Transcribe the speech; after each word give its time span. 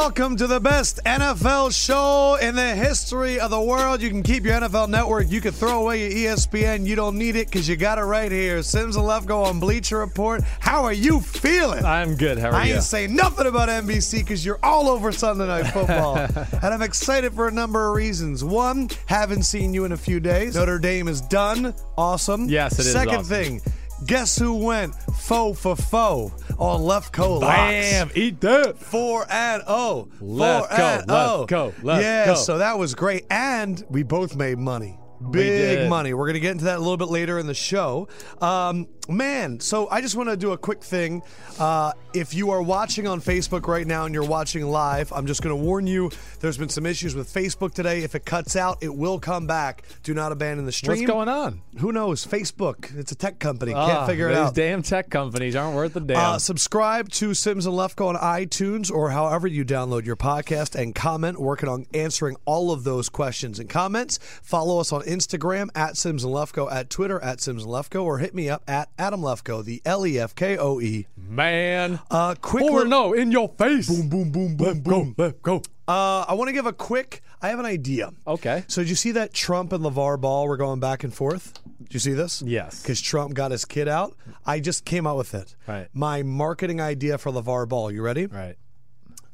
Welcome 0.00 0.34
to 0.38 0.46
the 0.46 0.58
best 0.58 0.98
NFL 1.04 1.74
show 1.74 2.38
in 2.40 2.54
the 2.56 2.74
history 2.74 3.38
of 3.38 3.50
the 3.50 3.60
world. 3.60 4.00
You 4.00 4.08
can 4.08 4.22
keep 4.22 4.44
your 4.46 4.54
NFL 4.54 4.88
network. 4.88 5.30
You 5.30 5.42
can 5.42 5.52
throw 5.52 5.82
away 5.82 6.10
your 6.10 6.34
ESPN. 6.34 6.86
You 6.86 6.96
don't 6.96 7.18
need 7.18 7.36
it 7.36 7.48
because 7.48 7.68
you 7.68 7.76
got 7.76 7.98
it 7.98 8.04
right 8.04 8.32
here. 8.32 8.62
Simms 8.62 8.96
and 8.96 9.04
Lefkoe 9.04 9.44
on 9.44 9.60
Bleacher 9.60 9.98
Report. 9.98 10.42
How 10.58 10.84
are 10.84 10.94
you 10.94 11.20
feeling? 11.20 11.84
I'm 11.84 12.16
good. 12.16 12.38
How 12.38 12.48
are 12.48 12.54
I 12.54 12.68
you? 12.68 12.74
ain't 12.76 12.82
saying 12.82 13.14
nothing 13.14 13.46
about 13.46 13.68
NBC 13.68 14.20
because 14.20 14.42
you're 14.42 14.58
all 14.62 14.88
over 14.88 15.12
Sunday 15.12 15.46
Night 15.46 15.66
Football. 15.66 16.16
and 16.16 16.64
I'm 16.64 16.82
excited 16.82 17.34
for 17.34 17.48
a 17.48 17.52
number 17.52 17.90
of 17.90 17.94
reasons. 17.94 18.42
One, 18.42 18.88
haven't 19.04 19.42
seen 19.42 19.74
you 19.74 19.84
in 19.84 19.92
a 19.92 19.98
few 19.98 20.18
days. 20.18 20.56
Notre 20.56 20.78
Dame 20.78 21.08
is 21.08 21.20
done. 21.20 21.74
Awesome. 21.98 22.48
Yes, 22.48 22.78
it 22.78 22.86
is 22.86 22.92
Second 22.92 23.16
awesome. 23.16 23.60
thing, 23.60 23.62
guess 24.10 24.36
who 24.36 24.54
went 24.54 24.92
foe 25.14 25.52
for 25.52 25.76
foe 25.76 26.32
on 26.58 26.80
Lefkoe 26.80 27.40
Locks? 27.40 27.70
Bam! 27.70 28.10
Eat 28.16 28.40
that. 28.40 28.76
Four 28.76 29.24
and 29.30 29.62
oh. 29.68 30.08
Left 30.20 30.68
Four 30.68 30.78
left 30.78 31.04
oh. 31.08 31.46
go, 31.46 31.72
left 31.82 32.02
yeah, 32.02 32.26
go. 32.26 32.34
so 32.34 32.58
that 32.58 32.76
was 32.76 32.96
great. 32.96 33.24
And 33.30 33.84
we 33.88 34.02
both 34.02 34.34
made 34.34 34.58
money. 34.58 34.99
Big 35.30 35.78
did. 35.78 35.90
money. 35.90 36.14
We're 36.14 36.26
going 36.26 36.34
to 36.34 36.40
get 36.40 36.52
into 36.52 36.64
that 36.64 36.76
a 36.76 36.80
little 36.80 36.96
bit 36.96 37.08
later 37.08 37.38
in 37.38 37.46
the 37.46 37.54
show. 37.54 38.08
Um, 38.40 38.88
man, 39.08 39.60
so 39.60 39.88
I 39.90 40.00
just 40.00 40.16
want 40.16 40.30
to 40.30 40.36
do 40.36 40.52
a 40.52 40.58
quick 40.58 40.82
thing. 40.82 41.22
Uh, 41.58 41.92
if 42.14 42.32
you 42.32 42.50
are 42.50 42.62
watching 42.62 43.06
on 43.06 43.20
Facebook 43.20 43.66
right 43.66 43.86
now 43.86 44.06
and 44.06 44.14
you're 44.14 44.24
watching 44.24 44.64
live, 44.64 45.12
I'm 45.12 45.26
just 45.26 45.42
going 45.42 45.56
to 45.56 45.62
warn 45.62 45.86
you 45.86 46.10
there's 46.40 46.56
been 46.56 46.70
some 46.70 46.86
issues 46.86 47.14
with 47.14 47.32
Facebook 47.32 47.74
today. 47.74 48.02
If 48.02 48.14
it 48.14 48.24
cuts 48.24 48.56
out, 48.56 48.78
it 48.82 48.94
will 48.94 49.18
come 49.18 49.46
back. 49.46 49.84
Do 50.02 50.14
not 50.14 50.32
abandon 50.32 50.64
the 50.64 50.72
stream. 50.72 50.98
What's 50.98 51.10
going 51.10 51.28
on? 51.28 51.60
Who 51.78 51.92
knows? 51.92 52.26
Facebook. 52.26 52.96
It's 52.96 53.12
a 53.12 53.14
tech 53.14 53.38
company. 53.38 53.74
Ah, 53.74 53.86
Can't 53.86 54.08
figure 54.08 54.28
it 54.28 54.36
out. 54.36 54.54
These 54.54 54.64
damn 54.64 54.82
tech 54.82 55.10
companies 55.10 55.54
aren't 55.54 55.76
worth 55.76 55.94
a 55.96 56.00
damn. 56.00 56.16
Uh, 56.16 56.38
subscribe 56.38 57.10
to 57.10 57.34
Simms 57.34 57.66
and 57.66 57.74
Lefkoe 57.74 58.08
on 58.08 58.16
iTunes 58.16 58.90
or 58.90 59.10
however 59.10 59.46
you 59.46 59.64
download 59.64 60.06
your 60.06 60.16
podcast 60.16 60.74
and 60.80 60.94
comment. 60.94 61.38
Working 61.38 61.68
on 61.68 61.86
answering 61.92 62.36
all 62.46 62.72
of 62.72 62.84
those 62.84 63.08
questions 63.08 63.58
and 63.58 63.68
comments. 63.68 64.18
Follow 64.42 64.80
us 64.80 64.92
on 64.92 65.02
Instagram 65.10 65.68
at 65.74 65.96
Simms 65.96 66.24
and 66.24 66.32
Lefkoe, 66.32 66.70
at 66.72 66.88
Twitter 66.88 67.20
at 67.22 67.40
Simms 67.40 67.64
and 67.64 67.72
Lefkoe, 67.72 68.02
or 68.02 68.18
hit 68.18 68.34
me 68.34 68.48
up 68.48 68.62
at 68.68 68.88
Adam 68.98 69.20
Lefkoe, 69.20 69.64
the 69.64 69.82
L 69.84 70.06
E 70.06 70.18
F 70.18 70.34
K 70.34 70.56
O 70.56 70.80
E. 70.80 71.06
Man. 71.16 72.00
Uh, 72.10 72.34
quick. 72.40 72.64
Li- 72.64 72.88
no 72.88 73.12
in 73.12 73.30
your 73.32 73.48
face. 73.58 73.88
boom, 73.88 74.08
boom, 74.08 74.30
boom, 74.30 74.56
boom, 74.56 74.80
boom. 74.80 75.14
go, 75.16 75.22
left 75.22 75.42
go. 75.42 75.62
Uh, 75.86 76.24
I 76.28 76.34
want 76.34 76.48
to 76.48 76.52
give 76.52 76.66
a 76.66 76.72
quick. 76.72 77.22
I 77.42 77.48
have 77.48 77.58
an 77.58 77.66
idea. 77.66 78.12
Okay. 78.26 78.64
So 78.68 78.82
did 78.82 78.90
you 78.90 78.94
see 78.94 79.12
that 79.12 79.34
Trump 79.34 79.72
and 79.72 79.82
LeVar 79.84 80.20
Ball 80.20 80.46
were 80.46 80.56
going 80.56 80.78
back 80.78 81.04
and 81.04 81.12
forth? 81.12 81.58
Did 81.82 81.94
you 81.94 82.00
see 82.00 82.12
this? 82.12 82.42
Yes. 82.42 82.82
Because 82.82 83.00
Trump 83.00 83.34
got 83.34 83.50
his 83.50 83.64
kid 83.64 83.88
out. 83.88 84.16
I 84.46 84.60
just 84.60 84.84
came 84.84 85.06
out 85.06 85.16
with 85.16 85.34
it. 85.34 85.56
Right. 85.66 85.88
My 85.92 86.22
marketing 86.22 86.80
idea 86.80 87.18
for 87.18 87.32
LeVar 87.32 87.68
Ball. 87.68 87.90
You 87.90 88.02
ready? 88.02 88.26
Right. 88.26 88.56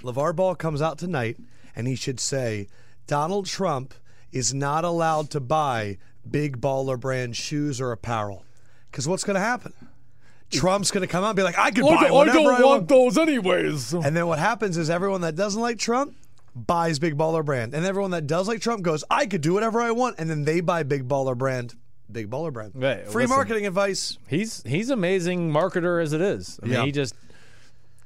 LeVar 0.02 0.34
Ball 0.36 0.54
comes 0.54 0.80
out 0.80 0.98
tonight 0.98 1.36
and 1.74 1.86
he 1.86 1.94
should 1.94 2.20
say 2.20 2.68
Donald 3.06 3.46
Trump 3.46 3.92
is 4.32 4.52
not 4.54 4.84
allowed 4.84 5.30
to 5.30 5.40
buy 5.40 5.98
big 6.28 6.60
baller 6.60 6.98
brand 6.98 7.36
shoes 7.36 7.80
or 7.80 7.92
apparel. 7.92 8.44
Because 8.90 9.06
what's 9.08 9.24
going 9.24 9.34
to 9.34 9.40
happen? 9.40 9.72
Trump's 10.50 10.90
going 10.90 11.02
to 11.06 11.10
come 11.10 11.24
out 11.24 11.28
and 11.30 11.36
be 11.36 11.42
like, 11.42 11.58
I 11.58 11.70
could 11.70 11.82
buy 11.84 12.06
I, 12.08 12.10
whatever 12.10 12.38
don't 12.38 12.46
I 12.46 12.50
want. 12.52 12.64
want 12.64 12.88
those 12.88 13.18
anyways. 13.18 13.92
And 13.92 14.16
then 14.16 14.26
what 14.26 14.38
happens 14.38 14.76
is 14.76 14.88
everyone 14.90 15.22
that 15.22 15.34
doesn't 15.34 15.60
like 15.60 15.78
Trump 15.78 16.14
buys 16.54 16.98
Big 16.98 17.16
Baller 17.18 17.44
Brand. 17.44 17.74
And 17.74 17.84
everyone 17.84 18.12
that 18.12 18.26
does 18.26 18.46
like 18.48 18.60
Trump 18.60 18.82
goes, 18.82 19.02
I 19.10 19.26
could 19.26 19.40
do 19.40 19.52
whatever 19.54 19.80
I 19.80 19.90
want. 19.90 20.16
And 20.18 20.30
then 20.30 20.44
they 20.44 20.60
buy 20.60 20.84
Big 20.84 21.08
Baller 21.08 21.36
Brand. 21.36 21.74
Big 22.10 22.30
Baller 22.30 22.52
Brand. 22.52 22.72
Right, 22.76 23.04
Free 23.08 23.24
listen. 23.24 23.36
marketing 23.36 23.66
advice. 23.66 24.16
He's 24.28 24.62
he's 24.62 24.90
amazing 24.90 25.50
marketer 25.50 26.00
as 26.00 26.12
it 26.12 26.20
is. 26.20 26.60
I 26.62 26.66
mean, 26.66 26.74
Yeah. 26.74 26.84
he 26.84 26.92
just 26.92 27.14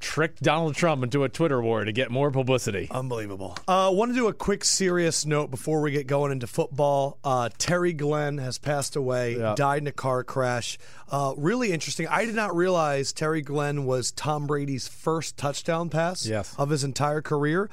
tricked 0.01 0.43
Donald 0.43 0.75
Trump 0.75 1.03
into 1.05 1.23
a 1.25 1.29
Twitter 1.29 1.61
war 1.63 1.85
to 1.85 1.93
get 1.93 2.11
more 2.11 2.31
publicity. 2.31 2.89
Unbelievable. 2.91 3.57
Uh, 3.69 3.91
want 3.93 4.11
to 4.11 4.15
do 4.15 4.27
a 4.29 4.33
quick 4.33 4.65
serious 4.65 5.25
note 5.27 5.51
before 5.51 5.81
we 5.81 5.91
get 5.93 6.07
going 6.07 6.33
into 6.33 6.47
football. 6.47 7.19
Uh, 7.23 7.49
Terry 7.59 7.93
Glenn 7.93 8.39
has 8.39 8.59
passed 8.59 8.97
away, 8.97 9.37
Yeah. 9.39 9.55
died 9.57 9.83
in 9.83 9.87
a 9.87 9.93
car 9.93 10.25
crash. 10.25 10.79
Uh, 11.11 11.35
really 11.37 11.73
interesting. 11.73 12.07
I 12.09 12.25
did 12.25 12.35
not 12.35 12.55
realize 12.55 13.13
Terry 13.13 13.43
Glenn 13.43 13.85
was 13.85 14.11
Tom 14.13 14.47
Brady's 14.47 14.89
first 14.89 15.37
touchdown 15.37 15.89
pass 15.91 16.25
Yes. 16.27 16.55
of 16.59 16.71
his 16.71 16.83
entire 16.85 17.21
career. 17.23 17.69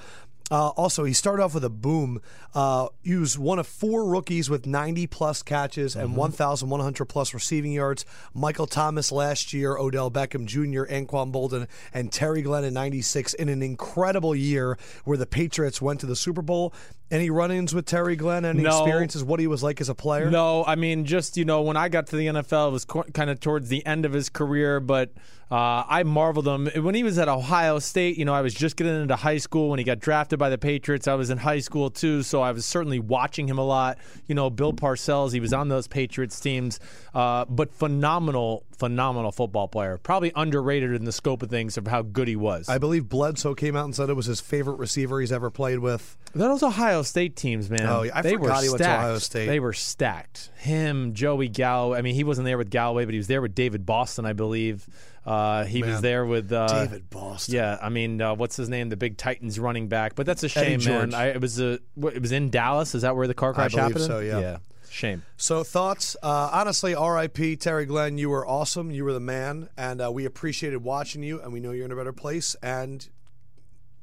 Uh, 0.49 0.69
also, 0.69 1.03
he 1.03 1.11
started 1.11 1.43
off 1.43 1.53
with 1.53 1.65
a 1.65 1.69
boom. 1.69 2.21
Uh, 2.55 2.87
he 3.03 3.15
was 3.15 3.37
one 3.37 3.59
of 3.59 3.67
four 3.67 4.05
rookies 4.05 4.49
with 4.49 4.65
90 4.65 5.05
plus 5.07 5.43
catches 5.43 5.93
and 5.93 6.15
1,100 6.15 7.05
plus 7.05 7.33
receiving 7.33 7.73
yards. 7.73 8.05
Michael 8.33 8.65
Thomas 8.65 9.11
last 9.11 9.51
year, 9.51 9.77
Odell 9.77 10.09
Beckham 10.09 10.45
Jr., 10.45 10.85
Anquan 10.89 11.33
Boldin, 11.33 11.67
and 11.93 12.13
Terry 12.13 12.41
Glenn 12.41 12.63
in 12.63 12.73
96 12.73 13.33
in 13.33 13.49
an 13.49 13.61
incredible 13.61 14.33
year 14.33 14.77
where 15.03 15.17
the 15.17 15.25
Patriots 15.25 15.81
went 15.81 15.99
to 15.99 16.05
the 16.05 16.15
Super 16.15 16.41
Bowl. 16.41 16.73
Any 17.11 17.29
run 17.29 17.51
ins 17.51 17.73
with 17.75 17.85
Terry 17.85 18.15
Glenn? 18.15 18.45
Any 18.45 18.63
No. 18.63 18.69
experiences? 18.69 19.23
What 19.25 19.41
he 19.41 19.47
was 19.47 19.63
like 19.63 19.81
as 19.81 19.89
a 19.89 19.95
player? 19.95 20.29
No, 20.29 20.63
I 20.65 20.75
mean, 20.75 21.03
just, 21.03 21.35
you 21.35 21.43
know, 21.45 21.61
when 21.61 21.75
I 21.75 21.89
got 21.89 22.07
to 22.07 22.15
the 22.15 22.27
NFL, 22.27 22.69
it 22.69 22.71
was 22.71 22.85
co- 22.85 23.03
kind 23.13 23.29
of 23.29 23.39
towards 23.41 23.67
the 23.69 23.85
end 23.85 24.05
of 24.05 24.13
his 24.13 24.29
career, 24.29 24.79
but 24.79 25.11
uh, 25.49 25.83
I 25.87 26.03
marveled 26.03 26.47
him. 26.47 26.83
When 26.83 26.93
he 26.93 27.03
was 27.03 27.17
at 27.17 27.29
Ohio 27.29 27.79
State, 27.79 28.17
you 28.17 28.25
know, 28.25 28.33
I 28.33 28.41
was 28.41 28.53
just 28.53 28.75
getting 28.75 29.01
into 29.01 29.15
high 29.15 29.37
school. 29.37 29.69
When 29.69 29.79
he 29.79 29.85
got 29.85 29.99
drafted 29.99 30.39
by 30.39 30.49
the 30.49 30.57
Patriots, 30.57 31.07
I 31.07 31.15
was 31.15 31.29
in 31.29 31.37
high 31.37 31.59
school 31.59 31.89
too, 31.89 32.23
so 32.23 32.41
I 32.41 32.51
was 32.51 32.65
certainly 32.65 32.99
watching 32.99 33.47
him 33.47 33.57
a 33.57 33.63
lot. 33.63 33.97
You 34.27 34.35
know, 34.35 34.49
Bill 34.49 34.73
Parcells, 34.73 35.31
he 35.31 35.39
was 35.39 35.53
on 35.53 35.69
those 35.69 35.87
Patriots 35.87 36.39
teams, 36.39 36.79
uh, 37.13 37.45
but 37.45 37.73
phenomenal, 37.73 38.65
phenomenal 38.77 39.31
football 39.31 39.67
player. 39.67 39.97
Probably 39.97 40.31
underrated 40.35 40.93
in 40.93 41.05
the 41.05 41.11
scope 41.13 41.41
of 41.41 41.49
things 41.49 41.77
of 41.77 41.87
how 41.87 42.01
good 42.01 42.27
he 42.27 42.35
was. 42.35 42.67
I 42.67 42.77
believe 42.77 43.07
Bledsoe 43.07 43.55
came 43.55 43.75
out 43.75 43.85
and 43.85 43.95
said 43.95 44.09
it 44.09 44.15
was 44.15 44.25
his 44.25 44.41
favorite 44.41 44.79
receiver 44.79 45.21
he's 45.21 45.31
ever 45.31 45.49
played 45.49 45.79
with. 45.79 46.17
Those 46.33 46.61
Ohio 46.61 47.03
State 47.03 47.35
teams, 47.35 47.69
man. 47.69 47.85
Oh, 47.85 48.03
yeah, 48.03 48.11
I 48.13 48.21
they 48.21 48.33
forgot 48.33 48.57
were 48.57 48.63
he 48.63 48.69
went 48.69 48.77
to 48.79 48.83
stacked. 48.83 49.03
Ohio 49.03 49.17
State. 49.19 49.45
They 49.47 49.59
were 49.59 49.73
stacked. 49.73 50.49
Him, 50.57 51.13
Joey 51.13 51.47
Galloway. 51.47 51.99
I 51.99 52.01
mean, 52.01 52.15
he 52.15 52.23
wasn't 52.25 52.45
there 52.45 52.57
with 52.57 52.69
Galloway, 52.69 53.05
but 53.05 53.13
he 53.13 53.17
was 53.17 53.27
there 53.27 53.41
with 53.41 53.55
David 53.55 53.85
Boston, 53.85 54.25
I 54.25 54.33
believe. 54.33 54.87
Uh, 55.27 55.65
he 55.65 55.81
Man. 55.81 55.91
was 55.91 56.01
there 56.01 56.25
with 56.25 56.53
uh, 56.53 56.67
David 56.67 57.09
Boston. 57.09 57.55
Yeah, 57.55 57.77
I 57.81 57.89
mean, 57.89 58.21
uh, 58.21 58.33
what's 58.33 58.55
his 58.55 58.69
name? 58.69 58.87
The 58.87 58.95
big 58.95 59.17
Titans 59.17 59.59
running 59.59 59.89
back. 59.89 60.15
But 60.15 60.25
that's 60.25 60.41
a 60.43 60.47
shame, 60.47 60.81
man. 60.85 61.13
I, 61.13 61.27
it 61.27 61.41
was 61.41 61.59
a, 61.59 61.79
what, 61.95 62.13
it 62.15 62.21
was 62.21 62.31
in 62.31 62.49
Dallas. 62.49 62.95
Is 62.95 63.01
that 63.01 63.13
where 63.17 63.27
the 63.27 63.33
car 63.33 63.53
crash 63.53 63.71
believe 63.71 63.87
happened? 63.87 64.05
so, 64.05 64.19
yeah. 64.19 64.39
Yeah. 64.39 64.57
Shame. 64.89 65.23
So 65.35 65.65
thoughts? 65.65 66.15
Uh, 66.23 66.49
honestly, 66.53 66.95
R.I.P. 66.95 67.57
Terry 67.57 67.85
Glenn. 67.85 68.17
You 68.17 68.29
were 68.29 68.47
awesome. 68.47 68.89
You 68.89 69.03
were 69.03 69.11
the 69.11 69.19
man, 69.19 69.67
and 69.77 70.01
uh, 70.01 70.09
we 70.13 70.23
appreciated 70.23 70.81
watching 70.81 71.23
you. 71.23 71.41
And 71.41 71.51
we 71.51 71.59
know 71.59 71.71
you're 71.71 71.85
in 71.85 71.91
a 71.91 71.95
better 71.97 72.13
place. 72.13 72.55
And 72.63 73.05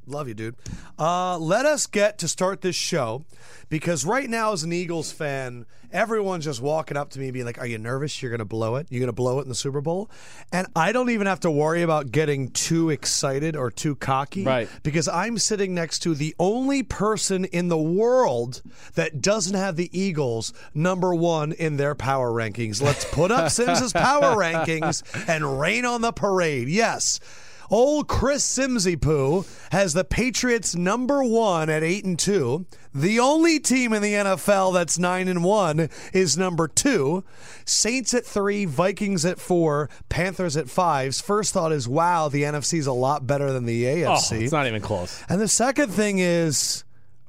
love 0.07 0.29
you, 0.29 0.35
dude. 0.35 0.57
Uh, 0.99 1.39
let 1.39 1.67
us 1.67 1.87
get 1.87 2.19
to 2.19 2.29
start 2.29 2.61
this 2.61 2.77
show 2.77 3.25
because 3.69 4.05
right 4.05 4.29
now, 4.29 4.53
as 4.53 4.63
an 4.63 4.73
Eagles 4.73 5.11
fan, 5.13 5.67
everyone's 5.93 6.45
just 6.45 6.61
walking 6.61 6.97
up 6.97 7.11
to 7.11 7.19
me, 7.21 7.31
being 7.31 7.45
like, 7.47 7.59
"Are 7.59 7.67
you 7.67 7.79
nervous? 7.79 8.21
You're 8.23 8.31
gonna 8.31 8.45
blow 8.45 8.77
it. 8.77 8.87
You're 8.91 9.01
gonna 9.01 9.13
blow 9.13 9.39
it 9.39 9.43
in 9.43 9.49
the 9.49 9.55
Super 9.55 9.81
Bowl." 9.81 10.11
And 10.53 10.67
I 10.77 10.93
don't 10.93 11.11
even 11.11 11.27
have 11.27 11.41
to 11.41 11.51
worry 11.51 11.83
about 11.83 12.11
getting 12.13 12.49
too 12.51 12.91
excited 12.91 13.57
or 13.57 13.71
too 13.71 13.95
cocky, 13.97 14.45
Right. 14.45 14.69
because 14.83 15.09
I'm 15.09 15.39
sitting 15.39 15.75
next 15.75 16.01
to 16.01 16.15
the 16.15 16.35
only 16.39 16.83
person 16.83 17.45
in 17.47 17.69
the 17.69 17.79
world 17.79 18.63
that 18.95 19.23
doesn't 19.23 19.55
have 19.55 19.77
the 19.77 19.91
Eagles 19.99 20.53
number 20.75 21.15
one 21.15 21.53
in 21.53 21.77
their 21.77 21.95
power 21.95 22.31
rankings. 22.31 22.83
Let's 22.83 23.05
put 23.05 23.31
up 23.31 23.51
Simms's 23.51 23.93
power 23.93 24.37
rankings 24.41 25.03
and 25.29 25.59
rain 25.61 25.85
on 25.85 26.01
the 26.03 26.13
parade. 26.13 26.69
Yes. 26.69 27.21
Old 27.71 28.09
Chris 28.09 28.45
Simsy 28.45 29.01
Poo 29.01 29.45
has 29.71 29.93
the 29.95 30.05
Patriots 30.05 30.75
number 30.75 31.23
one 31.25 31.69
at 31.71 31.83
eight 31.83 32.05
and 32.05 32.19
two. 32.19 32.67
The 32.95 33.19
only 33.19 33.59
team 33.59 33.93
in 33.93 34.03
the 34.03 34.13
NFL 34.13 34.73
that's 34.75 34.99
nine 34.99 35.27
and 35.29 35.43
one 35.43 35.89
is 36.13 36.37
number 36.39 36.69
two. 36.69 37.25
Saints 37.65 38.15
at 38.15 38.25
three, 38.25 38.65
Vikings 38.67 39.25
at 39.25 39.41
four, 39.41 39.91
Panthers 40.09 40.57
at 40.57 40.69
five. 40.71 41.17
First 41.17 41.53
thought 41.53 41.73
is, 41.73 41.89
wow, 41.89 42.29
the 42.29 42.43
NFC's 42.45 42.87
a 42.87 42.93
lot 42.93 43.27
better 43.27 43.53
than 43.53 43.65
the 43.67 43.87
Oh, 44.05 44.11
AFC. 44.15 44.43
it's 44.43 44.53
not 44.53 44.67
even 44.67 44.81
close. 44.81 45.23
And 45.29 45.41
the 45.41 45.49
second 45.49 45.91
thing 45.91 46.19
is, 46.21 46.85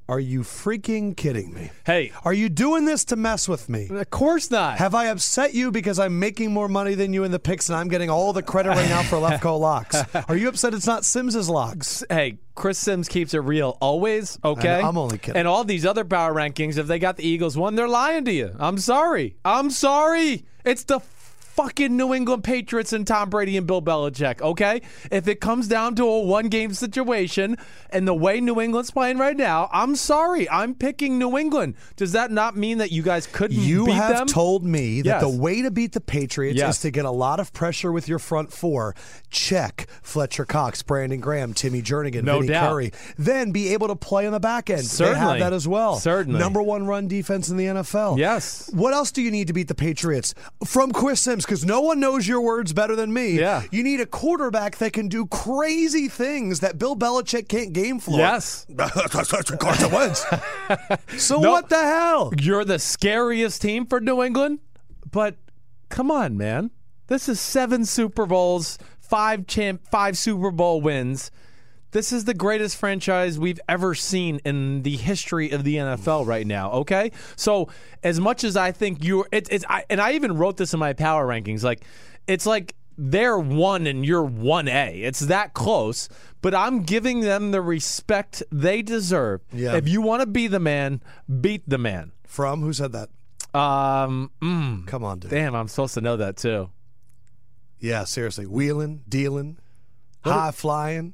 are 0.08 0.20
you 0.20 0.42
freaking 0.42 1.18
kidding 1.18 1.54
me? 1.54 1.72
Hey, 1.86 2.12
Are 2.24 2.34
you 2.34 2.48
doing 2.50 2.86
this 2.86 3.06
to 3.06 3.16
mess 3.16 3.48
with 3.50 3.70
me? 3.70 3.88
of 3.90 4.10
course 4.12 4.52
not. 4.52 4.78
Have 4.78 4.94
I 4.94 5.06
upset 5.08 5.54
you 5.56 5.72
because 5.72 5.98
I'm 5.98 6.20
making 6.20 6.54
more 6.54 6.68
money 6.68 6.94
than 6.94 7.12
you 7.14 7.24
in 7.24 7.32
the 7.32 7.40
picks 7.40 7.70
and 7.70 7.76
I'm 7.78 7.88
getting 7.88 8.10
all 8.10 8.32
the 8.32 8.44
credit 8.44 8.70
right 8.70 8.88
now 8.90 9.02
for 9.04 9.16
Lefkoe 9.18 9.60
locks? 9.70 9.96
Are 10.28 10.36
you 10.38 10.48
upset 10.50 10.74
it's 10.74 10.86
not 10.88 11.04
Simms's 11.06 11.50
locks? 11.50 12.04
hey, 12.10 12.38
Chris 12.54 12.78
Simms 12.78 13.08
keeps 13.10 13.34
it 13.34 13.40
real 13.40 13.78
always, 13.82 14.38
okay? 14.44 14.80
I'm 14.82 14.98
only 14.98 15.18
kidding. 15.18 15.38
And 15.40 15.48
all 15.48 15.64
these 15.64 15.86
other 15.86 16.06
power 16.06 16.34
rankings, 16.34 16.78
if 16.78 16.88
they 16.88 17.00
got 17.00 17.18
the 17.18 17.28
Eagles 17.28 17.58
one, 17.58 17.76
they're 17.76 17.88
lying 17.88 18.26
to 18.26 18.32
you. 18.32 18.56
I'm 18.60 18.78
sorry. 18.78 19.36
I'm 19.44 19.70
sorry. 19.72 20.46
It's 20.64 20.84
the 20.84 21.00
fucking 21.56 21.96
New 21.96 22.14
England 22.14 22.44
Patriots 22.44 22.92
and 22.94 23.08
Tom 23.08 23.30
Brady 23.30 23.56
and 23.58 23.66
Bill 23.66 23.82
Belichick, 23.82 24.42
okay? 24.42 24.82
If 25.12 25.28
it 25.28 25.40
comes 25.40 25.68
down 25.68 25.96
to 25.96 26.04
a 26.06 26.20
one 26.22 26.50
game 26.50 26.74
situation 26.74 27.58
and 27.90 28.08
the 28.08 28.14
way 28.14 28.42
New 28.42 28.60
England's 28.60 28.92
playing 28.92 29.18
right 29.18 29.38
now, 29.38 29.70
I'm 29.72 29.96
sorry. 29.96 30.50
I'm 30.50 30.76
picking 30.76 31.18
New 31.18 31.38
England. 31.38 31.76
Does 31.96 32.12
that 32.12 32.32
not 32.32 32.58
mean 32.58 32.80
that 32.80 32.92
you 32.92 33.02
guys 33.04 33.26
couldn't 33.28 33.58
You 33.58 33.86
have 33.88 34.18
them? 34.18 34.28
told 34.28 34.64
me 34.66 35.02
that 35.02 35.08
Yes. 35.08 35.22
the 35.22 35.30
way 35.30 35.62
to 35.62 35.72
beat 35.72 35.94
the 35.94 36.02
Patriots 36.02 36.58
Yes. 36.58 36.76
is 36.76 36.82
to 36.82 36.92
get 36.92 37.06
a 37.06 37.12
lot 37.12 37.40
of 37.40 37.54
pressure 37.54 37.92
with 37.92 38.08
your 38.10 38.20
front 38.20 38.52
four. 38.52 38.94
Check 39.30 39.88
Fletcher 40.02 40.46
Cox, 40.46 40.82
Brandon 40.84 41.20
Graham, 41.20 41.54
Timmy 41.54 41.82
Jernigan, 41.82 42.24
No 42.24 42.36
Vinny 42.40 42.50
doubt. 42.50 42.70
Curry. 42.70 42.92
Then 43.18 43.52
be 43.52 43.74
able 43.74 43.88
to 43.88 43.96
play 43.96 44.26
on 44.26 44.34
the 44.34 44.40
back 44.40 44.70
end. 44.70 44.84
They 44.84 45.14
have 45.14 45.40
that 45.40 45.54
as 45.54 45.68
well. 45.68 45.96
Certainly. 46.00 46.40
Number 46.40 46.62
one 46.62 46.86
run 46.86 47.08
defense 47.08 47.50
in 47.50 47.58
the 47.58 47.66
NFL. 47.66 48.18
Yes. 48.18 48.70
What 48.74 48.94
else 48.94 49.12
do 49.12 49.22
you 49.22 49.32
need 49.32 49.48
to 49.48 49.54
beat 49.54 49.68
the 49.68 49.76
Patriots? 49.76 50.34
From 50.66 50.92
Chris 50.92 51.22
Simms, 51.22 51.45
because 51.46 51.64
no 51.64 51.82
one 51.82 52.00
knows 52.00 52.28
your 52.28 52.42
words 52.42 52.74
better 52.74 52.96
than 52.96 53.14
me. 53.14 53.40
Yeah. 53.40 53.64
You 53.72 53.84
need 53.84 54.02
a 54.02 54.06
quarterback 54.06 54.78
that 54.78 54.94
can 54.94 55.08
do 55.08 55.26
crazy 55.28 56.08
things 56.08 56.60
that 56.62 56.78
Bill 56.78 56.96
Belichick 56.96 57.48
can't 57.48 57.72
game 57.74 58.00
floor. 58.00 58.20
Yes. 58.20 58.66
Carson 59.10 59.92
Wentz. 59.92 60.26
so 61.18 61.40
No. 61.40 61.52
what 61.52 61.70
the 61.70 61.82
hell? 61.82 62.32
You're 62.40 62.66
the 62.66 62.80
scariest 62.80 63.62
team 63.62 63.86
for 63.86 64.00
New 64.00 64.22
England, 64.24 64.60
but 65.12 65.36
come 65.90 66.12
on, 66.12 66.38
man. 66.38 66.72
This 67.08 67.30
is 67.30 67.40
seven 67.40 67.86
Super 67.86 68.26
Bowls, 68.26 68.78
five 69.00 69.46
champ, 69.48 69.88
five 69.90 70.18
Super 70.18 70.52
Bowl 70.52 70.82
wins. 70.82 71.30
This 71.96 72.12
is 72.12 72.26
the 72.26 72.34
greatest 72.34 72.76
franchise 72.76 73.40
we've 73.40 73.62
ever 73.70 73.96
seen 73.96 74.42
in 74.44 74.82
the 74.82 74.98
history 74.98 75.52
of 75.52 75.64
the 75.64 75.78
NFL 75.78 76.28
right 76.28 76.46
now. 76.46 76.72
Okay, 76.72 77.14
so 77.38 77.70
as 78.04 78.20
much 78.20 78.44
as 78.44 78.58
I 78.58 78.74
think 78.74 79.02
you're, 79.02 79.26
it, 79.32 79.48
it's, 79.50 79.64
I, 79.70 79.86
and 79.90 80.02
I 80.02 80.12
even 80.12 80.36
wrote 80.36 80.58
this 80.58 80.74
in 80.74 80.80
my 80.82 80.92
power 80.92 81.26
rankings. 81.26 81.64
Like, 81.64 81.86
it's 82.28 82.46
like 82.46 82.76
they're 82.98 83.40
one 83.40 83.88
and 83.88 84.06
you're 84.06 84.26
one 84.26 84.68
A. 84.68 85.04
It's 85.04 85.22
that 85.22 85.54
close, 85.54 86.10
but 86.42 86.54
I'm 86.54 86.84
giving 86.84 87.22
them 87.22 87.52
the 87.52 87.62
respect 87.62 88.44
they 88.52 88.82
deserve. 88.82 89.40
Yeah. 89.54 89.78
If 89.78 89.88
you 89.88 90.02
want 90.02 90.20
to 90.20 90.28
be 90.28 90.48
the 90.48 90.60
man, 90.60 91.02
beat 91.40 91.64
the 91.66 91.78
man. 91.78 92.12
From 92.28 92.60
who 92.62 92.74
said 92.74 92.92
that? 92.92 93.08
Um, 93.58 94.32
mm, 94.42 94.86
Come 94.86 95.06
on, 95.06 95.20
dude. 95.20 95.32
damn, 95.32 95.56
I'm 95.56 95.70
supposed 95.70 95.94
to 95.94 96.02
know 96.02 96.18
that 96.18 96.36
too. 96.36 96.72
Yeah, 97.80 98.04
seriously. 98.04 98.46
Wheeling, 98.46 99.04
dealing, 99.08 99.60
high 100.26 100.52
flying, 100.52 101.14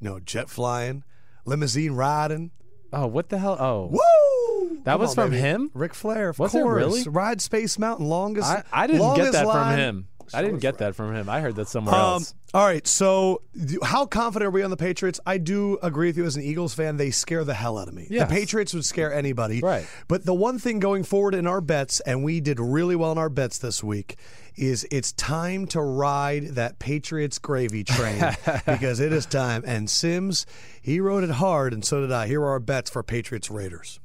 no, 0.00 0.18
jet 0.20 0.48
flying, 0.48 1.04
limousine 1.44 1.92
riding. 1.92 2.50
Oh, 2.92 3.06
what 3.06 3.28
the 3.28 3.38
hell? 3.38 3.56
Oh, 3.58 3.86
Woo! 3.86 4.76
That 4.84 4.92
Come 4.92 5.00
was 5.00 5.10
on, 5.10 5.14
from 5.16 5.30
baby. 5.30 5.40
him? 5.42 5.70
Ric 5.74 5.92
Flair, 5.94 6.30
of 6.30 6.38
Was 6.38 6.54
it 6.54 6.62
course. 6.62 6.76
really? 6.76 7.02
Ride 7.08 7.40
Space 7.40 7.78
Mountain, 7.78 8.06
longest. 8.06 8.48
I, 8.48 8.62
I 8.72 8.86
didn't 8.86 9.16
get 9.16 9.32
that 9.32 9.46
line. 9.46 9.72
from 9.74 9.78
him. 9.78 10.08
I 10.34 10.42
didn't 10.42 10.58
get 10.58 10.78
that 10.78 10.96
from 10.96 11.14
him. 11.14 11.28
I 11.28 11.40
heard 11.40 11.54
that 11.54 11.68
somewhere 11.68 11.94
Um, 11.94 12.00
else. 12.14 12.34
all 12.52 12.64
right, 12.66 12.84
so 12.84 13.42
th- 13.54 13.78
how 13.84 14.06
confident 14.06 14.48
are 14.48 14.50
we 14.50 14.64
on 14.64 14.70
the 14.70 14.76
Patriots? 14.76 15.20
I 15.24 15.38
do 15.38 15.78
agree 15.84 16.08
with 16.08 16.16
you 16.16 16.24
as 16.24 16.34
an 16.34 16.42
Eagles 16.42 16.74
fan. 16.74 16.96
They 16.96 17.12
scare 17.12 17.44
the 17.44 17.54
hell 17.54 17.78
out 17.78 17.86
of 17.86 17.94
me. 17.94 18.08
Yes. 18.10 18.28
The 18.28 18.34
Patriots 18.34 18.74
would 18.74 18.84
scare 18.84 19.12
anybody. 19.14 19.60
Right. 19.60 19.86
But 20.08 20.24
the 20.24 20.34
one 20.34 20.58
thing 20.58 20.80
going 20.80 21.04
forward 21.04 21.34
in 21.36 21.46
our 21.46 21.60
bets, 21.60 22.00
and 22.00 22.24
we 22.24 22.40
did 22.40 22.58
really 22.58 22.96
well 22.96 23.12
in 23.12 23.18
our 23.18 23.28
bets 23.28 23.58
this 23.58 23.84
week, 23.84 24.16
is 24.56 24.86
it's 24.90 25.12
time 25.12 25.66
to 25.68 25.80
ride 25.80 26.48
that 26.54 26.78
Patriots 26.78 27.38
gravy 27.38 27.84
train 27.84 28.22
because 28.66 29.00
it 29.00 29.12
is 29.12 29.26
time. 29.26 29.62
And 29.66 29.88
Simms, 29.88 30.46
he 30.80 31.00
rode 31.00 31.24
it 31.24 31.30
hard, 31.30 31.72
and 31.72 31.84
so 31.84 32.00
did 32.00 32.12
I. 32.12 32.26
Here 32.26 32.40
are 32.40 32.50
our 32.50 32.60
bets 32.60 32.90
for 32.90 33.02
Patriots 33.02 33.50
Raiders. 33.50 34.00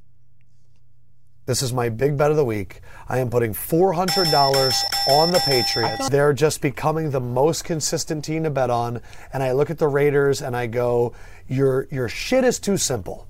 This 1.47 1.63
is 1.63 1.73
my 1.73 1.89
big 1.89 2.17
bet 2.17 2.29
of 2.29 2.37
the 2.37 2.45
week. 2.45 2.81
I 3.09 3.17
am 3.17 3.29
putting 3.29 3.53
$400 3.53 4.73
on 5.09 5.31
the 5.31 5.39
Patriots. 5.39 6.07
They're 6.09 6.33
just 6.33 6.61
becoming 6.61 7.09
the 7.09 7.19
most 7.19 7.63
consistent 7.63 8.23
team 8.23 8.43
to 8.43 8.51
bet 8.51 8.69
on. 8.69 9.01
And 9.33 9.41
I 9.41 9.53
look 9.53 9.71
at 9.71 9.79
the 9.79 9.87
Raiders 9.87 10.41
and 10.41 10.55
I 10.55 10.67
go, 10.67 11.13
your, 11.47 11.87
your 11.89 12.07
shit 12.07 12.43
is 12.43 12.59
too 12.59 12.77
simple. 12.77 13.27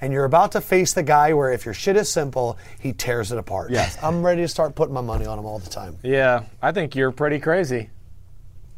And 0.00 0.12
you're 0.12 0.24
about 0.24 0.52
to 0.52 0.60
face 0.60 0.94
the 0.94 1.02
guy 1.02 1.32
where 1.34 1.52
if 1.52 1.64
your 1.64 1.74
shit 1.74 1.96
is 1.96 2.08
simple, 2.08 2.56
he 2.80 2.92
tears 2.92 3.32
it 3.32 3.38
apart. 3.38 3.70
Yes. 3.70 3.98
I'm 4.02 4.24
ready 4.24 4.42
to 4.42 4.48
start 4.48 4.74
putting 4.74 4.94
my 4.94 5.00
money 5.00 5.26
on 5.26 5.38
him 5.38 5.44
all 5.44 5.58
the 5.58 5.70
time. 5.70 5.98
Yeah, 6.02 6.44
I 6.62 6.72
think 6.72 6.94
you're 6.94 7.12
pretty 7.12 7.38
crazy. 7.38 7.90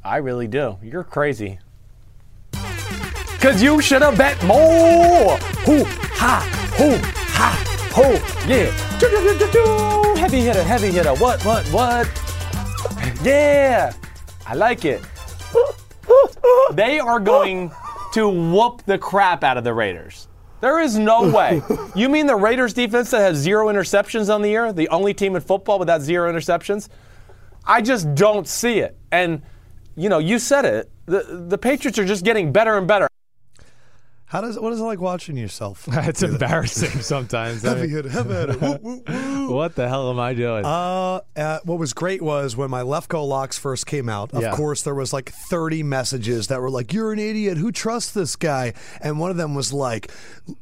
I 0.04 0.16
really 0.16 0.48
do. 0.48 0.78
You're 0.82 1.04
crazy. 1.04 1.58
Cause 3.40 3.60
you 3.62 3.80
should 3.80 4.02
have 4.02 4.16
bet 4.16 4.40
more. 4.44 5.36
Hoo 5.66 5.84
ha 6.14 6.46
hoo 6.76 6.96
ha 7.32 7.90
ho 7.92 8.12
yeah. 8.48 8.70
Do, 9.00 9.08
do, 9.10 9.38
do, 9.38 9.52
do. 9.52 10.20
Heavy 10.20 10.40
hitter, 10.40 10.62
heavy 10.62 10.90
hitter. 10.92 11.14
What 11.14 11.44
what 11.44 11.66
what? 11.68 12.08
Yeah, 13.24 13.92
I 14.46 14.54
like 14.54 14.84
it. 14.84 15.02
They 16.72 16.98
are 17.00 17.20
going 17.20 17.72
to 18.12 18.28
whoop 18.28 18.82
the 18.86 18.98
crap 18.98 19.44
out 19.44 19.56
of 19.56 19.64
the 19.64 19.74
Raiders. 19.74 20.28
There 20.62 20.78
is 20.78 20.96
no 20.96 21.28
way. 21.36 21.60
You 21.94 22.08
mean 22.08 22.26
the 22.26 22.36
Raiders 22.36 22.72
defense 22.72 23.10
that 23.10 23.18
has 23.18 23.36
zero 23.36 23.66
interceptions 23.66 24.32
on 24.32 24.40
the 24.40 24.48
year, 24.48 24.72
the 24.72 24.88
only 24.88 25.12
team 25.12 25.36
in 25.36 25.42
football 25.42 25.78
without 25.78 26.00
zero 26.00 26.32
interceptions? 26.32 26.88
I 27.66 27.82
just 27.82 28.14
don't 28.14 28.48
see 28.48 28.78
it. 28.78 28.96
And 29.10 29.42
you 29.96 30.08
know, 30.08 30.18
you 30.18 30.38
said 30.38 30.64
it. 30.64 30.90
The 31.06 31.44
the 31.48 31.58
Patriots 31.58 31.98
are 31.98 32.04
just 32.04 32.24
getting 32.24 32.52
better 32.52 32.78
and 32.78 32.86
better. 32.86 33.08
How 34.32 34.40
does 34.40 34.58
what 34.58 34.72
is 34.72 34.80
it 34.80 34.84
like 34.84 34.98
watching 34.98 35.36
yourself? 35.36 35.86
It's 35.92 36.22
embarrassing 36.22 37.02
sometimes. 37.02 37.66
I 37.66 37.68
Heavy 37.68 37.80
mean, 37.82 37.90
hitter, 37.90 38.08
heavy 38.08 38.32
hitter. 38.32 38.56
Woo, 38.58 38.78
woo, 38.82 39.02
woo. 39.06 39.50
what 39.54 39.74
the 39.74 39.86
hell 39.86 40.08
am 40.10 40.18
I 40.18 40.32
doing? 40.32 40.64
Uh, 40.64 41.20
uh, 41.36 41.58
what 41.64 41.78
was 41.78 41.92
great 41.92 42.22
was 42.22 42.56
when 42.56 42.70
my 42.70 42.80
Lefkoe 42.80 43.28
locks 43.28 43.58
first 43.58 43.86
came 43.86 44.08
out. 44.08 44.32
Of 44.32 44.40
Yeah. 44.40 44.52
course, 44.56 44.82
there 44.84 44.94
was 44.94 45.12
like 45.12 45.30
30 45.30 45.82
messages 45.82 46.46
that 46.46 46.62
were 46.62 46.70
like, 46.70 46.94
"You're 46.94 47.12
an 47.12 47.18
idiot. 47.18 47.58
Who 47.58 47.70
trusts 47.72 48.12
this 48.12 48.34
guy?" 48.36 48.72
And 49.02 49.20
one 49.20 49.30
of 49.30 49.36
them 49.36 49.54
was 49.54 49.70
like, 49.70 50.10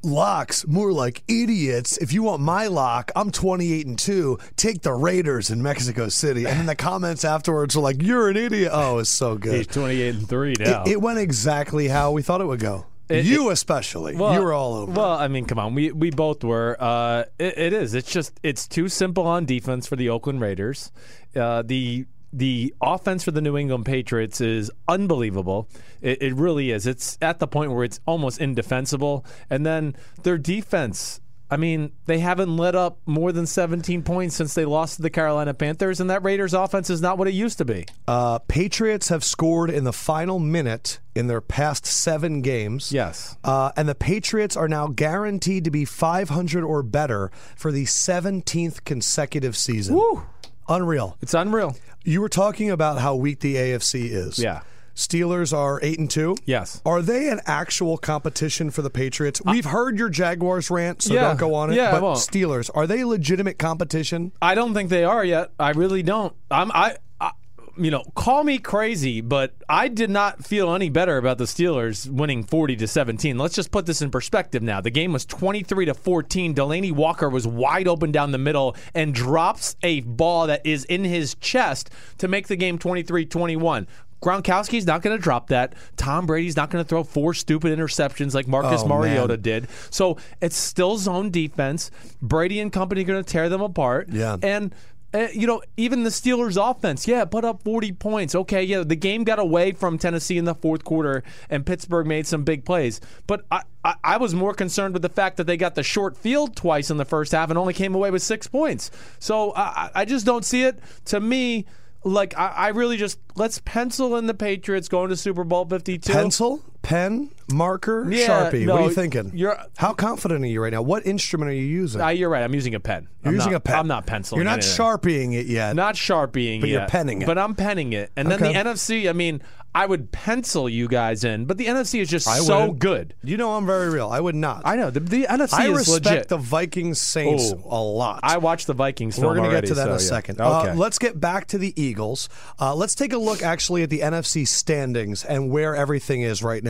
"Locks 0.03 0.67
more 0.67 0.93
like 0.93 1.23
idiots. 1.29 1.97
If 1.99 2.13
you 2.13 2.25
want 2.25 2.43
my 2.43 2.67
lock, 2.67 3.13
I'm 3.15 3.31
28 3.31 3.87
and 3.87 3.97
two. 3.97 4.39
Take 4.57 4.83
the 4.83 4.95
Raiders 4.95 5.49
in 5.49 5.63
Mexico 5.63 6.09
City." 6.09 6.45
And 6.45 6.59
then 6.59 6.67
the 6.67 6.75
comments 6.75 7.25
afterwards 7.25 7.77
were 7.77 7.83
like, 7.83 8.03
"You're 8.03 8.31
an 8.31 8.37
idiot." 8.37 8.71
Oh, 8.75 8.99
it's 8.99 9.11
so 9.11 9.37
good. 9.37 9.55
He's 9.55 9.69
28 9.69 10.15
and 10.17 10.29
three 10.29 10.55
now. 10.59 10.83
It, 10.83 10.93
it 10.95 11.01
went 11.01 11.21
exactly 11.21 11.87
how 11.87 12.11
we 12.11 12.23
thought 12.23 12.41
it 12.41 12.47
would 12.47 12.59
go. 12.61 12.87
It- 13.11 13.25
you 13.25 13.51
especially. 13.51 14.13
you 14.15 14.19
were 14.19 14.53
all 14.53 14.75
over. 14.75 14.93
Well, 14.93 15.13
I 15.13 15.29
mean, 15.29 15.45
come 15.47 15.59
on, 15.59 15.75
we 15.75 15.93
we 15.93 16.11
both 16.11 16.43
were. 16.45 16.77
Uh, 16.79 17.25
it, 17.39 17.59
it 17.59 17.73
is. 17.73 17.95
It's 17.95 18.11
just 18.11 18.39
it's 18.43 18.67
too 18.69 18.89
simple 18.89 19.27
on 19.27 19.45
defense 19.47 19.87
for 19.87 19.97
the 19.97 20.09
Oakland 20.09 20.41
Raiders. 20.41 20.93
Uh, 21.35 21.63
the 21.63 22.07
the 22.33 22.73
offense 22.81 23.25
for 23.25 23.33
the 23.33 23.41
New 23.41 23.57
England 23.57 23.85
Patriots 23.87 24.41
is 24.41 24.71
unbelievable. 24.87 25.69
It, 26.01 26.23
it 26.23 26.35
really 26.35 26.71
is. 26.71 26.87
It's 26.87 27.19
at 27.21 27.41
the 27.41 27.49
point 27.49 27.73
where 27.73 27.83
it's 27.83 27.99
almost 28.07 28.41
indefensible. 28.41 29.25
And 29.51 29.67
then 29.67 29.97
their 30.23 30.39
defense. 30.39 31.20
I 31.51 31.57
mean, 31.57 31.93
they 32.07 32.21
haven't 32.21 32.57
let 32.57 32.75
up 32.75 32.99
more 33.07 33.33
than 33.33 33.47
17 33.47 34.03
points 34.03 34.37
since 34.37 34.55
they 34.55 34.65
lost 34.65 34.97
to 34.97 35.03
the 35.03 35.11
Carolina 35.11 35.53
Panthers, 35.53 36.01
and 36.01 36.09
that 36.09 36.23
Raiders 36.23 36.55
offense 36.55 36.91
is 36.91 37.03
not 37.03 37.19
what 37.19 37.27
it 37.27 37.35
used 37.35 37.59
to 37.59 37.65
be. 37.65 37.87
Uh, 38.07 38.39
Patriots 38.39 39.09
have 39.09 39.25
scored 39.25 39.69
in 39.71 39.85
the 39.85 39.93
final 39.93 40.39
minute 40.39 41.01
in 41.15 41.27
their 41.27 41.41
past 41.41 41.87
seven 41.87 42.41
games. 42.41 42.93
Yes. 42.93 43.37
Uh, 43.43 43.73
and 43.77 43.89
the 43.89 43.95
Patriots 43.97 44.57
are 44.57 44.69
now 44.69 44.87
guaranteed 44.87 45.65
to 45.65 45.71
be 45.71 45.85
500 45.85 46.63
or 46.63 46.83
better 46.85 47.33
for 47.57 47.73
the 47.73 47.85
17th 47.85 48.85
consecutive 48.85 49.57
season. 49.57 49.97
Woo. 49.97 50.23
Unreal. 50.69 51.17
It's 51.21 51.35
unreal. 51.35 51.77
You 52.05 52.21
were 52.21 52.29
talking 52.29 52.71
about 52.71 52.99
how 52.99 53.17
weak 53.17 53.41
the 53.41 53.57
AFC 53.57 54.09
is. 54.11 54.39
Yeah. 54.39 54.61
Steelers 55.01 55.57
are 55.57 55.81
8 55.83 55.99
and 55.99 56.11
2. 56.11 56.37
Yes. 56.45 56.83
Are 56.85 57.01
they 57.03 57.29
an 57.31 57.41
actual 57.47 57.97
competition 57.99 58.71
for 58.71 58.83
the 58.83 58.91
Patriots? 58.91 59.41
We've 59.45 59.65
heard 59.65 59.99
your 59.99 60.09
Jaguars 60.11 60.71
rant, 60.71 61.03
so 61.03 61.15
Yeah. 61.15 61.23
don't 61.23 61.39
go 61.39 61.55
on 61.55 61.73
it. 61.73 61.77
Yeah, 61.77 61.99
but. 61.99 62.15
Steelers, 62.17 62.71
are 62.75 62.87
they 62.87 63.03
legitimate 63.05 63.59
competition? 63.59 64.33
I 64.43 64.55
don't 64.55 64.75
think 64.75 64.91
they 64.91 65.05
are 65.05 65.25
yet. 65.25 65.51
I 65.59 65.71
really 65.71 66.03
don't. 66.03 66.35
I'm 66.51 66.71
I, 66.73 66.97
I 67.21 67.31
you 67.79 67.91
know, 67.91 68.03
call 68.15 68.45
me 68.45 68.59
crazy, 68.59 69.23
but 69.23 69.55
I 69.67 69.89
did 69.89 70.11
not 70.11 70.45
feel 70.45 70.75
any 70.75 70.91
better 70.91 71.17
about 71.17 71.39
the 71.39 71.45
Steelers 71.45 72.07
winning 72.11 72.43
40 72.43 72.77
to 72.77 72.87
17. 72.87 73.39
Let's 73.39 73.55
just 73.55 73.71
put 73.71 73.87
this 73.87 74.03
in 74.03 74.11
perspective 74.11 74.63
now. 74.63 74.83
The 74.83 74.91
game 74.91 75.15
was 75.15 75.25
23 75.25 75.87
to 75.87 75.95
14. 75.95 76.55
Delanie 76.55 76.93
Walker 76.93 77.31
was 77.31 77.47
wide 77.47 77.89
open 77.89 78.13
down 78.13 78.33
the 78.33 78.39
middle 78.39 78.77
and 78.95 79.15
drops 79.15 79.77
a 79.83 80.01
ball 80.01 80.49
that 80.49 80.61
is 80.67 80.85
in 80.87 81.05
his 81.05 81.37
chest 81.37 81.89
to 82.19 82.29
make 82.29 82.49
the 82.49 82.57
game 82.57 82.79
23-21. 82.79 83.87
Gronkowski's 84.23 84.87
not 84.87 85.03
going 85.03 85.17
to 85.17 85.23
drop 85.23 85.49
that. 85.49 85.75
Tom 85.97 86.27
Brady's 86.27 86.57
not 86.57 86.71
going 86.71 86.85
to 86.85 86.89
throw 86.89 87.03
four 87.05 87.35
stupid 87.35 87.77
interceptions 87.77 88.35
like 88.35 88.47
Marcus 88.47 88.83
Oh, 88.83 88.89
Mariota 88.89 89.37
did. 89.37 89.69
So 89.91 90.19
it's 90.41 90.57
still 90.57 90.97
zone 90.99 91.31
defense. 91.31 91.91
Brady 92.21 92.61
and 92.61 92.73
company 92.73 93.03
are 93.03 93.05
going 93.05 93.23
to 93.23 93.31
tear 93.31 93.49
them 93.49 93.63
apart. 93.63 94.09
Yeah. 94.11 94.37
And 94.43 94.75
uh, 95.13 95.27
you 95.33 95.47
know, 95.47 95.61
even 95.77 96.05
the 96.05 96.11
Steelers' 96.11 96.57
offense, 96.57 97.09
yeah, 97.09 97.25
put 97.25 97.45
up 97.45 97.63
40 97.65 97.93
points. 97.93 98.35
Okay, 98.35 98.63
yeah, 98.63 98.85
the 98.85 98.95
game 98.95 99.25
got 99.25 99.41
away 99.41 99.73
from 99.73 99.99
Tennessee 99.99 100.39
in 100.39 100.45
the 100.45 100.55
fourth 100.55 100.85
quarter, 100.85 101.25
and 101.49 101.67
Pittsburgh 101.67 102.07
made 102.07 102.29
some 102.29 102.45
big 102.45 102.65
plays. 102.65 103.01
But 103.27 103.45
I, 103.51 103.63
I, 103.85 103.95
I 104.05 104.17
was 104.19 104.35
more 104.35 104.55
concerned 104.55 104.95
with 104.95 105.03
the 105.03 105.09
fact 105.09 105.37
that 105.39 105.49
they 105.49 105.57
got 105.57 105.75
the 105.75 105.83
short 105.83 106.17
field 106.17 106.55
twice 106.55 106.93
in 106.93 106.97
the 106.97 107.05
first 107.05 107.33
half 107.33 107.51
and 107.51 107.59
only 107.59 107.75
came 107.75 107.95
away 107.95 108.13
with 108.13 108.23
six 108.23 108.47
points. 108.47 108.93
So 109.19 109.53
I 109.57 109.91
I 109.97 110.05
just 110.05 110.25
don't 110.25 110.45
see 110.45 110.63
it. 110.63 110.79
To 111.07 111.19
me, 111.19 111.67
Like 112.05 112.37
I, 112.39 112.49
I 112.49 112.69
really 112.69 112.97
just 112.97 113.19
let's 113.37 113.61
pencil 113.65 114.17
in 114.17 114.27
the 114.27 114.35
Patriots 114.35 114.89
going 114.89 115.11
to 115.11 115.17
Super 115.17 115.45
Bowl 115.45 115.67
Fifty 115.67 115.99
Two. 115.99 116.13
Pencil, 116.13 116.63
pen, 116.83 117.31
marker, 117.53 118.07
Yeah, 118.11 118.27
sharpie. 118.51 118.65
no, 118.67 118.75
what 118.75 118.83
are 118.83 118.89
you 118.89 118.95
thinking? 118.95 119.33
you're- 119.35 119.57
How 119.77 119.93
confident 119.93 120.45
are 120.45 120.49
you 120.49 120.63
right 120.63 120.73
now? 120.73 120.83
What 120.83 121.07
instrument 121.07 121.51
are 121.51 121.55
you 121.55 121.63
using? 121.67 122.01
Uh, 122.01 122.09
you're 122.09 122.29
right. 122.31 122.43
I'm 122.43 122.55
using 122.55 122.75
a 122.75 122.81
pen. 122.81 123.09
you're 123.23 123.31
I'm 123.31 123.35
using 123.35 123.53
not, 123.53 123.59
a 123.59 123.61
pen. 123.61 123.79
I'm 123.79 123.89
not 123.89 124.07
penciling. 124.07 124.39
You're 124.39 124.45
not 124.45 124.61
anything. 124.65 124.77
sharpieing 124.77 125.33
it 125.35 125.47
yet. 125.47 125.77
Not 125.77 125.95
sharpieing 125.97 126.61
But 126.61 126.71
you're 126.71 126.87
penning 126.87 127.23
it. 127.23 127.27
But 127.27 127.39
I'm 127.39 127.55
penning 127.55 127.93
it. 127.93 128.11
And 128.17 128.31
then 128.31 128.41
the 128.41 128.49
NFC, 128.49 129.09
I 129.09 129.13
mean, 129.13 129.43
I 129.73 129.87
would 129.87 130.11
pencil 130.11 130.69
you 130.69 130.89
guys 130.89 131.23
in, 131.23 131.45
but 131.45 131.57
the 131.57 131.67
NFC 131.67 132.01
is 132.01 132.09
just 132.09 132.27
I 132.27 132.39
so 132.39 132.59
wouldn't. 132.63 132.79
good. 132.81 133.15
You 133.23 133.37
know 133.37 133.53
I'm 133.55 133.67
very 133.67 133.89
real. 133.89 134.09
I 134.09 134.19
would 134.19 134.35
not. 134.35 134.63
I 134.65 134.75
know. 134.75 134.91
The, 134.91 134.99
the 134.99 135.27
NFC 135.31 135.53
I 135.55 135.69
is 135.71 135.79
respect 135.87 136.07
legit. 136.07 136.29
the 136.29 136.39
Vikings 136.39 137.01
Saints 137.01 137.53
Oh. 137.53 137.63
a 137.71 137.81
lot. 137.81 138.19
I 138.25 138.39
watched 138.39 138.67
the 138.67 138.73
Vikings 138.75 139.17
We're 139.17 139.35
going 139.37 139.49
to 139.49 139.55
get 139.55 139.67
to 139.67 139.75
that 139.75 139.89
in 139.89 139.99
so, 139.99 140.05
a 140.05 140.07
yeah. 140.07 140.17
second. 140.17 140.41
Okay. 140.41 140.71
Uh, 140.71 140.75
let's 140.75 140.99
get 140.99 141.21
back 141.21 141.47
to 141.49 141.59
the 141.59 141.73
Eagles. 141.81 142.29
Uh, 142.59 142.75
let's 142.75 142.97
take 142.97 143.13
a 143.13 143.19
look 143.19 143.43
actually 143.45 143.85
at 143.85 143.91
the 143.91 144.01
NFC 144.01 144.49
standings 144.49 145.25
and 145.25 145.51
where 145.51 145.77
everything 145.77 146.23
is 146.23 146.43
right 146.43 146.65
now. 146.65 146.70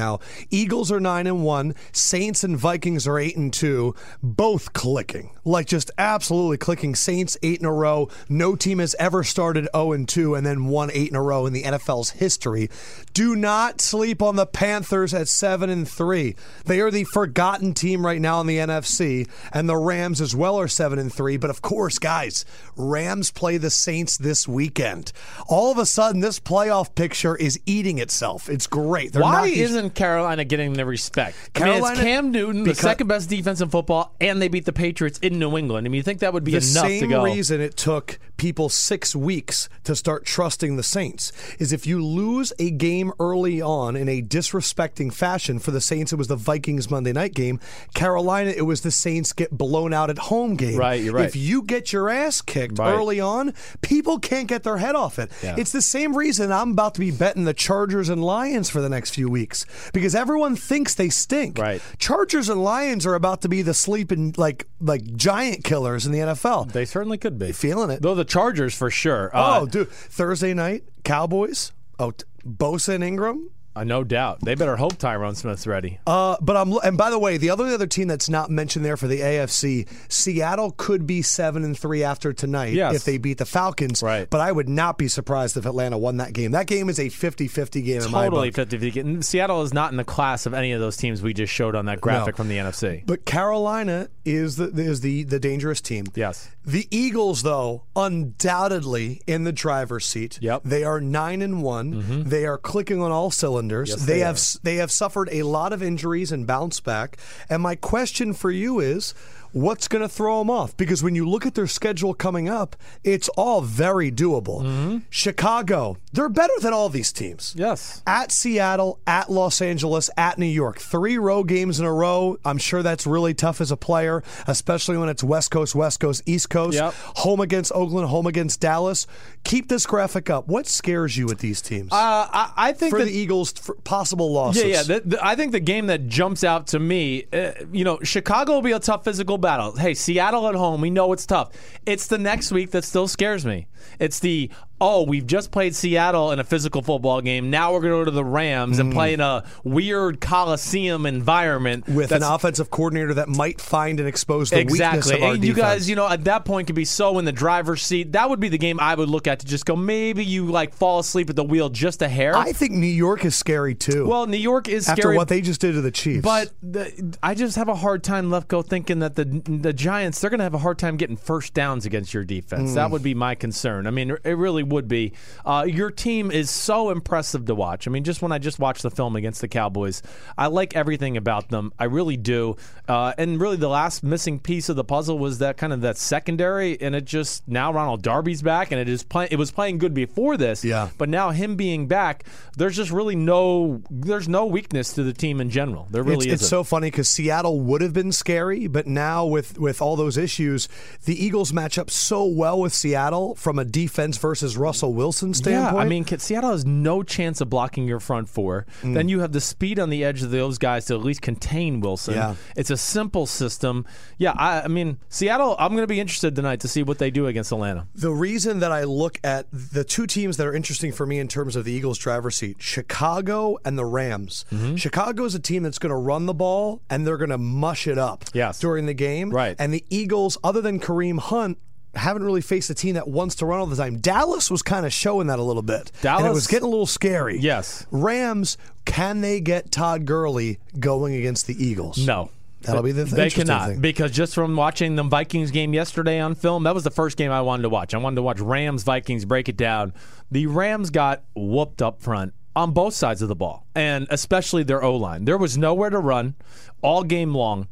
Eagles 0.50 0.90
are 0.90 1.00
nine 1.00 1.26
and 1.26 1.45
one. 1.45 1.75
Saints 1.92 2.45
and 2.45 2.57
Vikings 2.57 3.07
are 3.07 3.19
eight 3.19 3.37
and 3.37 3.52
two. 3.52 3.95
Both 4.23 4.73
clicking, 4.73 5.30
like 5.45 5.66
just 5.66 5.90
absolutely 5.99 6.57
clicking. 6.59 6.95
Saints 6.95 7.37
eight 7.42 7.61
in 7.61 7.66
a 7.66 7.73
row. 7.73 8.09
No 8.28 8.57
team 8.57 8.78
has 8.78 8.95
ever 8.99 9.23
started 9.25 9.69
zero 9.75 9.92
and 9.92 10.09
two 10.09 10.35
and 10.35 10.45
then 10.47 10.66
won 10.66 10.90
eight 10.92 11.11
in 11.11 11.16
a 11.16 11.23
row 11.23 11.47
in 11.47 11.52
the 11.52 11.62
NFL's 11.62 12.11
history. 12.11 12.69
Do 13.12 13.37
not 13.37 13.80
sleep 13.80 14.23
on 14.23 14.37
the 14.37 14.47
Panthers 14.47 15.12
at 15.14 15.28
seven 15.28 15.71
and 15.71 15.88
three. 15.88 16.37
They 16.64 16.80
are 16.80 16.90
the 16.90 17.04
forgotten 17.04 17.75
team 17.75 18.04
right 18.04 18.21
now 18.21 18.40
in 18.40 18.47
the 18.47 18.59
NFC, 18.59 19.28
and 19.52 19.69
the 19.69 19.76
Rams 19.76 20.21
as 20.21 20.35
well 20.35 20.59
are 20.59 20.69
seven 20.69 20.99
and 20.99 21.12
three. 21.12 21.37
But 21.37 21.50
of 21.50 21.62
course, 21.62 21.99
guys, 21.99 22.45
Rams 22.76 23.30
play 23.30 23.57
the 23.57 23.71
Saints 23.71 24.16
this 24.16 24.47
weekend. 24.49 25.12
All 25.49 25.71
of 25.73 25.78
a 25.78 25.87
sudden, 25.87 26.21
this 26.21 26.40
playoff 26.40 26.95
picture 26.95 27.37
is 27.37 27.59
eating 27.66 27.99
itself. 27.99 28.49
It's 28.49 28.66
great. 28.66 29.12
They're 29.12 29.23
Why 29.23 29.49
knocking- 29.49 29.62
Carolina 29.94 30.44
getting 30.44 30.73
the 30.73 30.85
respect? 30.85 31.37
I 31.54 31.59
mean, 31.61 31.66
Carolina- 31.73 31.92
it's 31.94 32.00
Cam 32.02 32.30
Newton, 32.30 32.64
the 32.64 32.75
second 32.75 33.06
best 33.06 33.28
defense 33.28 33.61
in 33.61 33.68
football, 33.68 34.14
and 34.20 34.40
they 34.40 34.49
beat 34.49 34.64
the 34.64 34.73
Patriots 34.73 35.18
in 35.20 35.38
New 35.38 35.56
England. 35.56 35.87
I 35.87 35.90
mean, 35.90 35.97
you 35.99 36.02
think 36.02 36.20
that 36.20 36.32
would 36.32 36.44
be 36.44 36.52
the 36.52 36.56
enough 36.59 36.87
same 36.87 37.00
to 37.02 37.06
go? 37.09 37.25
reason 37.25 37.61
it 37.61 37.76
took 37.76 38.18
people 38.37 38.68
six 38.68 39.14
weeks 39.14 39.68
to 39.85 39.94
start 39.94 40.25
trusting 40.25 40.76
the 40.76 40.82
Saints 40.82 41.30
is 41.59 41.73
if 41.73 41.87
you 41.87 42.02
lose 42.02 42.52
a 42.59 42.70
game 42.70 43.12
early 43.20 43.61
on 43.61 43.97
in 43.97 44.09
a 44.09 44.23
disrespecting 44.23 45.12
fashion. 45.12 45.59
For 45.59 45.70
the 45.73 45.80
Saints, 45.80 46.12
it 46.12 46.16
was 46.16 46.28
the 46.28 46.37
Vikings 46.37 46.90
Monday 46.90 47.12
night 47.12 47.35
game. 47.35 47.61
Carolina, 47.94 48.50
it 48.56 48.62
was 48.62 48.80
the 48.80 48.90
Saints 48.90 49.32
get 49.32 49.50
blown 49.56 49.92
out 49.92 50.11
at 50.11 50.18
home 50.18 50.56
game. 50.56 50.76
Right, 50.78 51.02
you're 51.02 51.12
right. 51.14 51.26
If 51.26 51.37
you 51.37 51.62
get 51.62 51.92
your 51.92 52.09
ass 52.09 52.40
kicked 52.40 52.78
Right. 52.78 52.92
early 52.94 53.20
on, 53.20 53.52
people 53.82 54.18
can't 54.18 54.49
get 54.49 54.62
their 54.62 54.78
head 54.78 54.94
off 54.94 55.18
it. 55.18 55.30
Yeah. 55.42 55.56
It's 55.59 55.73
the 55.73 55.82
same 55.82 56.16
reason 56.16 56.50
I'm 56.52 56.70
about 56.73 56.94
to 56.94 57.00
be 57.00 57.11
betting 57.11 57.44
the 57.44 57.54
Chargers 57.54 58.09
and 58.09 58.25
Lions 58.25 58.70
for 58.70 58.80
the 58.80 58.88
next 58.88 59.11
few 59.14 59.28
weeks 59.28 59.66
because 59.93 60.15
everyone 60.15 60.57
thinks 60.57 60.95
they 60.95 61.09
stink. 61.09 61.59
Right. 61.59 61.83
Chargers 61.99 62.49
and 62.49 62.63
Lions 62.63 63.07
are 63.07 63.15
about 63.15 63.43
to 63.43 63.49
be 63.49 63.63
the 63.63 63.75
sleeping 63.75 64.35
like 64.37 64.67
like 64.81 65.17
giant 65.17 65.65
killers 65.65 66.07
in 66.07 66.13
the 66.13 66.19
NFL. 66.21 66.73
They 66.73 66.85
certainly 66.85 67.19
could 67.19 67.39
be. 67.39 67.53
Feeling 67.53 67.91
it. 67.91 68.03
Though 68.03 68.15
the 68.15 68.25
Chargers 68.25 68.75
for 68.75 68.91
sure. 68.91 69.31
Oh, 69.35 69.63
Uh, 69.63 69.65
dude. 69.67 69.91
Thursday 69.91 70.55
night, 70.55 70.85
Cowboys. 71.05 71.73
Oh, 71.99 72.13
t- 72.13 72.25
Bosa 72.47 72.95
and 72.95 73.05
Ingram. 73.05 73.51
Uh, 73.77 73.85
no 73.85 74.03
doubt. 74.03 74.41
They 74.45 74.57
better 74.57 74.77
hope 74.77 74.95
Tyron 74.95 75.37
Smith's 75.37 75.67
ready. 75.67 76.00
Uh, 76.07 76.37
but 76.41 76.57
I'm 76.57 76.73
and 76.83 76.99
by 76.99 77.11
the 77.11 77.19
way, 77.19 77.37
the 77.37 77.50
other 77.50 77.65
the 77.69 77.75
other 77.75 77.87
team 77.87 78.09
that's 78.09 78.29
not 78.29 78.50
mentioned 78.50 78.85
there 78.85 78.97
for 78.97 79.07
the 79.07 79.21
AFC, 79.21 79.87
Seattle 80.09 80.73
could 80.77 81.07
be 81.07 81.23
seven 81.23 81.62
and 81.65 81.79
three 81.79 82.03
after 82.03 82.33
tonight 82.33 82.73
Yes. 82.73 82.97
if 82.97 83.05
they 83.05 83.17
beat 83.17 83.39
the 83.39 83.45
Falcons. 83.47 84.03
Right. 84.03 84.29
But 84.29 84.41
I 84.41 84.50
would 84.50 84.69
not 84.69 84.99
be 84.99 85.07
surprised 85.07 85.57
if 85.57 85.67
Atlanta 85.67 85.97
won 85.99 86.17
that 86.17 86.33
game. 86.33 86.50
That 86.50 86.67
game 86.67 86.89
is 86.89 86.99
a 86.99 87.07
50-50 87.07 87.85
game 87.85 88.03
in 88.03 88.11
my 88.11 88.25
Totally 88.25 88.49
book. 88.50 88.57
50 88.57 88.79
50. 88.79 89.00
And 89.00 89.25
Seattle 89.25 89.62
is 89.62 89.73
not 89.73 89.93
in 89.93 89.97
the 89.97 90.05
class 90.05 90.47
of 90.47 90.55
any 90.55 90.73
of 90.73 90.81
those 90.81 90.97
teams 90.97 91.23
we 91.23 91.33
just 91.33 91.53
showed 91.53 91.77
on 91.77 91.87
that 91.87 92.00
graphic 92.00 92.35
No. 92.35 92.37
from 92.39 92.49
the 92.49 92.57
NFC. 92.57 93.05
But 93.07 93.25
Carolina 93.25 94.09
is 94.25 94.57
the 94.57 94.65
is 94.81 95.00
the 95.00 95.23
the 95.23 95.39
dangerous 95.39 95.81
team. 95.81 96.07
Yes. 96.17 96.50
The 96.67 96.87
Eagles, 96.91 97.43
though, 97.43 97.85
undoubtedly 97.97 99.21
in 99.27 99.45
the 99.45 99.53
driver's 99.53 100.05
seat. 100.07 100.39
Yep. 100.43 100.62
They 100.65 100.85
are 100.85 101.00
nine 101.00 101.41
and 101.43 101.62
one. 101.62 102.25
They 102.29 102.45
are 102.47 102.59
clicking 102.59 103.00
on 103.00 103.11
all 103.12 103.31
cylinders. 103.31 103.60
Yes, 103.90 104.05
they, 104.05 104.14
they 104.14 104.19
have 104.21 104.40
they 104.62 104.76
have 104.76 104.90
suffered 104.90 105.29
a 105.33 105.43
lot 105.43 105.73
of 105.73 105.83
injuries 105.83 106.33
and 106.33 106.47
bounced 106.47 106.85
back. 106.85 107.19
And 107.49 107.62
my 107.62 107.75
question 107.75 108.33
for 108.33 108.50
you 108.50 108.81
is. 108.81 109.14
What's 109.52 109.88
going 109.88 110.02
to 110.02 110.09
throw 110.09 110.38
them 110.38 110.50
off? 110.50 110.76
Because 110.76 111.02
when 111.02 111.14
you 111.14 111.28
look 111.28 111.45
at 111.47 111.54
their 111.54 111.66
schedule 111.66 112.14
coming 112.14 112.49
up, 112.49 112.76
it's 113.04 113.28
all 113.30 113.61
very 113.61 114.11
doable. 114.12 114.62
Mm-hmm. 114.62 114.99
Chicago, 115.11 115.97
they're 116.12 116.28
better 116.28 116.52
than 116.61 116.73
all 116.73 116.88
these 116.88 117.12
teams 117.12 117.54
Yes. 117.57 118.02
at 118.07 118.33
Seattle, 118.33 118.99
at 119.07 119.30
Los 119.30 119.61
Angeles, 119.61 120.09
at 120.16 120.38
New 120.38 120.47
York. 120.47 120.78
Three 120.78 121.19
row 121.19 121.45
games 121.45 121.78
in 121.80 121.87
a 121.87 121.92
row. 121.92 122.37
I'm 122.45 122.59
sure 122.59 122.83
that's 122.83 123.07
really 123.07 123.35
tough 123.35 123.61
as 123.61 123.71
a 123.71 123.76
player, 123.76 124.23
especially 124.47 124.97
when 124.97 125.09
it's 125.09 125.23
West 125.25 125.50
Coast, 125.50 125.75
West 125.75 126.00
Coast, 126.00 126.23
East 126.26 126.50
Coast. 126.50 126.76
Yep. 126.76 126.95
Home 127.16 127.40
against 127.40 127.73
Oakland, 127.75 128.09
home 128.09 128.26
against 128.26 128.61
Dallas. 128.61 129.07
Keep 129.45 129.69
this 129.69 129.87
graphic 129.87 130.30
up. 130.30 130.49
What 130.49 130.66
scares 130.66 131.16
you 131.16 131.26
with 131.26 131.38
these 131.38 131.61
teams? 131.61 131.92
Uh, 131.92 131.97
I, 131.97 132.52
I 132.57 132.73
think 132.73 132.90
for 132.90 132.99
that 133.00 133.07
the 133.07 133.12
Eagles, 133.12 133.52
for 133.52 133.75
possible 133.76 134.33
losses. 134.33 134.62
Yeah, 134.62 134.69
yeah. 134.69 134.83
The, 134.83 135.00
the, 135.07 135.25
I 135.26 135.35
think 135.37 135.52
the 135.52 135.61
game 135.61 135.87
that 135.87 136.07
jumps 136.09 136.45
out 136.45 136.69
to 136.69 136.78
me, 136.78 137.25
uh, 137.33 137.52
you 137.73 137.85
know, 137.85 137.99
Chicago 138.02 138.52
will 138.54 138.62
be 138.62 138.73
a 138.73 138.78
tough 138.78 139.04
physical 139.04 139.38
battle. 139.40 139.76
Hey, 139.76 139.94
Seattle 139.94 140.49
at 140.49 140.54
home, 140.54 140.80
we 140.80 140.90
know 140.90 141.12
it's 141.12 141.26
tough. 141.26 141.50
It's 141.87 142.06
the 142.06 142.18
next 142.18 142.52
week 142.52 142.70
that 142.70 142.85
still 142.85 143.09
scares 143.09 143.44
me. 143.44 143.66
It's 143.99 144.20
the 144.20 144.50
oh, 144.81 145.03
we've 145.03 145.27
just 145.27 145.51
played 145.51 145.75
Seattle 145.75 146.33
in 146.33 146.39
a 146.39 146.45
physical 146.45 146.83
football 146.83 147.21
game. 147.21 147.51
Now 147.51 147.73
we're 147.73 147.81
going 147.81 147.93
to 147.93 147.99
go 147.99 148.05
to 148.07 148.11
the 148.11 148.25
Rams 148.25 148.79
and 148.79 148.93
play 148.93 149.13
in 149.13 149.21
a 149.21 149.45
weird 149.63 150.21
Coliseum 150.21 151.05
environment 151.07 151.87
with 151.89 152.13
an 152.13 152.23
offensive 152.23 152.71
coordinator 152.71 153.15
that 153.15 153.29
might 153.29 153.61
find 153.61 153.99
and 154.01 154.09
expose 154.09 154.51
the 154.51 154.57
weakness 154.59 154.75
Exactly. 154.75 155.15
of 155.17 155.23
our 155.23 155.35
And 155.35 155.45
you 155.45 155.53
defense. 155.55 155.75
guys, 155.75 155.89
you 155.91 155.97
know, 155.97 156.09
at 156.09 156.25
that 156.25 156.45
point 156.45 156.67
could 156.67 156.77
be 156.77 156.85
so 156.85 157.19
in 157.19 157.25
the 157.25 157.33
driver's 157.33 157.83
seat. 157.83 158.13
That 158.13 158.31
would 158.31 158.41
be 158.41 158.49
the 158.49 158.59
game 158.59 158.81
I 158.81 158.95
would 158.95 159.09
look 159.11 159.27
at 159.27 159.41
to 159.41 159.47
just 159.47 159.67
go, 159.67 159.77
maybe 159.77 160.25
you 160.25 160.47
like 160.47 160.75
fall 160.75 160.99
asleep 160.99 161.31
at 161.31 161.37
the 161.37 161.45
wheel 161.45 161.69
just 161.69 162.03
a 162.03 162.09
hair. 162.09 162.37
I 162.37 162.53
think 162.53 162.73
New 162.73 162.87
York 162.87 163.25
is 163.25 163.35
scary 163.37 163.75
too. 163.75 164.07
well, 164.07 164.27
New 164.27 164.37
York 164.37 164.69
is 164.69 164.89
after 164.89 165.03
scary. 165.03 165.17
what 165.17 165.29
they 165.29 165.41
just 165.41 165.61
did 165.61 165.73
to 165.75 165.81
the 165.81 165.91
Chiefs, 165.91 166.23
But 166.23 166.51
the, 166.63 167.17
I 167.23 167.35
just 167.35 167.57
have 167.57 167.69
a 167.69 167.75
hard 167.75 168.03
time 168.03 168.31
left 168.31 168.49
go 168.49 168.63
thinking 168.63 169.01
that 169.01 169.15
the 169.17 169.25
the 169.25 169.73
Giants 169.73 170.21
they're 170.21 170.31
going 170.31 170.39
to 170.39 170.45
have 170.45 170.55
a 170.55 170.59
hard 170.59 170.79
time 170.79 170.97
getting 170.97 171.17
first 171.17 171.55
downs 171.55 171.85
against 171.87 172.15
your 172.15 172.25
defense. 172.25 172.71
Hmm. 172.71 172.75
That 172.77 172.91
would 172.91 173.03
be 173.03 173.15
my 173.15 173.35
concern. 173.35 173.87
I 173.87 173.91
mean, 173.91 174.17
it 174.25 174.31
really 174.33 174.63
would 174.71 174.89
be. 174.89 175.12
Uh, 175.45 175.65
your 175.69 175.91
team 175.91 176.31
is 176.31 176.50
so 176.50 176.91
impressive 176.91 177.45
to 177.47 177.55
watch. 177.55 177.87
I 177.87 177.91
mean, 177.91 178.05
just 178.05 178.23
when 178.23 178.33
I 178.33 178.39
just 178.39 178.59
watched 178.59 178.83
the 178.83 178.91
film 178.91 179.17
against 179.17 179.41
the 179.41 179.49
Cowboys, 179.49 180.03
I 180.37 180.47
like 180.47 180.75
everything 180.75 181.17
about 181.17 181.49
them. 181.49 181.73
I 181.79 181.85
really 181.85 182.17
do. 182.17 182.57
Uh, 182.89 183.12
and 183.19 183.41
really, 183.41 183.57
the 183.57 183.69
last 183.69 184.03
missing 184.03 184.39
piece 184.41 184.69
of 184.69 184.77
the 184.77 184.85
puzzle 184.85 185.19
was 185.19 185.39
that 185.39 185.57
kind 185.57 185.73
of 185.73 185.83
that 185.83 185.97
secondary, 185.97 186.81
and 186.81 186.95
it 186.95 187.05
just 187.05 187.47
now 187.47 187.73
Ronald 187.73 188.03
Darby's 188.03 188.43
back, 188.43 188.73
and 188.73 188.81
it 188.81 188.89
is 188.89 189.03
play, 189.03 189.29
it 189.31 189.37
was 189.37 189.50
playing 189.50 189.79
good 189.79 189.95
before 189.95 190.37
this. 190.37 190.65
Yeah. 190.65 190.89
But 190.99 191.09
now 191.09 191.31
him 191.31 191.57
being 191.57 191.87
back, 191.87 192.25
there's 192.57 192.77
just 192.77 192.91
really 192.91 193.17
no 193.17 193.83
there's 193.91 194.29
no 194.29 194.47
weakness 194.47 194.95
to 194.95 195.03
the 195.03 195.12
team 195.12 195.41
in 195.41 195.50
general. 195.50 195.87
There 195.91 196.03
really 196.03 196.29
isn't. 196.29 196.33
it's 196.33 196.49
so 196.49 196.65
funny 196.65 196.91
because 196.91 197.09
Seattle 197.09 197.61
would 197.61 197.81
have 197.83 197.93
been 197.93 198.12
scary, 198.12 198.67
but 198.67 198.87
now 198.87 199.27
with 199.27 199.59
with 199.59 199.81
all 199.81 199.97
those 199.97 200.17
issues, 200.17 200.69
the 201.05 201.25
Eagles 201.25 201.53
match 201.53 201.79
up 201.79 201.91
so 201.91 202.25
well 202.25 202.61
with 202.61 202.75
Seattle 202.75 203.35
from 203.35 203.59
a 203.59 203.65
defense 203.65 204.17
versus 204.17 204.57
Russell 204.61 204.93
Wilson 204.95 205.35
standpoint. 205.35 205.75
Yeah, 205.75 205.81
I 205.81 205.85
mean, 205.88 206.05
Seattle 206.07 206.50
has 206.52 206.64
no 206.64 207.02
chance 207.02 207.40
of 207.40 207.49
blocking 207.50 207.88
your 207.88 207.99
front 208.00 208.29
four. 208.29 208.67
Mm. 208.83 208.95
Then 208.95 209.09
you 209.09 209.21
have 209.21 209.33
the 209.33 209.40
speed 209.40 209.79
on 209.79 209.90
the 209.90 210.05
edge 210.05 210.23
of 210.23 210.31
those 210.31 210.59
guys 210.59 210.85
to 210.87 210.95
at 210.95 211.00
least 211.02 211.23
contain 211.23 211.81
Wilson. 211.81 212.14
Yeah. 212.14 212.35
It's 212.57 212.71
a 212.71 212.76
simple 212.76 213.26
system. 213.26 213.87
Yeah, 214.19 214.33
I, 214.37 214.62
I 214.62 214.69
mean, 214.69 214.99
Seattle, 215.09 215.57
I'm 215.59 215.73
going 215.73 215.83
to 215.83 215.87
be 215.87 215.99
interested 216.00 216.37
tonight 216.37 216.61
to 216.61 216.69
see 216.69 216.83
what 216.83 216.99
they 216.99 217.11
do 217.11 217.26
against 217.26 217.50
Atlanta. 217.52 217.87
the 217.95 218.11
reason 218.12 218.61
that 218.61 218.71
I 218.73 218.85
look 218.85 219.19
at 219.25 219.47
the 219.52 219.83
two 219.85 220.07
teams 220.07 220.37
that 220.37 220.47
are 220.47 220.55
interesting 220.55 220.93
for 220.93 221.07
me 221.07 221.19
in 221.19 221.26
terms 221.29 221.57
of 221.57 221.64
the 221.64 221.73
Eagles 221.73 221.99
driver's 221.99 222.37
seat, 222.37 222.57
Chicago 222.61 223.57
and 223.64 223.79
the 223.79 223.85
Rams. 223.85 224.45
Mm-hmm. 224.52 224.76
Chicago 224.76 225.25
is 225.25 225.35
a 225.35 225.38
team 225.40 225.62
that's 225.62 225.79
going 225.79 225.90
to 225.90 225.97
run 225.97 226.26
the 226.26 226.35
ball 226.35 226.83
and 226.90 227.07
they're 227.07 227.17
going 227.17 227.31
to 227.31 227.38
mush 227.38 227.87
it 227.87 227.97
up 227.99 228.25
Yes. 228.35 228.59
during 228.61 228.87
the 228.87 228.95
game. 228.95 229.31
Right. 229.31 229.57
And 229.59 229.73
the 229.73 229.85
Eagles, 229.90 230.37
other 230.45 230.61
than 230.61 230.81
Kareem 230.81 231.19
Hunt, 231.19 231.59
haven't 231.94 232.23
really 232.25 232.40
faced 232.40 232.70
a 232.70 232.75
team 232.75 232.94
that 232.94 233.09
wants 233.09 233.35
to 233.37 233.47
run 233.47 233.61
all 233.61 233.66
the 233.66 233.76
time. 233.76 233.99
Dallas 233.99 234.50
was 234.50 234.62
kind 234.62 234.87
of 234.87 234.92
showing 234.92 235.26
that 235.26 235.38
a 235.38 235.42
little 235.42 235.62
bit. 235.62 235.90
and 236.04 236.26
it 236.26 236.32
was 236.32 236.47
getting 236.47 236.66
a 236.66 236.70
little 236.70 236.87
scary. 236.87 237.38
Yes. 237.38 237.87
Rams, 237.90 238.56
can 238.85 239.20
they 239.20 239.40
get 239.40 239.70
Todd 239.73 240.04
Gurley 240.06 240.59
going 240.78 241.14
against 241.14 241.47
the 241.47 241.54
Eagles? 241.64 241.99
No. 242.04 242.30
That'll 242.62 242.82
be 242.82 242.92
the 242.92 243.04
th- 243.04 243.16
They 243.16 243.30
cannot 243.30 243.70
thing. 243.70 243.80
because 243.80 244.11
just 244.11 244.35
from 244.35 244.54
watching 244.54 244.94
the 244.94 245.02
Vikings 245.02 245.50
game 245.50 245.73
yesterday 245.73 246.20
on 246.20 246.35
film, 246.35 246.64
that 246.64 246.75
was 246.75 246.85
the 246.85 246.90
first 246.90 247.16
game 247.16 247.30
I 247.30 247.40
wanted 247.40 247.62
to 247.62 247.70
watch. 247.70 247.94
I 247.94 247.99
wanted 247.99 248.16
to 248.16 248.23
watch 248.23 248.38
Rams 248.38 248.82
Vikings 248.82 249.25
break 249.25 249.49
it 249.49 249.56
down. 249.56 249.94
The 250.30 250.47
Rams 250.47 250.90
got 250.90 251.23
whooped 251.35 251.80
up 251.80 252.02
front 252.02 252.35
on 252.54 252.73
both 252.73 252.92
sides 252.92 253.23
of 253.23 253.28
the 253.28 253.35
ball, 253.35 253.64
and 253.75 254.06
especially 254.11 254.62
their 254.62 254.82
O 254.85 254.94
line. 254.97 255.25
There 255.25 255.38
was 255.38 255.56
nowhere 255.56 255.88
to 255.88 255.99
run 255.99 256.35
all 256.82 257.02
game 257.02 257.35
long. 257.35 257.66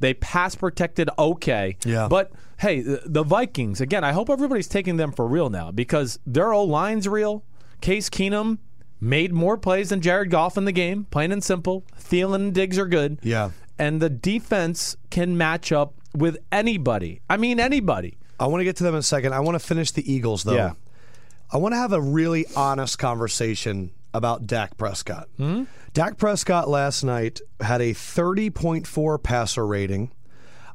They 0.00 0.12
pass 0.12 0.54
protected 0.54 1.08
okay. 1.18 1.78
Yeah. 1.86 2.08
But 2.08 2.30
hey, 2.58 2.80
the, 2.80 3.22
Vikings, 3.22 3.80
again, 3.80 4.04
I 4.04 4.12
hope 4.12 4.30
everybody's 4.30 4.68
taking 4.68 4.96
them 4.96 5.12
for 5.12 5.26
real 5.26 5.50
now 5.50 5.70
because 5.70 6.18
their 6.26 6.52
O 6.52 6.62
line's 6.64 7.08
real. 7.08 7.44
Case 7.80 8.08
Keenum 8.08 8.58
made 9.00 9.32
more 9.32 9.56
plays 9.56 9.90
than 9.90 10.00
Jared 10.00 10.30
Goff 10.30 10.56
in 10.56 10.64
the 10.64 10.72
game, 10.72 11.04
plain 11.10 11.32
and 11.32 11.42
simple. 11.42 11.84
Thielen 11.98 12.36
and 12.36 12.54
Diggs 12.54 12.78
are 12.78 12.86
good. 12.86 13.18
Yeah. 13.22 13.50
And 13.78 14.00
the 14.00 14.08
defense 14.08 14.96
can 15.10 15.36
match 15.36 15.72
up 15.72 15.94
with 16.14 16.38
anybody. 16.52 17.20
I 17.28 17.36
mean, 17.36 17.58
anybody. 17.60 18.16
I 18.38 18.46
want 18.46 18.60
to 18.60 18.64
get 18.64 18.76
to 18.76 18.84
them 18.84 18.94
in 18.94 19.00
a 19.00 19.02
second. 19.02 19.34
I 19.34 19.40
want 19.40 19.56
to 19.56 19.64
finish 19.64 19.90
the 19.90 20.10
Eagles, 20.10 20.44
though. 20.44 20.54
Yeah. 20.54 20.72
I 21.52 21.58
want 21.58 21.72
to 21.72 21.78
have 21.78 21.92
a 21.92 22.00
really 22.00 22.46
honest 22.56 22.98
conversation 22.98 23.90
about 24.12 24.46
Dak 24.46 24.76
Prescott. 24.76 25.28
Dak 25.92 26.16
Prescott 26.18 26.68
last 26.68 27.04
night 27.04 27.40
had 27.60 27.80
a 27.80 27.92
30.4 27.92 29.22
passer 29.22 29.66
rating. 29.66 30.12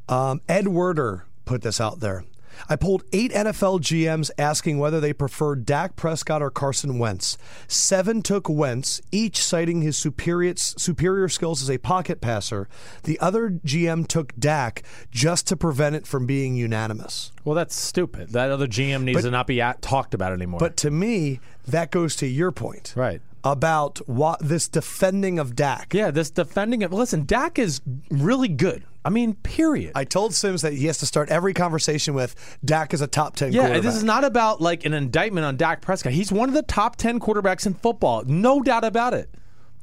Um, 0.08 0.42
Ed 0.48 0.68
Werder 0.68 1.26
put 1.50 1.64
this 1.64 1.82
out 1.82 2.00
there. 2.00 2.24
I 2.68 2.76
pulled 2.76 3.04
eight 3.12 3.32
NFL 3.32 3.80
GMs 3.80 4.30
asking 4.38 4.78
whether 4.78 5.00
they 5.00 5.14
preferred 5.14 5.66
Dak 5.66 5.96
Prescott 5.96 6.44
or 6.44 6.52
Carson 6.52 7.00
Wentz. 7.00 7.40
Seven 7.68 8.22
took 8.22 8.48
Wentz, 8.48 9.02
each 9.12 9.42
citing 9.44 9.82
his 9.82 9.98
superior, 9.98 10.54
superior 10.58 11.28
skills 11.28 11.64
as 11.64 11.72
a 11.72 11.80
pocket 11.80 12.22
passer. 12.22 12.68
The 13.04 13.20
other 13.20 13.50
GM 13.66 14.08
took 14.08 14.36
Dak 14.38 14.84
just 15.10 15.48
to 15.48 15.58
prevent 15.58 15.96
it 15.96 16.06
from 16.06 16.28
being 16.28 16.56
unanimous. 16.56 17.32
Well, 17.46 17.56
that's 17.56 17.76
stupid. 17.76 18.30
That 18.30 18.52
other 18.52 18.68
GM 18.68 19.04
needs 19.04 19.24
to 19.24 19.32
not 19.32 19.48
be 19.48 19.60
at, 19.60 19.82
talked 19.82 20.14
about 20.14 20.34
anymore. 20.34 20.60
But 20.60 20.78
to 20.78 20.92
me, 20.92 21.40
that 21.68 21.90
goes 21.90 22.16
to 22.18 22.28
your 22.28 22.52
point. 22.52 22.94
Right. 22.96 23.22
About 23.44 24.00
what 24.08 24.40
this 24.42 24.68
defending 24.68 25.40
of 25.40 25.56
Dak. 25.56 25.94
yeah, 25.94 26.12
this 26.12 26.30
defending 26.30 26.84
of 26.84 26.92
Listen, 26.92 27.26
Dak 27.26 27.58
is 27.58 27.82
really 28.12 28.50
good. 28.50 28.84
I 29.10 29.12
mean, 29.12 29.34
period. 29.34 29.94
I 29.96 30.04
told 30.04 30.36
Sims 30.36 30.62
that 30.62 30.74
he 30.74 30.86
has 30.86 31.00
to 31.00 31.08
start 31.08 31.30
every 31.30 31.52
conversation 31.52 32.14
with 32.14 32.36
Dak 32.64 32.94
is 32.94 33.02
a 33.02 33.08
top 33.08 33.36
10 33.36 33.54
yeah, 33.54 33.80
this 33.80 33.96
is 33.96 34.04
not 34.04 34.24
about 34.24 34.62
like 34.62 34.86
an 34.86 34.94
indictment 34.94 35.48
on 35.48 35.58
Dak 35.58 35.82
Prescott. 35.82 36.14
He's 36.14 36.32
one 36.32 36.48
of 36.48 36.54
the 36.54 36.62
top 36.62 36.96
ten 36.96 37.20
quarterbacks 37.20 37.66
in 37.66 37.74
football, 37.74 38.24
no 38.26 38.62
doubt 38.62 38.84
about 38.84 39.16
it. 39.16 39.34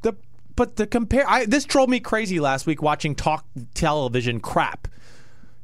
The 0.02 0.14
but 0.54 0.76
the 0.76 0.86
compare, 0.86 1.28
I, 1.28 1.44
this 1.44 1.64
drove 1.64 1.88
me 1.88 1.98
crazy 1.98 2.38
last 2.38 2.66
week 2.68 2.82
watching 2.82 3.16
talk 3.16 3.44
television 3.74 4.38
crap. 4.38 4.86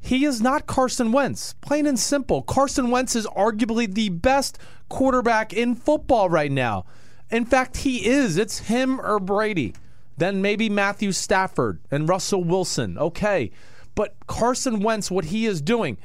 He 0.00 0.24
is 0.24 0.40
not 0.40 0.66
Carson 0.66 1.12
Wentz. 1.12 1.54
Plain 1.60 1.86
and 1.86 2.00
simple. 2.00 2.42
Carson 2.42 2.90
Wentz 2.90 3.14
is 3.14 3.28
arguably 3.28 3.86
the 3.86 4.08
best 4.08 4.58
quarterback 4.88 5.52
in 5.52 5.76
football 5.76 6.28
right 6.28 6.50
now. 6.50 6.84
In 7.30 7.44
fact, 7.44 7.76
he 7.76 8.08
is. 8.08 8.36
It's 8.36 8.58
him 8.58 9.00
or 9.00 9.20
Brady. 9.20 9.76
Then 10.16 10.42
maybe 10.42 10.68
Matthew 10.68 11.12
Stafford 11.12 11.80
and 11.90 12.08
Russell 12.08 12.44
Wilson. 12.44 12.98
Okay. 12.98 13.50
But 13.94 14.14
Carson 14.26 14.80
Wentz, 14.80 15.10
what 15.10 15.26
he 15.26 15.46
is 15.46 15.60
doing, 15.60 15.98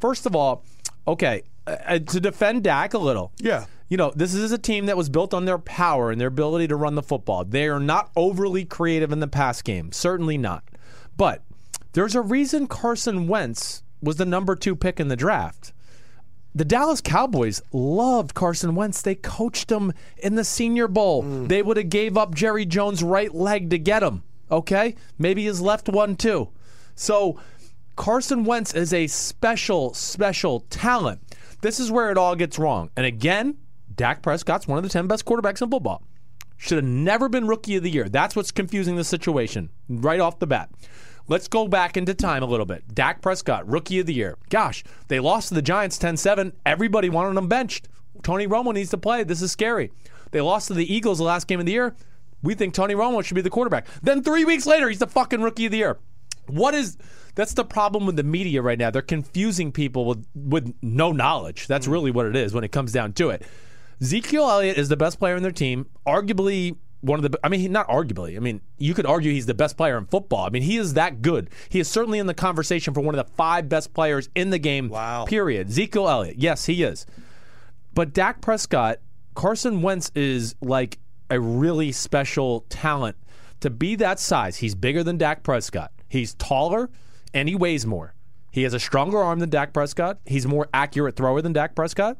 first 0.00 0.26
of 0.26 0.36
all, 0.36 0.64
okay, 1.06 1.42
uh, 1.66 1.98
to 1.98 2.20
defend 2.20 2.64
Dak 2.64 2.94
a 2.94 2.98
little. 2.98 3.32
Yeah. 3.38 3.66
You 3.88 3.96
know, 3.96 4.12
this 4.14 4.34
is 4.34 4.50
a 4.50 4.58
team 4.58 4.86
that 4.86 4.96
was 4.96 5.08
built 5.08 5.34
on 5.34 5.44
their 5.44 5.58
power 5.58 6.10
and 6.10 6.20
their 6.20 6.28
ability 6.28 6.68
to 6.68 6.76
run 6.76 6.94
the 6.94 7.02
football. 7.02 7.44
They 7.44 7.68
are 7.68 7.80
not 7.80 8.10
overly 8.16 8.64
creative 8.64 9.12
in 9.12 9.20
the 9.20 9.28
pass 9.28 9.62
game. 9.62 9.92
Certainly 9.92 10.38
not. 10.38 10.64
But 11.16 11.42
there's 11.92 12.14
a 12.14 12.22
reason 12.22 12.66
Carson 12.66 13.28
Wentz 13.28 13.82
was 14.02 14.16
the 14.16 14.24
number 14.24 14.56
two 14.56 14.74
pick 14.74 14.98
in 14.98 15.08
the 15.08 15.16
draft. 15.16 15.72
The 16.56 16.64
Dallas 16.64 17.00
Cowboys 17.00 17.62
loved 17.72 18.34
Carson 18.34 18.76
Wentz. 18.76 19.02
They 19.02 19.16
coached 19.16 19.72
him 19.72 19.92
in 20.18 20.36
the 20.36 20.44
Senior 20.44 20.86
Bowl. 20.86 21.24
Mm. 21.24 21.48
They 21.48 21.62
would 21.62 21.76
have 21.76 21.90
gave 21.90 22.16
up 22.16 22.34
Jerry 22.34 22.64
Jones' 22.64 23.02
right 23.02 23.34
leg 23.34 23.70
to 23.70 23.78
get 23.78 24.04
him. 24.04 24.22
Okay, 24.50 24.94
maybe 25.18 25.44
his 25.44 25.60
left 25.60 25.88
one 25.88 26.14
too. 26.14 26.50
So 26.94 27.40
Carson 27.96 28.44
Wentz 28.44 28.72
is 28.72 28.92
a 28.92 29.08
special, 29.08 29.94
special 29.94 30.60
talent. 30.70 31.20
This 31.60 31.80
is 31.80 31.90
where 31.90 32.10
it 32.10 32.18
all 32.18 32.36
gets 32.36 32.58
wrong. 32.58 32.90
And 32.96 33.04
again, 33.04 33.56
Dak 33.96 34.22
Prescott's 34.22 34.68
one 34.68 34.78
of 34.78 34.84
the 34.84 34.90
ten 34.90 35.08
best 35.08 35.24
quarterbacks 35.24 35.60
in 35.60 35.70
football. 35.70 36.02
Should 36.56 36.78
have 36.78 36.84
never 36.84 37.28
been 37.28 37.48
rookie 37.48 37.76
of 37.76 37.82
the 37.82 37.90
year. 37.90 38.08
That's 38.08 38.36
what's 38.36 38.52
confusing 38.52 38.94
the 38.94 39.04
situation 39.04 39.70
right 39.88 40.20
off 40.20 40.38
the 40.38 40.46
bat. 40.46 40.70
Let's 41.26 41.48
go 41.48 41.68
back 41.68 41.96
into 41.96 42.12
time 42.12 42.42
a 42.42 42.46
little 42.46 42.66
bit. 42.66 42.94
Dak 42.94 43.22
Prescott, 43.22 43.66
rookie 43.66 43.98
of 43.98 44.06
the 44.06 44.12
year. 44.12 44.36
Gosh, 44.50 44.84
they 45.08 45.20
lost 45.20 45.48
to 45.48 45.54
the 45.54 45.62
Giants 45.62 45.96
10 45.96 46.16
7. 46.16 46.52
Everybody 46.66 47.08
wanted 47.08 47.38
him 47.38 47.48
benched. 47.48 47.88
Tony 48.22 48.46
Romo 48.46 48.74
needs 48.74 48.90
to 48.90 48.98
play. 48.98 49.24
This 49.24 49.42
is 49.42 49.50
scary. 49.50 49.90
They 50.32 50.40
lost 50.40 50.68
to 50.68 50.74
the 50.74 50.92
Eagles 50.92 51.18
the 51.18 51.24
last 51.24 51.46
game 51.46 51.60
of 51.60 51.66
the 51.66 51.72
year. 51.72 51.94
We 52.42 52.54
think 52.54 52.74
Tony 52.74 52.94
Romo 52.94 53.24
should 53.24 53.34
be 53.34 53.40
the 53.40 53.50
quarterback. 53.50 53.86
Then 54.02 54.22
three 54.22 54.44
weeks 54.44 54.66
later, 54.66 54.88
he's 54.88 54.98
the 54.98 55.06
fucking 55.06 55.40
rookie 55.40 55.66
of 55.66 55.72
the 55.72 55.78
year. 55.78 55.98
What 56.46 56.74
is 56.74 56.98
that's 57.34 57.54
the 57.54 57.64
problem 57.64 58.06
with 58.06 58.16
the 58.16 58.22
media 58.22 58.60
right 58.62 58.78
now. 58.78 58.90
They're 58.90 59.02
confusing 59.02 59.72
people 59.72 60.04
with 60.04 60.26
with 60.34 60.74
no 60.82 61.10
knowledge. 61.10 61.66
That's 61.66 61.86
mm. 61.86 61.92
really 61.92 62.10
what 62.10 62.26
it 62.26 62.36
is 62.36 62.52
when 62.52 62.64
it 62.64 62.72
comes 62.72 62.92
down 62.92 63.14
to 63.14 63.30
it. 63.30 63.42
Ezekiel 64.00 64.50
Elliott 64.50 64.76
is 64.76 64.88
the 64.88 64.96
best 64.96 65.18
player 65.18 65.36
in 65.36 65.42
their 65.42 65.52
team, 65.52 65.86
arguably 66.06 66.76
one 67.04 67.22
of 67.22 67.30
the. 67.30 67.38
I 67.44 67.48
mean, 67.48 67.60
he, 67.60 67.68
not 67.68 67.88
arguably. 67.88 68.36
I 68.36 68.40
mean, 68.40 68.60
you 68.78 68.94
could 68.94 69.06
argue 69.06 69.32
he's 69.32 69.46
the 69.46 69.54
best 69.54 69.76
player 69.76 69.98
in 69.98 70.06
football. 70.06 70.46
I 70.46 70.50
mean, 70.50 70.62
he 70.62 70.76
is 70.76 70.94
that 70.94 71.22
good. 71.22 71.50
He 71.68 71.80
is 71.80 71.88
certainly 71.88 72.18
in 72.18 72.26
the 72.26 72.34
conversation 72.34 72.94
for 72.94 73.00
one 73.00 73.14
of 73.14 73.24
the 73.24 73.32
five 73.32 73.68
best 73.68 73.94
players 73.94 74.28
in 74.34 74.50
the 74.50 74.58
game. 74.58 74.88
Wow. 74.88 75.24
Period. 75.26 75.68
Ezekiel 75.68 76.08
Elliott. 76.08 76.38
Yes, 76.38 76.66
he 76.66 76.82
is. 76.82 77.06
But 77.92 78.12
Dak 78.12 78.40
Prescott, 78.40 78.98
Carson 79.34 79.82
Wentz 79.82 80.10
is 80.14 80.54
like 80.60 80.98
a 81.30 81.38
really 81.38 81.92
special 81.92 82.60
talent 82.68 83.16
to 83.60 83.70
be 83.70 83.94
that 83.96 84.18
size. 84.18 84.56
He's 84.56 84.74
bigger 84.74 85.02
than 85.02 85.16
Dak 85.16 85.42
Prescott. 85.42 85.92
He's 86.08 86.34
taller 86.34 86.90
and 87.32 87.48
he 87.48 87.54
weighs 87.54 87.86
more. 87.86 88.14
He 88.50 88.62
has 88.62 88.74
a 88.74 88.80
stronger 88.80 89.18
arm 89.18 89.40
than 89.40 89.50
Dak 89.50 89.72
Prescott. 89.72 90.18
He's 90.26 90.44
a 90.44 90.48
more 90.48 90.68
accurate 90.72 91.16
thrower 91.16 91.42
than 91.42 91.52
Dak 91.52 91.74
Prescott. 91.74 92.18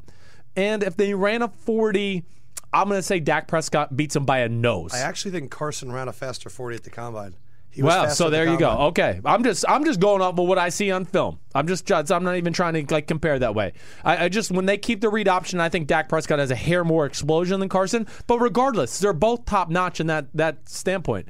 And 0.55 0.83
if 0.83 0.97
they 0.97 1.13
ran 1.13 1.41
a 1.41 1.47
40, 1.47 2.25
I'm 2.75 2.89
going 2.89 2.99
to 2.99 3.03
say 3.03 3.19
Dak 3.19 3.47
Prescott 3.47 3.95
beats 3.95 4.15
him 4.15 4.25
by 4.25 4.39
a 4.39 4.49
nose. 4.49 4.93
I 4.93 4.99
actually 4.99 5.31
think 5.31 5.49
Carson 5.49 5.91
ran 5.91 6.09
a 6.09 6.13
faster 6.13 6.49
40 6.49 6.75
at 6.75 6.83
the 6.83 6.89
combine. 6.89 7.35
He 7.69 7.81
was 7.81 7.93
Well, 7.93 8.09
so 8.09 8.25
at 8.25 8.27
the 8.27 8.37
there 8.37 8.47
you 8.47 8.57
go. 8.57 8.69
Okay, 8.87 9.19
I'm 9.25 9.43
just 9.43 9.65
I'm 9.67 9.83
just 9.83 9.99
going 9.99 10.21
off 10.21 10.39
of 10.39 10.47
what 10.47 10.57
I 10.57 10.69
see 10.69 10.91
on 10.91 11.03
film. 11.03 11.39
I'm 11.53 11.67
just 11.67 11.91
I'm 11.91 12.23
not 12.23 12.37
even 12.37 12.53
trying 12.53 12.73
to 12.85 12.93
like 12.93 13.05
compare 13.05 13.37
that 13.39 13.53
way. 13.53 13.73
I, 14.03 14.25
I 14.25 14.29
just 14.29 14.49
when 14.49 14.65
they 14.65 14.77
keep 14.77 15.01
the 15.01 15.09
read 15.09 15.27
option, 15.27 15.59
I 15.59 15.67
think 15.67 15.87
Dak 15.87 16.07
Prescott 16.07 16.39
has 16.39 16.51
a 16.51 16.55
hair 16.55 16.85
more 16.85 17.05
explosion 17.05 17.59
than 17.59 17.67
Carson. 17.67 18.07
But 18.27 18.39
regardless, 18.39 18.99
they're 18.99 19.11
both 19.11 19.45
top 19.45 19.69
notch 19.69 19.99
in 19.99 20.07
that 20.07 20.27
that 20.33 20.69
standpoint. 20.69 21.27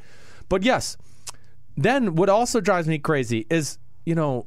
But 0.48 0.62
yes, 0.62 0.98
then 1.76 2.16
what 2.16 2.30
also 2.30 2.62
drives 2.62 2.88
me 2.88 3.00
crazy 3.00 3.48
is 3.50 3.80
you 4.06 4.16
know. 4.16 4.46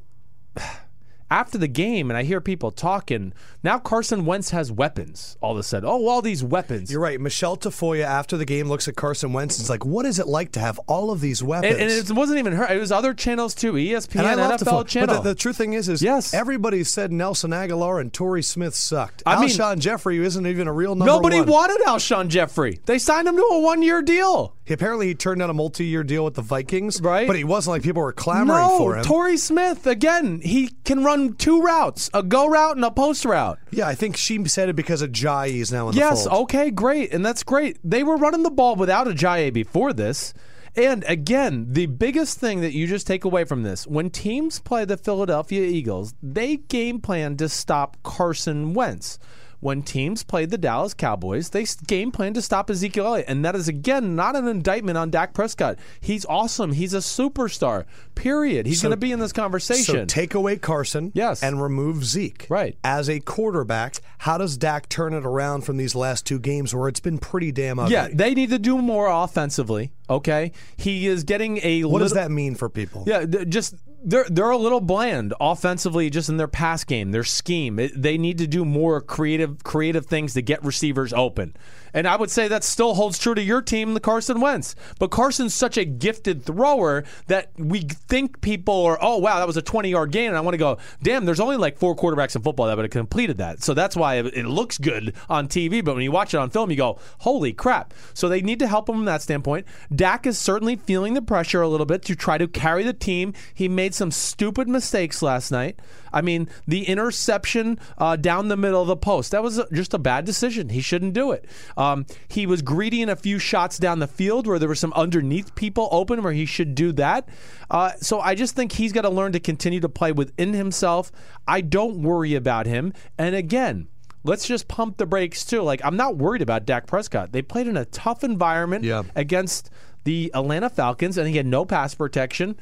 After 1.31 1.59
the 1.59 1.69
game, 1.69 2.11
and 2.11 2.17
I 2.17 2.23
hear 2.23 2.41
people 2.41 2.71
talking, 2.71 3.35
now 3.63 3.79
Carson 3.79 4.25
Wentz 4.25 4.51
has 4.51 4.73
weapons 4.73 5.37
all 5.43 5.53
of 5.53 5.59
a 5.59 5.63
sudden. 5.63 5.87
Oh, 5.89 6.09
all 6.09 6.23
these 6.23 6.43
weapons. 6.43 6.91
You're 6.91 7.01
right. 7.03 7.21
Michelle 7.21 7.57
Tafoya, 7.57 8.05
after 8.05 8.39
the 8.39 8.47
game, 8.47 8.69
looks 8.69 8.89
at 8.89 8.97
Carson 8.97 9.35
Wentz 9.35 9.59
and 9.59 9.65
is 9.65 9.71
like, 9.71 9.85
what 9.85 10.07
is 10.07 10.19
it 10.19 10.27
like 10.27 10.53
to 10.53 10.61
have 10.61 10.79
all 10.87 11.11
of 11.11 11.21
these 11.21 11.43
weapons? 11.43 11.75
and, 11.75 11.83
and 11.83 11.91
it 11.93 12.11
wasn't 12.13 12.39
even 12.39 12.55
her. 12.55 12.65
It 12.73 12.79
was 12.81 12.91
other 12.91 13.13
channels 13.13 13.55
too. 13.55 13.75
ESPN, 13.75 14.25
NFL 14.25 14.59
Tafoya. 14.59 14.87
channel. 14.87 15.17
But 15.17 15.23
the, 15.23 15.29
the 15.31 15.35
true 15.35 15.53
thing 15.53 15.75
is, 15.75 15.89
is 15.91 16.03
Yes. 16.03 16.33
everybody 16.33 16.83
said 16.83 17.13
Nelson 17.13 17.51
Agholor 17.51 18.01
and 18.01 18.11
Torrey 18.13 18.43
Smith 18.43 18.75
sucked. 18.75 19.23
I 19.27 19.39
mean- 19.41 19.51
Alshon 19.51 19.81
Jeffery 19.81 20.19
isn't 20.25 20.47
even 20.47 20.67
a 20.67 20.73
real 20.73 20.95
number 20.95 21.13
Nobody 21.13 21.41
one. 21.41 21.51
wanted 21.51 21.81
Alshon 21.87 22.29
Jeffery. 22.29 22.81
They 22.87 22.99
signed 22.99 23.29
him 23.29 23.37
to 23.37 23.43
a 23.43 23.61
one-year 23.61 24.01
deal. 24.03 24.55
He, 24.65 24.75
apparently, 24.75 25.07
he 25.09 25.15
turned 25.15 25.41
down 25.41 25.49
a 25.49 25.55
multi-year 25.55 26.05
deal 26.05 26.25
with 26.25 26.35
the 26.35 26.43
Vikings, 26.43 27.01
Right. 27.01 27.27
But 27.27 27.37
he 27.37 27.45
wasn't 27.45 27.73
like 27.73 27.83
people 27.83 28.03
were 28.03 28.13
clamoring 28.13 28.61
no, 28.69 28.79
for 28.79 28.97
him. 28.97 29.05
Torrey 29.05 29.37
Smith 29.39 29.87
again. 29.87 30.41
He 30.43 30.69
can 30.85 31.03
run 31.05 31.18
two 31.35 31.61
routes: 31.61 32.09
a 32.15 32.23
go 32.23 32.47
route 32.47 32.77
and 32.77 32.85
a 32.85 32.91
post 32.91 33.25
route. 33.25 33.59
yeah, 33.71 33.87
I 33.89 33.95
think 33.95 34.17
she 34.17 34.45
said 34.47 34.69
it 34.69 34.77
because 34.77 35.03
Ajayi 35.03 35.61
is 35.61 35.73
now 35.73 35.89
in 35.89 35.95
Yes, 35.97 36.25
the 36.25 36.31
fold. 36.31 36.43
okay, 36.45 36.71
great, 36.71 37.13
and 37.13 37.25
that's 37.27 37.43
great. 37.43 37.79
They 37.83 38.03
were 38.05 38.17
running 38.17 38.43
the 38.45 38.51
ball 38.51 38.77
without 38.77 39.07
Ajayi 39.07 39.53
before 39.53 39.93
this. 39.93 40.33
And 40.77 41.05
again, 41.09 41.67
the 41.71 41.87
biggest 41.87 42.39
thing 42.39 42.61
that 42.61 42.73
you 42.73 42.87
just 42.87 43.07
take 43.07 43.25
away 43.25 43.45
from 43.45 43.65
this 43.65 43.85
when 43.87 44.11
teams 44.11 44.61
play 44.61 44.85
the 44.85 44.97
Philadelphia 44.97 45.63
Eagles, 45.63 46.15
they 46.23 46.57
game 46.59 47.01
plan 47.01 47.37
to 47.39 47.49
stop 47.49 47.97
Carson 48.05 48.75
Wentz. 48.75 49.19
When 49.61 49.83
teams 49.83 50.23
played 50.23 50.51
the 50.51 50.59
Dallas 50.59 50.95
Cowboys, 50.95 51.51
they 51.51 51.67
game 51.87 52.13
plan 52.13 52.33
to 52.35 52.43
stop 52.43 52.71
Ezekiel 52.71 53.07
Elliott. 53.07 53.27
And 53.29 53.45
that 53.45 53.57
is, 53.57 53.67
again, 53.67 54.15
not 54.15 54.37
an 54.37 54.47
indictment 54.47 54.97
on 54.97 55.11
Dak 55.11 55.35
Prescott. 55.35 55.79
He's 56.01 56.25
awesome. 56.27 56.73
He's 56.73 56.95
a 56.95 56.99
superstar, 56.99 57.85
period. 58.15 58.67
He's 58.67 58.81
going 58.83 58.91
to 58.93 58.97
be 58.97 59.11
in 59.11 59.19
this 59.19 59.33
conversation. 59.33 59.95
So 59.95 60.05
take 60.05 60.35
away 60.35 60.59
Carson 60.59 61.11
Yes. 61.15 61.43
and 61.43 61.61
remove 61.61 62.05
Zeke. 62.05 62.47
Right. 62.49 62.79
As 62.85 63.11
a 63.11 63.19
quarterback, 63.19 63.97
how 64.19 64.39
does 64.39 64.57
Dak 64.57 64.89
turn 64.89 65.13
it 65.13 65.27
around 65.27 65.63
from 65.63 65.77
these 65.77 65.95
last 65.97 66.25
two 66.25 66.39
games 66.39 66.73
where 66.73 66.87
it's 66.89 67.01
been 67.01 67.19
pretty 67.19 67.51
damn 67.51 67.81
ugly? 67.81 67.95
yeah, 67.95 68.09
they 68.13 68.35
need 68.35 68.51
to 68.51 68.59
do 68.61 68.79
more 68.79 69.09
offensively. 69.09 69.91
Okay, 70.11 70.53
he 70.77 71.07
is 71.07 71.25
getting 71.25 71.59
a. 71.63 71.83
What 71.85 71.99
does 71.99 72.13
that 72.15 72.31
mean 72.31 72.55
for 72.55 72.69
people? 72.71 73.05
Yeah, 73.07 73.27
th- 73.27 73.49
just 73.49 73.75
they're 74.03 74.27
they're 74.29 74.51
a 74.51 74.57
little 74.57 74.81
bland 74.81 75.35
offensively, 75.41 76.11
just 76.11 76.29
in 76.29 76.37
their 76.37 76.49
pass 76.49 76.85
game, 76.85 77.11
their 77.11 77.25
scheme. 77.25 77.79
It, 77.79 78.01
they 78.01 78.19
need 78.19 78.39
to 78.39 78.47
do 78.47 78.65
more 78.65 79.01
creative 79.01 79.65
creative 79.65 80.07
things 80.07 80.35
to 80.35 80.43
get 80.43 80.65
receivers 80.65 81.13
open. 81.13 81.57
And 81.93 82.07
I 82.07 82.17
would 82.17 82.31
say 82.31 82.49
that 82.49 82.65
still 82.65 82.95
holds 82.95 83.19
true 83.19 83.35
to 83.35 83.43
your 83.43 83.63
team, 83.63 83.95
the 83.95 84.01
Carson 84.01 84.41
Wentz. 84.41 84.75
But 84.99 85.11
Carson's 85.11 85.55
such 85.55 85.77
a 85.77 85.85
gifted 85.85 86.45
thrower 86.45 87.05
that 87.27 87.51
we 87.59 87.81
think 87.81 88.41
people 88.41 88.85
are, 88.85 88.99
oh, 89.01 89.19
wow, 89.19 89.39
that 89.39 89.47
was 89.47 89.57
a 89.57 89.63
20 89.63 89.91
yard 89.91 90.11
gain. 90.11 90.29
And 90.29 90.37
I 90.37 90.41
want 90.41 90.55
to 90.55 90.59
go, 90.59 90.79
damn, 91.03 91.25
there's 91.25 91.41
only 91.41 91.57
like 91.57 91.79
four 91.79 91.95
quarterbacks 91.97 92.37
in 92.37 92.43
football 92.43 92.67
that 92.67 92.77
would 92.77 92.85
have 92.85 92.91
completed 92.91 93.39
that. 93.39 93.63
So 93.63 93.75
that's 93.75 93.97
why 93.97 94.17
it 94.17 94.47
looks 94.47 94.79
good 94.79 95.15
on 95.29 95.49
TV. 95.49 95.85
But 95.85 95.95
when 95.95 96.05
you 96.05 96.13
watch 96.13 96.35
it 96.35 96.39
on 96.39 96.51
film, 96.51 96.71
you 96.71 96.77
go, 96.77 96.99
holy 97.19 97.53
crap. 97.53 97.95
So 98.15 98.29
they 98.29 98.41
need 98.41 98.59
to 98.61 98.67
help 98.67 98.89
him 98.89 98.97
from 98.97 99.05
that 99.07 99.23
standpoint. 99.23 99.67
Dak 99.95 100.27
is 100.27 100.39
certainly 100.39 100.77
feeling 100.77 101.15
the 101.15 101.23
pressure 101.23 101.63
a 101.63 101.69
little 101.69 101.87
bit 101.87 102.03
to 102.03 102.15
try 102.15 102.39
to 102.39 102.49
carry 102.49 102.83
the 102.83 102.93
team. 102.93 103.33
He 103.55 103.69
made 103.69 103.95
some 103.95 104.11
stupid 104.11 104.69
mistakes 104.69 105.23
last 105.23 105.51
night. 105.51 105.79
I 106.13 106.21
mean, 106.23 106.49
the 106.67 106.85
interception 106.85 107.79
uh, 107.99 108.17
down 108.17 108.49
the 108.49 108.57
middle 108.57 108.81
of 108.83 108.89
the 108.89 108.97
post, 108.97 109.33
that 109.33 109.43
was 109.43 109.61
just 109.73 109.95
a 109.95 109.99
bad 109.99 110.25
decision. 110.25 110.69
He 110.69 110.81
shouldn't 110.81 111.13
do 111.15 111.33
it. 111.33 111.45
Um, 111.77 112.07
he 112.29 112.47
was 112.47 112.63
greedy 112.63 113.03
in 113.03 113.09
a 113.09 113.17
few 113.17 113.39
shots 113.39 113.79
down 113.79 113.99
the 113.99 114.07
field 114.07 114.47
where 114.47 114.59
there 114.59 114.69
were 114.69 114.75
some 114.75 114.93
underneath 114.95 115.55
people 115.55 115.89
open 115.91 116.23
where 116.23 116.33
he 116.33 116.47
should 116.47 116.75
do 116.75 116.93
that. 116.93 117.29
Uh, 117.71 117.93
so 118.01 118.21
I 118.21 118.35
just 118.35 118.55
think 118.57 118.73
he's 118.73 118.93
got 118.93 119.03
to 119.03 119.11
learn 119.11 119.33
to 119.33 119.41
continue 119.41 119.81
to 119.81 119.89
play 119.89 120.13
within 120.13 120.53
himself. 120.55 121.11
I 121.47 121.61
don't 121.61 122.03
worry 122.03 122.35
about 122.35 122.67
him. 122.67 122.93
And 123.19 123.35
again, 123.35 123.89
let's 124.25 124.47
just 124.47 124.69
pump 124.69 124.97
the 124.97 125.07
brakes 125.07 125.45
too. 125.45 125.63
Like 125.63 125.81
I'm 125.85 125.97
not 125.97 126.17
worried 126.17 126.43
about 126.43 126.67
Dak 126.67 126.87
Prescott. 126.87 127.33
They 127.33 127.43
played 127.43 127.67
in 127.69 127.77
a 127.77 127.85
tough 127.85 128.25
environment 128.25 128.85
Yeah. 128.85 129.03
against 129.15 129.71
the 130.05 130.31
Atlanta 130.35 130.71
Falcons, 130.71 131.19
and 131.19 131.29
he 131.29 131.37
had 131.37 131.45
no 131.47 131.65
pass 131.67 131.95
protection. 131.95 132.57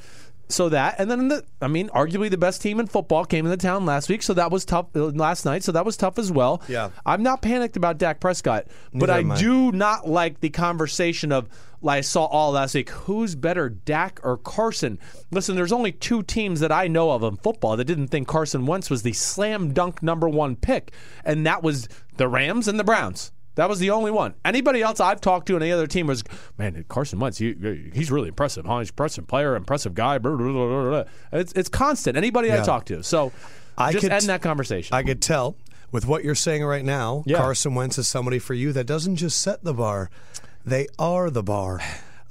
So 0.49 0.69
that, 0.69 0.97
and 0.99 1.11
then 1.11 1.29
the, 1.29 1.45
I 1.61 1.67
mean, 1.67 1.89
arguably 1.89 2.31
the 2.31 2.39
best 2.39 2.63
team 2.63 2.79
in 2.79 2.87
football 2.87 3.25
came 3.25 3.47
into 3.47 3.57
town 3.57 3.85
last 3.85 4.09
week, 4.09 4.23
so 4.23 4.33
that 4.35 4.51
was 4.51 4.65
tough 4.65 4.87
uh, 4.95 5.07
last 5.07 5.45
night. 5.45 5.65
So 5.65 5.73
that 5.73 5.85
was 5.85 5.97
tough 5.97 6.19
as 6.19 6.31
well. 6.31 6.63
Yeah. 6.69 6.91
I'm 7.05 7.23
not 7.23 7.43
panicked 7.43 7.77
about 7.77 7.99
Dak 7.99 8.21
Prescott, 8.21 8.67
but 8.93 9.09
Neither 9.09 9.13
I 9.13 9.19
am 9.19 9.39
do 9.41 9.73
not 9.73 10.09
like 10.09 10.41
the 10.41 10.51
conversation 10.51 11.33
of 11.33 11.49
like 11.83 11.99
I 11.99 12.01
saw 12.03 12.27
all 12.27 12.53
last 12.53 12.75
week. 12.75 12.91
Who's 12.91 13.35
better, 13.35 13.69
Dak 13.69 14.21
or 14.23 14.37
Carson? 14.37 14.99
Listen, 15.31 15.57
there's 15.57 15.73
only 15.73 15.93
two 15.93 16.23
teams 16.23 16.61
that 16.61 16.73
I 16.73 16.87
know 16.89 17.11
of 17.11 17.23
in 17.23 17.37
football 17.37 17.77
that 17.77 17.85
didn't 17.85 18.09
think 18.09 18.29
Carson 18.29 18.67
Wentz 18.67 18.89
was 18.89 19.03
the 19.03 19.13
slam 19.13 19.73
dunk 19.73 20.03
number 20.03 20.29
one 20.29 20.57
pick, 20.57 20.93
and 21.25 21.47
that 21.47 21.63
was 21.63 21.89
the 22.17 22.29
Rams 22.29 22.69
and 22.69 22.79
the 22.79 22.85
Browns. 22.85 23.33
That 23.57 23.69
was 23.69 23.79
the 23.81 23.91
only 23.91 24.11
one. 24.11 24.35
Anybody 24.45 24.83
else 24.83 25.01
I've 25.01 25.21
talked 25.21 25.47
to, 25.49 25.57
on 25.57 25.63
any 25.63 25.73
other 25.73 25.87
team 25.87 26.07
was, 26.07 26.23
man, 26.59 26.85
Carson 26.89 27.19
Wentz, 27.19 27.39
he, 27.39 27.55
he's 27.93 28.11
really 28.11 28.29
impressive. 28.29 28.65
Huh? 28.67 28.79
He's 28.79 28.91
impressive 28.91 29.27
player, 29.27 29.57
impressive 29.57 29.95
guy. 29.95 30.19
Blah, 30.19 30.37
blah, 30.37 30.53
blah. 30.53 31.05
It's, 31.33 31.53
it's 31.55 31.69
constant. 31.69 32.17
Anybody 32.17 32.53
I 32.53 32.57
Yeah. 32.57 32.63
talk 32.63 32.85
to. 32.87 33.03
So 33.03 33.33
I 33.77 33.93
just 33.93 34.03
could- 34.05 34.13
end 34.13 34.25
that 34.27 34.43
conversation. 34.43 34.95
I 34.95 35.03
could 35.03 35.21
tell 35.21 35.57
with 35.91 36.07
what 36.07 36.23
you're 36.23 36.35
saying 36.35 36.65
right 36.65 36.85
now, 36.85 37.23
Yeah. 37.27 37.39
Carson 37.39 37.75
Wentz 37.75 37.97
is 37.99 38.07
somebody 38.07 38.39
for 38.39 38.55
you 38.55 38.73
that 38.73 38.85
doesn't 38.87 39.17
just 39.17 39.41
set 39.41 39.65
the 39.65 39.75
bar, 39.75 40.11
they 40.65 40.87
are 40.99 41.31
the 41.31 41.43
bar. 41.43 41.81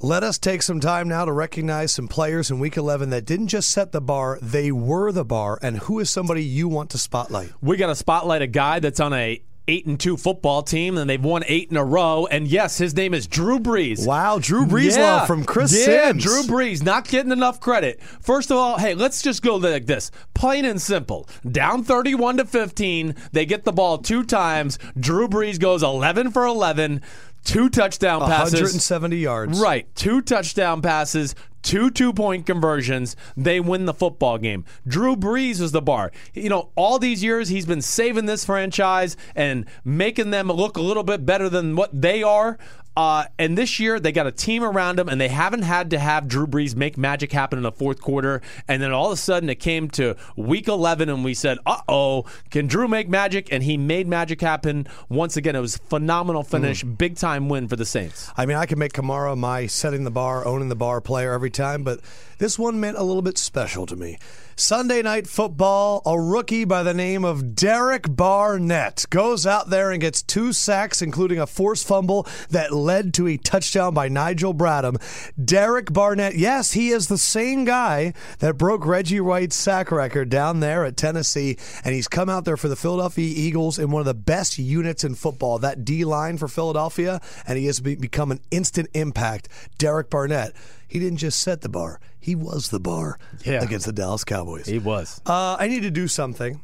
Let 0.01 0.23
us 0.23 0.37
take 0.37 0.61
some 0.61 0.79
time 0.81 1.07
now 1.07 1.23
to 1.25 1.31
recognize 1.31 1.91
some 1.93 2.07
players 2.07 2.51
in 2.51 2.59
Week 2.59 2.75
11 2.77 3.09
that 3.11 3.25
didn't 3.25 3.47
just 3.47 3.71
set 3.71 3.93
the 3.93 4.01
bar, 4.01 4.37
they 4.41 4.71
were 4.71 5.11
the 5.11 5.23
bar. 5.25 5.57
And 5.61 5.77
who 5.79 5.99
is 5.99 6.09
somebody 6.09 6.43
you 6.43 6.67
want 6.67 6.89
to 6.91 6.97
spotlight? 6.99 7.51
we 7.61 7.77
got 7.77 7.87
to 7.87 7.95
spotlight 7.95 8.41
a 8.43 8.47
guy 8.47 8.79
that's 8.79 8.99
on 8.99 9.13
a 9.13 9.41
eight 9.67 9.85
and 9.85 9.99
two 9.99 10.17
football 10.17 10.61
team, 10.63 10.97
and 10.97 11.09
they've 11.09 11.23
won 11.23 11.43
eight 11.47 11.71
in 11.71 11.77
a 11.77 11.83
row. 11.83 12.27
And 12.29 12.47
yes, 12.47 12.77
his 12.77 12.95
name 12.95 13.13
is 13.13 13.27
Drew 13.27 13.59
Brees. 13.59 14.05
Wow, 14.05 14.39
Drew 14.39 14.65
Brees 14.65 14.95
Yeah. 14.95 15.15
love 15.17 15.27
from 15.27 15.43
Chris 15.43 15.73
yeah, 15.73 16.07
Simms. 16.09 16.23
Drew 16.23 16.43
Brees 16.43 16.83
not 16.83 17.07
getting 17.07 17.31
enough 17.31 17.59
credit. 17.59 18.01
First 18.21 18.51
of 18.51 18.57
all, 18.57 18.77
hey, 18.77 18.93
let's 18.93 19.21
just 19.21 19.41
go 19.41 19.55
like 19.55 19.85
this, 19.85 20.11
plain 20.33 20.65
and 20.65 20.81
simple. 20.81 21.27
Down 21.49 21.83
thirty-one 21.83 22.37
to 22.37 22.45
fifteen, 22.45 23.15
they 23.31 23.45
get 23.45 23.63
the 23.63 23.73
ball 23.73 23.97
two 23.97 24.23
times. 24.23 24.77
Drew 24.99 25.27
Brees 25.27 25.59
goes 25.59 25.83
eleven 25.83 26.31
for 26.31 26.45
eleven, 26.45 27.01
two 27.43 27.69
touchdown 27.69 28.21
passes. 28.21 28.53
170 28.53 29.17
yards. 29.17 29.59
Right. 29.59 29.87
Two 29.95 30.21
touchdown 30.21 30.81
passes, 30.81 31.35
two 31.65 31.89
two 31.89 32.13
point 32.13 32.45
conversions. 32.45 33.15
They 33.35 33.59
win 33.59 33.85
the 33.85 33.93
football 33.93 34.37
game. 34.37 34.63
Drew 34.87 35.15
Brees 35.15 35.59
is 35.59 35.71
the 35.71 35.81
bar. 35.81 36.11
You 36.33 36.49
know, 36.49 36.69
all 36.75 36.99
these 36.99 37.23
years 37.23 37.49
he's 37.49 37.65
been 37.65 37.81
saving 37.81 38.27
this 38.27 38.45
franchise 38.45 39.17
and 39.35 39.65
making 39.83 40.29
them 40.29 40.47
look 40.47 40.77
a 40.77 40.81
little 40.81 41.03
bit 41.03 41.25
better 41.25 41.49
than 41.49 41.75
what 41.75 41.89
they 41.99 42.23
are. 42.23 42.57
Uh, 42.95 43.25
and 43.37 43.57
this 43.57 43.79
year 43.79 43.99
they 43.99 44.11
got 44.11 44.27
a 44.27 44.31
team 44.31 44.63
around 44.63 44.99
him, 44.99 45.09
and 45.09 45.19
they 45.19 45.27
haven't 45.27 45.63
had 45.63 45.89
to 45.91 45.99
have 45.99 46.27
Drew 46.27 46.47
Brees 46.47 46.75
make 46.75 46.97
magic 46.97 47.31
happen 47.31 47.57
in 47.57 47.63
the 47.63 47.71
fourth 47.71 48.01
quarter. 48.01 48.41
And 48.67 48.81
then 48.81 48.91
all 48.91 49.07
of 49.07 49.13
a 49.13 49.17
sudden 49.17 49.49
it 49.49 49.55
came 49.55 49.89
to 49.91 50.15
week 50.35 50.67
11, 50.67 51.09
and 51.09 51.23
we 51.23 51.33
said, 51.33 51.57
"Uh 51.65 51.81
oh, 51.87 52.25
can 52.49 52.67
Drew 52.67 52.87
make 52.87 53.09
magic?" 53.09 53.51
And 53.51 53.63
he 53.63 53.77
made 53.77 54.07
magic 54.07 54.41
happen 54.41 54.87
once 55.09 55.35
again. 55.35 55.55
It 55.55 55.61
was 55.61 55.75
a 55.75 55.79
phenomenal 55.79 56.43
finish, 56.43 56.83
big 56.83 57.15
time 57.15 57.49
win 57.49 57.67
for 57.67 57.75
the 57.75 57.85
Saints. 57.85 58.31
I 58.37 58.45
mean, 58.45 58.57
I 58.57 58.65
can 58.65 58.79
make 58.79 58.93
Kamara 58.93 59.37
my 59.37 59.67
setting 59.67 60.03
the 60.03 60.11
bar, 60.11 60.45
owning 60.45 60.69
the 60.69 60.75
bar 60.75 61.01
player 61.01 61.33
every 61.33 61.51
time, 61.51 61.83
but 61.83 61.99
this 62.37 62.57
one 62.57 62.79
meant 62.79 62.97
a 62.97 63.03
little 63.03 63.21
bit 63.21 63.37
special 63.37 63.85
to 63.85 63.95
me. 63.95 64.17
Sunday 64.57 65.01
night 65.01 65.27
football, 65.27 66.01
a 66.05 66.17
rookie 66.17 66.63
by 66.63 66.81
the 66.81 66.93
name 66.93 67.25
of 67.25 67.55
Derek 67.55 68.05
Barnett 68.15 69.05
goes 69.09 69.45
out 69.45 69.69
there 69.69 69.91
and 69.91 69.99
gets 69.99 70.21
two 70.21 70.53
sacks, 70.53 71.01
including 71.01 71.39
a 71.39 71.45
forced 71.45 71.85
fumble 71.85 72.25
that 72.51 72.71
led 72.71 73.13
to 73.15 73.27
a 73.27 73.35
touchdown 73.35 73.93
by 73.93 74.07
Nigel 74.07 74.53
Bradham. 74.53 74.95
Derek 75.43 75.91
Barnett, 75.91 76.35
yes, 76.37 76.71
he 76.71 76.91
is 76.91 77.09
the 77.09 77.17
same 77.17 77.65
guy 77.65 78.13
that 78.39 78.57
broke 78.57 78.85
Reggie 78.85 79.19
White's 79.19 79.57
sack 79.57 79.91
record 79.91 80.29
down 80.29 80.61
there 80.61 80.85
at 80.85 80.95
Tennessee, 80.95 81.57
and 81.83 81.93
he's 81.93 82.07
come 82.07 82.29
out 82.29 82.45
there 82.45 82.55
for 82.55 82.69
the 82.69 82.77
Philadelphia 82.77 83.33
Eagles 83.35 83.77
in 83.77 83.91
one 83.91 83.99
of 83.99 84.05
the 84.05 84.13
best 84.13 84.57
units 84.57 85.03
in 85.03 85.15
football, 85.15 85.59
that 85.59 85.83
D 85.83 86.05
line 86.05 86.37
for 86.37 86.47
Philadelphia, 86.47 87.19
and 87.45 87.57
he 87.57 87.65
has 87.65 87.81
become 87.81 88.31
an 88.31 88.39
instant 88.51 88.87
impact. 88.93 89.49
Derek 89.77 90.09
Barnett, 90.09 90.53
he 90.95 90.99
didn't 91.01 91.17
just 91.19 91.39
set 91.41 91.59
the 91.61 91.67
bar, 91.69 91.99
he 92.19 92.35
was 92.35 92.69
the 92.69 92.79
bar 92.79 93.19
Yeah. 93.43 93.61
against 93.61 93.85
the 93.85 93.91
Dallas 93.93 94.23
Cowboys. 94.23 94.65
He 94.65 94.79
was. 94.79 95.21
Uh, 95.25 95.57
I 95.59 95.67
need 95.67 95.81
to 95.81 95.91
do 95.91 96.07
something. 96.07 96.61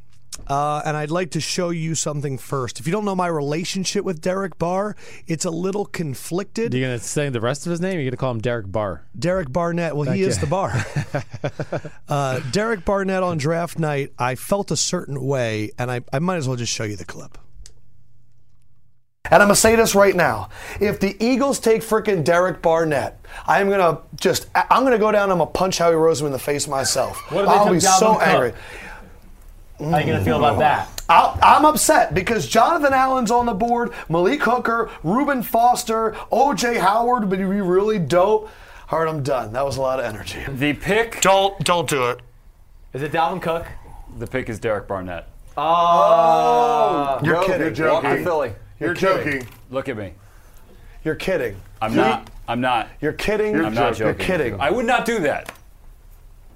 Uh, 0.47 0.81
and 0.85 0.95
I'd 0.95 1.11
like 1.11 1.31
to 1.31 1.41
show 1.41 1.71
you 1.71 1.93
something 1.93 2.37
first. 2.37 2.79
If 2.79 2.87
you 2.87 2.93
don't 2.93 3.03
know 3.03 3.15
my 3.15 3.27
relationship 3.27 4.05
with 4.05 4.21
Derek 4.21 4.57
Barr, 4.57 4.95
it's 5.27 5.43
a 5.43 5.49
little 5.51 5.85
conflicted. 5.85 6.73
You 6.73 6.81
gonna 6.81 6.99
say 6.99 7.27
the 7.27 7.41
rest 7.41 7.65
of 7.65 7.71
his 7.71 7.81
name? 7.81 7.95
You're 7.99 8.05
gonna 8.09 8.15
call 8.17 8.31
him 8.31 8.39
Derek 8.39 8.71
Barr. 8.71 9.03
Derek 9.19 9.51
Barnett, 9.51 9.93
well, 9.95 10.09
he 10.09 10.21
Thank 10.21 10.29
is 10.29 10.39
the 10.39 10.47
bar. 10.47 10.71
uh, 12.07 12.39
Derek 12.51 12.85
Barnett 12.85 13.23
on 13.23 13.37
draft 13.37 13.77
night, 13.77 14.13
I 14.17 14.35
felt 14.35 14.71
a 14.71 14.77
certain 14.77 15.21
way, 15.21 15.71
and 15.77 15.91
I, 15.91 16.01
I 16.13 16.19
might 16.19 16.37
as 16.37 16.47
well 16.47 16.57
just 16.57 16.71
show 16.71 16.85
you 16.85 16.95
the 16.95 17.05
clip. 17.05 17.37
And 19.25 19.35
I'm 19.41 19.47
going 19.47 19.55
to 19.55 19.61
say 19.61 19.75
this 19.75 19.93
right 19.95 20.15
now. 20.15 20.49
If 20.79 20.99
the 20.99 21.15
Eagles 21.23 21.59
take 21.59 21.81
frickin' 21.83 22.23
Derek 22.23 22.61
Barnett, 22.61 23.23
I'm 23.45 23.69
going 23.69 23.79
to 23.79 24.01
just, 24.15 24.47
I'm 24.55 24.81
going 24.81 24.93
to 24.93 24.97
go 24.99 25.11
down 25.11 25.23
and 25.23 25.33
I'm 25.33 25.37
going 25.37 25.47
to 25.51 25.57
punch 25.57 25.77
Howie 25.77 25.93
Roseman 25.93 26.27
in 26.27 26.31
the 26.31 26.39
face 26.39 26.67
myself. 26.67 27.17
What 27.31 27.43
if 27.45 27.49
they 27.49 27.55
I'll 27.55 27.65
took 27.65 27.73
be 27.73 27.79
Dalvin 27.79 27.99
so 27.99 28.13
Cook? 28.15 28.21
angry. 28.27 28.53
How 29.79 29.97
you 29.97 30.05
gonna 30.13 30.23
feel 30.23 30.37
about 30.37 30.59
that? 30.59 31.01
I'll, 31.09 31.39
I'm 31.41 31.65
upset 31.65 32.13
because 32.13 32.47
Jonathan 32.47 32.93
Allen's 32.93 33.31
on 33.31 33.47
the 33.47 33.53
board, 33.55 33.91
Malik 34.09 34.43
Hooker, 34.43 34.91
Reuben 35.01 35.41
Foster, 35.41 36.11
OJ 36.31 36.79
Howard 36.79 37.27
would 37.27 37.39
be 37.39 37.43
really 37.45 37.97
dope. 37.97 38.47
All 38.91 38.99
right, 38.99 39.07
I'm 39.09 39.23
done. 39.23 39.53
That 39.53 39.65
was 39.65 39.77
a 39.77 39.81
lot 39.81 39.97
of 39.99 40.05
energy. 40.05 40.43
The 40.47 40.73
pick. 40.73 41.19
Don't 41.21 41.57
don't 41.63 41.89
do 41.89 42.09
it. 42.09 42.19
Is 42.93 43.01
it 43.01 43.11
Dalvin 43.11 43.41
Cook? 43.41 43.65
The 44.19 44.27
pick 44.27 44.49
is 44.49 44.59
Derek 44.59 44.87
Barnett. 44.87 45.27
Oh, 45.57 47.19
You're 47.23 47.33
No, 47.33 47.45
kidding. 47.47 47.75
you're 47.75 47.91
walk 47.91 48.03
to 48.03 48.09
joking. 48.09 48.23
Philly. 48.23 48.53
You're 48.81 48.95
kidding. 48.95 49.41
joking. 49.41 49.47
Look 49.69 49.89
at 49.89 49.97
me. 49.97 50.13
You're 51.03 51.15
kidding. 51.15 51.55
I'm 51.81 51.95
not. 51.95 52.29
I'm 52.47 52.61
not. 52.61 52.89
You're 52.99 53.13
kidding. 53.13 53.55
I'm 53.63 53.73
not 53.73 53.93
joking. 53.93 54.05
You're 54.05 54.13
kidding. 54.13 54.59
I 54.59 54.69
would 54.71 54.85
not 54.85 55.05
do 55.05 55.19
that. 55.21 55.51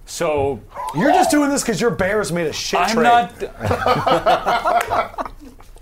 So 0.06 0.62
You're 0.96 1.12
just 1.12 1.32
doing 1.32 1.50
this 1.50 1.62
because 1.64 1.82
your 1.82 1.92
Bears 1.92 2.32
made 2.32 2.48
a 2.48 2.54
shit 2.54 2.80
I'm 2.80 2.90
trade. 2.90 3.04
not. 3.04 3.44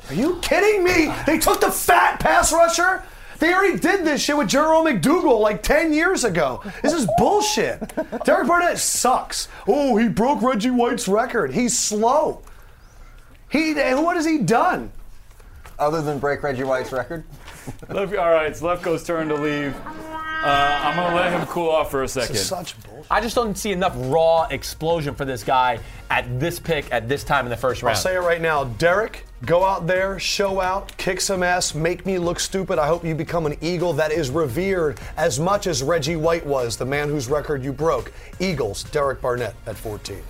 Are 0.10 0.14
you 0.14 0.40
kidding 0.42 0.84
me? 0.84 1.14
They 1.26 1.40
took 1.40 1.60
the 1.60 1.72
fat 1.72 2.20
pass 2.20 2.54
rusher. 2.54 3.04
They 3.40 3.54
already 3.54 3.78
did 3.78 4.06
this 4.06 4.22
shit 4.22 4.38
with 4.38 4.48
Jerome 4.48 4.86
McDougle 4.86 5.40
like 5.42 5.64
10 5.64 5.92
years 5.92 6.24
ago. 6.24 6.62
This 6.82 6.94
is 6.94 7.08
bullshit. 7.18 7.92
Derek 8.26 8.48
Barnett 8.48 8.78
sucks. 8.78 9.50
Oh, 9.68 9.98
he 9.98 10.08
broke 10.08 10.42
Reggie 10.42 10.70
White's 10.70 11.10
record. 11.10 11.54
He's 11.54 11.78
slow. 11.78 12.42
He, 13.50 13.74
what 13.74 14.16
has 14.16 14.26
he 14.26 14.38
done? 14.38 14.92
Other 15.84 16.02
than 16.02 16.18
break 16.18 16.42
Reggie 16.44 16.64
White's 16.64 16.94
record? 16.94 17.26
Lef- 17.90 18.18
all 18.18 18.32
right, 18.32 18.48
it's 18.48 18.62
Lefkoe's 18.62 19.04
turn 19.04 19.28
to 19.28 19.36
leave. 19.36 19.76
Uh, 19.86 20.80
I'm 20.82 20.96
gonna 20.96 21.16
let 21.16 21.32
him 21.34 21.46
cool 21.48 21.70
off 21.70 21.92
for 21.92 22.04
a 22.04 22.08
second. 22.08 22.38
Such 22.38 22.82
bullshit. 22.84 23.12
I 23.12 23.20
just 23.20 23.36
don't 23.36 23.58
see 23.58 23.74
enough 23.74 23.94
raw 23.98 24.44
explosion 24.50 25.14
for 25.14 25.26
this 25.26 25.44
guy 25.44 25.80
at 26.10 26.40
this 26.40 26.58
pick 26.58 26.92
at 26.94 27.10
this 27.10 27.26
time 27.26 27.46
in 27.46 27.50
the 27.50 27.58
first 27.58 27.84
round. 27.84 27.98
I'll 27.98 28.02
say 28.02 28.16
it 28.16 28.20
right 28.20 28.42
now. 28.42 28.64
Derek, 28.64 29.26
go 29.46 29.66
out 29.66 29.88
there, 29.88 30.20
show 30.20 30.62
out, 30.62 30.96
kick 30.98 31.20
some 31.20 31.44
ass, 31.44 31.76
make 31.76 32.06
me 32.06 32.18
look 32.18 32.40
stupid. 32.40 32.80
I 32.80 32.88
hope 32.88 33.04
you 33.04 33.14
become 33.14 33.46
an 33.46 33.58
Eagle 33.62 33.92
that 33.94 34.12
is 34.14 34.30
revered 34.30 35.00
as 35.18 35.38
much 35.40 35.68
as 35.68 35.84
Reggie 35.84 36.16
White 36.16 36.46
was, 36.46 36.78
the 36.78 36.86
man 36.86 37.10
whose 37.10 37.28
record 37.30 37.62
you 37.64 37.74
broke. 37.74 38.14
Eagles, 38.40 38.84
Derek 38.86 39.22
Barnett 39.22 39.56
at 39.66 39.76
14. 39.78 40.22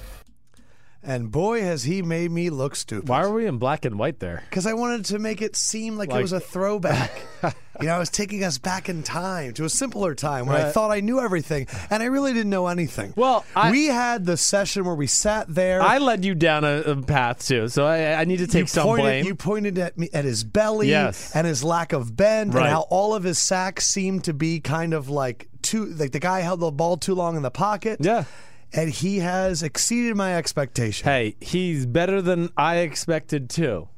And 1.03 1.31
boy, 1.31 1.61
has 1.61 1.83
he 1.83 2.01
made 2.01 2.31
me 2.31 2.49
look 2.49 2.75
stupid. 2.75 3.09
Why 3.09 3.21
are 3.23 3.31
we 3.31 3.45
in 3.45 3.57
black 3.57 3.85
and 3.85 3.99
white 3.99 4.19
there? 4.19 4.43
Because 4.49 4.65
I 4.65 4.73
wanted 4.73 5.05
to 5.05 5.19
make 5.19 5.41
it 5.41 5.55
seem 5.55 5.97
like, 5.97 6.11
it 6.11 6.21
was 6.21 6.31
a 6.33 6.39
throwback. 6.39 7.11
you 7.43 7.87
know, 7.87 7.95
I 7.95 7.99
was 7.99 8.09
taking 8.09 8.43
us 8.43 8.57
back 8.57 8.87
in 8.89 9.03
time 9.03 9.53
to 9.55 9.65
a 9.65 9.69
simpler 9.69 10.15
time 10.15 10.45
when 10.45 10.55
I 10.55 10.71
thought 10.71 10.91
I 10.91 11.01
knew 11.01 11.19
everything, 11.19 11.67
and 11.89 12.01
I 12.01 12.05
really 12.07 12.33
didn't 12.33 12.49
know 12.49 12.67
anything. 12.67 13.13
Well, 13.15 13.45
I- 13.55 13.71
we 13.71 13.87
had 13.87 14.25
the 14.25 14.37
session 14.37 14.85
where 14.85 14.95
we 14.95 15.07
sat 15.07 15.53
there. 15.53 15.81
I 15.81 15.97
led 15.97 16.23
you 16.23 16.35
down 16.35 16.63
a, 16.63 16.77
a 16.81 16.95
path 17.01 17.45
too, 17.47 17.67
so 17.67 17.85
I, 17.85 18.13
I 18.21 18.25
need 18.25 18.37
to 18.37 18.47
take 18.47 18.61
you 18.61 18.67
some 18.67 18.83
pointed, 18.83 19.03
blame. 19.03 19.25
You 19.25 19.35
pointed 19.35 19.77
at 19.79 19.97
me 19.97 20.09
at 20.13 20.25
his 20.25 20.43
belly 20.43 20.89
Yes. 20.89 21.35
and 21.35 21.45
his 21.45 21.63
lack 21.63 21.93
of 21.93 22.15
bend 22.15 22.53
Right. 22.53 22.63
and 22.63 22.69
how 22.71 22.81
all 22.89 23.13
of 23.13 23.23
his 23.23 23.39
sacks 23.39 23.85
seemed 23.87 24.23
to 24.25 24.33
be 24.33 24.59
kind 24.59 24.93
of 24.93 25.09
like 25.09 25.47
too 25.61 25.85
like 25.85 26.11
the 26.11 26.19
guy 26.19 26.41
held 26.41 26.59
the 26.59 26.71
ball 26.71 26.97
too 26.97 27.15
long 27.15 27.35
in 27.37 27.41
the 27.41 27.51
pocket. 27.51 27.99
Yeah. 28.01 28.25
And 28.73 28.89
he 28.89 29.19
has 29.19 29.61
exceeded 29.63 30.15
my 30.15 30.35
expectation. 30.35 31.05
Hey, 31.05 31.35
he's 31.39 31.85
better 31.85 32.21
than 32.21 32.49
I 32.57 32.77
expected 32.77 33.49
too. 33.49 33.89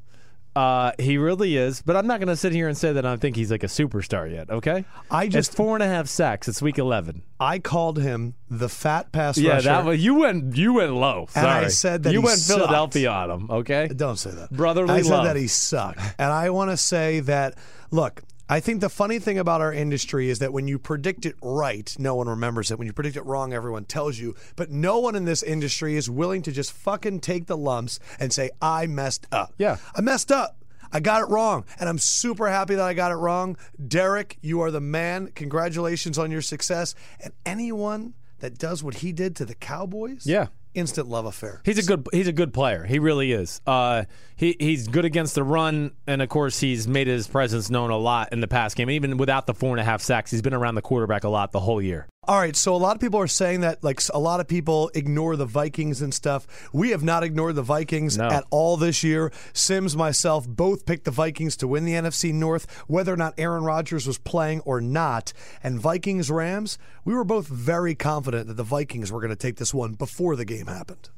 Uh, 0.55 0.93
he 0.97 1.17
really 1.17 1.57
is, 1.57 1.81
but 1.81 1.97
I'm 1.97 2.07
not 2.07 2.21
going 2.21 2.29
to 2.29 2.35
sit 2.37 2.53
here 2.53 2.69
and 2.69 2.77
say 2.77 2.93
that 2.93 3.05
I 3.05 3.17
think 3.17 3.35
he's 3.35 3.51
like 3.51 3.63
a 3.63 3.67
superstar 3.67 4.31
yet. 4.31 4.49
Okay, 4.49 4.85
I 5.11 5.27
just- 5.27 5.49
it's 5.49 5.55
four 5.57 5.75
and 5.75 5.83
a 5.83 5.87
half 5.87 6.07
sacks. 6.07 6.47
It's 6.47 6.61
week 6.61 6.77
eleven. 6.77 7.23
I 7.41 7.59
called 7.59 7.99
him 7.99 8.35
the 8.49 8.69
fat 8.69 9.11
pass 9.11 9.37
Yeah, 9.37 9.55
rusher. 9.55 9.63
that 9.67 9.83
was 9.83 10.01
you 10.01 10.15
went 10.15 10.55
you 10.55 10.73
went 10.75 10.93
low. 10.93 11.27
And 11.35 11.45
I 11.45 11.67
said 11.67 12.03
that 12.03 12.13
you 12.13 12.21
went 12.21 12.39
sucked. 12.39 12.59
Philadelphia 12.59 13.11
on 13.11 13.31
him. 13.31 13.51
Okay, 13.51 13.89
Don't 13.93 14.15
say 14.17 14.31
that. 14.31 14.49
Brotherly 14.49 14.93
I 14.93 15.01
said 15.01 15.23
that 15.25 15.35
he 15.35 15.47
sucked. 15.47 15.99
And 16.17 16.31
I 16.31 16.49
want 16.51 16.71
to 16.71 16.77
say 16.77 17.19
that, 17.21 17.55
look, 17.91 18.23
I 18.47 18.59
think 18.59 18.79
the 18.79 18.89
funny 18.89 19.17
thing 19.17 19.39
about 19.39 19.61
our 19.61 19.73
industry 19.73 20.29
is 20.29 20.37
that 20.39 20.53
when 20.53 20.67
you 20.67 20.77
predict 20.77 21.25
it 21.25 21.35
right, 21.41 21.93
no 21.97 22.13
one 22.15 22.29
remembers 22.29 22.69
it. 22.69 22.77
When 22.77 22.85
you 22.85 22.93
predict 22.93 23.15
it 23.15 23.25
wrong, 23.25 23.53
everyone 23.53 23.85
tells 23.85 24.19
you. 24.19 24.35
But 24.55 24.69
no 24.69 24.99
one 24.99 25.15
in 25.15 25.25
this 25.25 25.41
industry 25.41 25.95
is 25.95 26.09
willing 26.11 26.43
to 26.43 26.51
just 26.51 26.71
fucking 26.71 27.21
take 27.21 27.47
the 27.47 27.57
lumps 27.57 27.99
and 28.19 28.31
say, 28.31 28.51
I 28.61 28.85
messed 28.85 29.25
up. 29.31 29.53
Yeah. 29.57 29.77
I 29.95 30.01
messed 30.01 30.31
up. 30.31 30.57
I 30.91 30.99
got 30.99 31.23
it 31.23 31.29
wrong. 31.29 31.65
And 31.79 31.89
I'm 31.89 31.97
super 31.97 32.47
happy 32.47 32.75
that 32.75 32.85
I 32.85 32.93
got 32.93 33.11
it 33.11 33.15
wrong. 33.15 33.57
Derek, 33.87 34.37
you 34.41 34.61
are 34.61 34.69
the 34.69 34.79
man. 34.79 35.31
Congratulations 35.33 36.19
on 36.19 36.29
your 36.29 36.43
success. 36.43 36.93
And 37.19 37.33
anyone 37.47 38.13
that 38.39 38.59
does 38.59 38.83
what 38.83 38.95
he 38.95 39.11
did 39.11 39.35
to 39.37 39.45
the 39.45 39.55
Cowboys, 39.55 40.27
Yeah. 40.27 40.47
Instant 40.75 41.07
love 41.07 41.25
affair. 41.25 41.61
He's 41.65 41.77
a 41.77 41.83
good 41.83 42.07
he's 42.11 42.27
a 42.27 42.33
good 42.33 42.53
player. 42.53 42.83
He 42.83 42.99
really 42.99 43.31
is. 43.31 43.61
Uh, 43.65 44.05
he 44.35 44.55
he's 44.59 44.87
good 44.87 45.05
against 45.05 45.35
the 45.35 45.43
run, 45.43 45.91
and 46.07 46.21
of 46.21 46.29
course 46.29 46.59
he's 46.59 46.87
made 46.87 47.07
his 47.07 47.27
presence 47.27 47.69
known 47.69 47.89
a 47.89 47.97
lot 47.97 48.31
in 48.31 48.41
the 48.41 48.47
past 48.47 48.75
game. 48.75 48.89
Even 48.89 49.17
without 49.17 49.47
the 49.47 49.53
four 49.53 49.71
and 49.71 49.79
a 49.79 49.83
half 49.83 50.01
sacks, 50.01 50.31
he's 50.31 50.41
been 50.41 50.53
around 50.53 50.75
the 50.75 50.81
quarterback 50.81 51.23
a 51.23 51.29
lot 51.29 51.51
the 51.51 51.59
whole 51.59 51.81
year. 51.81 52.07
All 52.27 52.39
right, 52.39 52.55
so 52.55 52.73
a 52.73 52.77
lot 52.77 52.95
of 52.95 53.01
people 53.01 53.19
are 53.19 53.27
saying 53.27 53.61
that 53.61 53.83
like 53.83 54.01
a 54.11 54.17
lot 54.19 54.39
of 54.39 54.47
people 54.47 54.89
ignore 54.95 55.35
the 55.35 55.45
Vikings 55.45 56.01
and 56.01 56.11
stuff. 56.11 56.47
We 56.73 56.89
have 56.89 57.03
not 57.03 57.23
ignored 57.23 57.53
the 57.53 57.61
Vikings 57.61 58.17
No. 58.17 58.27
at 58.27 58.43
all 58.49 58.77
this 58.77 59.03
year. 59.03 59.31
Simms, 59.53 59.95
myself, 59.95 60.47
both 60.47 60.87
picked 60.87 61.05
the 61.05 61.11
Vikings 61.11 61.55
to 61.57 61.67
win 61.67 61.85
the 61.85 61.93
NFC 61.93 62.33
North, 62.33 62.65
whether 62.87 63.13
or 63.13 63.17
not 63.17 63.35
Aaron 63.37 63.63
Rodgers 63.63 64.07
was 64.07 64.17
playing 64.17 64.61
or 64.61 64.81
not. 64.81 65.33
And 65.61 65.79
Vikings 65.79 66.31
Rams, 66.31 66.79
we 67.03 67.13
were 67.13 67.23
both 67.23 67.47
very 67.47 67.93
confident 67.93 68.47
that 68.47 68.57
the 68.57 68.63
Vikings 68.63 69.11
were 69.11 69.19
going 69.19 69.29
to 69.29 69.35
take 69.35 69.57
this 69.57 69.73
one 69.73 69.93
before 69.93 70.35
the 70.35 70.45
game 70.45 70.65
happened. 70.65 71.09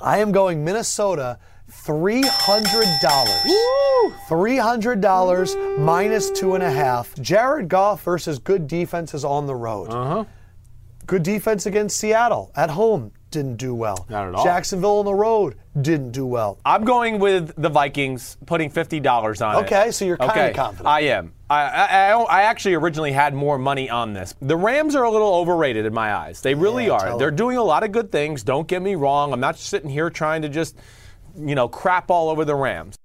I 0.00 0.18
am 0.18 0.32
going 0.32 0.64
Minnesota 0.64 1.38
three 1.70 2.22
hundred 2.24 2.86
dollars. 3.02 3.40
Three 4.28 4.56
hundred 4.56 5.00
dollars 5.00 5.56
minus 5.78 6.30
two 6.30 6.54
and 6.54 6.62
a 6.62 6.70
half. 6.70 7.14
Jared 7.16 7.68
Goff 7.68 8.02
versus 8.04 8.38
good 8.38 8.66
defenses 8.66 9.24
on 9.24 9.46
the 9.46 9.54
road. 9.54 9.88
Uh 9.90 10.04
huh. 10.04 10.24
Good 11.06 11.22
defense 11.22 11.64
against 11.66 11.96
Seattle 11.96 12.52
at 12.54 12.70
home 12.70 13.12
didn't 13.30 13.56
do 13.56 13.74
well. 13.74 14.06
Not 14.10 14.28
at 14.28 14.34
all. 14.34 14.44
Jacksonville 14.44 14.98
on 14.98 15.04
the 15.06 15.14
road 15.14 15.56
didn't 15.80 16.12
do 16.12 16.26
well. 16.26 16.58
I'm 16.64 16.84
going 16.84 17.18
with 17.18 17.54
the 17.56 17.68
Vikings, 17.68 18.36
putting 18.46 18.68
fifty 18.70 19.00
dollars 19.00 19.40
on 19.42 19.56
it. 19.56 19.58
Okay, 19.66 19.90
so 19.90 20.04
you're 20.04 20.16
kinda 20.18 20.52
confident. 20.54 20.86
I 20.86 21.00
am. 21.02 21.32
I, 21.50 21.62
I, 21.62 21.84
I, 21.86 22.22
I 22.24 22.42
actually 22.42 22.74
originally 22.74 23.12
had 23.12 23.32
more 23.32 23.58
money 23.58 23.88
on 23.88 24.12
this. 24.12 24.34
The 24.42 24.56
Rams 24.56 24.94
are 24.94 25.04
a 25.04 25.10
little 25.10 25.34
overrated 25.34 25.86
in 25.86 25.94
my 25.94 26.14
eyes. 26.14 26.42
They 26.42 26.54
really 26.54 26.86
Yeah, 26.86 26.92
are. 26.92 27.18
They're 27.18 27.28
them. 27.28 27.36
doing 27.36 27.56
a 27.56 27.62
lot 27.62 27.84
of 27.84 27.92
good 27.92 28.12
things. 28.12 28.42
Don't 28.42 28.68
get 28.68 28.82
me 28.82 28.94
wrong. 28.96 29.32
I'm 29.32 29.40
not 29.40 29.56
sitting 29.56 29.88
here 29.88 30.10
trying 30.10 30.42
to 30.42 30.50
just, 30.50 30.76
you 31.38 31.54
know, 31.54 31.68
crap 31.68 32.10
all 32.10 32.28
over 32.30 32.44
the 32.44 32.54
Rams. 32.54 32.96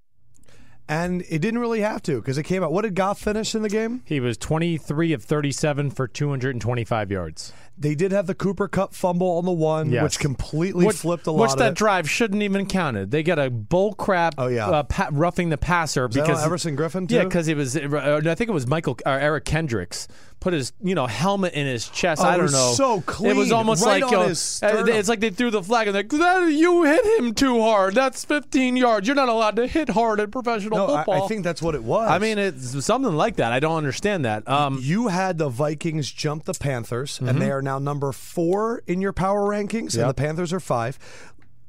And 0.90 1.22
it 1.30 1.40
didn't 1.40 1.62
really 1.62 1.80
have 1.80 2.02
to 2.04 2.18
because 2.20 2.38
it 2.38 2.44
came 2.44 2.62
out. 2.62 2.74
What 2.74 2.82
did 2.82 2.94
Goff 2.94 3.18
finish 3.18 3.56
in 3.56 3.62
the 3.62 3.70
game? 3.70 4.02
He 4.04 4.20
was 4.20 4.38
23 4.38 5.14
of 5.14 5.24
37 5.24 5.92
for 5.92 6.10
225 6.10 7.10
yards. 7.10 7.54
They 7.78 7.96
did 7.96 8.12
have 8.12 8.28
the 8.28 8.36
Cooper 8.36 8.68
Kupp 8.68 8.94
fumble 8.94 9.38
on 9.38 9.46
the 9.46 9.52
one, 9.54 9.92
Yes. 9.92 10.04
which 10.04 10.20
completely 10.20 10.86
Which- 10.86 10.98
flipped 10.98 11.26
a 11.26 11.32
lot 11.32 11.42
Which 11.44 11.52
of 11.54 11.58
that 11.60 11.72
it. 11.72 11.78
drive 11.78 12.10
shouldn't 12.10 12.44
even 12.44 12.66
counted. 12.66 13.12
They 13.12 13.24
got 13.24 13.40
a 13.40 13.50
bull 13.50 13.94
crap. 13.94 14.36
Oh, 14.38 14.48
yeah. 14.48 14.68
uh, 14.68 14.84
pa- 14.84 15.08
roughing 15.14 15.50
the 15.50 15.58
passer 15.58 16.06
that 16.10 16.20
on 16.20 16.28
because 16.28 16.44
Everson 16.44 16.76
Griffen, 16.76 17.10
Yeah, 17.10 17.24
because 17.24 17.48
it 17.48 17.56
was. 17.56 17.78
Uh, 17.78 18.22
I 18.26 18.36
think 18.36 18.50
it 18.50 18.54
was 18.54 18.68
Michael 18.68 18.98
or 19.06 19.14
Eric 19.18 19.46
Kendricks 19.46 20.10
put 20.44 20.52
his 20.52 20.74
you 20.84 20.94
know 20.94 21.08
helmet 21.08 21.54
in 21.54 21.66
his 21.66 21.88
chest. 21.88 22.22
Oh, 22.22 22.28
I 22.28 22.36
don't 22.36 22.52
know. 22.52 22.74
so 22.74 23.00
clean. 23.02 23.32
It 23.32 23.38
was 23.38 23.54
almost 23.54 23.86
right 23.86 24.04
like 24.04 24.12
uh, 24.14 24.34
sternum. 24.34 24.90
it's 24.90 25.08
like 25.08 25.22
they 25.22 25.30
threw 25.30 25.50
the 25.50 25.64
flag 25.64 25.88
and 25.88 25.96
like 25.96 26.10
that, 26.10 26.52
you 26.52 26.84
hit 26.84 27.06
him 27.18 27.34
too 27.34 27.62
hard. 27.62 27.96
That's 27.96 28.26
15 28.26 28.76
yards. 28.76 29.08
You're 29.08 29.16
not 29.16 29.30
allowed 29.30 29.56
to 29.56 29.68
hit 29.68 29.88
hard 29.90 30.20
in 30.20 30.32
professional 30.32 30.78
no, 30.80 30.88
football. 30.88 31.24
I 31.24 31.28
think 31.28 31.46
that's 31.46 31.62
what 31.62 31.76
it 31.76 31.84
was. 31.84 32.10
I 32.12 32.20
mean, 32.20 32.38
it's 32.38 32.86
something 32.86 33.14
like 33.16 33.38
that. 33.38 33.54
I 33.54 33.62
don't 33.62 33.78
understand 33.78 34.26
that. 34.26 34.46
Um, 34.50 34.80
you 34.82 35.08
had 35.08 35.38
the 35.38 35.48
Vikings 35.48 36.12
jump 36.12 36.44
the 36.44 36.54
Panthers, 36.54 37.20
and 37.20 37.30
Mm-hmm. 37.30 37.40
they 37.40 37.50
are 37.52 37.62
now 37.62 37.80
number 37.80 38.12
four 38.12 38.84
in 38.86 39.00
your 39.02 39.14
power 39.14 39.48
rankings, 39.50 39.98
and 39.98 40.10
the 40.10 40.14
Panthers 40.14 40.52
are 40.52 40.60
five. 40.60 41.00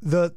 The 0.03 0.35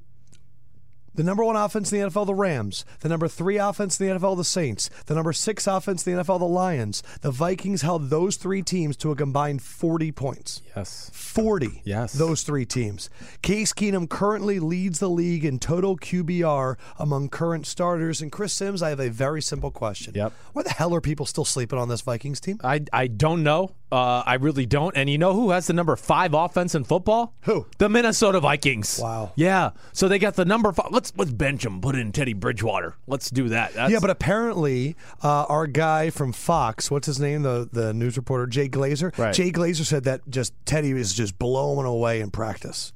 the 1.17 1.23
number 1.23 1.43
one 1.43 1.55
offense 1.57 1.91
in 1.91 1.99
the 1.99 2.07
NFL, 2.09 2.27
the 2.27 2.33
Rams. 2.33 2.85
The 3.01 3.09
number 3.09 3.27
three 3.27 3.57
offense 3.57 3.99
in 3.99 4.07
the 4.07 4.13
NFL, 4.19 4.37
the 4.37 4.43
Saints. 4.45 4.89
The 5.07 5.15
number 5.15 5.33
six 5.33 5.67
offense 5.67 6.07
in 6.07 6.15
the 6.15 6.23
NFL, 6.23 6.39
the 6.39 6.45
Lions. 6.45 7.03
The 7.21 7.31
Vikings 7.31 7.81
held 7.81 8.09
those 8.09 8.37
three 8.37 8.61
teams 8.61 8.95
to 8.97 9.11
a 9.11 9.15
combined 9.15 9.61
40 9.61 10.11
points. 10.13 10.61
yes. 10.75 11.09
40. 11.13 11.81
Yes. 11.83 12.13
Those 12.13 12.43
three 12.43 12.65
teams. 12.65 13.09
Case 13.41 13.73
Keenum 13.73 14.07
currently 14.07 14.59
leads 14.59 14.99
the 14.99 15.09
league 15.09 15.43
in 15.43 15.59
total 15.59 15.97
QBR 15.97 16.75
among 16.97 17.29
current 17.29 17.67
starters. 17.67 18.21
And 18.21 18.31
Chris 18.31 18.53
Simms, 18.53 18.81
I 18.81 18.89
have 18.89 18.99
a 18.99 19.09
very 19.09 19.41
simple 19.41 19.71
question. 19.71 20.13
Yep. 20.15 20.33
Why 20.53 20.63
the 20.63 20.69
hell 20.69 20.93
are 20.95 21.01
people 21.01 21.25
still 21.25 21.45
sleeping 21.45 21.77
on 21.77 21.89
this 21.89 22.01
Vikings 22.01 22.39
team? 22.39 22.59
I, 22.63 22.81
I 22.93 23.07
don't 23.07 23.43
know. 23.43 23.71
Uh, 23.91 24.21
I 24.25 24.33
really 24.35 24.65
don't. 24.65 24.95
And 24.97 25.09
you 25.09 25.17
know 25.17 25.33
who 25.33 25.51
has 25.51 25.67
the 25.67 25.73
number 25.73 25.95
five 25.95 26.33
offense 26.33 26.75
in 26.75 26.83
football? 26.83 27.33
Who? 27.41 27.65
The 27.77 27.87
Minnesota 27.87 28.39
Vikings. 28.39 28.99
Wow. 29.01 29.31
Yeah. 29.35 29.71
So 29.93 30.07
they 30.07 30.19
got 30.19 30.35
the 30.35 30.43
number 30.45 30.73
five. 30.73 30.87
Let's 30.91 31.06
let's 31.15 31.31
bench 31.31 31.65
him. 31.65 31.81
Put 31.81 31.95
in 31.95 32.11
Teddy 32.11 32.33
Bridgewater. 32.33 32.95
Let's 33.07 33.29
do 33.29 33.49
that. 33.49 33.73
That's, 33.73 33.91
Yeah, 33.91 33.99
but 33.99 34.09
apparently, 34.09 34.95
uh, 35.23 35.45
our 35.49 35.67
guy 35.67 36.09
from 36.09 36.33
Fox, 36.33 36.89
what's 36.91 37.07
his 37.07 37.19
name, 37.19 37.43
the 37.43 37.69
the 37.71 37.93
news 37.93 38.17
reporter, 38.17 38.47
Jay 38.47 38.67
Glazer. 38.67 39.17
Right. 39.17 39.33
Jay 39.33 39.51
Glazer 39.51 39.85
said 39.85 40.03
that 40.05 40.21
just 40.29 40.53
Teddy 40.65 40.91
is 40.91 41.13
just 41.13 41.37
blowing 41.39 41.85
away 41.85 42.21
in 42.21 42.31
practice. 42.31 42.93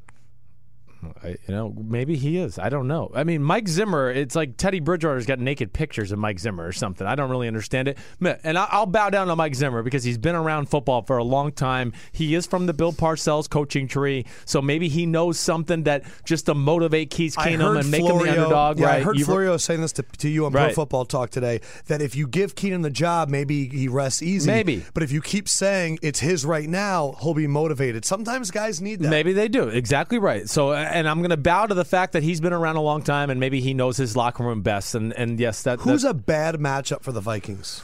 I, 1.24 1.30
you 1.30 1.38
know, 1.50 1.74
maybe 1.78 2.16
he 2.16 2.38
is. 2.38 2.60
I 2.60 2.70
don't 2.70 2.88
know. 2.88 3.12
I 3.14 3.24
mean, 3.24 3.44
Mike 3.44 3.68
Zimmer. 3.68 4.12
It's 4.12 4.36
like 4.36 4.58
Teddy 4.58 4.80
Bridgewater's 4.80 5.26
got 5.26 5.40
naked 5.40 5.74
pictures 5.74 6.12
of 6.12 6.20
Mike 6.20 6.40
Zimmer 6.40 6.66
or 6.66 6.72
something. 6.72 7.06
I 7.08 7.16
don't 7.16 7.30
really 7.30 7.48
understand 7.48 7.88
it. 7.88 7.98
And 8.44 8.58
I'll 8.58 8.86
bow 8.86 9.10
down 9.10 9.28
to 9.28 9.36
Mike 9.36 9.56
Zimmer 9.56 9.84
because 9.84 10.04
he's 10.04 10.18
been 10.18 10.36
around 10.36 10.68
football 10.70 11.02
for 11.02 11.18
a 11.18 11.24
long 11.24 11.52
time. 11.52 11.94
He 12.12 12.36
is 12.36 12.46
from 12.46 12.66
the 12.66 12.74
Bill 12.74 12.94
Parcells 12.94 13.50
coaching 13.50 13.88
tree, 13.88 14.26
so 14.46 14.62
maybe 14.62 14.88
he 14.88 15.06
knows 15.06 15.40
something 15.40 15.84
that 15.84 16.04
just 16.26 16.46
to 16.48 16.56
motivate 16.56 17.10
Keith 17.10 17.36
I 17.38 17.52
Keenum 17.52 17.60
heard 17.60 17.78
and 17.78 17.92
make 17.92 18.02
him 18.02 18.08
the 18.08 18.14
Florio- 18.14 18.32
underdog. 18.44 18.80
Yeah, 18.80 18.86
right? 18.86 19.02
I 19.02 19.04
heard 19.04 19.18
You've- 19.18 19.26
Florio 19.26 19.58
saying 19.58 19.82
this 19.82 19.94
to, 19.94 20.04
to 20.20 20.30
you 20.30 20.46
on 20.46 20.52
Pro 20.52 20.70
Football 20.72 21.06
Talk 21.06 21.30
today 21.30 21.62
that 21.88 22.02
if 22.02 22.16
you 22.16 22.28
give 22.28 22.56
Keenum 22.56 22.84
the 22.84 22.90
job, 22.90 23.30
maybe 23.30 23.68
he 23.68 23.88
rests 23.88 24.22
easy. 24.22 24.50
Maybe. 24.50 24.84
But 24.94 25.04
if 25.04 25.12
you 25.12 25.22
keep 25.22 25.48
saying 25.50 26.00
it's 26.02 26.20
his 26.20 26.46
right 26.46 26.68
now, 26.70 27.16
he'll 27.22 27.34
be 27.34 27.48
motivated. 27.48 28.06
Sometimes 28.06 28.52
guys 28.52 28.82
need 28.82 29.00
that. 29.02 29.10
Maybe 29.10 29.34
they 29.34 29.48
do. 29.48 29.68
Exactly 29.68 30.20
right. 30.20 30.48
So, 30.50 30.72
and 30.93 31.08
I'm 31.08 31.19
going 31.19 31.32
to 31.32 31.38
bow 31.38 31.65
to 31.65 31.73
the 31.73 31.86
fact 31.86 32.13
that 32.13 32.23
he's 32.23 32.41
been 32.41 32.54
around 32.54 32.75
a 32.75 32.82
long 32.82 33.01
time 33.01 33.30
and 33.30 33.39
maybe 33.39 33.62
he 33.62 33.73
knows 33.73 33.97
his 33.97 34.15
locker 34.15 34.43
room 34.43 34.62
best. 34.62 34.95
And 34.95 35.13
and 35.13 35.39
yes, 35.39 35.63
that 35.63 35.80
Who's 35.80 36.04
that, 36.04 36.10
a 36.10 36.13
bad 36.13 36.56
matchup 36.56 37.04
for 37.04 37.12
the 37.12 37.21
Vikings? 37.21 37.82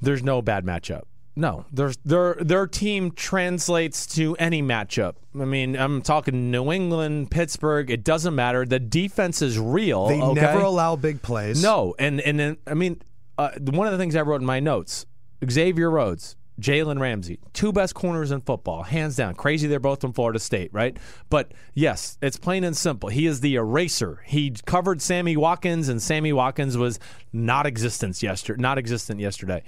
there's 0.00 0.22
no 0.22 0.42
bad 0.42 0.64
matchup. 0.64 1.02
No, 1.36 1.64
there's 1.72 1.96
their 2.04 2.34
their 2.34 2.66
team 2.68 3.10
translates 3.10 4.06
to 4.14 4.36
any 4.36 4.62
matchup. 4.62 5.14
I 5.34 5.44
mean, 5.44 5.74
I'm 5.76 6.00
talking 6.00 6.52
New 6.52 6.70
England, 6.70 7.32
Pittsburgh. 7.32 7.90
It 7.90 8.04
doesn't 8.04 8.36
matter. 8.36 8.64
The 8.64 8.78
defense 8.78 9.42
is 9.42 9.58
real. 9.58 10.06
They 10.06 10.22
okay? 10.22 10.40
never 10.40 10.60
allow 10.60 10.94
big 10.94 11.22
plays. 11.22 11.60
No, 11.60 11.96
and 11.98 12.20
and 12.20 12.38
then 12.38 12.56
I 12.68 12.74
mean, 12.74 13.02
uh, 13.36 13.50
one 13.58 13.88
of 13.88 13.92
the 13.92 13.98
things 13.98 14.14
I 14.14 14.22
wrote 14.22 14.42
in 14.42 14.46
my 14.46 14.60
notes: 14.60 15.06
Xavier 15.50 15.90
Rhodes, 15.90 16.36
Jalen 16.60 17.00
Ramsey, 17.00 17.40
two 17.52 17.72
best 17.72 17.94
corners 17.94 18.30
in 18.30 18.40
football, 18.40 18.84
hands 18.84 19.16
down. 19.16 19.34
Crazy, 19.34 19.66
they're 19.66 19.80
both 19.80 20.00
from 20.00 20.12
Florida 20.12 20.38
State, 20.38 20.72
right? 20.72 20.96
But 21.28 21.52
yes, 21.74 22.16
it's 22.22 22.36
plain 22.36 22.62
and 22.62 22.76
simple. 22.76 23.08
He 23.08 23.26
is 23.26 23.40
the 23.40 23.56
eraser. 23.56 24.22
He 24.24 24.52
covered 24.64 25.02
Sammy 25.02 25.36
Watkins, 25.36 25.88
and 25.88 26.00
Sammy 26.00 26.32
Watkins 26.32 26.76
was 26.76 27.00
not 27.32 27.66
existence 27.66 28.22
yesterday, 28.22 28.60
not 28.60 28.78
existent 28.78 29.20
yesterday. 29.20 29.64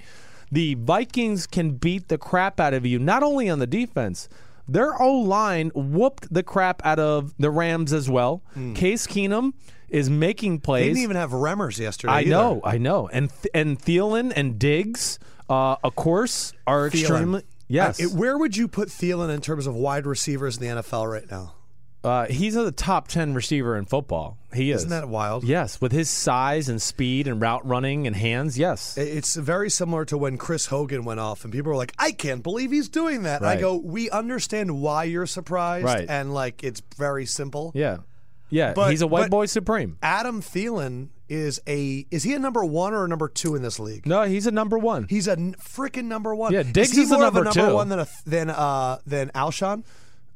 The 0.51 0.75
Vikings 0.75 1.45
can 1.45 1.71
beat 1.71 2.07
the 2.07 2.17
crap 2.17 2.59
out 2.59 2.73
of 2.73 2.85
you, 2.85 2.99
not 2.99 3.21
only 3.21 3.49
on 3.49 3.59
the 3.59 3.67
defense. 3.67 4.29
Their 4.69 5.01
O 5.01 5.13
line 5.13 5.71
whooped 5.73 6.33
the 6.33 6.43
crap 6.43 6.85
out 6.85 6.99
of 6.99 7.33
the 7.37 7.49
Rams 7.49 7.93
as 7.93 8.09
well. 8.09 8.43
Hmm. 8.53 8.73
Case 8.73 9.07
Keenum 9.07 9.53
is 9.89 10.09
making 10.09 10.59
plays. 10.59 10.83
They 10.83 10.87
didn't 10.89 11.03
even 11.03 11.15
have 11.15 11.31
Remmers 11.31 11.79
yesterday. 11.79 12.11
I 12.11 12.19
either. 12.21 12.29
know, 12.29 12.61
I 12.63 12.77
know, 12.77 13.07
and 13.07 13.31
and 13.53 13.79
Thielen 13.79 14.33
and 14.35 14.59
Diggs, 14.59 15.19
uh, 15.49 15.75
of 15.83 15.95
course, 15.95 16.53
are 16.65 16.89
Thielen. 16.89 16.99
extremely. 17.01 17.43
Yes, 17.67 17.99
Uh, 17.99 18.03
it- 18.05 18.11
where 18.13 18.37
would 18.37 18.55
you 18.55 18.67
put 18.67 18.89
Thielen 18.89 19.29
in 19.33 19.41
terms 19.41 19.67
of 19.67 19.75
wide 19.75 20.05
receivers 20.05 20.57
in 20.57 20.63
the 20.63 20.81
NFL 20.81 21.07
right 21.07 21.29
now? 21.29 21.53
uh, 22.03 22.25
he's 22.27 22.55
a 22.55 22.71
top 22.71 23.09
ten 23.09 23.33
receiver 23.33 23.75
in 23.75 23.83
football. 23.83 24.37
He 24.53 24.71
is. 24.71 24.77
Isn't 24.81 24.91
that 24.91 25.09
wild? 25.09 25.43
Yes, 25.43 25.81
with 25.81 25.91
his 25.91 26.09
size 26.09 26.69
and 26.69 26.81
speed 26.81 27.27
and 27.27 27.41
route 27.41 27.67
running 27.67 28.07
and 28.07 28.15
hands. 28.15 28.57
Yes. 28.57 28.97
It's 28.97 29.35
very 29.35 29.69
similar 29.69 30.05
to 30.05 30.17
when 30.17 30.37
Chris 30.37 30.67
Hogan 30.67 31.03
went 31.03 31.19
off, 31.19 31.43
and 31.43 31.51
people 31.51 31.69
were 31.71 31.75
like, 31.75 31.91
"I 31.97 32.11
can't 32.13 32.41
believe 32.43 32.71
he's 32.71 32.87
doing 32.87 33.23
that." 33.23 33.41
And 33.41 33.49
I 33.49 33.59
go, 33.59 33.75
"We 33.75 34.09
understand 34.09 34.79
why 34.79 35.03
you're 35.05 35.25
surprised, 35.25 35.83
Right. 35.85 36.05
and 36.07 36.33
like 36.33 36.63
it's 36.63 36.81
very 36.97 37.25
simple." 37.25 37.71
yeah. 37.75 37.97
Yeah. 38.49 38.71
But- 38.73 38.91
he's 38.91 39.01
a 39.01 39.07
white 39.07 39.23
but- 39.23 39.31
boy 39.31 39.45
supreme. 39.47 39.97
Adam 40.01 40.41
Thielen 40.41 41.09
is 41.29 41.61
a 41.67 42.05
is 42.11 42.23
he 42.23 42.33
a 42.33 42.39
number 42.39 42.63
one 42.63 42.93
or 42.93 43.05
a 43.05 43.07
number 43.07 43.27
two 43.27 43.55
in 43.55 43.61
this 43.61 43.79
league? 43.79 44.05
No, 44.05 44.23
he's 44.23 44.47
a 44.47 44.51
number 44.51 44.77
one. 44.77 45.05
He's 45.09 45.27
a 45.27 45.35
freaking 45.35 46.05
number 46.05 46.33
one. 46.35 46.53
Yeah, 46.53 46.63
Diggs 46.63 46.91
is, 46.91 46.95
he 46.95 47.03
is 47.03 47.09
more 47.11 47.25
of 47.25 47.35
a 47.35 47.43
number 47.43 47.59
number 47.59 47.69
two. 47.71 47.75
one 47.75 47.89
than 47.89 47.99
a, 47.99 48.07
than 48.25 48.49
uh 48.49 48.97
than 49.05 49.29
Alshon? 49.29 49.83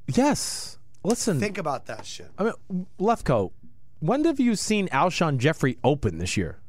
yes. 0.08 0.78
Listen, 1.04 1.40
Think 1.40 1.58
about 1.58 1.88
that 1.88 2.06
shit. 2.06 2.30
I 2.38 2.44
mean, 2.44 2.86
Lefkoe, 3.00 3.52
when 4.02 4.24
have 4.26 4.40
you 4.40 4.56
seen 4.56 4.88
Alshon 4.90 5.40
Jeffery 5.40 5.80
open 5.84 6.20
this 6.20 6.38
year? 6.38 6.60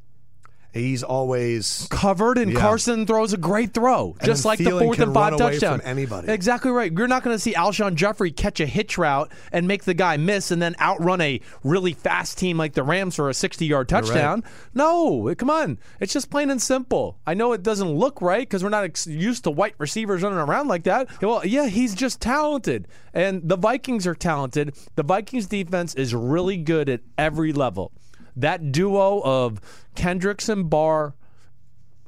He's 0.73 1.03
always 1.03 1.87
covered, 1.91 2.39
and 2.39 2.53
Yeah. 2.53 2.59
Carson 2.61 3.07
throws 3.07 3.35
a 3.35 3.37
great 3.37 3.75
throw, 3.75 4.17
And 4.19 4.27
just 4.27 4.47
like 4.47 4.59
the 4.59 4.71
fourth 4.71 4.99
and 5.01 5.13
five 5.13 5.37
touchdown. 5.37 5.81
from 5.81 5.89
anybody. 5.89 6.33
Exactly 6.33 6.71
right. 6.71 6.91
You're 6.91 7.09
not 7.09 7.23
going 7.23 7.35
to 7.37 7.39
see 7.41 7.53
Alshon 7.53 7.95
Jeffery 7.95 8.31
catch 8.31 8.59
a 8.59 8.65
hitch 8.65 8.97
route 8.97 9.31
and 9.53 9.69
make 9.69 9.85
the 9.85 9.93
guy 9.93 10.17
miss, 10.17 10.51
and 10.51 10.63
then 10.63 10.75
outrun 10.81 11.21
a 11.21 11.41
really 11.63 11.93
fast 11.93 12.39
team 12.39 12.57
like 12.57 12.73
the 12.73 12.83
Rams 12.83 13.17
for 13.17 13.29
a 13.29 13.35
60 13.35 13.67
yard 13.67 13.87
touchdown. 13.89 14.43
No, 14.73 15.35
come 15.37 15.51
on. 15.51 15.79
It's 16.01 16.15
just 16.15 16.31
plain 16.31 16.49
and 16.49 16.61
simple. 16.63 17.19
I 17.27 17.35
know 17.35 17.53
it 17.53 17.63
doesn't 17.63 17.91
look 17.91 18.23
right 18.23 18.41
because 18.49 18.65
we're 18.65 18.71
not 18.71 18.85
ex- 18.85 19.07
used 19.07 19.45
to 19.45 19.51
white 19.51 19.75
receivers 19.77 20.23
running 20.23 20.39
around 20.39 20.69
like 20.69 20.85
that. 20.85 21.09
Well, 21.21 21.45
yeah, 21.45 21.67
he's 21.67 21.95
just 21.95 22.21
talented, 22.23 22.89
and 23.13 23.47
the 23.47 23.57
Vikings 23.59 24.07
are 24.07 24.15
talented. 24.15 24.75
The 24.97 25.03
Vikings 25.03 25.47
defense 25.49 25.95
is 25.95 26.15
really 26.15 26.57
good 26.57 26.89
at 26.89 27.01
every 27.19 27.53
level. 27.53 27.93
That 28.37 28.73
duo 28.73 29.21
of 29.23 29.61
Kendricks 29.95 30.49
and 30.49 30.69
Barr. 30.71 31.15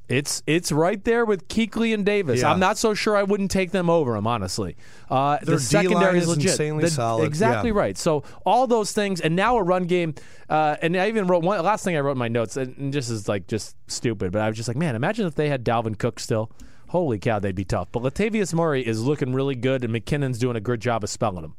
It's 0.07 0.43
it's 0.47 0.71
right 0.71 1.03
there 1.03 1.25
with 1.25 1.49
Kuechly 1.49 1.95
and 1.95 2.05
Davis. 2.05 2.43
Yeah. 2.43 2.51
I'm 2.53 2.61
not 2.61 2.77
so 2.77 2.93
sure 2.93 3.17
I 3.17 3.23
wouldn't 3.23 3.51
take 3.51 3.71
them 3.71 3.89
over 3.89 4.13
them, 4.13 4.27
honestly. 4.27 4.77
Uh, 5.11 5.39
Their 5.43 5.55
the 5.57 5.61
secondary 5.63 6.19
is 6.19 6.25
is 6.25 6.29
legit. 6.29 6.51
insanely 6.51 6.85
The- 6.85 6.91
solid. 6.91 7.25
Exactly 7.25 7.71
Yeah. 7.71 7.79
right. 7.79 7.97
So 7.97 8.23
all 8.45 8.67
those 8.67 8.93
things, 8.93 9.23
and 9.23 9.35
now 9.35 9.57
a 9.57 9.63
run 9.63 9.85
game. 9.85 10.15
Uh, 10.51 10.77
and 10.83 10.95
I 10.95 11.09
even 11.09 11.27
wrote 11.27 11.43
one 11.43 11.63
last 11.65 11.85
thing 11.85 11.97
I 11.97 12.01
wrote 12.01 12.13
in 12.13 12.19
my 12.19 12.29
notes, 12.29 12.59
and 12.59 12.77
and 12.77 12.93
this 12.93 13.09
is 13.09 13.29
like 13.29 13.47
just 13.47 13.77
stupid, 13.87 14.31
but 14.31 14.43
I 14.43 14.49
was 14.49 14.59
just 14.59 14.69
like, 14.69 14.77
man, 14.77 14.95
imagine 14.95 15.27
if 15.27 15.37
they 15.37 15.49
had 15.49 15.65
Dalvin 15.65 15.99
Cook 15.99 16.21
still. 16.21 16.51
Holy 16.89 17.19
cow, 17.19 17.39
they'd 17.39 17.55
be 17.57 17.65
tough. 17.65 17.89
But 17.91 18.03
Latavius 18.03 18.53
Murray 18.53 18.87
is 18.87 19.03
looking 19.03 19.33
really 19.33 19.55
good, 19.57 19.85
and 19.85 19.93
McKinnon's 19.95 20.39
doing 20.39 20.55
a 20.55 20.61
good 20.61 20.81
job 20.81 21.03
of 21.03 21.09
spelling 21.09 21.45
him. 21.45 21.55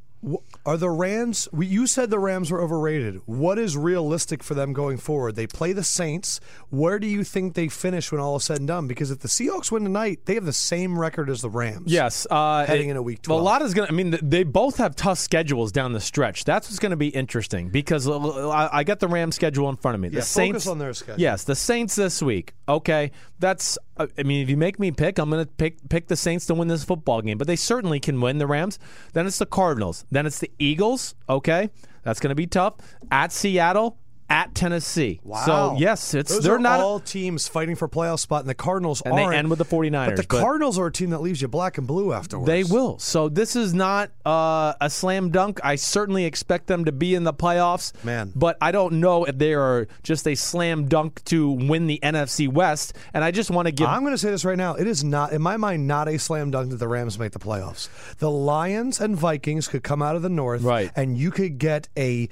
Are 0.65 0.77
the 0.77 0.89
Rams? 0.89 1.47
You 1.57 1.85
said 1.85 2.09
the 2.09 2.17
Rams 2.19 2.51
were 2.51 2.61
overrated. 2.61 3.21
What 3.25 3.59
is 3.59 3.77
realistic 3.77 4.41
for 4.41 4.55
them 4.55 4.73
going 4.73 4.97
forward? 4.97 5.35
They 5.35 5.45
play 5.45 5.71
the 5.73 5.83
Saints. 5.83 6.39
Where 6.69 6.97
do 6.97 7.05
you 7.07 7.23
think 7.23 7.53
they 7.53 7.67
finish 7.67 8.11
when 8.11 8.19
all 8.19 8.35
is 8.37 8.43
said 8.45 8.57
and 8.57 8.67
done? 8.67 8.87
Because 8.87 9.11
if 9.11 9.19
the 9.19 9.27
Seahawks 9.27 9.71
win 9.71 9.83
tonight, 9.83 10.21
they 10.25 10.33
have 10.33 10.45
the 10.45 10.53
same 10.53 10.97
record 10.97 11.29
as 11.29 11.41
the 11.41 11.49
Rams. 11.49 11.91
Yes, 11.91 12.25
uh, 12.31 12.65
Heading 12.65 12.87
it- 12.87 12.91
into 12.91 13.03
week 13.03 13.19
well, 13.27 13.37
12. 13.39 13.41
A 13.41 13.43
lot 13.43 13.61
is 13.61 13.73
going 13.73 13.87
to. 13.87 13.93
I 13.93 13.95
mean, 13.95 14.17
they 14.21 14.43
both 14.43 14.77
have 14.77 14.95
tough 14.95 15.19
schedules 15.19 15.71
down 15.71 15.93
the 15.93 15.99
stretch. 16.01 16.43
That's 16.43 16.67
what's 16.69 16.79
going 16.79 16.89
to 16.91 16.95
be 16.97 17.09
interesting 17.09 17.69
because 17.69 18.07
uh, 18.07 18.49
I, 18.49 18.79
I 18.79 18.83
got 18.83 18.99
the 18.99 19.07
Rams 19.07 19.35
schedule 19.35 19.69
in 19.69 19.75
front 19.77 19.95
of 19.95 20.01
me. 20.01 20.09
The 20.09 20.15
Yeah, 20.17 20.21
Saints 20.21 20.65
focus 20.65 20.67
on 20.67 20.79
their 20.79 20.93
schedule. 20.93 21.21
Yes, 21.21 21.43
the 21.43 21.55
Saints 21.55 21.95
this 21.95 22.21
week. 22.23 22.53
Okay, 22.67 23.11
that's. 23.39 23.77
I 23.97 24.23
mean, 24.23 24.43
if 24.43 24.49
you 24.49 24.57
make 24.57 24.79
me 24.79 24.91
pick, 24.91 25.17
I'm 25.17 25.29
going 25.29 25.45
to 25.45 25.51
pick 25.51 25.87
pick 25.89 26.07
the 26.07 26.15
Saints 26.15 26.45
to 26.47 26.53
win 26.53 26.67
this 26.67 26.83
football 26.83 27.21
game. 27.21 27.37
But 27.37 27.47
they 27.47 27.55
certainly 27.55 27.99
can 27.99 28.19
win 28.19 28.39
the 28.39 28.47
Rams. 28.47 28.77
Then 29.13 29.25
it's 29.25 29.39
the 29.39 29.45
Cardinals. 29.45 30.05
Then 30.11 30.25
it's 30.25 30.39
the 30.39 30.51
Eagles. 30.59 31.15
Okay, 31.29 31.69
that's 32.03 32.19
going 32.19 32.29
to 32.29 32.35
be 32.35 32.47
tough. 32.47 32.75
At 33.11 33.31
Seattle. 33.31 33.97
At 34.29 34.55
Tennessee. 34.55 35.19
Wow. 35.23 35.45
So 35.45 35.75
yes, 35.77 36.13
it's 36.15 36.31
Those 36.33 36.43
they're 36.43 36.57
not. 36.57 36.79
all 36.79 36.99
teams 36.99 37.47
fighting 37.47 37.75
for 37.75 37.87
playoff 37.87 38.19
spot, 38.19 38.41
and 38.41 38.49
the 38.49 38.55
Cardinals 38.55 39.01
And 39.05 39.15
they 39.17 39.23
end 39.23 39.49
with 39.51 39.59
the 39.59 39.65
49ers, 39.65 40.05
But 40.07 40.15
the 40.15 40.23
but- 40.27 40.39
Cardinals 40.41 40.79
are 40.79 40.87
a 40.87 40.91
team 40.91 41.11
that 41.11 41.21
leaves 41.21 41.41
you 41.41 41.47
black 41.47 41.77
and 41.77 41.85
blue 41.85 42.11
afterwards. 42.11 42.47
They 42.47 42.63
will. 42.63 42.97
So 42.97 43.29
this 43.29 43.55
is 43.55 43.73
not 43.75 44.09
uh, 44.25 44.73
a 44.81 44.89
slam 44.89 45.29
dunk. 45.29 45.59
I 45.63 45.75
certainly 45.75 46.25
expect 46.25 46.65
them 46.67 46.85
to 46.85 46.91
be 46.91 47.13
in 47.13 47.23
the 47.23 47.33
playoffs. 47.33 47.93
Man. 48.03 48.31
But 48.35 48.57
I 48.61 48.71
don't 48.71 48.93
know 48.93 49.25
if 49.25 49.37
they 49.37 49.53
are 49.53 49.87
just 50.01 50.27
a 50.27 50.33
slam 50.35 50.87
dunk 50.87 51.23
to 51.25 51.51
win 51.51 51.85
the 51.85 51.99
NFC 52.01 52.47
West. 52.47 52.95
And 53.13 53.23
I 53.23 53.29
just 53.29 53.51
want 53.51 53.67
to 53.67 53.71
give. 53.71 53.87
I'm 53.87 54.01
going 54.01 54.13
to 54.13 54.17
say 54.17 54.31
this 54.31 54.43
right 54.43 54.57
now. 54.57 54.73
It 54.73 54.87
is 54.87 55.03
not, 55.03 55.33
in 55.33 55.41
my 55.41 55.57
mind, 55.57 55.87
not 55.87 56.07
a 56.07 56.17
slam 56.17 56.49
dunk 56.49 56.71
that 56.71 56.77
the 56.77 56.87
Rams 56.87 57.19
make 57.19 57.31
the 57.31 57.39
playoffs. 57.39 57.89
The 58.17 58.31
Lions 58.31 58.99
and 58.99 59.15
Vikings 59.15 59.67
could 59.67 59.83
come 59.83 60.01
out 60.01 60.15
of 60.15 60.23
the 60.23 60.29
North, 60.29 60.63
Right. 60.63 60.91
And 60.95 61.15
you 61.17 61.29
could 61.31 61.59
get 61.59 61.89
a 61.95 62.27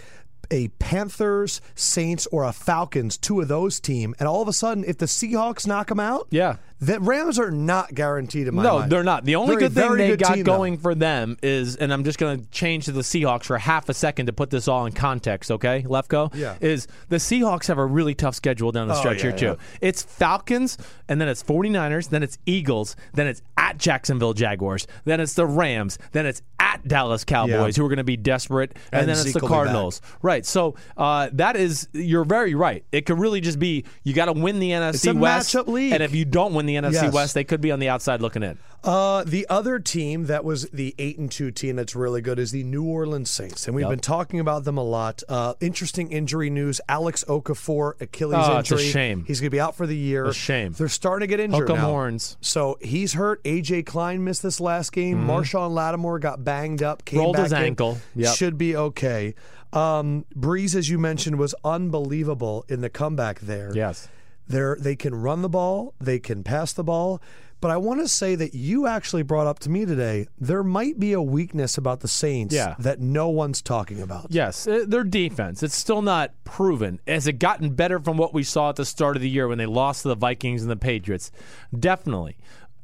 a 0.53 0.67
Panthers, 0.79 1.59
Saints, 1.75 2.27
or 2.31 2.43
a 2.43 2.53
Falcons, 2.53 3.17
two 3.17 3.41
of 3.41 3.47
those 3.47 3.79
team, 3.79 4.13
and 4.19 4.27
all 4.29 4.41
of 4.41 4.47
a 4.47 4.53
sudden, 4.53 4.83
if 4.85 4.99
the 4.99 5.07
Seahawks 5.07 5.65
knock 5.67 5.87
them 5.89 5.99
out, 5.99 6.27
Yeah. 6.29 6.57
The 6.85 6.99
Rams 6.99 7.39
are 7.39 7.51
not 7.51 7.93
guaranteed 7.93 8.47
in 8.47 8.55
my 8.55 8.63
no, 8.63 8.79
mind. 8.79 8.91
they're 8.91 9.03
not. 9.03 9.23
The 9.25 9.35
only 9.35 9.51
They're 9.55 9.69
good 9.69 9.73
thing 9.73 9.95
they 9.97 10.07
good 10.09 10.19
got 10.19 10.33
team, 10.35 10.43
though. 10.43 10.57
going 10.57 10.77
for 10.77 10.93
them 10.95 11.37
is, 11.41 11.75
and 11.77 11.93
I'm 11.93 12.03
just 12.03 12.19
going 12.19 12.41
to 12.41 12.49
change 12.49 12.85
to 12.85 12.91
the 12.91 13.01
Seahawks 13.01 13.45
for 13.45 13.57
half 13.57 13.87
a 13.89 13.93
second 13.93 14.25
to 14.25 14.33
put 14.33 14.49
this 14.49 14.67
all 14.67 14.85
in 14.85 14.93
context, 14.93 15.51
okay, 15.51 15.83
Lefkoe? 15.83 16.33
Yeah. 16.35 16.55
Is 16.59 16.87
the 17.09 17.17
Seahawks 17.17 17.67
have 17.67 17.77
a 17.77 17.85
really 17.85 18.15
tough 18.15 18.35
schedule 18.35 18.71
down 18.71 18.87
the 18.87 18.95
Oh, 18.95 18.99
stretch 18.99 19.17
yeah, 19.23 19.29
here, 19.35 19.55
too. 19.55 19.57
It's 19.81 20.03
Falcons, 20.03 20.77
and 21.07 21.21
then 21.21 21.27
it's 21.29 21.41
49ers, 21.43 22.09
then 22.09 22.21
it's 22.23 22.37
Eagles, 22.45 22.95
then 23.13 23.27
it's 23.27 23.41
at 23.57 23.77
Jacksonville 23.77 24.33
Jaguars, 24.33 24.85
then 25.05 25.19
it's 25.21 25.35
the 25.35 25.45
Rams, 25.45 25.97
then 26.11 26.25
it's 26.25 26.41
at 26.59 26.87
Dallas 26.87 27.23
Cowboys, 27.23 27.77
Yeah. 27.77 27.81
who 27.81 27.85
are 27.85 27.89
going 27.89 27.97
to 27.97 28.03
be 28.03 28.17
desperate, 28.17 28.73
and, 28.91 29.01
And 29.01 29.09
then 29.09 29.17
it's 29.17 29.33
the 29.33 29.39
back. 29.39 29.49
Cardinals. 29.49 30.01
Right. 30.21 30.45
So 30.45 30.75
uh, 30.97 31.29
that 31.33 31.55
is, 31.55 31.87
you're 31.93 32.23
very 32.25 32.55
right. 32.55 32.83
It 32.91 33.05
could 33.05 33.19
really 33.19 33.41
just 33.41 33.59
be 33.59 33.85
you 34.03 34.13
got 34.13 34.25
to 34.25 34.33
win 34.33 34.59
the 34.59 34.71
NFC 34.71 35.13
West. 35.17 35.53
And 35.55 36.01
if 36.03 36.15
you 36.15 36.25
don't 36.25 36.53
win 36.53 36.65
the 36.65 36.72
NFC 36.75 36.93
Yes. 36.93 37.13
West, 37.13 37.33
they 37.33 37.43
could 37.43 37.61
be 37.61 37.71
on 37.71 37.79
the 37.79 37.89
outside 37.89 38.21
looking 38.21 38.43
in. 38.43 38.57
Uh, 38.83 39.23
the 39.25 39.47
other 39.49 39.79
team 39.79 40.25
that 40.25 40.43
was 40.43 40.69
the 40.71 40.93
eight 40.99 41.17
and 41.17 41.31
two 41.31 41.51
team 41.51 41.75
that's 41.77 41.95
really 41.95 42.21
good 42.21 42.37
is 42.37 42.51
the 42.51 42.63
New 42.63 42.83
Orleans 42.83 43.29
Saints, 43.29 43.65
and 43.65 43.75
we've 43.75 43.83
Yep. 43.83 43.89
been 43.91 43.99
talking 43.99 44.39
about 44.41 44.65
them 44.65 44.77
a 44.77 44.83
lot. 44.83 45.23
Uh, 45.29 45.53
interesting 45.61 46.11
injury 46.11 46.49
news: 46.49 46.81
Alex 46.89 47.23
Okafor 47.29 47.93
Achilles 48.01 48.45
Oh, 48.45 48.57
it's 48.57 48.71
a 48.71 48.75
injury. 48.75 48.89
shame. 48.89 49.23
He's 49.25 49.39
going 49.39 49.47
to 49.47 49.55
be 49.55 49.61
out 49.61 49.75
for 49.75 49.87
the 49.87 49.95
year. 49.95 50.25
A 50.25 50.33
shame. 50.33 50.73
They're 50.73 50.89
starting 50.89 51.27
to 51.27 51.27
get 51.27 51.39
injured 51.39 51.69
Hook 51.69 51.77
now. 51.77 51.85
horns. 51.85 52.35
So 52.41 52.77
he's 52.81 53.13
hurt. 53.13 53.41
AJ 53.45 53.85
Klein 53.85 54.23
missed 54.23 54.43
this 54.43 54.59
last 54.59 54.91
game. 54.91 55.25
Marshon 55.25 55.71
Lattimore 55.71 56.19
got 56.19 56.43
banged 56.43 56.83
up. 56.83 57.05
Came 57.05 57.19
Mm-hmm. 57.19 57.23
Rolled 57.23 57.35
back 57.37 57.43
his 57.43 57.51
in. 57.53 57.57
ankle. 57.59 57.97
Yep. 58.15 58.35
Should 58.35 58.57
be 58.57 58.75
okay. 58.75 59.33
Um, 59.71 60.25
Brees, 60.37 60.75
as 60.75 60.89
you 60.89 60.99
mentioned, 60.99 61.39
was 61.39 61.55
unbelievable 61.63 62.65
in 62.67 62.81
the 62.81 62.89
comeback 62.89 63.39
there. 63.39 63.71
Yes. 63.73 64.07
They're, 64.47 64.77
they 64.79 64.95
can 64.95 65.15
run 65.15 65.41
the 65.41 65.49
ball, 65.49 65.93
they 65.99 66.19
can 66.19 66.43
pass 66.43 66.73
the 66.73 66.83
ball. 66.83 67.21
But 67.61 67.71
I 67.71 67.77
want 67.77 68.01
to 68.01 68.09
say 68.09 68.35
that 68.35 68.53
you 68.53 68.87
actually 68.87 69.23
brought 69.23 69.47
up 69.47 69.59
to 69.59 69.69
me 69.69 69.85
today 69.85 70.27
there 70.37 70.63
might 70.63 70.99
be 70.99 71.13
a 71.13 71.21
weakness 71.21 71.77
about 71.77 72.01
the 72.01 72.09
Saints 72.09 72.53
Yeah. 72.53 72.75
that 72.79 72.99
no 72.99 73.29
one's 73.29 73.61
talking 73.61 74.01
about. 74.01 74.27
Yes, 74.31 74.67
uh, 74.67 74.83
their 74.85 75.05
defense. 75.05 75.63
It's 75.63 75.73
still 75.75 76.01
not 76.01 76.33
proven. 76.43 76.99
Has 77.07 77.25
it 77.25 77.39
gotten 77.39 77.73
better 77.73 77.99
from 78.01 78.17
what 78.17 78.33
we 78.33 78.43
saw 78.43 78.71
at 78.71 78.75
the 78.75 78.83
start 78.85 79.15
of 79.15 79.21
the 79.21 79.29
year 79.29 79.47
when 79.47 79.59
they 79.59 79.65
lost 79.65 80.01
to 80.01 80.09
the 80.09 80.15
Vikings 80.15 80.61
and 80.61 80.69
the 80.69 80.75
Patriots? 80.75 81.31
Definitely. 81.77 82.35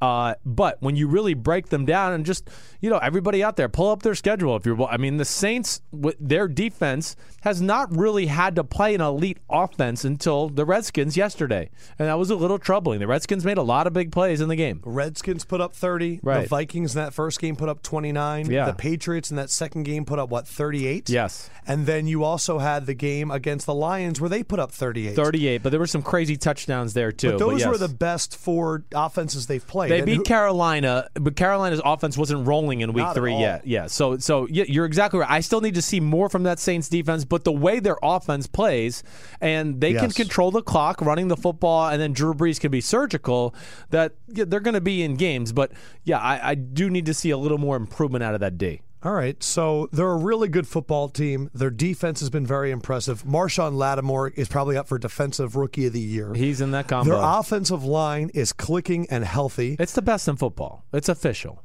Uh, 0.01 0.35
but 0.45 0.81
when 0.81 0.95
you 0.95 1.07
really 1.07 1.33
break 1.33 1.69
them 1.69 1.85
down 1.85 2.13
and 2.13 2.25
just 2.25 2.49
you 2.79 2.89
know 2.89 2.97
everybody 2.99 3.43
out 3.43 3.57
there 3.57 3.67
pull 3.67 3.89
up 3.91 4.01
their 4.01 4.15
schedule 4.15 4.55
if 4.55 4.65
you're 4.65 4.81
I 4.83 4.97
mean 4.97 5.17
the 5.17 5.25
Saints 5.25 5.81
their 6.19 6.47
defense 6.47 7.15
has 7.41 7.61
not 7.61 7.95
really 7.95 8.27
had 8.27 8.55
to 8.55 8.63
play 8.63 8.95
an 8.95 9.01
elite 9.01 9.39
offense 9.49 10.05
until 10.05 10.47
the 10.49 10.65
Redskins 10.65 11.17
yesterday 11.17 11.69
and 11.97 12.07
that 12.07 12.17
was 12.17 12.29
a 12.29 12.35
little 12.35 12.57
troubling 12.59 12.99
the 12.99 13.07
Redskins 13.07 13.43
made 13.43 13.57
a 13.57 13.63
lot 13.63 13.87
of 13.87 13.93
big 13.93 14.11
plays 14.11 14.39
in 14.39 14.47
the 14.47 14.55
game 14.55 14.79
The 14.83 14.89
Redskins 14.89 15.43
put 15.45 15.59
up 15.61 15.73
30. 15.73 16.17
The 16.17 16.19
Right. 16.23 16.47
Vikings 16.47 16.95
in 16.95 17.01
that 17.01 17.13
first 17.13 17.39
game 17.39 17.55
put 17.55 17.69
up 17.69 17.81
29. 17.81 18.49
Yeah. 18.51 18.65
The 18.65 18.73
Patriots 18.73 19.31
in 19.31 19.37
that 19.37 19.49
second 19.49 19.83
game 19.83 20.05
put 20.05 20.19
up, 20.19 20.29
what, 20.29 20.47
38? 20.47 21.09
Yes. 21.09 21.49
And 21.67 21.85
then 21.85 22.07
you 22.07 22.23
also 22.23 22.59
had 22.59 22.85
the 22.85 22.93
game 22.93 23.31
against 23.31 23.65
the 23.65 23.73
Lions 23.73 24.21
where 24.21 24.29
they 24.29 24.43
put 24.43 24.59
up 24.59 24.71
38. 24.71 25.15
38 25.15 25.63
but 25.63 25.69
there 25.71 25.79
were 25.79 25.87
some 25.87 26.01
crazy 26.01 26.37
touchdowns 26.37 26.93
there 26.93 27.11
too 27.11 27.31
But 27.31 27.39
those 27.39 27.59
yes. 27.61 27.69
were 27.69 27.77
the 27.77 27.87
best 27.87 28.35
four 28.37 28.83
offenses 28.93 29.47
they've 29.47 29.65
played. 29.65 29.88
They 29.89 29.97
and 29.99 30.05
beat 30.05 30.17
who- 30.17 30.23
Carolina, 30.23 31.09
but 31.15 31.35
Carolina's 31.35 31.81
offense 31.83 32.17
wasn't 32.17 32.47
rolling 32.47 32.81
in 32.81 32.93
week 32.93 33.05
three 33.13 33.35
yet. 33.35 33.67
Yeah, 33.67 33.87
so 33.87 34.17
so 34.17 34.47
yeah, 34.49 34.65
you're 34.67 34.85
exactly 34.85 35.19
right. 35.19 35.29
I 35.29 35.39
still 35.41 35.61
need 35.61 35.75
to 35.75 35.81
see 35.81 35.99
more 35.99 36.29
from 36.29 36.43
that 36.43 36.59
Saints 36.59 36.89
defense, 36.89 37.25
but 37.25 37.43
the 37.43 37.51
way 37.51 37.79
their 37.79 37.97
offense 38.01 38.47
plays, 38.47 39.03
and 39.41 39.81
they 39.81 39.93
can 39.93 40.11
control 40.11 40.51
the 40.51 40.61
clock, 40.61 41.01
running 41.01 41.27
the 41.27 41.37
football, 41.37 41.89
and 41.89 42.01
then 42.01 42.13
Drew 42.13 42.33
Brees 42.33 42.59
can 42.59 42.71
be 42.71 42.81
surgical. 42.81 43.53
That 43.89 44.13
yeah, 44.27 44.45
they're 44.47 44.59
going 44.59 44.73
to 44.75 44.81
be 44.81 45.03
in 45.03 45.15
games, 45.15 45.51
but 45.51 45.71
yeah, 46.03 46.19
I, 46.19 46.51
I 46.51 46.55
do 46.55 46.89
need 46.89 47.05
to 47.07 47.13
see 47.13 47.29
a 47.29 47.37
little 47.37 47.57
more 47.57 47.75
improvement 47.75 48.23
out 48.23 48.33
of 48.33 48.39
that 48.39 48.57
D. 48.57 48.81
All 49.01 49.13
right, 49.13 49.41
so 49.41 49.87
they're 49.93 50.11
a 50.11 50.17
really 50.17 50.49
good 50.49 50.67
football 50.67 51.07
team. 51.07 51.49
Their 51.53 51.69
defense 51.69 52.19
has 52.19 52.29
been 52.29 52.45
very 52.45 52.69
impressive. 52.69 53.23
Marshon 53.23 53.75
Lattimore 53.75 54.27
is 54.35 54.49
probably 54.49 54.75
up 54.75 54.89
for 54.89 54.99
Defensive 54.99 55.55
Rookie 55.55 55.85
of 55.85 55.93
the 55.93 56.01
Year. 56.01 56.33
He's 56.33 56.59
in 56.59 56.71
that 56.71 56.89
combo. 56.89 57.11
Their 57.13 57.21
offensive 57.23 57.85
line 57.85 58.29
is 58.33 58.51
clicking 58.51 59.07
and 59.09 59.23
healthy. 59.23 59.77
it's 59.79 59.93
the 59.93 60.01
best 60.01 60.27
in 60.27 60.35
football. 60.35 60.83
It's 60.91 61.07
official. 61.07 61.63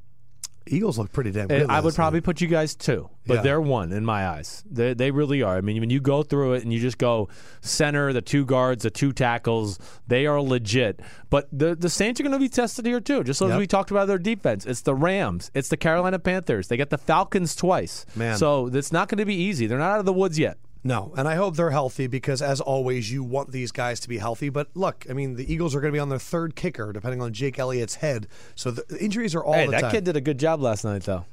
Eagles 0.67 0.97
look 0.99 1.13
pretty 1.13 1.31
damn 1.31 1.49
good. 1.49 1.69
I 1.69 1.81
would 1.81 1.95
probably 1.95 2.21
night. 2.21 2.25
put 2.25 2.41
you 2.41 2.49
guys 2.49 2.75
two, 2.75 3.11
but 3.27 3.35
Yeah. 3.35 3.43
they're 3.43 3.61
one 3.61 3.93
in 3.93 4.05
my 4.05 4.27
eyes. 4.27 4.65
They, 4.71 4.95
they 4.95 5.11
really 5.11 5.43
are. 5.43 5.57
I 5.57 5.61
mean, 5.61 5.79
when 5.81 5.91
you 5.91 6.01
go 6.01 6.23
through 6.23 6.55
it 6.55 6.63
and 6.63 6.73
you 6.73 6.81
just 6.81 6.97
go 6.99 7.29
center, 7.61 8.13
the 8.13 8.23
two 8.23 8.45
guards, 8.47 8.83
the 8.83 8.91
two 8.91 9.13
tackles, 9.13 9.79
they 10.09 10.27
are 10.27 10.41
legit. 10.41 11.01
But 11.31 11.49
the 11.53 11.75
the 11.75 11.91
Saints 11.91 12.19
are 12.21 12.23
going 12.23 12.33
to 12.33 12.39
be 12.39 12.49
tested 12.49 12.87
here 12.87 13.01
too. 13.01 13.25
Just 13.25 13.43
as 13.43 13.49
Yep. 13.51 13.59
we 13.59 13.67
talked 13.67 13.91
about 13.91 14.09
their 14.09 14.19
defense, 14.19 14.65
it's 14.67 14.81
the 14.83 14.95
Rams, 14.95 15.51
it's 15.55 15.69
the 15.69 15.77
Carolina 15.77 16.19
Panthers. 16.19 16.69
They 16.69 16.77
get 16.77 16.91
the 16.91 16.99
Falcons 16.99 17.55
twice. 17.55 18.07
Man. 18.17 18.37
so 18.39 18.69
it's 18.69 18.93
not 18.93 19.09
going 19.09 19.19
to 19.19 19.27
be 19.27 19.35
easy. 19.35 19.67
They're 19.67 19.79
not 19.79 19.93
out 19.93 20.01
of 20.01 20.07
the 20.07 20.13
woods 20.13 20.39
yet. 20.39 20.57
No, 20.87 21.15
and 21.17 21.27
I 21.27 21.37
hope 21.37 21.57
they're 21.57 21.71
healthy 21.71 22.07
because, 22.07 22.43
as 22.43 22.61
always, 22.61 23.11
you 23.11 23.25
want 23.25 23.53
these 23.53 23.73
guys 23.73 24.01
to 24.01 24.09
be 24.09 24.19
healthy. 24.19 24.51
But 24.51 24.69
look, 24.75 25.07
I 25.09 25.15
mean, 25.15 25.37
the 25.37 25.51
Eagles 25.51 25.75
are 25.75 25.81
going 25.81 25.93
to 25.93 25.97
be 25.97 26.01
on 26.01 26.11
their 26.11 26.19
third 26.19 26.55
kicker, 26.55 26.93
depending 26.93 27.23
on 27.23 27.33
Jake 27.33 27.59
Elliott's 27.59 27.97
head. 27.97 28.29
So 28.55 28.71
the 28.71 28.99
injuries 28.99 29.35
are 29.35 29.43
all 29.43 29.55
hey, 29.55 29.67
that 29.69 29.81
time. 29.81 29.91
kid 29.91 30.05
did 30.05 30.17
a 30.17 30.21
good 30.21 30.39
job 30.39 30.61
last 30.61 30.85
night, 30.85 31.03
though. 31.05 31.25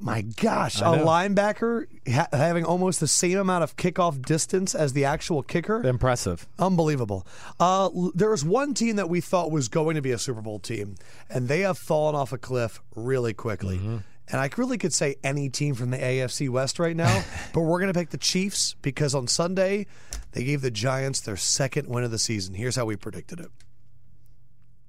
My 0.00 0.22
gosh, 0.22 0.80
a 0.80 0.84
linebacker 0.84 1.86
ha- 2.08 2.28
having 2.32 2.64
almost 2.64 3.00
the 3.00 3.08
same 3.08 3.36
amount 3.36 3.64
of 3.64 3.74
kickoff 3.76 4.24
distance 4.24 4.72
as 4.72 4.92
the 4.92 5.04
actual 5.04 5.42
kicker. 5.42 5.84
Impressive. 5.84 6.46
Unbelievable. 6.56 7.26
Uh, 7.58 7.90
there 8.14 8.30
was 8.30 8.44
one 8.44 8.74
team 8.74 8.94
that 8.94 9.08
we 9.08 9.20
thought 9.20 9.50
was 9.50 9.66
going 9.68 9.96
to 9.96 10.02
be 10.02 10.12
a 10.12 10.18
Super 10.18 10.40
Bowl 10.40 10.60
team, 10.60 10.94
and 11.28 11.48
they 11.48 11.60
have 11.60 11.78
fallen 11.78 12.14
off 12.14 12.32
a 12.32 12.38
cliff 12.38 12.80
really 12.94 13.34
quickly. 13.34 13.78
Mm-hmm. 13.78 13.96
And 14.30 14.40
I 14.40 14.50
really 14.56 14.78
could 14.78 14.92
say 14.92 15.16
any 15.24 15.48
team 15.48 15.74
from 15.74 15.90
the 15.90 15.98
AFC 15.98 16.48
West 16.48 16.78
right 16.78 16.96
now, 16.96 17.24
but 17.54 17.60
we're 17.60 17.80
going 17.80 17.92
to 17.92 17.98
pick 17.98 18.10
the 18.10 18.18
Chiefs 18.18 18.74
because 18.82 19.14
on 19.14 19.26
Sunday 19.26 19.86
they 20.32 20.44
gave 20.44 20.60
the 20.60 20.70
Giants 20.70 21.20
their 21.20 21.36
second 21.36 21.88
win 21.88 22.04
of 22.04 22.10
the 22.10 22.18
season. 22.18 22.54
Here's 22.54 22.76
how 22.76 22.84
we 22.84 22.96
predicted 22.96 23.40
it. 23.40 23.50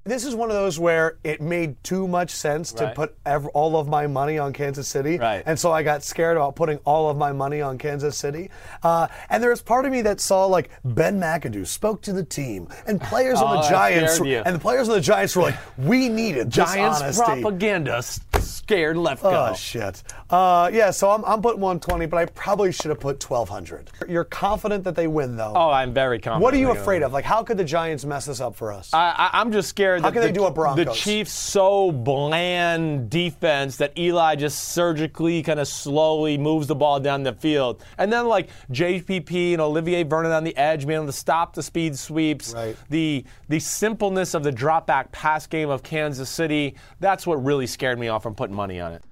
This 0.09 0.25
is 0.25 0.33
one 0.35 0.49
of 0.49 0.55
those 0.55 0.79
where 0.79 1.17
it 1.23 1.39
made 1.39 1.81
too 1.83 2.07
much 2.07 2.31
sense 2.31 2.71
to 2.73 2.91
put 2.95 3.15
ev- 3.25 3.45
all 3.47 3.77
of 3.77 3.87
my 3.87 4.07
money 4.07 4.37
on 4.39 4.53
Kansas 4.53 4.87
City. 4.87 5.17
Right. 5.19 5.43
And 5.45 5.57
so 5.59 5.71
I 5.71 5.83
got 5.83 6.03
scared 6.03 6.35
about 6.35 6.55
putting 6.55 6.77
all 6.85 7.09
of 7.09 7.15
my 7.17 7.31
money 7.31 7.61
on 7.61 7.77
Kansas 7.77 8.17
City. 8.17 8.49
Uh, 8.81 9.07
and 9.29 9.41
there 9.43 9.51
was 9.51 9.61
part 9.61 9.85
of 9.85 9.91
me 9.91 10.01
that 10.01 10.19
saw 10.19 10.45
like 10.45 10.71
Ben 10.83 11.19
McAdoo 11.19 11.67
spoke 11.67 12.01
to 12.01 12.13
the 12.13 12.23
team 12.23 12.67
and 12.87 12.99
players 12.99 13.39
on 13.39 13.57
Oh, 13.59 13.61
the 13.61 13.69
Giants. 13.69 14.15
scared. 14.15 14.47
And 14.47 14.55
the 14.55 14.59
players 14.59 14.89
on 14.89 14.95
the 14.95 15.01
Giants 15.01 15.35
were 15.35 15.43
like, 15.43 15.57
we 15.77 16.09
needed 16.09 16.49
Giants 16.49 17.01
honesty. 17.01 17.23
propaganda 17.23 18.01
scared 18.39 18.97
left 18.97 19.21
go. 19.23 19.47
Oh 19.51 19.53
shit! 19.55 20.01
Uh, 20.29 20.69
yeah, 20.73 20.91
so 20.91 21.09
I'm, 21.11 21.23
I'm 21.25 21.41
putting 21.41 21.59
120, 21.61 22.05
but 22.05 22.17
I 22.17 22.25
probably 22.25 22.71
should 22.71 22.89
have 22.89 22.99
put 22.99 23.23
1200. 23.23 23.89
You're 24.07 24.23
confident 24.23 24.83
that 24.83 24.95
they 24.95 25.07
win, 25.07 25.35
though. 25.37 25.53
Oh, 25.55 25.69
I'm 25.71 25.93
very 25.93 26.19
confident. 26.19 26.43
what 26.43 26.53
are 26.53 26.57
you 26.57 26.71
afraid 26.71 27.01
of? 27.03 27.11
Like, 27.11 27.25
how 27.25 27.43
could 27.43 27.57
the 27.57 27.63
Giants 27.63 28.05
mess 28.05 28.25
this 28.25 28.39
up 28.39 28.55
for 28.55 28.71
us? 28.71 28.93
I, 28.93 29.13
I, 29.33 29.41
I'm 29.41 29.51
just 29.51 29.69
scared 29.69 29.98
How 30.01 30.09
that 30.09 30.13
can 30.13 30.21
they 30.21 30.27
the, 30.27 30.33
do 30.33 30.45
a 30.45 30.51
Broncos? 30.51 30.85
the 30.85 30.93
Chiefs 30.93 31.31
so 31.31 31.91
bland 31.91 33.09
defense 33.09 33.77
that 33.77 33.97
Eli 33.97 34.35
just 34.35 34.69
surgically 34.69 35.43
kind 35.43 35.59
of 35.59 35.67
slowly 35.67 36.37
moves 36.37 36.67
the 36.67 36.75
ball 36.75 36.99
down 36.99 37.23
the 37.23 37.33
field, 37.33 37.83
and 37.97 38.11
then 38.11 38.27
like 38.27 38.49
JPP 38.71 39.53
and 39.53 39.61
Olivier 39.61 40.03
Vernon 40.03 40.31
on 40.31 40.43
the 40.43 40.55
edge, 40.57 40.85
being 40.85 40.97
able 40.97 41.05
to 41.07 41.11
stop 41.11 41.53
the 41.53 41.63
speed 41.63 41.97
sweeps, 41.97 42.53
Right. 42.53 42.75
the 42.89 43.25
the 43.47 43.59
simpleness 43.59 44.33
of 44.33 44.43
the 44.43 44.51
drop 44.51 44.87
back 44.87 45.11
pass 45.11 45.47
game 45.47 45.69
of 45.69 45.83
Kansas 45.83 46.29
City. 46.29 46.75
That's 46.99 47.25
what 47.27 47.43
really 47.43 47.67
scared 47.67 47.99
me 47.99 48.07
off 48.07 48.23
from 48.23 48.35
putting 48.35 48.55
money 48.55 48.79
on 48.79 48.93
it. 48.93 49.03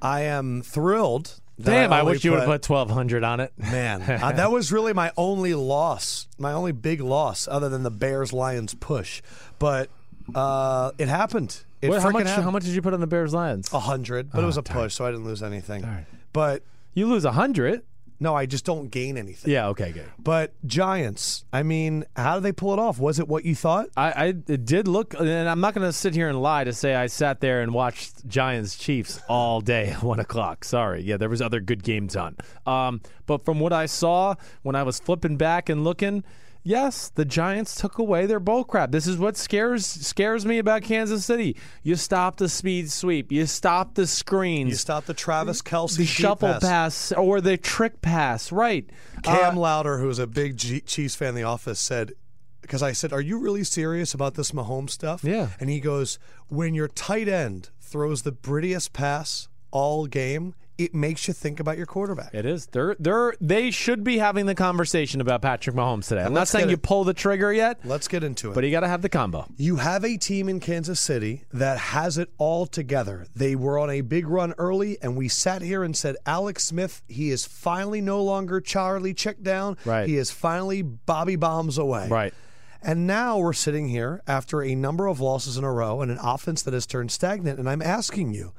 I 0.00 0.22
am 0.22 0.62
thrilled. 0.62 1.38
Damn, 1.60 1.92
I, 1.92 2.00
only 2.00 2.12
wish 2.14 2.24
you 2.24 2.30
would 2.32 2.40
have 2.40 2.48
put 2.48 2.62
twelve 2.62 2.90
hundred 2.90 3.22
on 3.22 3.38
it. 3.38 3.52
Man, 3.56 4.00
uh, 4.22 4.32
that 4.32 4.50
was 4.50 4.72
really 4.72 4.92
my 4.92 5.12
only 5.16 5.54
loss, 5.54 6.26
my 6.38 6.52
only 6.52 6.72
big 6.72 7.00
loss, 7.00 7.46
other 7.46 7.68
than 7.68 7.82
the 7.84 7.90
Bears 7.90 8.32
Lions 8.32 8.74
push. 8.74 9.22
But 9.60 9.88
uh, 10.34 10.92
it 10.98 11.08
happened. 11.08 11.62
It 11.80 11.90
how 11.90 11.98
frickin' 11.98 12.12
much? 12.12 12.26
happened. 12.28 12.44
How 12.44 12.50
much 12.50 12.64
did 12.64 12.74
you 12.74 12.82
put 12.82 12.94
on 12.94 13.00
the 13.00 13.06
Bears 13.06 13.34
Lions? 13.34 13.72
A 13.72 13.80
hundred, 13.80 14.30
but 14.30 14.42
it 14.42 14.46
was 14.46 14.56
a 14.56 14.62
darn. 14.62 14.80
push, 14.80 14.94
so 14.94 15.04
I 15.04 15.10
didn't 15.10 15.24
lose 15.26 15.42
anything. 15.42 15.86
But 16.32 16.62
You 16.94 17.06
lose 17.06 17.24
a 17.24 17.32
hundred. 17.32 17.82
no, 18.20 18.36
I 18.36 18.46
just 18.46 18.64
don't 18.64 18.88
gain 18.88 19.18
anything. 19.18 19.50
Yeah. 19.50 19.66
Okay. 19.68 19.90
Good. 19.90 20.08
But 20.16 20.52
Giants, 20.64 21.44
I 21.52 21.64
mean, 21.64 22.04
how 22.14 22.34
did 22.36 22.44
they 22.44 22.52
pull 22.52 22.72
it 22.72 22.78
off? 22.78 23.00
Was 23.00 23.18
it 23.18 23.26
what 23.26 23.44
you 23.44 23.56
thought? 23.56 23.88
I, 23.96 24.12
I 24.12 24.26
it 24.28 24.64
did 24.64 24.86
look, 24.86 25.14
and 25.18 25.28
I'm 25.48 25.60
not 25.60 25.74
going 25.74 25.86
to 25.86 25.92
sit 25.92 26.14
here 26.14 26.28
and 26.28 26.40
lie 26.40 26.62
to 26.62 26.72
say 26.72 26.94
I 26.94 27.08
sat 27.08 27.40
there 27.40 27.62
and 27.62 27.74
watched 27.74 28.28
Giants 28.28 28.76
Chiefs 28.76 29.20
all 29.28 29.60
day 29.60 29.88
at 29.88 30.02
one 30.04 30.20
o'clock. 30.20 30.64
Sorry, 30.64 31.02
yeah, 31.02 31.16
there 31.16 31.28
was 31.28 31.42
other 31.42 31.58
good 31.58 31.82
games 31.82 32.14
on. 32.14 32.36
Um, 32.64 33.00
but 33.26 33.44
from 33.44 33.58
what 33.58 33.72
I 33.72 33.86
saw 33.86 34.36
when 34.62 34.76
I 34.76 34.84
was 34.84 35.00
flipping 35.00 35.36
back 35.36 35.68
and 35.68 35.82
looking, 35.82 36.22
yes, 36.62 37.08
the 37.10 37.24
Giants 37.24 37.74
took 37.80 37.98
away 37.98 38.26
their 38.26 38.40
bull 38.40 38.64
crap. 38.64 38.90
This 38.92 39.06
is 39.06 39.16
what 39.18 39.36
scares 39.36 39.84
scares 39.86 40.44
me 40.46 40.58
about 40.58 40.82
Kansas 40.82 41.24
City. 41.24 41.56
You 41.82 41.96
stop 41.96 42.36
the 42.36 42.48
speed 42.48 42.90
sweep, 42.90 43.30
you 43.32 43.46
stop 43.46 43.94
the 43.94 44.06
screens, 44.06 44.70
You 44.70 44.76
stop 44.76 45.06
the 45.06 45.14
Travis 45.14 45.62
Kelce 45.62 45.96
the 45.96 46.06
shuffle 46.06 46.48
pass. 46.54 46.62
pass. 46.62 47.12
or 47.12 47.40
the 47.40 47.56
trick 47.56 48.00
pass, 48.02 48.52
right? 48.52 48.88
Cam 49.22 49.56
Uh, 49.56 49.60
Louder, 49.60 49.98
who's 49.98 50.18
a 50.18 50.26
big 50.26 50.56
G- 50.56 50.80
Chiefs 50.80 51.14
fan 51.14 51.30
in 51.30 51.34
the 51.34 51.42
office, 51.42 51.78
said, 51.80 52.12
because 52.60 52.82
I 52.82 52.92
said, 52.92 53.12
Are 53.12 53.20
you 53.20 53.38
really 53.38 53.64
serious 53.64 54.14
about 54.14 54.34
this 54.34 54.52
Mahomes 54.52 54.90
stuff? 54.90 55.22
Yeah. 55.24 55.48
And 55.60 55.68
he 55.68 55.80
goes, 55.80 56.18
When 56.48 56.74
your 56.74 56.88
tight 56.88 57.28
end 57.28 57.70
throws 57.80 58.22
the 58.22 58.32
prettiest 58.32 58.92
pass 58.92 59.48
all 59.70 60.06
game, 60.06 60.54
it 60.84 60.94
makes 60.94 61.26
you 61.28 61.34
think 61.34 61.60
about 61.60 61.76
your 61.76 61.86
quarterback. 61.86 62.34
It 62.34 62.46
is. 62.46 62.66
They're 62.66 62.96
they're 62.98 63.34
they 63.40 63.70
should 63.70 64.04
be 64.04 64.18
having 64.18 64.46
the 64.46 64.54
conversation 64.54 65.20
about 65.20 65.42
Patrick 65.42 65.76
Mahomes 65.76 66.08
today. 66.08 66.22
I'm 66.22 66.34
not 66.34 66.48
saying 66.48 66.70
you 66.70 66.76
pull 66.76 67.04
the 67.04 67.14
trigger 67.14 67.52
yet, 67.52 67.80
Let's 67.84 68.08
get 68.08 68.24
into 68.24 68.50
it. 68.50 68.54
but 68.54 68.64
you 68.64 68.70
got 68.70 68.80
to 68.80 68.88
have 68.88 69.02
the 69.02 69.08
combo. 69.08 69.46
You 69.56 69.76
have 69.76 70.04
a 70.04 70.16
team 70.16 70.48
in 70.48 70.60
Kansas 70.60 71.00
City 71.00 71.44
that 71.52 71.78
has 71.78 72.18
it 72.18 72.30
all 72.38 72.66
together. 72.66 73.26
They 73.34 73.54
were 73.54 73.78
on 73.78 73.90
a 73.90 74.00
big 74.00 74.26
run 74.28 74.54
early, 74.58 74.98
and 75.02 75.16
we 75.16 75.28
sat 75.28 75.62
here 75.62 75.82
and 75.84 75.96
said, 75.96 76.16
Alex 76.26 76.64
Smith, 76.64 77.02
he 77.08 77.30
is 77.30 77.44
finally 77.46 78.00
no 78.00 78.22
longer 78.22 78.60
Charlie 78.60 79.14
check 79.14 79.42
down. 79.42 79.76
Right. 79.84 80.08
He 80.08 80.16
is 80.16 80.30
finally 80.30 80.82
Bobby 80.82 81.36
Bombs 81.36 81.78
away. 81.78 82.08
Right. 82.08 82.34
And 82.82 83.06
now 83.06 83.38
we're 83.38 83.52
sitting 83.52 83.88
here 83.88 84.22
after 84.26 84.60
a 84.62 84.74
number 84.74 85.06
of 85.06 85.20
losses 85.20 85.56
in 85.56 85.62
a 85.62 85.72
row 85.72 86.00
and 86.02 86.10
an 86.10 86.18
offense 86.20 86.62
that 86.62 86.74
has 86.74 86.84
turned 86.84 87.12
stagnant. 87.12 87.60
And 87.60 87.68
I'm 87.70 87.80
asking 87.82 88.34
you, 88.34 88.52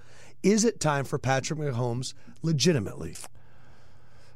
is 0.44 0.66
it 0.66 0.80
time 0.80 1.06
for 1.06 1.18
Patrick 1.18 1.60
Mahomes 1.60 2.14
legitimately? 2.42 3.16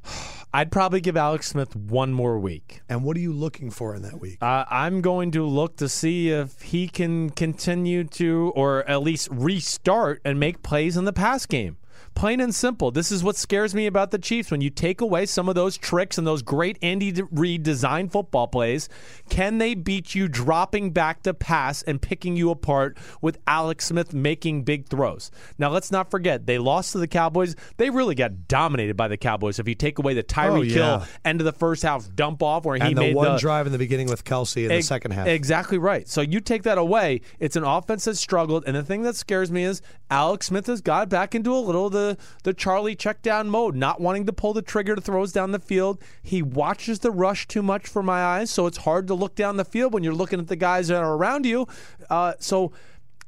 I'd 0.53 0.72
probably 0.72 1.01
give 1.01 1.18
Alex 1.18 1.47
Smith 1.49 1.76
one 1.76 2.14
more 2.14 2.39
week. 2.39 2.82
And 2.88 3.03
what 3.03 3.18
are 3.18 3.20
you 3.20 3.34
looking 3.34 3.70
for 3.70 3.93
in 3.93 4.01
that 4.03 4.20
week? 4.20 4.38
Uh, 4.41 4.64
I'm 4.70 5.01
going 5.01 5.32
to 5.32 5.45
look 5.45 5.76
to 5.78 5.89
see 5.89 6.30
if 6.30 6.62
he 6.62 6.88
can 6.88 7.30
continue 7.32 8.05
to, 8.05 8.53
or 8.55 8.88
at 8.89 9.03
least 9.03 9.28
restart 9.30 10.22
and 10.24 10.39
make 10.39 10.64
plays 10.64 10.95
in 10.95 11.03
the 11.03 11.14
pass 11.14 11.45
game. 11.45 11.78
Plain 12.18 12.41
and 12.41 12.55
simple. 12.55 12.89
This 12.89 13.11
is 13.11 13.24
what 13.24 13.36
scares 13.36 13.76
me 13.76 13.86
about 13.86 14.09
the 14.09 14.18
Chiefs. 14.18 14.49
When 14.49 14.59
you 14.59 14.72
take 14.72 15.01
away 15.01 15.28
some 15.28 15.47
of 15.47 15.53
those 15.53 15.78
tricks 15.78 16.18
and 16.18 16.26
those 16.26 16.41
great 16.41 16.80
Andy 16.82 17.13
Reid 17.30 17.61
designed 17.61 18.11
football 18.11 18.47
plays, 18.47 18.89
can 19.30 19.59
they 19.59 19.76
beat 19.76 20.15
you 20.15 20.28
dropping 20.28 20.89
back 20.89 21.22
to 21.24 21.36
pass 21.36 21.84
and 21.84 22.01
picking 22.01 22.36
you 22.36 22.49
apart 22.49 22.97
with 23.22 23.38
Alex 23.45 23.86
Smith 23.86 24.15
making 24.15 24.63
big 24.63 24.88
throws? 24.88 25.30
Now, 25.59 25.70
let's 25.70 25.91
not 25.91 26.09
forget, 26.09 26.47
they 26.47 26.57
lost 26.57 26.93
to 26.93 26.97
the 26.97 27.07
Cowboys. 27.07 27.55
They 27.78 27.91
really 27.91 28.15
got 28.15 28.47
dominated 28.47 28.97
by 28.97 29.09
the 29.09 29.18
Cowboys. 29.18 29.59
If 29.59 29.68
you 29.68 29.76
take 29.76 29.99
away 29.99 30.15
the 30.15 30.24
Tyree 30.24 30.47
Oh, 30.57 30.61
yeah. 30.63 30.74
Kill 30.74 31.03
end 31.24 31.39
of 31.39 31.45
the 31.45 31.51
first 31.51 31.84
half 31.84 32.09
dump 32.15 32.41
off 32.41 32.65
where 32.65 32.78
he 32.78 32.82
and 32.82 32.97
the 32.97 33.01
made 33.01 33.15
one 33.15 33.34
the 33.34 33.38
drive 33.38 33.68
in 33.68 33.72
the 33.72 33.78
beginning 33.78 34.07
with 34.07 34.24
Kelce 34.24 34.63
in 34.63 34.70
the 34.70 34.82
second 34.82 35.11
half. 35.11 35.28
Exactly 35.28 35.78
right. 35.78 36.07
So 36.07 36.22
you 36.22 36.39
take 36.39 36.63
that 36.63 36.80
away, 36.80 37.22
it's 37.39 37.55
an 37.55 37.63
offense 37.63 38.05
that 38.05 38.18
struggled, 38.18 38.63
and 38.65 38.76
the 38.76 38.82
thing 38.82 39.03
that 39.03 39.15
scares 39.15 39.51
me 39.51 39.65
is 39.65 39.84
Alex 40.09 40.47
Smith 40.47 40.65
has 40.65 40.82
got 40.82 41.09
back 41.09 41.36
into 41.36 41.53
a 41.53 41.59
little 41.59 41.86
of 41.86 41.91
the 41.91 42.07
the 42.43 42.53
Charlie 42.53 42.95
check 42.95 43.22
down 43.22 43.49
mode, 43.49 43.76
not 43.76 43.99
wanting 43.99 44.26
to 44.28 44.34
pull 44.34 44.53
the 44.53 44.62
trigger 44.62 44.95
to 44.95 45.01
throws 45.01 45.32
down 45.34 45.51
the 45.51 45.60
field. 45.60 46.01
He 46.24 46.41
watches 46.41 46.99
the 46.99 47.12
rush 47.12 47.47
too 47.47 47.64
much 47.64 47.88
for 47.88 48.03
my 48.03 48.24
eyes, 48.24 48.51
so 48.51 48.68
it's 48.68 48.78
hard 48.78 49.08
to 49.08 49.14
look 49.16 49.36
down 49.36 49.58
the 49.58 49.66
field 49.66 49.93
when 49.93 50.03
you're 50.03 50.14
looking 50.14 50.39
at 50.39 50.47
the 50.47 50.55
guys 50.55 50.88
that 50.88 51.03
are 51.03 51.16
around 51.16 51.45
you. 51.45 51.68
Uh, 52.10 52.34
so 52.39 52.72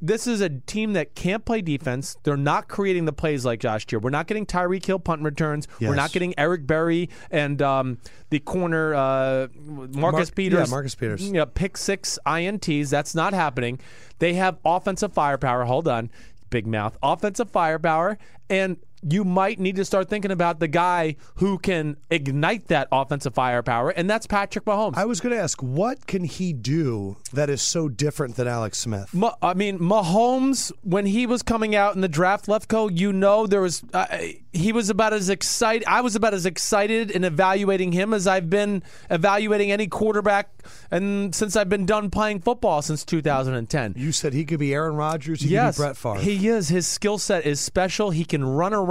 this 0.01 0.27
is 0.27 0.39
a 0.39 0.47
team 0.49 0.93
that 0.93 1.13
can't 1.13 1.43
play 1.43 1.61
defense. 1.61 2.15
They're 2.23 2.38
not 2.38 2.69
creating 2.69 3.03
the 3.03 3.11
plays 3.11 3.43
like 3.43 3.59
Josh 3.59 3.86
year. 3.91 3.99
We're 3.99 4.11
not 4.11 4.27
getting 4.27 4.45
Tyreek 4.45 4.86
Hill 4.86 4.99
punt 4.99 5.23
returns. 5.23 5.67
We're 5.82 5.95
not 5.95 6.13
getting 6.13 6.34
Eric 6.39 6.65
Berry 6.65 7.09
and 7.30 7.61
um, 7.61 7.97
the 8.30 8.39
corner 8.39 8.93
uh, 8.93 9.47
Marcus 9.57 10.30
Mark- 10.30 10.36
Peters. 10.36 10.59
yeah, 10.69 10.71
Marcus 10.71 10.95
Peters. 10.95 11.30
Yeah, 11.30 11.43
pick 11.53 11.75
six 11.75 12.17
ints. 12.25 12.89
That's 12.89 13.13
not 13.13 13.34
happening. 13.34 13.80
They 14.19 14.36
have 14.36 14.57
offensive 14.63 15.11
firepower. 15.11 15.65
Hold 15.65 15.89
on, 15.89 16.09
big 16.49 16.65
mouth. 16.65 16.97
Offensive 17.03 17.49
firepower, 17.49 18.17
and 18.50 18.78
you 19.08 19.24
might 19.24 19.60
need 19.60 19.76
to 19.78 19.86
start 19.86 20.10
thinking 20.10 20.32
about 20.32 20.60
the 20.60 20.68
guy 20.68 21.16
who 21.36 21.58
can 21.58 21.97
ignite 22.10 22.68
that 22.68 22.88
offensive 22.91 23.34
firepower, 23.34 23.89
and 23.89 24.10
that's 24.10 24.28
Patrick 24.28 24.66
Mahomes. 24.66 24.97
I 24.97 25.06
was 25.06 25.20
going 25.20 25.36
to 25.36 25.41
ask, 25.41 25.62
what 25.62 26.08
can 26.08 26.24
he 26.24 26.54
do 26.54 27.18
that 27.34 27.50
is 27.50 27.62
so 27.62 27.89
different 27.89 28.36
than 28.36 28.47
Alex 28.47 28.80
Smith? 28.80 29.14
Ma- 29.14 29.36
I 29.41 29.54
mean, 29.54 29.80
Mahomes, 29.80 30.72
when 30.84 31.06
he 31.06 31.26
was 31.26 31.43
coming 31.43 31.76
out 31.76 31.95
in 31.95 32.02
the 32.02 32.08
draft, 32.08 32.47
Lefkoe, 32.47 32.89
you 32.97 33.14
know, 33.14 33.47
there 33.47 33.62
was 33.62 33.84
uh, 33.93 34.06
he 34.52 34.72
was 34.72 34.89
about 34.89 35.14
as 35.14 35.30
excited. 35.30 35.88
I 35.88 36.02
was 36.02 36.16
about 36.16 36.34
as 36.34 36.45
excited 36.45 37.12
in 37.12 37.24
evaluating 37.24 37.91
him 37.91 38.14
as 38.14 38.28
I've 38.28 38.50
been 38.50 38.84
evaluating 39.10 39.72
any 39.72 39.88
quarterback, 39.88 40.50
and 40.91 41.34
since 41.34 41.56
I've 41.56 41.70
been 41.70 41.86
done 41.86 42.10
playing 42.10 42.41
football 42.41 42.82
since 42.82 43.06
2010. 43.06 43.93
You 43.97 44.12
said 44.12 44.34
he 44.34 44.45
could 44.45 44.60
be 44.60 44.74
Aaron 44.74 44.95
Rodgers. 44.95 45.41
He 45.41 45.50
yes, 45.50 45.78
could 45.78 45.82
be 45.82 45.86
Brett 45.86 45.97
Favre. 45.97 46.20
he 46.20 46.47
is. 46.47 46.70
His 46.70 46.88
skill 46.88 47.18
set 47.18 47.45
is 47.45 47.60
special. 47.60 48.10
He 48.12 48.26
can 48.26 48.43
run 48.43 48.74
around, 48.74 48.88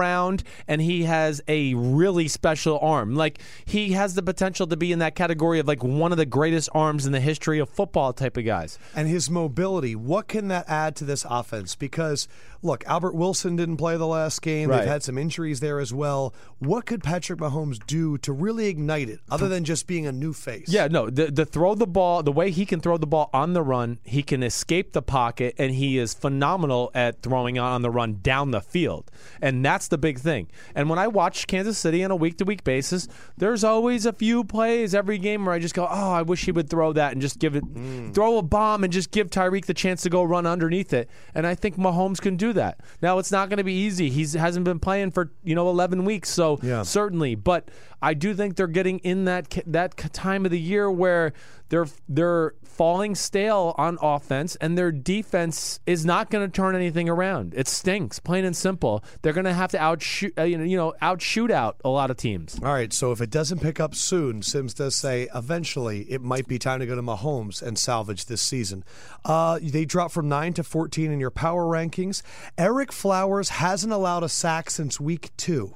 and 0.67 0.81
he 0.81 1.05
has 1.05 1.41
a 1.49 1.75
really 1.75 2.29
special 2.29 2.79
arm. 2.81 3.15
Like 3.15 3.41
he 3.65 3.93
has 3.93 4.15
the 4.15 4.23
potential 4.23 4.67
to 4.67 4.77
be 4.77 4.93
in 4.93 4.99
that 5.01 5.15
category 5.15 5.59
of 5.59 5.67
like 5.67 5.83
one 5.83 6.13
of 6.13 6.19
the 6.19 6.27
greatest 6.27 6.69
arms 6.73 7.07
in 7.07 7.13
the 7.13 7.21
history 7.21 7.59
of 7.59 7.69
football 7.69 8.13
type 8.13 8.37
of 8.37 8.45
guys. 8.45 8.79
and 8.95 9.09
his 9.09 9.31
mobility. 9.31 9.95
What 9.95 10.29
can 10.29 10.49
that 10.49 10.69
add 10.69 10.97
to 10.97 11.05
this 11.05 11.27
offense? 11.29 11.75
Because 11.75 12.29
look, 12.63 12.85
Albert 12.87 13.15
Wilson 13.15 13.57
didn't 13.57 13.77
play 13.77 13.97
the 13.97 14.07
last 14.07 14.43
game. 14.43 14.69
Right. 14.69 14.81
They've 14.81 14.89
had 14.89 15.03
some 15.03 15.19
injuries 15.19 15.61
there 15.61 15.79
as 15.81 15.93
well. 15.93 16.35
What 16.59 16.87
could 16.87 17.03
Patrick 17.03 17.39
Mahomes 17.39 17.79
do 17.87 18.19
to 18.19 18.33
really 18.33 18.67
ignite 18.67 19.09
it, 19.09 19.21
other 19.31 19.49
than 19.49 19.65
just 19.65 19.87
being 19.87 20.07
a 20.07 20.13
new 20.13 20.33
face? 20.33 20.69
Yeah, 20.69 20.89
no, 20.89 21.11
the 21.11 21.31
the 21.31 21.47
throw 21.47 21.75
the 21.75 21.87
ball, 21.87 22.23
the 22.23 22.33
way 22.33 22.51
he 22.51 22.67
can 22.67 22.81
throw 22.81 22.97
the 22.97 23.07
ball 23.07 23.31
on 23.33 23.53
the 23.53 23.63
run, 23.63 23.99
he 24.05 24.23
can 24.23 24.43
escape 24.43 24.93
the 24.93 25.03
pocket, 25.03 25.55
and 25.59 25.73
he 25.73 25.99
is 25.99 26.15
phenomenal 26.15 26.91
at 26.95 27.23
throwing 27.23 27.59
on 27.59 27.83
the 27.83 27.91
run 27.91 28.19
down 28.23 28.51
the 28.51 28.61
field, 28.61 29.11
and 29.41 29.65
that's 29.65 29.89
the 29.89 29.99
big 29.99 30.19
thing. 30.19 30.49
And 30.75 30.91
when 30.91 30.99
I 30.99 31.07
watch 31.07 31.47
Kansas 31.47 31.79
City 31.79 32.03
on 32.05 32.11
a 32.11 32.17
week 32.17 32.39
to 32.39 32.45
week 32.45 32.65
basis, 32.65 33.09
there's 33.37 33.65
always 33.65 34.07
a 34.07 34.13
few 34.13 34.45
plays 34.45 34.95
every 34.95 35.19
game 35.19 35.45
where 35.45 35.55
I 35.55 35.59
just 35.59 35.75
go, 35.75 35.87
oh, 35.89 36.13
I 36.13 36.23
wish 36.23 36.45
he 36.45 36.53
would 36.53 36.69
throw 36.69 36.93
that 36.93 37.13
and 37.13 37.23
just 37.23 37.39
give 37.39 37.55
it, 37.55 37.65
mm. 37.65 38.13
throw 38.15 38.39
a 38.39 38.43
bomb 38.43 38.85
and 38.85 38.93
just 38.93 39.11
give 39.11 39.31
Tyreek 39.31 39.67
the 39.67 39.75
chance 39.75 40.03
to 40.03 40.11
go 40.11 40.23
run 40.23 40.47
underneath 40.47 40.93
it. 40.93 41.09
And 41.35 41.47
I 41.47 41.55
think 41.55 41.77
Mahomes 41.77 42.21
can 42.21 42.37
do 42.37 42.48
that. 42.55 42.81
Now 43.03 43.19
it's 43.19 43.31
not 43.33 43.49
going 43.49 43.59
to 43.59 43.65
be 43.65 43.75
easy. 43.75 44.11
He 44.11 44.27
hasn't 44.39 44.65
been 44.65 44.79
playing 44.79 45.11
for 45.13 45.31
you 45.45 45.55
know 45.55 45.69
11 45.69 46.05
weeks, 46.05 46.31
so 46.31 46.59
Yeah. 46.63 46.83
certainly. 46.83 47.35
But 47.35 47.71
I 48.03 48.15
do 48.15 48.35
think 48.35 48.57
they're 48.57 48.67
getting 48.67 48.99
in 49.01 49.25
that 49.27 49.57
that 49.67 49.97
time 50.13 50.45
of 50.45 50.51
the 50.51 50.61
year 50.61 50.91
where 50.91 51.33
they're 51.69 51.87
they're 52.09 52.55
falling 52.79 53.17
stale 53.17 53.75
on 53.77 53.99
offense, 54.01 54.57
and 54.57 54.79
their 54.79 54.93
defense 54.93 55.81
is 55.85 56.07
not 56.07 56.31
going 56.31 56.49
to 56.49 56.51
turn 56.51 56.77
anything 56.77 57.09
around. 57.09 57.53
It 57.57 57.67
stinks, 57.67 58.21
plain 58.21 58.45
and 58.45 58.57
simple. 58.57 59.03
They're 59.21 59.33
going 59.33 59.47
to 59.47 59.53
have 59.53 59.73
to 59.73 59.79
outshoot 59.79 60.33
uh, 60.39 60.45
you 60.45 60.57
know 60.57 60.65
you 60.65 60.77
know 60.77 60.95
outshoot 61.03 61.51
out 61.51 61.81
a 61.85 61.89
lot 61.89 62.11
of 62.11 62.17
teams. 62.17 62.59
All 62.63 62.73
right, 62.73 62.93
so 62.93 63.11
if 63.11 63.21
it 63.21 63.31
doesn't 63.31 63.59
pick 63.59 63.81
up 63.81 63.95
soon, 63.97 64.43
Simms 64.43 64.73
does 64.73 64.95
say 64.95 65.29
eventually 65.35 66.03
it 66.03 66.23
might 66.23 66.47
be 66.47 66.59
time 66.59 66.79
to 66.79 66.87
go 66.87 66.95
to 66.95 67.03
Mahomes 67.03 67.61
and 67.61 67.77
salvage 67.77 68.27
this 68.27 68.41
season. 68.41 68.85
Uh, 69.25 69.59
they 69.61 69.85
dropped 69.85 70.15
from 70.15 70.29
9 70.29 70.55
to 70.55 70.63
14 70.63 71.11
in 71.11 71.19
your 71.19 71.33
power 71.33 71.65
rankings. 71.65 72.23
Ereck 72.57 72.93
Flowers 72.93 73.49
hasn't 73.49 73.93
allowed 73.93 74.23
a 74.23 74.29
sack 74.29 74.71
since 74.71 75.01
week 75.01 75.31
two. 75.37 75.75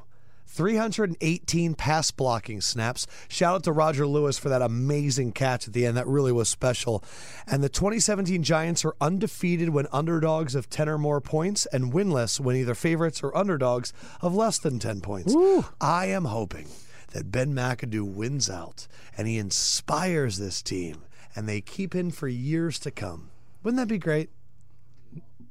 318 0.52 1.74
pass 1.74 2.10
blocking 2.10 2.60
snaps. 2.60 3.06
Shout 3.28 3.54
out 3.54 3.64
to 3.64 3.72
Roger 3.72 4.06
Lewis 4.06 4.38
for 4.38 4.50
that 4.50 4.60
amazing 4.62 5.32
catch 5.32 5.66
at 5.66 5.72
the 5.72 5.86
end. 5.86 5.96
That 5.96 6.06
really 6.06 6.30
was 6.32 6.48
special. 6.48 7.02
And 7.46 7.64
the 7.64 7.68
2017 7.70 8.42
Giants 8.42 8.84
are 8.84 8.94
undefeated 9.00 9.70
when 9.70 9.86
underdogs 9.92 10.54
of 10.54 10.68
10 10.68 10.88
or 10.90 10.98
more 10.98 11.20
points 11.22 11.64
and 11.66 11.92
winless 11.92 12.38
when 12.38 12.54
either 12.56 12.74
favorites 12.74 13.22
or 13.22 13.36
underdogs 13.36 13.94
of 14.20 14.34
less 14.34 14.58
than 14.58 14.78
10 14.78 15.00
points. 15.00 15.34
I 15.80 16.06
am 16.06 16.26
hoping 16.26 16.68
that 17.12 17.32
Ben 17.32 17.54
McAdoo 17.54 18.04
wins 18.14 18.50
out 18.50 18.86
and 19.16 19.26
he 19.26 19.38
inspires 19.38 20.36
this 20.38 20.60
team 20.62 21.02
and 21.34 21.48
they 21.48 21.62
keep 21.62 21.94
him 21.94 22.10
for 22.10 22.28
years 22.28 22.78
to 22.80 22.90
come. 22.90 23.30
Wouldn't 23.62 23.78
that 23.78 23.88
be 23.88 23.98
great? 23.98 24.28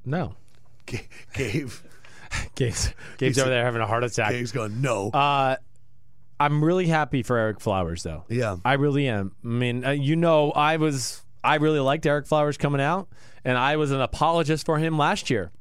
No, 0.05 0.35
G- 0.85 1.07
Gabe. 1.33 1.71
Gabe's, 2.55 2.93
Gabe's 3.17 3.39
over 3.39 3.49
there 3.49 3.63
having 3.63 3.81
a 3.81 3.87
heart 3.87 4.03
attack. 4.03 4.31
Gabe's 4.31 4.51
going, 4.51 4.81
no. 4.81 5.09
Uh, 5.09 5.55
I'm 6.39 6.63
really 6.63 6.87
happy 6.87 7.23
for 7.23 7.37
Ereck 7.37 7.61
Flowers, 7.61 8.03
though. 8.03 8.23
Yeah. 8.27 8.57
I 8.65 8.73
really 8.73 9.07
am. 9.07 9.35
I 9.43 9.47
mean, 9.47 9.85
uh, 9.85 9.91
you 9.91 10.15
know, 10.15 10.51
I 10.51 10.77
was 10.77 11.21
I 11.43 11.55
really 11.55 11.79
liked 11.79 12.05
Ereck 12.05 12.27
Flowers 12.27 12.57
coming 12.57 12.81
out, 12.81 13.09
and 13.43 13.57
I 13.57 13.75
was 13.77 13.91
an 13.91 14.01
apologist 14.01 14.65
for 14.65 14.77
him 14.77 14.97
last 14.97 15.29
year. 15.29 15.51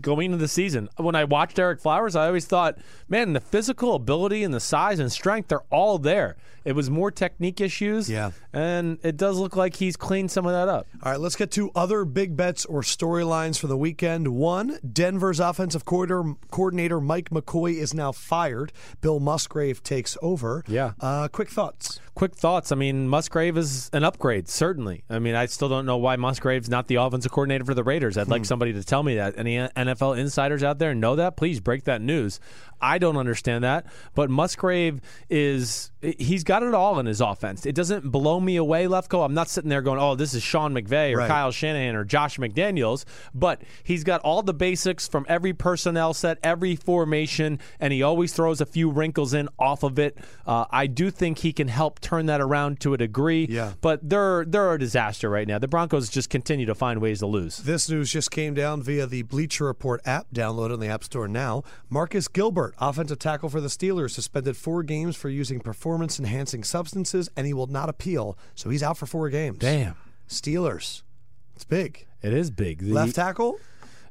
Going 0.00 0.26
into 0.26 0.38
the 0.38 0.48
season, 0.48 0.88
when 0.96 1.14
I 1.14 1.24
watched 1.24 1.58
Ereck 1.58 1.80
Flowers, 1.80 2.16
I 2.16 2.26
always 2.26 2.46
thought, 2.46 2.78
man, 3.08 3.34
the 3.34 3.40
physical 3.40 3.94
ability 3.94 4.42
and 4.42 4.52
the 4.52 4.60
size 4.60 4.98
and 4.98 5.12
strength, 5.12 5.48
they're 5.48 5.64
all 5.70 5.98
there. 5.98 6.36
It 6.64 6.72
was 6.72 6.88
more 6.90 7.10
technique 7.10 7.60
issues. 7.60 8.08
Yeah. 8.08 8.30
And 8.52 8.98
it 9.02 9.16
does 9.16 9.38
look 9.38 9.56
like 9.56 9.76
he's 9.76 9.96
cleaned 9.96 10.30
some 10.30 10.46
of 10.46 10.52
that 10.52 10.68
up. 10.68 10.86
All 11.02 11.12
right, 11.12 11.20
let's 11.20 11.36
get 11.36 11.50
to 11.52 11.70
other 11.74 12.04
big 12.04 12.36
bets 12.36 12.64
or 12.64 12.82
storylines 12.82 13.58
for 13.58 13.66
the 13.66 13.76
weekend. 13.76 14.28
One, 14.28 14.78
Denver's 14.90 15.40
offensive 15.40 15.84
coordinator, 15.84 16.36
coordinator 16.50 17.00
Mike 17.00 17.30
McCoy 17.30 17.74
is 17.74 17.92
now 17.92 18.12
fired. 18.12 18.72
Bill 19.00 19.20
Musgrave 19.20 19.82
takes 19.82 20.16
over. 20.22 20.62
Yeah. 20.68 20.92
Uh, 21.00 21.28
quick 21.28 21.50
thoughts. 21.50 22.00
Quick 22.14 22.34
thoughts. 22.34 22.70
I 22.70 22.76
mean, 22.76 23.08
Musgrave 23.08 23.56
is 23.56 23.90
an 23.92 24.04
upgrade, 24.04 24.48
certainly. 24.48 25.02
I 25.10 25.18
mean, 25.18 25.34
I 25.34 25.46
still 25.46 25.68
don't 25.68 25.86
know 25.86 25.96
why 25.96 26.16
Musgrave's 26.16 26.68
not 26.68 26.86
the 26.86 26.96
offensive 26.96 27.32
coordinator 27.32 27.64
for 27.64 27.74
the 27.74 27.82
Raiders. 27.82 28.18
I'd 28.18 28.28
like 28.28 28.44
somebody 28.44 28.72
to 28.74 28.84
tell 28.84 29.02
me 29.02 29.16
that. 29.16 29.34
Any 29.38 29.56
NFL 29.86 30.18
insiders 30.18 30.62
out 30.62 30.78
there 30.78 30.94
know 30.94 31.16
that? 31.16 31.36
Please 31.36 31.60
break 31.60 31.84
that 31.84 32.02
news. 32.02 32.40
I 32.80 32.98
don't 32.98 33.16
understand 33.16 33.62
that. 33.62 33.86
But 34.14 34.30
Musgrave 34.30 35.00
is, 35.30 35.91
he's 36.02 36.42
got 36.44 36.62
it 36.62 36.74
all 36.74 36.98
in 36.98 37.06
his 37.06 37.20
offense. 37.20 37.64
It 37.64 37.74
doesn't 37.74 38.10
blow 38.10 38.40
me 38.40 38.56
away, 38.56 38.86
Lefkoe. 38.86 39.24
I'm 39.24 39.34
not 39.34 39.48
sitting 39.48 39.70
there 39.70 39.82
going, 39.82 40.00
oh, 40.00 40.14
this 40.16 40.34
is 40.34 40.42
Sean 40.42 40.74
McVay 40.74 41.14
or 41.14 41.18
Right. 41.18 41.28
Kyle 41.28 41.52
Shanahan 41.52 41.94
or 41.94 42.04
Josh 42.04 42.38
McDaniels, 42.38 43.04
but 43.32 43.62
he's 43.84 44.02
got 44.02 44.20
all 44.22 44.42
the 44.42 44.52
basics 44.54 45.06
from 45.06 45.24
every 45.28 45.52
personnel 45.52 46.12
set, 46.12 46.38
every 46.42 46.74
formation, 46.74 47.60
and 47.78 47.92
he 47.92 48.02
always 48.02 48.32
throws 48.32 48.60
a 48.60 48.66
few 48.66 48.90
wrinkles 48.90 49.32
in 49.32 49.48
off 49.58 49.84
of 49.84 49.98
it. 49.98 50.18
Uh, 50.46 50.64
I 50.70 50.88
do 50.88 51.10
think 51.10 51.38
he 51.38 51.52
can 51.52 51.68
help 51.68 52.00
turn 52.00 52.26
that 52.26 52.40
around 52.40 52.80
to 52.80 52.94
a 52.94 52.96
degree. 52.98 53.46
Yeah. 53.48 53.74
But 53.80 54.08
they're 54.08 54.44
they're 54.44 54.72
a 54.72 54.78
disaster 54.78 55.30
right 55.30 55.46
now. 55.46 55.58
The 55.60 55.68
Broncos 55.68 56.08
just 56.08 56.30
continue 56.30 56.66
to 56.66 56.74
find 56.74 57.00
ways 57.00 57.20
to 57.20 57.26
lose. 57.26 57.58
This 57.58 57.88
news 57.88 58.10
just 58.10 58.30
came 58.32 58.54
down 58.54 58.82
via 58.82 59.06
the 59.06 59.22
Bleacher 59.22 59.66
Report 59.66 60.00
app. 60.04 60.26
Download 60.34 60.72
on 60.72 60.80
the 60.80 60.88
App 60.88 61.04
Store 61.04 61.28
now. 61.28 61.62
Marcus 61.88 62.26
Gilbert, 62.26 62.74
offensive 62.78 63.20
tackle 63.20 63.48
for 63.48 63.60
the 63.60 63.68
Steelers, 63.68 64.10
suspended 64.10 64.56
four 64.56 64.82
games 64.82 65.14
for 65.14 65.28
using 65.28 65.60
performance 65.60 65.91
enhancing 66.18 66.64
substances, 66.64 67.28
and 67.36 67.46
he 67.46 67.52
will 67.52 67.66
not 67.66 67.88
appeal. 67.88 68.38
So 68.54 68.70
he's 68.70 68.82
out 68.82 68.96
for 68.96 69.06
four 69.06 69.28
games. 69.30 69.58
Damn. 69.58 69.96
Steelers. 70.28 71.02
It's 71.54 71.64
big. 71.64 72.06
It 72.22 72.32
is 72.32 72.50
big. 72.50 72.78
The- 72.78 72.92
Left 72.92 73.14
tackle? 73.14 73.58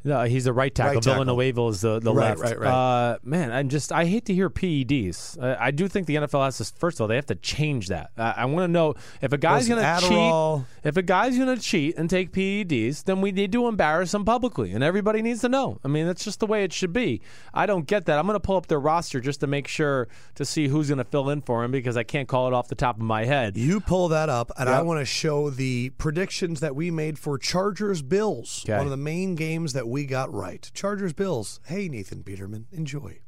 No, 0.03 0.23
he's 0.23 0.45
the 0.45 0.53
right 0.53 0.73
tackle. 0.73 0.95
Right 0.95 1.03
tackle. 1.03 1.23
Villanueva 1.25 1.67
is 1.67 1.81
the, 1.81 1.99
the 1.99 2.13
Right, 2.13 2.37
left. 2.37 2.41
right, 2.41 2.59
right. 2.59 2.71
Uh, 3.11 3.17
man, 3.23 3.51
I'm 3.51 3.69
just 3.69 3.91
I 3.91 4.05
hate 4.05 4.25
to 4.25 4.33
hear 4.33 4.49
PEDs. 4.49 5.41
Uh, 5.41 5.55
I 5.59 5.71
do 5.71 5.87
think 5.87 6.07
the 6.07 6.15
NFL 6.15 6.43
has 6.45 6.57
to 6.57 6.65
first 6.79 6.97
of 6.97 7.01
all 7.01 7.07
they 7.07 7.15
have 7.15 7.25
to 7.27 7.35
change 7.35 7.87
that. 7.89 8.11
Uh, 8.17 8.33
I 8.35 8.45
want 8.45 8.63
to 8.63 8.67
know 8.67 8.95
if 9.21 9.31
a 9.33 9.37
guy's 9.37 9.67
going 9.67 9.81
to 9.81 10.07
cheat. 10.07 10.65
If 10.83 10.97
a 10.97 11.01
guy's 11.01 11.37
going 11.37 11.55
to 11.55 11.61
cheat 11.61 11.97
and 11.97 12.09
take 12.09 12.31
PEDs, 12.31 13.03
then 13.03 13.21
we 13.21 13.31
need 13.31 13.51
to 13.51 13.67
embarrass 13.67 14.13
him 14.13 14.25
publicly, 14.25 14.71
and 14.71 14.83
everybody 14.83 15.21
needs 15.21 15.41
to 15.41 15.49
know. 15.49 15.79
I 15.83 15.87
mean, 15.87 16.07
that's 16.07 16.23
just 16.23 16.39
the 16.39 16.47
way 16.47 16.63
it 16.63 16.73
should 16.73 16.93
be. 16.93 17.21
I 17.53 17.65
don't 17.65 17.85
get 17.85 18.05
that. 18.05 18.17
I'm 18.17 18.25
going 18.25 18.35
to 18.35 18.39
pull 18.39 18.57
up 18.57 18.67
their 18.67 18.79
roster 18.79 19.19
just 19.19 19.39
to 19.41 19.47
make 19.47 19.67
sure 19.67 20.07
to 20.35 20.45
see 20.45 20.67
who's 20.67 20.87
going 20.87 20.97
to 20.97 21.03
fill 21.03 21.29
in 21.29 21.41
for 21.41 21.63
him 21.63 21.71
because 21.71 21.97
I 21.97 22.03
can't 22.03 22.27
call 22.27 22.47
it 22.47 22.53
off 22.53 22.67
the 22.67 22.75
top 22.75 22.95
of 22.97 23.03
my 23.03 23.25
head. 23.25 23.57
You 23.57 23.79
pull 23.79 24.07
that 24.09 24.29
up, 24.29 24.51
and 24.57 24.67
I 24.69 24.81
want 24.81 24.99
to 24.99 25.05
show 25.05 25.49
the 25.49 25.89
predictions 25.97 26.59
that 26.61 26.75
we 26.75 26.89
made 26.91 27.19
for 27.19 27.37
Chargers 27.37 28.01
Bills. 28.01 28.63
Okay. 28.65 28.75
One 28.77 28.85
of 28.87 28.91
the 28.91 28.97
main 28.97 29.35
games 29.35 29.73
that 29.73 29.87
we 29.91 30.05
got 30.05 30.33
right. 30.33 30.71
Chargers 30.73 31.11
Bills. 31.13 31.59
Hey, 31.65 31.89
Nathan 31.89 32.23
Peterman, 32.23 32.65
enjoy. 32.71 33.19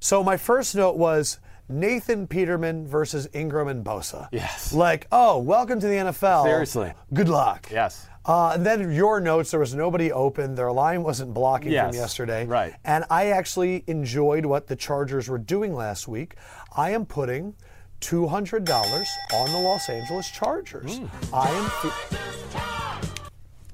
So, 0.00 0.22
my 0.22 0.36
first 0.36 0.76
note 0.76 0.96
was 0.96 1.40
Nathan 1.68 2.28
Peterman 2.28 2.86
versus 2.86 3.28
Ingram 3.32 3.66
and 3.66 3.84
Bosa. 3.84 4.28
Yes. 4.30 4.72
Like, 4.72 5.08
oh, 5.10 5.38
welcome 5.38 5.80
to 5.80 5.88
the 5.88 5.94
NFL. 5.94 6.44
Seriously. 6.44 6.92
Good 7.12 7.28
luck. 7.28 7.66
Yes. 7.70 8.06
Uh, 8.24 8.52
and 8.54 8.64
then 8.64 8.92
your 8.92 9.18
notes, 9.20 9.50
there 9.50 9.58
was 9.58 9.74
nobody 9.74 10.12
open. 10.12 10.54
Their 10.54 10.70
line 10.70 11.02
wasn't 11.02 11.34
blocking 11.34 11.72
Yes, 11.72 11.88
from 11.88 11.96
yesterday. 11.96 12.46
right. 12.46 12.74
And 12.84 13.04
I 13.10 13.26
actually 13.30 13.82
enjoyed 13.88 14.46
what 14.46 14.68
the 14.68 14.76
Chargers 14.76 15.28
were 15.28 15.38
doing 15.38 15.74
last 15.74 16.06
week. 16.06 16.36
I 16.76 16.90
am 16.90 17.06
putting 17.06 17.54
$200 18.00 19.06
on 19.34 19.52
the 19.52 19.58
Los 19.58 19.88
Angeles 19.88 20.30
Chargers. 20.30 20.98
Hmm. 20.98 21.34
I 21.34 21.50
am. 21.50 21.70
Fe- 21.90 22.67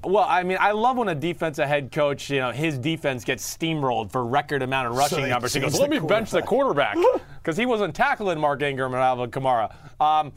Well, 0.07 0.27
I 0.29 0.43
mean, 0.43 0.59
I 0.61 0.73
love 0.73 0.97
when 0.97 1.09
a 1.09 1.15
defensive 1.15 1.67
head 1.67 1.91
coach, 1.93 2.31
you 2.31 2.39
know, 2.39 2.51
his 2.51 2.79
defense 2.79 3.25
gets 3.25 3.57
steamrolled 3.57 4.11
for 4.11 4.25
record 4.25 4.63
amount 4.63 4.89
of 4.89 4.97
rushing 4.97 5.23
they 5.23 5.31
numbers. 5.31 5.55
He 5.55 5.61
goes, 5.61 5.79
"Let 5.79 5.91
me 5.91 5.99
bench 5.99 6.31
the 6.31 6.43
quarterback," 6.43 6.97
because 7.43 7.57
he 7.59 7.67
wasn't 7.67 7.95
tackling 7.95 8.39
Mark 8.39 8.63
Ingram 8.63 8.93
and 8.95 9.03
Alvin 9.03 9.31
Kamara. 9.31 9.75
Um, 10.01 10.33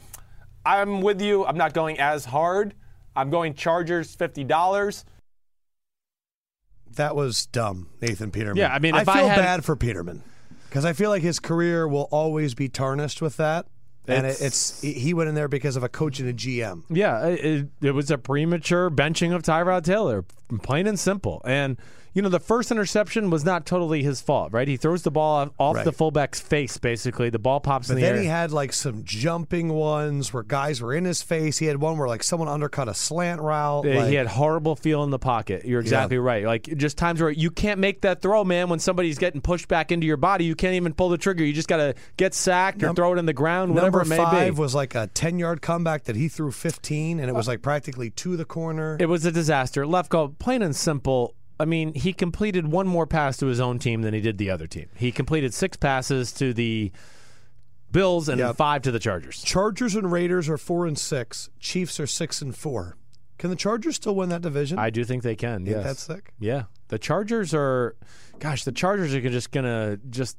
I'm 0.64 1.00
with 1.00 1.20
you. 1.20 1.44
I'm 1.44 1.56
not 1.56 1.72
going 1.74 1.98
as 1.98 2.24
hard. 2.24 2.74
I'm 3.16 3.30
going 3.30 3.54
Chargers, 3.54 4.14
fifty 4.14 4.44
dollars. 4.44 5.04
That 6.96 7.14
was 7.14 7.46
dumb, 7.46 7.88
Nathan 8.00 8.30
Peterman. 8.30 8.56
Yeah, 8.56 8.72
I 8.72 8.78
mean, 8.78 8.94
I 8.94 9.02
if 9.02 9.08
I 9.08 9.18
feel 9.18 9.28
had- 9.28 9.36
bad 9.36 9.64
for 9.64 9.76
Peterman 9.76 10.22
because 10.68 10.84
I 10.84 10.92
feel 10.92 11.10
like 11.10 11.22
his 11.22 11.38
career 11.40 11.86
will 11.88 12.08
always 12.10 12.54
be 12.54 12.68
tarnished 12.68 13.22
with 13.22 13.36
that. 13.38 13.66
And 14.08 14.26
it, 14.26 14.30
It's- 14.40 14.82
it's 14.82 15.02
he 15.02 15.14
went 15.14 15.28
in 15.28 15.34
there 15.34 15.48
because 15.48 15.76
of 15.76 15.82
a 15.82 15.88
coach 15.88 16.18
and 16.20 16.28
a 16.28 16.32
GM. 16.32 16.82
Yeah, 16.90 17.26
it, 17.26 17.66
it 17.82 17.90
was 17.92 18.10
a 18.10 18.18
premature 18.18 18.90
benching 18.90 19.34
of 19.34 19.42
Tyrod 19.42 19.84
Taylor, 19.84 20.24
plain 20.62 20.86
and 20.86 20.98
simple. 20.98 21.42
And 21.44 21.76
you 22.18 22.22
know, 22.22 22.28
the 22.28 22.40
first 22.40 22.72
interception 22.72 23.30
was 23.30 23.44
not 23.44 23.64
totally 23.64 24.02
his 24.02 24.20
fault, 24.20 24.52
right? 24.52 24.66
He 24.66 24.76
throws 24.76 25.02
the 25.02 25.10
ball 25.12 25.50
off, 25.56 25.76
Right. 25.76 25.84
the 25.84 25.92
fullback's 25.92 26.40
face, 26.40 26.76
basically. 26.76 27.30
The 27.30 27.38
ball 27.38 27.60
pops 27.60 27.86
But 27.86 27.94
in 27.94 28.00
the 28.00 28.06
then 28.08 28.14
air. 28.16 28.20
he 28.22 28.26
had 28.26 28.50
like 28.50 28.72
some 28.72 29.04
jumping 29.04 29.68
ones 29.68 30.32
where 30.32 30.42
guys 30.42 30.82
were 30.82 30.92
in 30.92 31.04
his 31.04 31.22
face. 31.22 31.58
He 31.58 31.66
had 31.66 31.76
one 31.80 31.96
where 31.96 32.08
like 32.08 32.24
someone 32.24 32.48
undercut 32.48 32.88
a 32.88 32.94
slant 32.94 33.40
route. 33.40 33.86
Uh, 33.86 33.90
like- 34.00 34.08
he 34.08 34.16
had 34.16 34.26
horrible 34.26 34.74
feel 34.74 35.04
in 35.04 35.10
the 35.10 35.18
pocket. 35.20 35.64
You're 35.64 35.78
exactly 35.80 36.18
right. 36.18 36.44
Like 36.44 36.64
just 36.64 36.98
times 36.98 37.20
where 37.20 37.30
you 37.30 37.52
can't 37.52 37.78
make 37.78 38.00
that 38.00 38.20
throw, 38.20 38.42
man. 38.42 38.68
When 38.68 38.80
somebody's 38.80 39.18
getting 39.18 39.40
pushed 39.40 39.68
back 39.68 39.92
into 39.92 40.04
your 40.08 40.16
body, 40.16 40.44
you 40.44 40.56
can't 40.56 40.74
even 40.74 40.94
pull 40.94 41.10
the 41.10 41.18
trigger. 41.18 41.44
You 41.44 41.52
just 41.52 41.68
got 41.68 41.76
to 41.76 41.94
get 42.16 42.34
sacked 42.34 42.82
or 42.82 42.94
throw 42.94 43.12
it 43.12 43.18
in 43.18 43.26
the 43.26 43.32
ground, 43.32 43.76
whatever 43.76 43.98
Number 43.98 44.14
it 44.14 44.16
may 44.18 44.24
five 44.24 44.54
be. 44.56 44.60
was 44.60 44.74
like 44.74 44.96
a 44.96 45.06
ten 45.14 45.38
yard 45.38 45.62
comeback 45.62 46.02
that 46.04 46.16
he 46.16 46.26
threw 46.26 46.50
fifteen, 46.50 47.20
and 47.20 47.28
it 47.28 47.32
was 47.34 47.46
like 47.46 47.62
practically 47.62 48.10
to 48.10 48.36
the 48.36 48.44
corner. 48.44 48.96
It 48.98 49.08
was 49.08 49.24
a 49.24 49.30
disaster. 49.30 49.84
Lefkoe, 49.84 50.36
plain 50.40 50.62
and 50.62 50.74
simple. 50.74 51.34
I 51.60 51.64
mean, 51.64 51.92
he 51.94 52.12
completed 52.12 52.68
one 52.68 52.86
more 52.86 53.06
pass 53.06 53.36
to 53.38 53.46
his 53.46 53.58
own 53.60 53.78
team 53.78 54.02
than 54.02 54.14
he 54.14 54.20
did 54.20 54.38
the 54.38 54.50
other 54.50 54.66
team. 54.66 54.88
He 54.96 55.10
completed 55.10 55.52
six 55.52 55.76
passes 55.76 56.32
to 56.34 56.52
the 56.54 56.92
Bills 57.90 58.28
and 58.28 58.38
Yep. 58.38 58.56
five 58.56 58.82
to 58.82 58.90
the 58.92 58.98
Chargers. 58.98 59.42
Chargers 59.42 59.94
and 59.94 60.12
Raiders 60.12 60.48
are 60.48 60.58
four 60.58 60.86
and 60.86 60.98
six. 60.98 61.50
Chiefs 61.58 61.98
are 61.98 62.06
six 62.06 62.40
and 62.42 62.54
four. 62.54 62.96
Can 63.38 63.50
the 63.50 63.56
Chargers 63.56 63.96
still 63.96 64.14
win 64.14 64.28
that 64.30 64.42
division? 64.42 64.78
I 64.78 64.90
do 64.90 65.04
think 65.04 65.22
they 65.22 65.36
can. 65.36 65.64
Yeah, 65.64 65.78
that's 65.80 66.02
sick. 66.02 66.32
Yeah, 66.38 66.64
the 66.88 66.98
Chargers 66.98 67.54
are. 67.54 67.96
Gosh, 68.40 68.64
the 68.64 68.72
Chargers 68.72 69.14
are 69.14 69.20
just 69.20 69.50
gonna 69.52 69.98
just. 70.10 70.36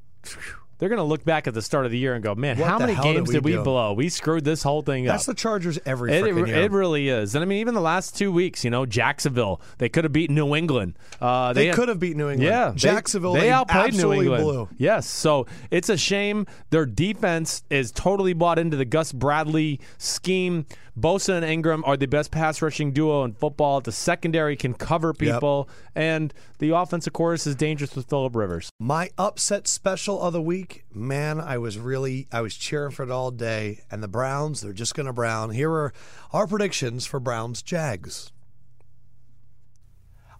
They're 0.80 0.90
gonna 0.90 1.04
look 1.04 1.24
back 1.26 1.46
at 1.48 1.54
the 1.54 1.62
start 1.62 1.86
of 1.86 1.92
the 1.92 1.98
year 1.98 2.14
and 2.16 2.24
go, 2.24 2.34
"Man, 2.36 2.58
What 2.58 2.68
how 2.70 2.80
many 2.80 2.94
hell 2.94 3.04
did 3.04 3.14
games 3.16 3.28
we 3.28 3.34
did 3.36 3.44
we 3.46 3.58
blow? 3.58 3.94
We 3.94 4.10
screwed 4.10 4.46
this 4.46 4.64
whole 4.64 4.82
thing 4.82 5.04
That's 5.04 5.14
up." 5.14 5.18
That's 5.20 5.26
the 5.28 5.34
Chargers 5.42 5.78
every 5.86 6.14
It, 6.14 6.26
it, 6.26 6.36
year. 6.48 6.48
it 6.48 6.72
really 6.72 7.10
is, 7.10 7.36
and 7.36 7.44
I 7.44 7.46
mean, 7.46 7.60
even 7.60 7.74
the 7.74 7.82
last 7.82 8.18
two 8.18 8.32
weeks, 8.32 8.64
you 8.64 8.70
know, 8.70 8.86
Jacksonville, 8.86 9.62
they 9.78 9.90
could 9.90 10.06
have 10.06 10.14
beaten 10.14 10.36
New 10.36 10.56
England. 10.56 10.94
Uh, 11.22 11.52
they 11.54 11.68
had- 11.68 11.76
could 11.76 11.90
have 11.90 12.00
beat 12.00 12.16
New 12.16 12.30
England. 12.30 12.50
Yeah, 12.50 12.72
Jacksonville. 12.76 13.34
They, 13.34 13.42
They, 13.42 13.52
outplayed 13.52 13.94
New 13.94 14.14
England. 14.14 14.44
Blew. 14.44 14.70
Yes, 14.78 15.06
so 15.08 15.46
it's 15.70 15.90
a 15.90 15.98
shame 15.98 16.48
their 16.70 16.86
defense 16.86 17.64
is 17.70 17.92
totally 17.92 18.34
bought 18.34 18.58
into 18.58 18.78
the 18.78 18.86
Gus 18.86 19.12
Bradley 19.12 19.80
scheme. 19.98 20.66
Bosa 21.00 21.36
and 21.38 21.46
Ingram 21.46 21.82
are 21.86 21.96
the 21.96 22.08
best 22.08 22.30
pass 22.30 22.62
rushing 22.62 22.92
duo 22.92 23.24
in 23.24 23.32
football. 23.32 23.80
The 23.80 23.92
secondary 23.94 24.58
can 24.58 24.74
cover 24.74 25.14
people, 25.14 25.70
and 25.96 26.34
the 26.58 26.72
offense, 26.76 27.08
of 27.08 27.14
course, 27.14 27.48
is 27.48 27.56
dangerous 27.56 27.96
with 27.96 28.10
Philip 28.10 28.36
Rivers. 28.36 28.70
My 28.82 29.10
upset 29.18 29.66
special 29.66 30.22
of 30.22 30.34
the 30.34 30.42
week, 30.42 30.69
man, 30.94 31.40
I 31.40 31.58
was 31.58 31.78
really 31.78 32.28
I 32.32 32.42
was 32.42 32.56
cheering 32.56 32.92
for 32.92 33.04
it 33.04 33.12
all 33.12 33.32
day. 33.32 33.82
And 33.92 34.02
the 34.02 34.08
Browns, 34.08 34.62
they're 34.62 34.74
just 34.74 34.96
gonna 34.96 35.14
brown. 35.14 35.52
Here 35.52 35.72
are 35.72 35.94
our 36.32 36.48
predictions 36.48 37.06
for 37.06 37.20
Browns 37.20 37.62
Jags. 37.62 38.32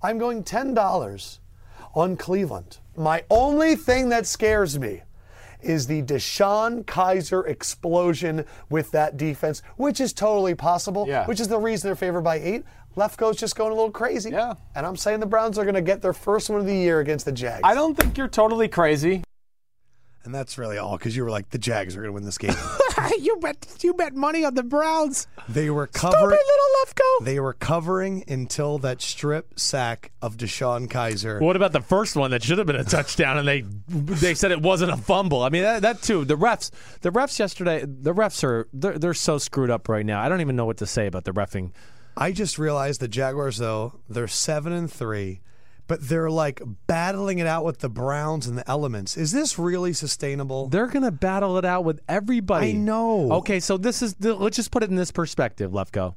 I'm 0.02 0.18
going 0.18 0.44
ten 0.44 0.74
dollars 0.74 1.40
on 1.94 2.18
Cleveland. 2.18 2.78
My 2.96 3.24
only 3.30 3.76
thing 3.76 4.10
that 4.10 4.26
scares 4.26 4.78
me 4.78 5.02
is 5.62 5.88
the 5.88 6.02
DeShone 6.04 6.86
Kizer 6.86 7.46
explosion 7.48 8.46
with 8.70 8.92
that 8.92 9.18
defense, 9.18 9.62
which 9.78 10.00
is 10.00 10.14
totally 10.14 10.56
possible. 10.56 11.06
Yeah. 11.08 11.26
Which 11.26 11.40
is 11.40 11.48
the 11.48 11.60
reason 11.60 11.90
they're 11.90 11.96
favored 11.96 12.22
by 12.22 12.40
eight. 12.40 12.64
Lefkoe's 12.96 13.38
just 13.38 13.56
going 13.56 13.72
a 13.72 13.76
little 13.76 13.92
crazy. 13.92 14.32
Yeah. 14.32 14.54
And 14.76 14.86
I'm 14.86 14.96
saying 14.96 15.20
the 15.20 15.26
Browns 15.26 15.58
are 15.58 15.64
going 15.64 15.76
to 15.76 15.82
get 15.82 16.02
their 16.02 16.14
first 16.14 16.50
one 16.50 16.60
of 16.60 16.66
the 16.66 16.76
year 16.76 17.00
against 17.00 17.26
the 17.26 17.32
Jags. 17.32 17.62
I 17.64 17.74
don't 17.74 17.96
think 17.96 18.18
you're 18.18 18.28
totally 18.28 18.68
crazy. 18.68 19.24
And 20.30 20.36
that's 20.36 20.60
really 20.60 20.78
all 20.78 20.96
because 20.96 21.16
you 21.16 21.24
were 21.24 21.32
like, 21.32 21.50
the 21.50 21.58
Jags 21.58 21.98
are 21.98 22.02
going 22.02 22.10
to 22.10 22.14
win 22.14 22.24
this 22.24 22.38
game. 22.38 22.54
you 23.20 23.36
bet, 23.42 23.66
you 23.82 23.96
bet 23.96 24.14
money 24.14 24.46
on 24.46 24.54
the 24.54 24.62
Browns. 24.62 25.26
they 25.48 25.72
were 25.72 25.88
covering. 25.88 26.22
little 26.30 26.86
Lefkoe. 26.86 27.26
They 27.26 27.40
were 27.40 27.54
covering 27.54 28.24
until 28.28 28.78
that 28.78 29.02
strip 29.02 29.60
sack 29.60 30.12
of 30.22 30.38
DeShone 30.38 30.88
Kizer. 30.88 31.42
What 31.42 31.56
about 31.56 31.72
the 31.72 31.82
first 31.82 32.16
one 32.16 32.30
that 32.30 32.44
should 32.44 32.60
have 32.60 32.68
been 32.68 32.76
a 32.76 32.84
touchdown 32.84 33.40
and 33.40 33.48
they 33.48 33.62
they 33.88 34.36
said 34.36 34.52
it 34.52 34.62
wasn't 34.62 34.92
a 34.92 34.98
fumble? 34.98 35.42
I 35.42 35.50
mean 35.50 35.64
that, 35.64 35.82
that 35.82 36.04
too. 36.04 36.26
The 36.26 36.38
refs, 36.38 36.70
the 37.02 37.10
refs 37.12 37.40
yesterday, 37.40 37.84
the 37.84 38.14
refs 38.14 38.44
are 38.44 38.68
they're, 38.72 39.00
they're 39.00 39.16
so 39.16 39.40
screwed 39.40 39.72
up 39.72 39.90
right 39.90 40.06
now. 40.06 40.22
I 40.22 40.30
don't 40.30 40.42
even 40.42 40.56
know 40.56 40.68
what 40.68 40.78
to 40.78 40.86
say 40.86 41.08
about 41.08 41.24
the 41.24 41.32
refing. 41.32 41.72
I 42.16 42.34
just 42.34 42.60
realized 42.60 43.02
the 43.02 43.08
Jaguars, 43.08 43.58
though, 43.58 43.96
they're 44.08 44.28
seven 44.28 44.74
and 44.74 44.92
three, 44.92 45.42
but 45.90 46.08
they're 46.08 46.30
like 46.30 46.62
battling 46.86 47.40
it 47.40 47.48
out 47.48 47.66
with 47.66 47.80
the 47.80 47.90
Browns 47.90 48.46
and 48.46 48.56
the 48.60 48.70
elements. 48.70 49.18
Is 49.18 49.32
this 49.32 49.58
really 49.58 49.92
sustainable? 49.92 50.68
They're 50.68 50.88
gonna 50.88 51.12
battle 51.12 51.58
it 51.58 51.66
out 51.66 51.84
with 51.84 52.00
everybody. 52.08 52.70
I 52.70 52.74
know. 52.74 53.32
Okay, 53.34 53.60
so 53.60 53.76
this 53.76 54.04
is 54.04 54.14
the, 54.14 54.36
let's 54.36 54.56
just 54.56 54.70
put 54.70 54.84
it 54.84 54.92
in 54.92 54.96
this 54.96 55.12
perspective, 55.12 55.72
Lefkoe. 55.72 56.14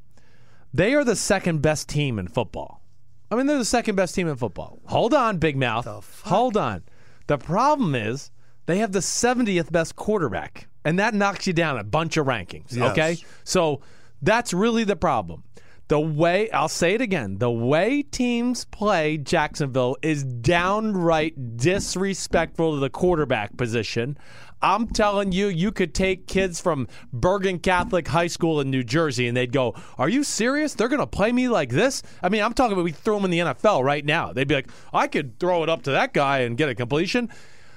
They 0.74 0.94
are 0.94 1.04
the 1.04 1.16
second 1.16 1.62
best 1.62 1.88
team 1.88 2.18
in 2.18 2.28
football. 2.28 2.82
I 3.30 3.34
mean, 3.34 3.46
they're 3.46 3.56
the 3.56 3.64
second 3.64 3.96
best 3.96 4.14
team 4.14 4.28
in 4.28 4.36
football. 4.36 4.78
Hold 4.84 5.14
on, 5.14 5.38
big 5.38 5.56
mouth. 5.56 5.86
Hold 6.24 6.58
on. 6.58 6.82
The 7.26 7.38
problem 7.38 7.94
is 7.94 8.30
they 8.66 8.76
have 8.78 8.92
the 8.92 8.98
70th 8.98 9.72
best 9.72 9.96
quarterback, 9.96 10.68
and 10.84 10.98
that 10.98 11.14
knocks 11.14 11.46
you 11.46 11.54
down 11.54 11.78
a 11.78 11.84
bunch 11.84 12.18
of 12.18 12.26
rankings. 12.26 12.76
Yes. 12.76 12.90
Okay, 12.90 13.16
so 13.44 13.80
that's 14.20 14.52
really 14.52 14.84
the 14.84 14.96
problem. 14.96 15.44
The 15.93 16.01
way 16.01 16.51
I'll 16.53 16.70
say 16.70 16.95
it 16.95 17.03
again, 17.03 17.36
the 17.36 17.51
way 17.51 18.03
teams 18.03 18.64
play 18.64 19.18
Jacksonville 19.18 19.99
is 20.01 20.24
downright 20.24 21.59
disrespectful 21.59 22.72
to 22.72 22.80
the 22.80 22.88
quarterback 22.88 23.59
position. 23.59 24.16
I'm 24.62 24.86
telling 24.86 25.32
you, 25.32 25.49
you 25.49 25.70
could 25.70 25.95
take 25.95 26.26
kids 26.26 26.62
from 26.62 26.88
Bergen 27.12 27.59
Catholic 27.59 28.09
High 28.09 28.28
School 28.28 28.59
in 28.62 28.70
New 28.70 28.82
Jersey 28.82 29.28
and 29.28 29.36
they'd 29.36 29.53
go, 29.53 29.74
Are 29.99 30.09
you 30.09 30.24
serious? 30.24 30.72
They're 30.72 30.88
going 30.88 30.99
to 30.99 31.07
play 31.07 31.30
me 31.30 31.51
like 31.51 31.68
this? 31.68 32.03
I 32.22 32.30
mean, 32.30 32.43
I'm 32.43 32.55
talking 32.55 32.72
about 32.72 32.84
we 32.84 32.93
throw 32.93 33.16
them 33.16 33.26
in 33.26 33.30
the 33.30 33.40
NFL 33.40 33.84
right 33.84 34.03
now. 34.03 34.32
They'd 34.32 34.49
be 34.49 34.55
like, 34.55 34.70
I 34.95 35.09
could 35.09 35.38
throw 35.38 35.62
it 35.62 35.68
up 35.68 35.82
to 35.82 35.90
that 35.90 36.14
guy 36.14 36.38
and 36.38 36.57
get 36.57 36.70
a 36.70 36.74
completion. 36.74 37.28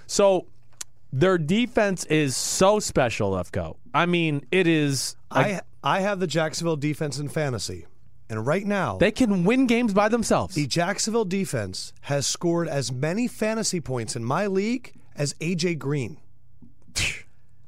So 0.08 0.48
their 1.12 1.38
defense 1.38 2.06
is 2.06 2.38
so 2.38 2.80
special, 2.80 3.32
Lefkoe. 3.32 3.76
I 3.94 4.06
mean, 4.06 4.46
it 4.54 4.68
is. 4.68 5.18
I 5.30 5.60
I 5.84 6.00
have 6.00 6.22
the 6.22 6.28
Jacksonville 6.28 6.78
defense 6.78 7.20
in 7.20 7.28
fantasy, 7.28 7.86
and 8.30 8.46
right 8.46 8.66
now 8.66 8.98
They 8.98 9.12
can 9.12 9.44
win 9.44 9.68
games 9.68 9.94
by 9.94 10.10
themselves. 10.10 10.56
the 10.56 10.68
Jacksonville 10.68 11.26
defense 11.26 11.94
has 12.02 12.26
scored 12.28 12.68
as 12.68 12.92
many 12.92 13.28
fantasy 13.28 13.80
points 13.80 14.16
in 14.16 14.24
my 14.24 14.48
league 14.48 14.94
as 15.16 15.34
AJ 15.36 15.78
Green. 15.80 16.18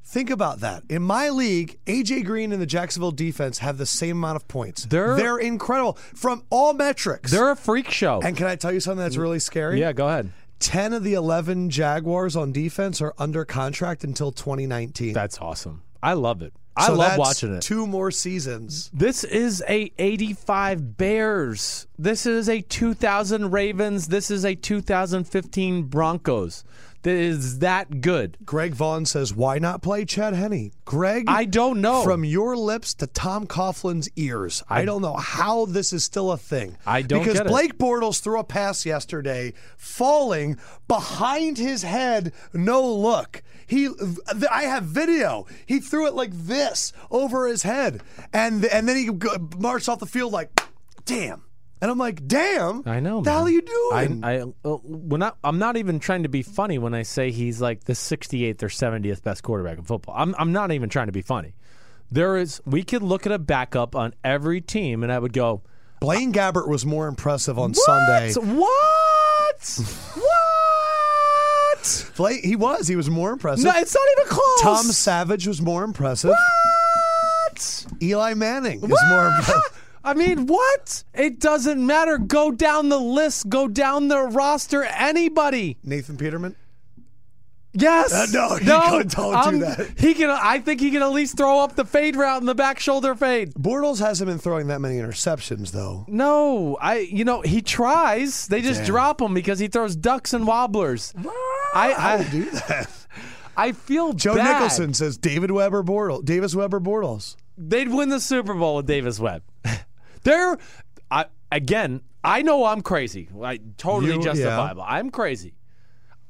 Think 0.03 0.29
about 0.29 0.61
that. 0.61 0.83
In 0.89 1.01
my 1.03 1.29
league, 1.29 1.77
AJ 1.85 2.23
Green 2.25 2.53
and 2.53 2.61
the 2.61 2.65
Jacksonville 2.65 3.11
defense 3.11 3.57
have 3.59 3.77
the 3.77 3.85
same 3.85 4.17
amount 4.17 4.37
of 4.37 4.47
points. 4.47 4.85
They're- 4.85 5.15
they're 5.17 5.37
incredible 5.37 5.93
from 6.15 6.43
all 6.49 6.73
metrics. 6.73 7.29
They're 7.29 7.51
a 7.51 7.55
freak 7.57 7.91
show. 7.91 8.21
and 8.21 8.35
can 8.37 8.47
I 8.47 8.55
tell 8.55 8.71
you 8.71 8.79
something 8.79 9.03
that's 9.03 9.17
really 9.17 9.39
scary? 9.39 9.79
yeah, 9.79 9.91
go 9.91 10.07
ahead. 10.07 10.31
10 10.59 10.93
of 10.93 11.03
the 11.03 11.13
11 11.13 11.69
Jaguars 11.69 12.35
on 12.35 12.51
defense 12.51 12.99
are 13.01 13.13
under 13.19 13.45
contract 13.45 14.03
until 14.03 14.31
2019. 14.31 15.13
That's 15.13 15.37
awesome. 15.39 15.83
I 16.01 16.13
love 16.13 16.41
it. 16.41 16.53
I 16.77 16.87
So 16.87 16.93
love 16.93 17.17
watching 17.17 17.55
it. 17.55 17.61
Two 17.61 17.87
more 17.87 18.11
seasons. 18.11 18.91
This 18.93 19.23
is 19.23 19.63
a 19.67 19.91
85 19.97 20.95
Bears. 20.97 21.87
This 21.97 22.27
is 22.27 22.47
a 22.47 22.61
2000 22.61 23.51
Ravens. 23.51 24.09
This 24.09 24.29
is 24.29 24.45
a 24.45 24.53
2015 24.53 25.83
Broncos. 25.83 26.63
That 27.01 27.15
is 27.15 27.59
that 27.59 28.01
good. 28.01 28.37
Greg 28.43 28.73
Vaughn 28.73 29.05
says, 29.05 29.33
why 29.33 29.59
not 29.59 29.81
play 29.81 30.03
Chad 30.03 30.33
Henne? 30.33 30.71
Greg, 30.83 31.25
I 31.27 31.45
don't 31.45 31.79
know. 31.79 32.03
From 32.03 32.25
your 32.25 32.55
lips 32.57 32.93
to 32.95 33.07
Tom 33.07 33.47
Coughlin's 33.47 34.09
ears, 34.15 34.63
I, 34.69 34.83
don't 34.83 35.01
know 35.01 35.15
how 35.15 35.65
this 35.65 35.93
is 35.93 36.03
still 36.03 36.31
a 36.31 36.37
thing. 36.37 36.77
I 36.85 37.03
don't 37.03 37.19
because 37.19 37.35
get 37.35 37.45
it. 37.45 37.49
Blake 37.49 37.77
Bortles 37.77 38.21
threw 38.21 38.39
a 38.39 38.43
pass 38.43 38.85
yesterday, 38.85 39.53
falling 39.77 40.57
behind 40.87 41.57
his 41.57 41.83
head, 41.83 42.33
no 42.53 42.85
look. 42.85 43.41
He, 43.67 43.89
I 44.49 44.63
have 44.63 44.83
video. 44.83 45.45
He 45.65 45.79
threw 45.79 46.07
it 46.07 46.13
like 46.13 46.31
this 46.33 46.93
over 47.11 47.47
his 47.47 47.63
head, 47.63 48.01
and 48.33 48.63
and 48.65 48.87
then 48.87 48.95
he 48.95 49.09
marched 49.57 49.89
off 49.89 49.99
the 49.99 50.05
field 50.05 50.31
like, 50.31 50.49
damn. 51.05 51.43
And 51.79 51.91
I'm 51.91 51.97
like, 51.97 52.27
damn. 52.27 52.81
I 52.87 52.99
know. 52.99 53.21
The 53.21 53.31
hell 53.31 53.43
are 53.43 53.49
you 53.49 53.61
doing? 53.61 54.23
I, 54.23 54.41
I, 54.41 54.43
when 54.63 55.21
I, 55.21 55.33
I'm 55.43 55.59
not 55.59 55.77
even 55.77 55.99
trying 55.99 56.23
to 56.23 56.29
be 56.29 56.41
funny 56.41 56.79
when 56.79 56.95
I 56.95 57.03
say 57.03 57.29
he's 57.29 57.61
like 57.61 57.83
the 57.83 57.93
68th 57.93 58.63
or 58.63 58.67
70th 58.67 59.21
best 59.21 59.43
quarterback 59.43 59.77
in 59.77 59.83
football. 59.83 60.15
I'm, 60.17 60.33
I'm 60.39 60.51
not 60.51 60.71
even 60.71 60.89
trying 60.89 61.05
to 61.05 61.11
be 61.11 61.21
funny. 61.21 61.53
There 62.11 62.37
is, 62.37 62.61
we 62.65 62.81
could 62.81 63.03
look 63.03 63.27
at 63.27 63.31
a 63.31 63.37
backup 63.37 63.95
on 63.95 64.15
every 64.23 64.59
team, 64.59 65.03
and 65.03 65.11
I 65.11 65.19
would 65.19 65.33
go, 65.33 65.61
Blaine 65.99 66.33
Gabbert 66.33 66.67
was 66.67 66.85
more 66.85 67.07
impressive 67.07 67.59
on 67.59 67.73
Sunday. 67.75 68.33
What? 68.33 69.79
what? 70.15 70.46
Blaine, 72.15 72.41
he 72.43 72.55
was. 72.55 72.87
He 72.87 72.95
was 72.95 73.09
more 73.09 73.31
impressive. 73.31 73.65
No, 73.65 73.71
it's 73.75 73.93
not 73.93 74.03
even 74.17 74.29
close. 74.29 74.61
Tom 74.61 74.85
Savage 74.85 75.47
was 75.47 75.61
more 75.61 75.83
impressive. 75.83 76.31
What? 76.31 77.85
Eli 78.01 78.33
Manning 78.33 78.83
is 78.83 79.01
more 79.09 79.27
impressive. 79.27 79.83
I 80.03 80.13
mean, 80.13 80.45
what? 80.47 81.03
It 81.13 81.39
doesn't 81.39 81.85
matter. 81.85 82.17
Go 82.17 82.51
down 82.51 82.89
the 82.89 82.99
list. 82.99 83.49
Go 83.49 83.67
down 83.67 84.07
the 84.07 84.21
roster. 84.21 84.83
Anybody. 84.83 85.77
Nathan 85.83 86.15
Peterman. 86.17 86.55
Yes. 87.79 88.13
Uh, 88.13 88.25
no, 88.31 88.57
you 88.57 89.03
don't 89.03 89.11
do 89.15 89.21
um, 89.21 89.59
that. 89.59 89.93
He 89.97 90.13
can. 90.13 90.29
I 90.29 90.59
think 90.59 90.79
he 90.81 90.91
can 90.91 91.01
at 91.01 91.11
least 91.11 91.37
throw 91.37 91.59
up 91.59 91.75
the 91.75 91.85
fade 91.85 92.15
route 92.15 92.39
and 92.39 92.47
the 92.47 92.55
back 92.55 92.79
shoulder 92.79 93.13
fade. 93.15 93.53
Bortles 93.53 93.99
hasn't 93.99 94.27
been 94.27 94.39
throwing 94.39 94.67
that 94.67 94.81
many 94.81 94.95
interceptions 94.97 95.71
though. 95.71 96.05
No, 96.07 96.77
I. 96.81 96.99
You 96.99 97.23
know 97.23 97.41
he 97.41 97.61
tries. 97.61 98.47
They 98.47 98.61
just 98.61 98.83
drop 98.85 99.21
him 99.21 99.33
because 99.33 99.59
he 99.59 99.67
throws 99.67 99.95
ducks 99.95 100.33
and 100.33 100.47
wobblers. 100.47 101.13
I. 101.73 101.93
I 101.93 102.27
do 102.29 102.49
that. 102.51 102.89
I 103.57 103.71
feel 103.71 104.13
Joe 104.13 104.35
bad. 104.35 104.53
Nicholson 104.53 104.93
says 104.93 105.17
David 105.17 105.49
Weber 105.49 105.81
Bortles. 105.83 106.23
Davis 106.23 106.53
Weber 106.53 106.79
Bortles. 106.79 107.35
They'd 107.57 107.89
win 107.89 108.09
the 108.09 108.19
Super 108.19 108.53
Bowl 108.53 108.75
with 108.77 108.85
Davis 108.85 109.19
Webb. 109.19 109.41
They're. 110.23 110.57
I 111.09 111.25
again. 111.51 112.01
I 112.23 112.41
know 112.41 112.65
I'm 112.65 112.81
crazy. 112.81 113.29
I 113.41 113.59
totally 113.77 114.13
You- 114.13 114.21
justifiable. 114.21 114.83
I'm 114.85 115.09
crazy. 115.11 115.53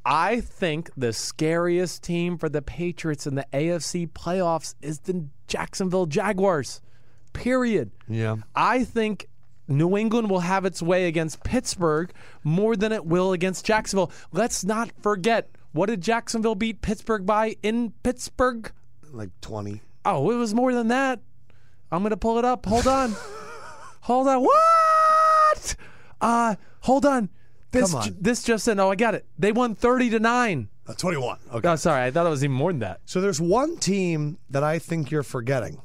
I 0.10 0.40
think 0.40 0.90
the 0.96 1.12
scariest 1.12 2.02
team 2.02 2.38
for 2.38 2.48
the 2.48 2.62
Patriots 2.62 3.28
in 3.28 3.36
the 3.36 3.46
AFC 3.52 4.08
playoffs 4.10 4.74
is 4.82 5.00
the 5.00 5.26
Jacksonville 5.48 6.06
Jaguars. 6.06 6.80
Period. 7.34 7.92
Yeah. 8.08 8.38
I 8.56 8.86
think 8.86 9.28
New 9.68 9.98
England 9.98 10.30
will 10.30 10.40
have 10.40 10.64
its 10.64 10.82
way 10.82 11.08
against 11.08 11.44
Pittsburgh 11.44 12.14
more 12.42 12.78
than 12.78 12.94
it 12.94 13.06
will 13.06 13.34
against 13.34 13.66
Jacksonville. 13.66 14.10
Let's 14.32 14.64
not 14.64 14.92
forget 15.02 15.50
what 15.74 15.88
did 15.88 16.00
Jacksonville 16.00 16.56
beat 16.56 16.82
Pittsburgh 16.82 17.26
by 17.26 17.58
in 17.62 17.92
Pittsburgh? 18.02 18.72
Like 19.12 19.30
twenty. 19.42 19.82
Oh, 20.06 20.32
it 20.32 20.36
was 20.36 20.54
more 20.54 20.74
than 20.74 20.88
that. 20.88 21.20
I'm 21.92 22.02
gonna 22.02 22.16
pull 22.16 22.40
it 22.40 22.46
up. 22.46 22.66
Hold 22.66 22.88
on. 22.88 23.14
hold 24.02 24.30
on. 24.30 24.42
What? 24.42 25.76
Uh, 26.22 26.56
hold 26.80 27.06
on. 27.06 27.30
This 27.72 27.92
Come 27.92 28.00
on. 28.02 28.08
ju- 28.08 28.16
this 28.20 28.44
just 28.44 28.64
said. 28.66 28.80
Oh, 28.80 28.90
I 28.92 28.96
got 28.96 29.14
it. 29.16 29.26
They 29.38 29.52
won 29.52 29.76
30 29.76 30.10
to 30.12 30.20
nine. 30.20 30.70
Uh, 30.88 30.94
Twenty-one. 30.94 31.40
Okay. 31.54 31.68
Oh, 31.68 31.76
sorry. 31.76 32.04
I 32.04 32.12
thought 32.12 32.26
it 32.26 32.30
was 32.30 32.44
even 32.44 32.56
more 32.56 32.72
than 32.72 32.80
that. 32.80 33.02
So 33.06 33.20
there's 33.20 33.42
one 33.42 33.78
team 33.78 34.38
that 34.50 34.64
I 34.64 34.80
think 34.80 35.12
you're 35.12 35.24
forgetting 35.24 35.82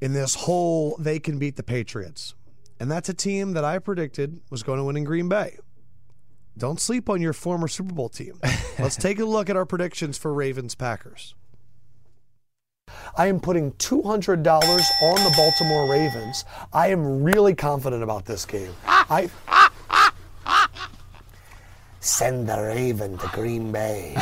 in 0.00 0.12
this 0.12 0.34
whole 0.34 0.96
they 0.98 1.20
can 1.20 1.38
beat 1.38 1.54
the 1.56 1.62
Patriots. 1.62 2.34
And 2.80 2.90
that's 2.90 3.08
a 3.08 3.14
team 3.14 3.52
that 3.52 3.64
I 3.64 3.78
predicted 3.78 4.40
was 4.50 4.64
going 4.64 4.78
to 4.78 4.84
win 4.84 4.96
in 4.96 5.04
Green 5.04 5.28
Bay. 5.28 5.58
Don't 6.58 6.80
sleep 6.80 7.08
on 7.08 7.20
your 7.20 7.32
former 7.32 7.68
Super 7.68 7.94
Bowl 7.94 8.08
team. 8.08 8.38
Let's 8.78 8.96
take 8.96 9.20
a 9.20 9.24
look 9.24 9.48
at 9.48 9.56
our 9.56 9.64
predictions 9.64 10.18
for 10.18 10.34
Ravens 10.34 10.74
Packers. 10.74 11.34
I 13.16 13.28
am 13.28 13.40
putting 13.40 13.72
$200 13.72 14.36
on 14.38 15.24
the 15.24 15.32
Baltimore 15.36 15.90
Ravens. 15.90 16.44
I 16.72 16.88
am 16.88 17.22
really 17.22 17.54
confident 17.54 18.02
about 18.02 18.24
this 18.24 18.44
game. 18.44 18.72
I 18.86 19.30
Send 22.04 22.46
the 22.46 22.60
Raven 22.60 23.16
to 23.16 23.26
Green 23.28 23.72
Bay 23.72 24.14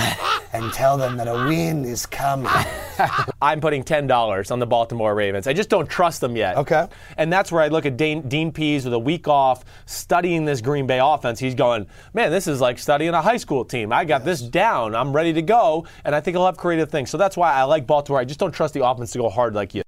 and 0.52 0.72
tell 0.72 0.96
them 0.96 1.16
that 1.16 1.26
a 1.26 1.48
win 1.48 1.84
is 1.84 2.06
coming. 2.06 2.52
I'm 3.42 3.60
putting 3.60 3.82
ten 3.82 4.06
dollars 4.06 4.52
on 4.52 4.60
the 4.60 4.66
Baltimore 4.66 5.16
Ravens. 5.16 5.48
I 5.48 5.52
just 5.52 5.68
don't 5.68 5.90
trust 5.90 6.20
them 6.20 6.36
yet. 6.36 6.58
Okay. 6.58 6.86
And 7.16 7.32
that's 7.32 7.50
where 7.50 7.60
I 7.60 7.66
look 7.66 7.84
at 7.84 7.96
Dean, 7.96 8.28
Dean 8.28 8.52
Pees 8.52 8.84
with 8.84 8.94
a 8.94 8.98
week 9.00 9.26
off, 9.26 9.64
studying 9.86 10.44
this 10.44 10.60
Green 10.60 10.86
Bay 10.86 11.00
offense. 11.02 11.40
He's 11.40 11.56
going, 11.56 11.88
man, 12.14 12.30
this 12.30 12.46
is 12.46 12.60
like 12.60 12.78
studying 12.78 13.14
a 13.14 13.20
high 13.20 13.36
school 13.36 13.64
team. 13.64 13.92
I 13.92 14.04
got 14.04 14.24
this 14.24 14.40
down. 14.40 14.94
I'm 14.94 15.12
ready 15.12 15.32
to 15.32 15.42
go, 15.42 15.84
and 16.04 16.14
I 16.14 16.20
think 16.20 16.36
he'll 16.36 16.46
have 16.46 16.56
creative 16.56 16.88
things. 16.88 17.10
So 17.10 17.18
that's 17.18 17.36
why 17.36 17.52
I 17.52 17.64
like 17.64 17.88
Baltimore. 17.88 18.20
I 18.20 18.24
just 18.24 18.38
don't 18.38 18.52
trust 18.52 18.74
the 18.74 18.86
offense 18.86 19.10
to 19.10 19.18
go 19.18 19.28
hard 19.28 19.56
like 19.56 19.74
you. 19.74 19.82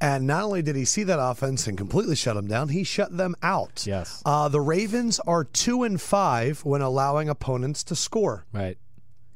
And 0.00 0.26
not 0.26 0.42
only 0.44 0.60
did 0.62 0.76
he 0.76 0.84
see 0.84 1.04
that 1.04 1.18
offense 1.20 1.66
and 1.66 1.78
completely 1.78 2.16
shut 2.16 2.34
them 2.36 2.46
down, 2.46 2.68
he 2.68 2.84
shut 2.84 3.16
them 3.16 3.34
out. 3.42 3.84
Yes. 3.86 4.22
Uh, 4.26 4.48
the 4.48 4.60
Ravens 4.60 5.18
are 5.20 5.42
two 5.44 5.84
and 5.84 6.00
five 6.00 6.60
when 6.64 6.82
allowing 6.82 7.28
opponents 7.30 7.82
to 7.84 7.96
score 7.96 8.44
Right. 8.52 8.76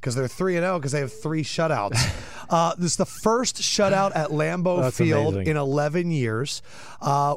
because 0.01 0.15
they're 0.15 0.29
three 0.29 0.57
and 0.57 0.65
zero 0.65 0.79
because 0.79 0.93
they 0.93 1.01
have 1.01 1.13
three 1.23 1.43
shutouts. 1.45 1.99
uh, 2.51 2.75
this 2.77 2.93
is 2.93 2.97
the 2.97 3.07
first 3.07 3.57
shutout 3.57 4.15
at 4.15 4.29
Lambeau 4.31 4.83
That's 4.83 4.99
Field 4.99 5.35
amazing. 5.37 5.51
in 5.53 5.57
eleven 5.57 6.11
years. 6.11 6.61
Uh, 7.01 7.37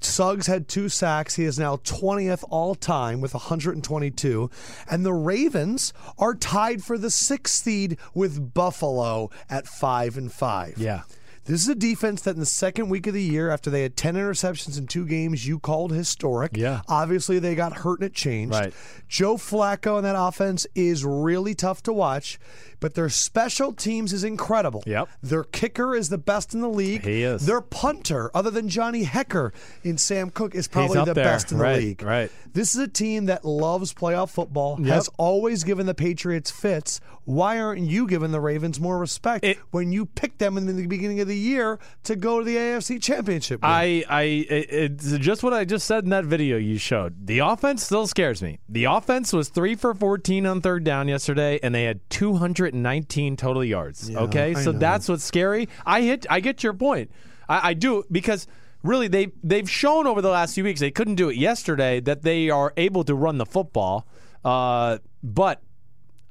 Suggs 0.00 0.46
had 0.46 0.68
two 0.68 0.88
sacks. 0.88 1.34
He 1.36 1.44
is 1.44 1.58
now 1.58 1.76
20th 1.76 2.44
all 2.48 2.74
time 2.74 3.20
with 3.20 3.34
122. 3.34 4.50
And 4.90 5.04
the 5.04 5.12
Ravens 5.12 5.92
are 6.18 6.34
tied 6.34 6.82
for 6.82 6.96
the 6.96 7.10
sixth 7.10 7.62
seed 7.62 7.98
with 8.14 8.54
Buffalo 8.54 9.28
at 9.50 9.66
5 9.66 10.16
and 10.16 10.32
5. 10.32 10.78
Yeah. 10.78 11.02
This 11.44 11.62
is 11.62 11.68
a 11.68 11.74
defense 11.74 12.22
that 12.22 12.34
in 12.34 12.40
the 12.40 12.46
second 12.46 12.88
week 12.88 13.06
of 13.08 13.14
the 13.14 13.22
year, 13.22 13.50
after 13.50 13.68
they 13.68 13.82
had 13.82 13.96
10 13.96 14.14
interceptions 14.14 14.78
in 14.78 14.86
two 14.86 15.04
games, 15.04 15.46
you 15.46 15.58
called 15.58 15.90
historic. 15.92 16.56
Yeah. 16.56 16.82
Obviously, 16.88 17.38
they 17.40 17.54
got 17.56 17.78
hurt 17.78 17.98
and 17.98 18.06
it 18.06 18.14
changed. 18.14 18.54
Right. 18.54 18.72
Joe 19.08 19.36
Flacco 19.36 19.96
and 19.96 20.06
that 20.06 20.14
offense 20.16 20.66
is 20.76 21.04
really 21.04 21.54
tough 21.54 21.82
to 21.82 21.92
watch, 21.92 22.38
but 22.78 22.94
their 22.94 23.08
special 23.08 23.72
teams 23.72 24.12
is 24.12 24.22
incredible. 24.22 24.84
Yep. 24.86 25.08
Their 25.22 25.42
kicker 25.44 25.96
is 25.96 26.10
the 26.10 26.18
best 26.18 26.54
in 26.54 26.60
the 26.60 26.68
league. 26.68 27.04
He 27.04 27.22
is. 27.24 27.44
Their 27.44 27.60
punter, 27.60 28.30
other 28.34 28.50
than 28.50 28.68
Johnny 28.68 29.04
Hekker 29.04 29.52
in 29.82 29.98
Sam 29.98 30.30
Koch, 30.30 30.54
is 30.54 30.68
probably 30.68 31.04
the 31.04 31.12
there. 31.12 31.24
best 31.24 31.50
in 31.50 31.58
the 31.58 31.64
Right, 31.64 31.78
league. 31.78 32.02
right. 32.02 32.30
This 32.52 32.74
is 32.74 32.80
a 32.80 32.88
team 32.88 33.26
that 33.26 33.44
loves 33.44 33.92
playoff 33.92 34.30
football, 34.30 34.76
has 34.84 35.08
always 35.18 35.64
given 35.64 35.86
the 35.86 35.94
Patriots 35.94 36.50
fits. 36.50 37.00
Why 37.24 37.60
aren't 37.60 37.80
you 37.82 38.06
giving 38.08 38.30
the 38.32 38.40
Ravens 38.40 38.80
more 38.80 38.98
respect 38.98 39.44
It- 39.44 39.58
when 39.70 39.92
you 39.92 40.06
picked 40.06 40.38
them 40.38 40.56
in 40.58 40.66
the 40.66 40.86
beginning 40.86 41.20
of 41.20 41.28
the 41.28 41.31
year 41.34 41.78
to 42.04 42.16
go 42.16 42.38
to 42.38 42.44
the 42.44 42.56
AFC 42.56 43.02
Championship? 43.02 43.60
game? 43.60 43.70
I, 43.70 44.04
I, 44.08 44.22
it's 44.22 45.16
just 45.18 45.42
what 45.42 45.52
I 45.52 45.64
just 45.64 45.86
said 45.86 46.04
in 46.04 46.10
that 46.10 46.24
video 46.24 46.56
you 46.56 46.78
showed. 46.78 47.26
The 47.26 47.40
offense 47.40 47.84
still 47.84 48.06
scares 48.06 48.42
me. 48.42 48.58
The 48.68 48.84
offense 48.84 49.32
was 49.32 49.48
three 49.48 49.74
for 49.74 49.94
14 49.94 50.46
on 50.46 50.60
third 50.60 50.84
down 50.84 51.08
yesterday, 51.08 51.58
and 51.62 51.74
they 51.74 51.84
had 51.84 52.00
219 52.10 53.36
total 53.36 53.64
yards. 53.64 54.14
okay, 54.14 54.54
I 54.54 54.62
so 54.62 54.72
know. 54.72 54.78
that's 54.78 55.08
what's 55.08 55.24
scary. 55.24 55.68
I 55.86 56.02
hit, 56.02 56.26
I 56.28 56.40
get 56.40 56.62
your 56.62 56.74
point. 56.74 57.10
I, 57.48 57.70
I 57.70 57.74
do 57.74 58.04
because 58.10 58.46
really 58.82 59.08
they 59.08 59.28
they've 59.42 59.70
shown 59.70 60.06
over 60.06 60.20
the 60.20 60.30
last 60.30 60.54
few 60.54 60.64
weeks 60.64 60.80
they 60.80 60.90
couldn't 60.90 61.14
do 61.14 61.28
it 61.28 61.36
yesterday 61.36 62.00
that 62.00 62.22
they 62.22 62.50
are 62.50 62.72
able 62.76 63.04
to 63.04 63.14
run 63.14 63.38
the 63.38 63.46
football, 63.46 64.06
uh, 64.44 64.98
but 65.22 65.62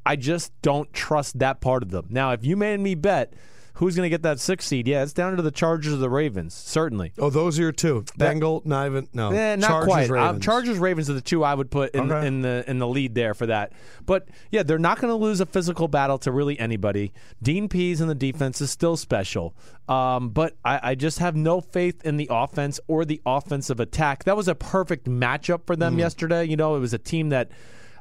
I 0.05 0.15
just 0.15 0.51
don't 0.61 0.91
trust 0.93 1.39
that 1.39 1.61
part 1.61 1.83
of 1.83 1.91
them. 1.91 2.07
Now, 2.09 2.31
if 2.31 2.43
you 2.43 2.57
made 2.57 2.79
me 2.79 2.95
bet. 2.95 3.33
Who's 3.82 3.95
going 3.95 4.05
to 4.05 4.09
get 4.09 4.21
that 4.21 4.39
sixth 4.39 4.67
seed? 4.67 4.88
Yeah, 4.88 5.01
it's 5.01 5.11
down 5.11 5.36
to 5.36 5.41
the 5.41 5.49
Chargers 5.49 5.91
or 5.93 5.97
the 5.97 6.09
Ravens, 6.09 6.53
certainly. 6.53 7.13
oh, 7.17 7.32
those 7.32 7.57
are 7.57 7.63
your 7.63 7.71
two. 7.71 8.05
Bengal, 8.15 8.61
not 8.63 8.86
even 8.86 9.07
no. 9.11 9.32
Eh, 9.32 9.55
not 9.55 9.67
Chargers, 9.67 9.88
quite. 9.88 10.09
Uh, 10.11 10.13
Ravens. 10.13 10.45
Chargers, 10.45 10.77
Ravens 10.77 11.09
are 11.09 11.13
the 11.13 11.19
two 11.21 11.43
I 11.43 11.55
would 11.55 11.71
put 11.71 11.95
in, 11.95 12.11
Okay. 12.11 12.27
in 12.27 12.43
the 12.43 12.63
in 12.67 12.77
the 12.77 12.88
lead 12.88 13.15
there 13.15 13.34
for 13.34 13.47
that. 13.47 13.73
But 14.05 14.29
yeah, 14.51 14.61
they're 14.61 14.77
not 14.77 15.01
going 15.01 15.09
to 15.11 15.15
lose 15.15 15.39
a 15.41 15.47
physical 15.47 15.88
battle 15.88 16.19
to 16.19 16.32
really 16.32 16.59
anybody. 16.59 17.11
Dean 17.41 17.67
Pees 17.67 17.99
in 18.01 18.07
the 18.07 18.13
defense 18.15 18.61
is 18.61 18.69
still 18.69 18.95
special, 18.97 19.55
um, 19.89 20.29
but 20.29 20.55
I, 20.63 20.91
I 20.91 20.95
just 20.95 21.17
have 21.17 21.36
no 21.36 21.59
faith 21.59 22.05
in 22.05 22.17
the 22.17 22.27
offense 22.29 22.79
or 22.88 23.03
the 23.03 23.19
offensive 23.25 23.79
attack. 23.79 24.25
That 24.25 24.38
was 24.38 24.47
a 24.47 24.53
perfect 24.53 25.07
matchup 25.07 25.65
for 25.65 25.75
Mm. 25.75 25.79
them 25.79 25.97
yesterday. 25.99 26.45
You 26.45 26.55
know, 26.55 26.75
it 26.75 26.79
was 26.79 26.93
a 26.93 26.99
team 26.99 27.29
that, 27.29 27.49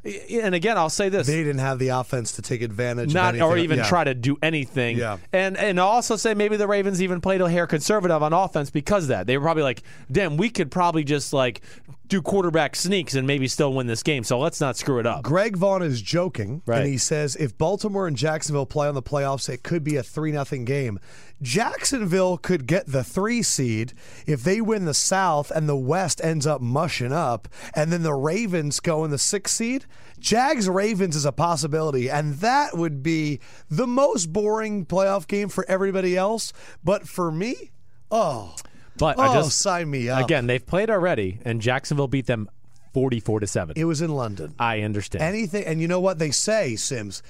and 0.04 0.54
again, 0.54 0.78
I'll 0.78 0.88
say 0.90 1.08
this: 1.08 1.26
They 1.26 1.42
didn't 1.44 1.58
have 1.60 1.78
the 1.78 1.88
offense 1.88 2.32
to 2.32 2.42
take 2.42 2.62
advantage. 2.62 3.12
not 3.12 3.38
or 3.40 3.58
even 3.58 3.78
Yeah. 3.78 3.84
try 3.88 4.04
to 4.04 4.14
do 4.14 4.36
anything. 4.42 4.96
Yeah. 4.96 5.18
And 5.32 5.56
and 5.56 5.78
I'll 5.78 5.88
also 5.88 6.16
say 6.16 6.34
maybe 6.34 6.56
the 6.56 6.66
Ravens 6.66 7.02
even 7.02 7.20
played 7.20 7.40
a 7.40 7.50
hair 7.50 7.66
conservative 7.66 8.22
on 8.22 8.32
offense 8.32 8.70
because 8.70 9.04
of 9.04 9.08
that. 9.08 9.26
They 9.26 9.36
were 9.36 9.44
probably 9.44 9.62
like, 9.62 9.82
damn, 10.10 10.36
we 10.36 10.48
could 10.50 10.70
probably 10.70 11.04
just 11.04 11.32
like 11.32 11.60
do 12.08 12.20
quarterback 12.20 12.74
sneaks 12.74 13.14
and 13.14 13.24
maybe 13.26 13.46
still 13.46 13.72
win 13.72 13.86
this 13.86 14.02
game. 14.02 14.24
So 14.24 14.38
let's 14.40 14.60
not 14.60 14.76
screw 14.76 14.98
it 14.98 15.06
up. 15.06 15.22
Greg 15.22 15.56
Vaughn 15.56 15.80
is 15.82 16.02
joking, 16.02 16.60
Right. 16.66 16.78
and 16.80 16.88
he 16.88 16.98
says 16.98 17.36
if 17.36 17.56
Baltimore 17.56 18.08
and 18.08 18.16
Jacksonville 18.16 18.66
play 18.66 18.88
on 18.88 18.94
the 18.94 19.02
playoffs, 19.02 19.48
it 19.48 19.62
could 19.62 19.84
be 19.84 19.94
a 19.96 20.02
three 20.02 20.32
nothing 20.32 20.64
game. 20.64 20.98
Jacksonville 21.42 22.36
could 22.36 22.66
get 22.66 22.86
the 22.86 23.02
three 23.04 23.42
seed 23.42 23.92
if 24.26 24.42
they 24.42 24.60
win 24.60 24.84
the 24.84 24.94
South 24.94 25.50
and 25.50 25.68
the 25.68 25.76
West 25.76 26.20
ends 26.22 26.46
up 26.46 26.60
mushing 26.60 27.12
up, 27.12 27.48
and 27.74 27.92
then 27.92 28.02
the 28.02 28.14
Ravens 28.14 28.78
go 28.80 29.04
in 29.04 29.10
the 29.10 29.18
sixth 29.18 29.54
seed. 29.56 29.86
Jags 30.18 30.68
Ravens 30.68 31.16
is 31.16 31.24
a 31.24 31.32
possibility, 31.32 32.10
and 32.10 32.34
that 32.36 32.76
would 32.76 33.02
be 33.02 33.40
the 33.70 33.86
most 33.86 34.32
boring 34.32 34.84
playoff 34.84 35.26
game 35.26 35.48
for 35.48 35.64
everybody 35.68 36.16
else. 36.16 36.52
But 36.84 37.08
for 37.08 37.32
me, 37.32 37.70
oh, 38.10 38.54
But 38.98 39.16
oh, 39.18 39.22
I 39.22 39.34
just 39.34 39.58
sign 39.58 39.90
me 39.90 40.10
up. 40.10 40.22
again, 40.24 40.46
they've 40.46 40.64
played 40.64 40.90
already, 40.90 41.40
and 41.44 41.60
Jacksonville 41.62 42.08
beat 42.08 42.26
them 42.26 42.50
forty-four 42.92 43.38
to 43.40 43.46
seven. 43.46 43.74
it 43.78 43.84
was 43.84 44.02
in 44.02 44.10
London. 44.10 44.52
I 44.58 44.80
understand. 44.80 45.22
anything 45.22 45.64
and 45.64 45.80
you 45.80 45.86
know 45.86 46.00
what 46.00 46.18
they 46.18 46.32
say 46.32 46.74
Simms 46.74 47.22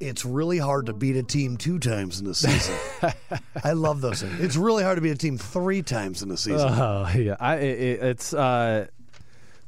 it's 0.00 0.24
really 0.24 0.58
hard 0.58 0.86
to 0.86 0.92
beat 0.92 1.16
a 1.16 1.22
team 1.22 1.56
two 1.56 1.78
times 1.78 2.20
in 2.20 2.26
a 2.26 2.34
season. 2.34 2.74
I 3.64 3.72
love 3.72 4.00
those 4.00 4.22
things. 4.22 4.40
It's 4.40 4.56
really 4.56 4.82
hard 4.82 4.96
to 4.96 5.02
beat 5.02 5.10
a 5.12 5.16
team 5.16 5.38
three 5.38 5.82
times 5.82 6.22
in 6.22 6.30
a 6.30 6.36
season. 6.36 6.68
Oh 6.72 7.08
yeah, 7.16 7.36
I, 7.40 7.56
it, 7.56 8.02
it's 8.02 8.32
uh, 8.34 8.86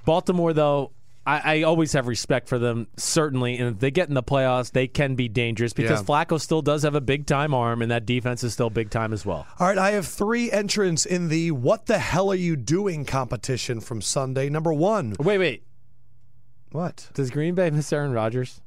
Baltimore 0.04 0.52
though. 0.52 0.92
I, 1.28 1.56
I 1.58 1.62
always 1.62 1.92
have 1.94 2.06
respect 2.06 2.48
for 2.48 2.56
them, 2.56 2.86
certainly, 2.96 3.56
and 3.58 3.74
if 3.74 3.80
they 3.80 3.90
get 3.90 4.06
in 4.08 4.14
the 4.14 4.22
playoffs, 4.22 4.70
they 4.70 4.86
can 4.86 5.16
be 5.16 5.26
dangerous 5.28 5.72
because 5.72 5.98
Yeah. 6.00 6.06
Flacco 6.06 6.40
still 6.40 6.62
does 6.62 6.84
have 6.84 6.94
a 6.94 7.00
big 7.00 7.26
time 7.26 7.52
arm, 7.52 7.82
and 7.82 7.90
that 7.90 8.06
defense 8.06 8.44
is 8.44 8.52
still 8.52 8.70
big 8.70 8.90
time 8.90 9.12
as 9.12 9.26
well. 9.26 9.44
All 9.58 9.66
right, 9.66 9.76
I 9.76 9.90
have 9.90 10.06
three 10.06 10.52
entrants 10.52 11.04
in 11.04 11.26
the 11.28 11.50
"What 11.50 11.86
the 11.86 11.98
hell 11.98 12.30
are 12.30 12.36
you 12.36 12.54
doing?" 12.54 13.04
competition 13.04 13.80
from 13.80 14.00
Sunday. 14.02 14.48
Number 14.48 14.72
one, 14.72 15.16
Wait, 15.18 15.38
wait, 15.38 15.64
what? 16.70 17.08
does 17.14 17.30
Green 17.32 17.56
Bay 17.56 17.70
miss 17.70 17.92
Aaron 17.92 18.12
Rodgers? 18.12 18.60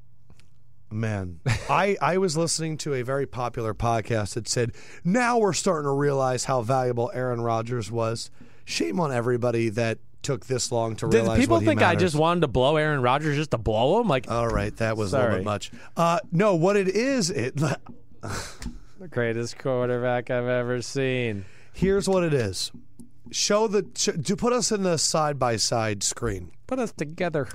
Man, 0.91 1.39
I, 1.69 1.97
I 2.01 2.17
was 2.17 2.35
listening 2.35 2.77
to 2.77 2.95
a 2.95 3.03
very 3.03 3.27
popular 3.27 3.73
podcast 3.73 4.33
that 4.33 4.47
said, 4.47 4.71
now 5.03 5.37
we're 5.37 5.53
starting 5.53 5.85
to 5.85 5.93
realize 5.93 6.45
how 6.45 6.61
valuable 6.61 7.11
Aaron 7.13 7.41
Rodgers 7.41 7.91
was. 7.91 8.31
Shame 8.65 8.99
on 8.99 9.11
everybody 9.11 9.69
that 9.69 9.99
took 10.21 10.47
this 10.47 10.71
long 10.71 10.95
to 10.97 11.07
Did 11.07 11.17
realize 11.17 11.39
people 11.39 11.55
what 11.57 11.61
he 11.61 11.67
think 11.67 11.81
I 11.81 11.95
just 11.95 12.15
wanted 12.15 12.41
to 12.41 12.47
blow 12.47 12.77
Aaron 12.77 13.01
Rodgers 13.01 13.35
just 13.35 13.51
to 13.51 13.57
blow 13.57 14.01
him? 14.01 14.07
Like 14.07 14.29
All 14.29 14.47
right, 14.47 14.75
that 14.77 14.97
was 14.97 15.13
a 15.13 15.19
little 15.19 15.37
bit 15.37 15.45
much. 15.45 15.71
Uh, 15.95 16.19
no, 16.31 16.55
what 16.55 16.75
it 16.75 16.87
is, 16.87 17.29
it, 17.29 17.55
the 18.21 19.07
greatest 19.09 19.57
quarterback 19.57 20.29
I've 20.29 20.47
ever 20.47 20.81
seen. 20.81 21.45
here's 21.73 22.09
what 22.09 22.23
it 22.23 22.33
is. 22.33 22.71
Show 23.31 23.67
the 23.67 23.83
to 23.83 24.35
put 24.35 24.53
us 24.53 24.71
in 24.71 24.83
the 24.83 24.97
side 24.97 25.37
by 25.37 25.55
side 25.55 26.01
screen. 26.01 26.51
Put 26.65 26.79
us 26.79 26.91
together. 26.91 27.47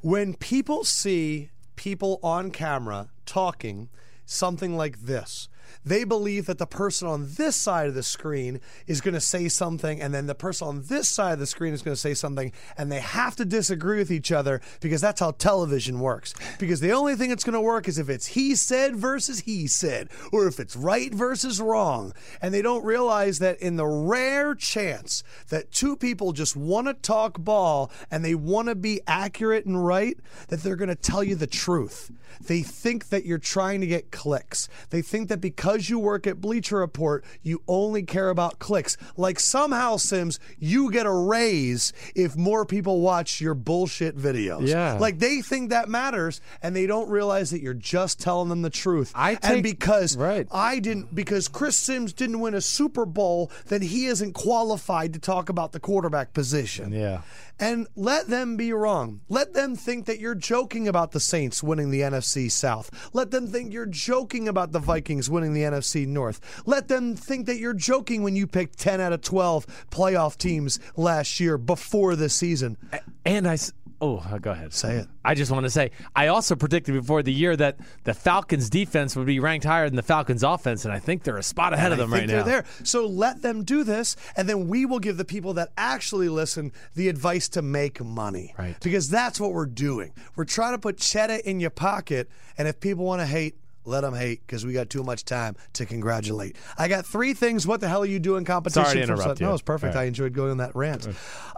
When 0.00 0.34
people 0.34 0.84
see 0.84 1.50
people 1.78 2.18
on 2.24 2.50
camera 2.50 3.08
talking 3.24 3.88
something 4.26 4.76
like 4.76 5.02
this, 5.02 5.48
they 5.84 6.04
believe 6.04 6.46
that 6.46 6.58
the 6.58 6.66
person 6.66 7.08
on 7.08 7.28
this 7.36 7.56
side 7.56 7.88
of 7.88 7.94
the 7.94 8.02
screen 8.02 8.60
is 8.86 9.00
going 9.00 9.14
to 9.14 9.20
say 9.20 9.48
something, 9.48 10.00
and 10.00 10.14
then 10.14 10.26
the 10.26 10.34
person 10.34 10.68
on 10.68 10.82
this 10.84 11.08
side 11.08 11.34
of 11.34 11.38
the 11.38 11.46
screen 11.46 11.74
is 11.74 11.82
going 11.82 11.94
to 11.94 12.00
say 12.00 12.14
something, 12.14 12.52
and 12.76 12.90
they 12.90 13.00
have 13.00 13.36
to 13.36 13.44
disagree 13.44 13.98
with 13.98 14.10
each 14.10 14.32
other 14.32 14.60
because 14.80 15.00
that's 15.00 15.20
how 15.20 15.32
television 15.32 16.00
works. 16.00 16.34
Because 16.58 16.80
the 16.80 16.92
only 16.92 17.14
thing 17.14 17.28
that's 17.28 17.44
going 17.44 17.54
to 17.54 17.60
work 17.60 17.88
is 17.88 17.98
if 17.98 18.08
it's 18.08 18.26
he 18.26 18.54
said 18.54 18.96
versus 18.96 19.40
he 19.40 19.66
said, 19.66 20.08
or 20.32 20.46
if 20.46 20.60
it's 20.60 20.76
right 20.76 21.12
versus 21.12 21.60
wrong. 21.60 22.12
And 22.40 22.52
they 22.52 22.62
don't 22.62 22.84
realize 22.84 23.38
that 23.40 23.60
in 23.60 23.76
the 23.76 23.86
rare 23.86 24.54
chance 24.54 25.22
that 25.48 25.72
two 25.72 25.96
people 25.96 26.32
just 26.32 26.56
want 26.56 26.86
to 26.86 26.94
talk 26.94 27.38
ball 27.38 27.90
and 28.10 28.24
they 28.24 28.34
want 28.34 28.68
to 28.68 28.74
be 28.74 29.00
accurate 29.06 29.66
and 29.66 29.84
right, 29.84 30.18
that 30.48 30.62
they're 30.62 30.76
going 30.76 30.88
to 30.88 30.94
tell 30.94 31.24
you 31.24 31.34
the 31.34 31.46
truth. 31.46 32.10
They 32.40 32.62
think 32.62 33.08
that 33.08 33.24
you're 33.24 33.38
trying 33.38 33.80
to 33.80 33.86
get 33.86 34.10
clicks. 34.10 34.68
They 34.90 35.02
think 35.02 35.28
that 35.28 35.40
because 35.40 35.57
you 35.90 35.98
work 35.98 36.26
at 36.26 36.40
Bleacher 36.40 36.78
Report, 36.78 37.24
you 37.42 37.62
only 37.68 38.02
care 38.02 38.30
about 38.30 38.58
clicks. 38.58 38.96
Like 39.16 39.40
somehow, 39.40 39.96
Simms, 39.96 40.38
you 40.58 40.90
get 40.90 41.06
a 41.06 41.12
raise 41.12 41.92
if 42.14 42.36
more 42.36 42.64
people 42.64 43.00
watch 43.00 43.40
your 43.40 43.54
bullshit 43.54 44.16
videos. 44.16 44.66
Yeah. 44.66 44.94
Like 44.94 45.18
they 45.18 45.42
think 45.42 45.70
that 45.70 45.88
matters 45.88 46.40
and 46.62 46.74
they 46.74 46.86
don't 46.86 47.10
realize 47.10 47.50
that 47.50 47.60
you're 47.60 47.74
just 47.74 48.20
telling 48.20 48.48
them 48.48 48.62
the 48.62 48.70
truth. 48.70 49.12
I 49.14 49.38
and 49.42 49.62
because 49.62 50.16
right. 50.16 50.46
I 50.50 50.78
didn't 50.78 51.14
because 51.14 51.48
Chris 51.48 51.76
Simms 51.76 52.12
didn't 52.12 52.40
win 52.40 52.54
a 52.54 52.60
Super 52.60 53.04
Bowl, 53.04 53.50
then 53.66 53.82
he 53.82 54.06
isn't 54.06 54.32
qualified 54.32 55.12
to 55.14 55.18
talk 55.18 55.48
about 55.48 55.72
the 55.72 55.80
quarterback 55.80 56.32
position. 56.32 56.92
Yeah. 56.92 57.22
And 57.60 57.88
let 57.96 58.28
them 58.28 58.56
be 58.56 58.72
wrong. 58.72 59.20
Let 59.28 59.52
them 59.52 59.74
think 59.74 60.06
that 60.06 60.20
you're 60.20 60.34
joking 60.36 60.86
about 60.86 61.10
the 61.10 61.20
Saints 61.20 61.62
winning 61.62 61.90
the 61.90 62.02
NFC 62.02 62.50
South. 62.50 62.90
Let 63.12 63.32
them 63.32 63.48
think 63.48 63.72
you're 63.72 63.86
joking 63.86 64.46
about 64.48 64.72
the 64.72 64.78
Vikings 64.78 65.28
winning 65.28 65.54
the 65.54 65.62
NFC 65.62 66.06
North. 66.06 66.40
Let 66.66 66.86
them 66.88 67.16
think 67.16 67.46
that 67.46 67.58
you're 67.58 67.74
joking 67.74 68.22
when 68.22 68.36
you 68.36 68.46
picked 68.46 68.78
10 68.78 69.00
out 69.00 69.12
of 69.12 69.22
12 69.22 69.66
playoff 69.90 70.36
teams 70.36 70.78
last 70.96 71.40
year 71.40 71.58
before 71.58 72.14
the 72.14 72.28
season. 72.28 72.76
And 73.24 73.48
I. 73.48 73.58
Oh, 74.00 74.24
go 74.40 74.52
ahead. 74.52 74.72
Say 74.72 74.94
it. 74.98 75.08
I 75.24 75.34
just 75.34 75.50
want 75.50 75.64
to 75.64 75.70
say, 75.70 75.90
I 76.14 76.28
also 76.28 76.54
predicted 76.54 76.94
before 76.94 77.22
the 77.24 77.32
year 77.32 77.56
that 77.56 77.78
the 78.04 78.14
Falcons' 78.14 78.70
defense 78.70 79.16
would 79.16 79.26
be 79.26 79.40
ranked 79.40 79.64
higher 79.66 79.88
than 79.88 79.96
the 79.96 80.02
Falcons' 80.04 80.44
offense, 80.44 80.84
and 80.84 80.94
I 80.94 81.00
think 81.00 81.24
they're 81.24 81.36
a 81.36 81.42
spot 81.42 81.72
ahead 81.72 81.90
of 81.90 81.98
I 81.98 82.02
them 82.02 82.10
think 82.10 82.20
right 82.20 82.28
they're 82.28 82.38
now. 82.38 82.44
there. 82.44 82.64
So 82.84 83.06
let 83.06 83.42
them 83.42 83.64
do 83.64 83.82
this, 83.82 84.14
and 84.36 84.48
then 84.48 84.68
we 84.68 84.86
will 84.86 85.00
give 85.00 85.16
the 85.16 85.24
people 85.24 85.54
that 85.54 85.70
actually 85.76 86.28
listen 86.28 86.70
the 86.94 87.08
advice 87.08 87.48
to 87.50 87.62
make 87.62 88.00
money. 88.00 88.54
Right. 88.56 88.76
Because 88.80 89.10
that's 89.10 89.40
what 89.40 89.52
we're 89.52 89.66
doing. 89.66 90.12
We're 90.36 90.44
trying 90.44 90.74
to 90.74 90.78
put 90.78 90.98
cheddar 90.98 91.40
in 91.44 91.58
your 91.58 91.70
pocket, 91.70 92.28
and 92.56 92.68
if 92.68 92.78
people 92.78 93.04
want 93.04 93.20
to 93.20 93.26
hate, 93.26 93.56
let 93.84 94.02
them 94.02 94.14
hate 94.14 94.46
because 94.46 94.64
we 94.64 94.74
got 94.74 94.90
too 94.90 95.02
much 95.02 95.24
time 95.24 95.56
to 95.72 95.86
congratulate. 95.86 96.54
I 96.76 96.86
got 96.86 97.04
three 97.04 97.34
things. 97.34 97.66
What 97.66 97.80
the 97.80 97.88
hell 97.88 98.02
are 98.02 98.06
you 98.06 98.20
doing? 98.20 98.44
Competition. 98.44 98.84
Sorry 98.84 99.00
to 99.00 99.06
from 99.06 99.14
interrupt 99.16 99.38
Sun- 99.38 99.44
No, 99.44 99.50
you. 99.50 99.54
it's 99.54 99.62
perfect. 99.62 99.94
Right. 99.96 100.02
I 100.02 100.04
enjoyed 100.04 100.34
going 100.34 100.52
on 100.52 100.58
that 100.58 100.76
rant. 100.76 101.08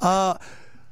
Uh, 0.01 0.39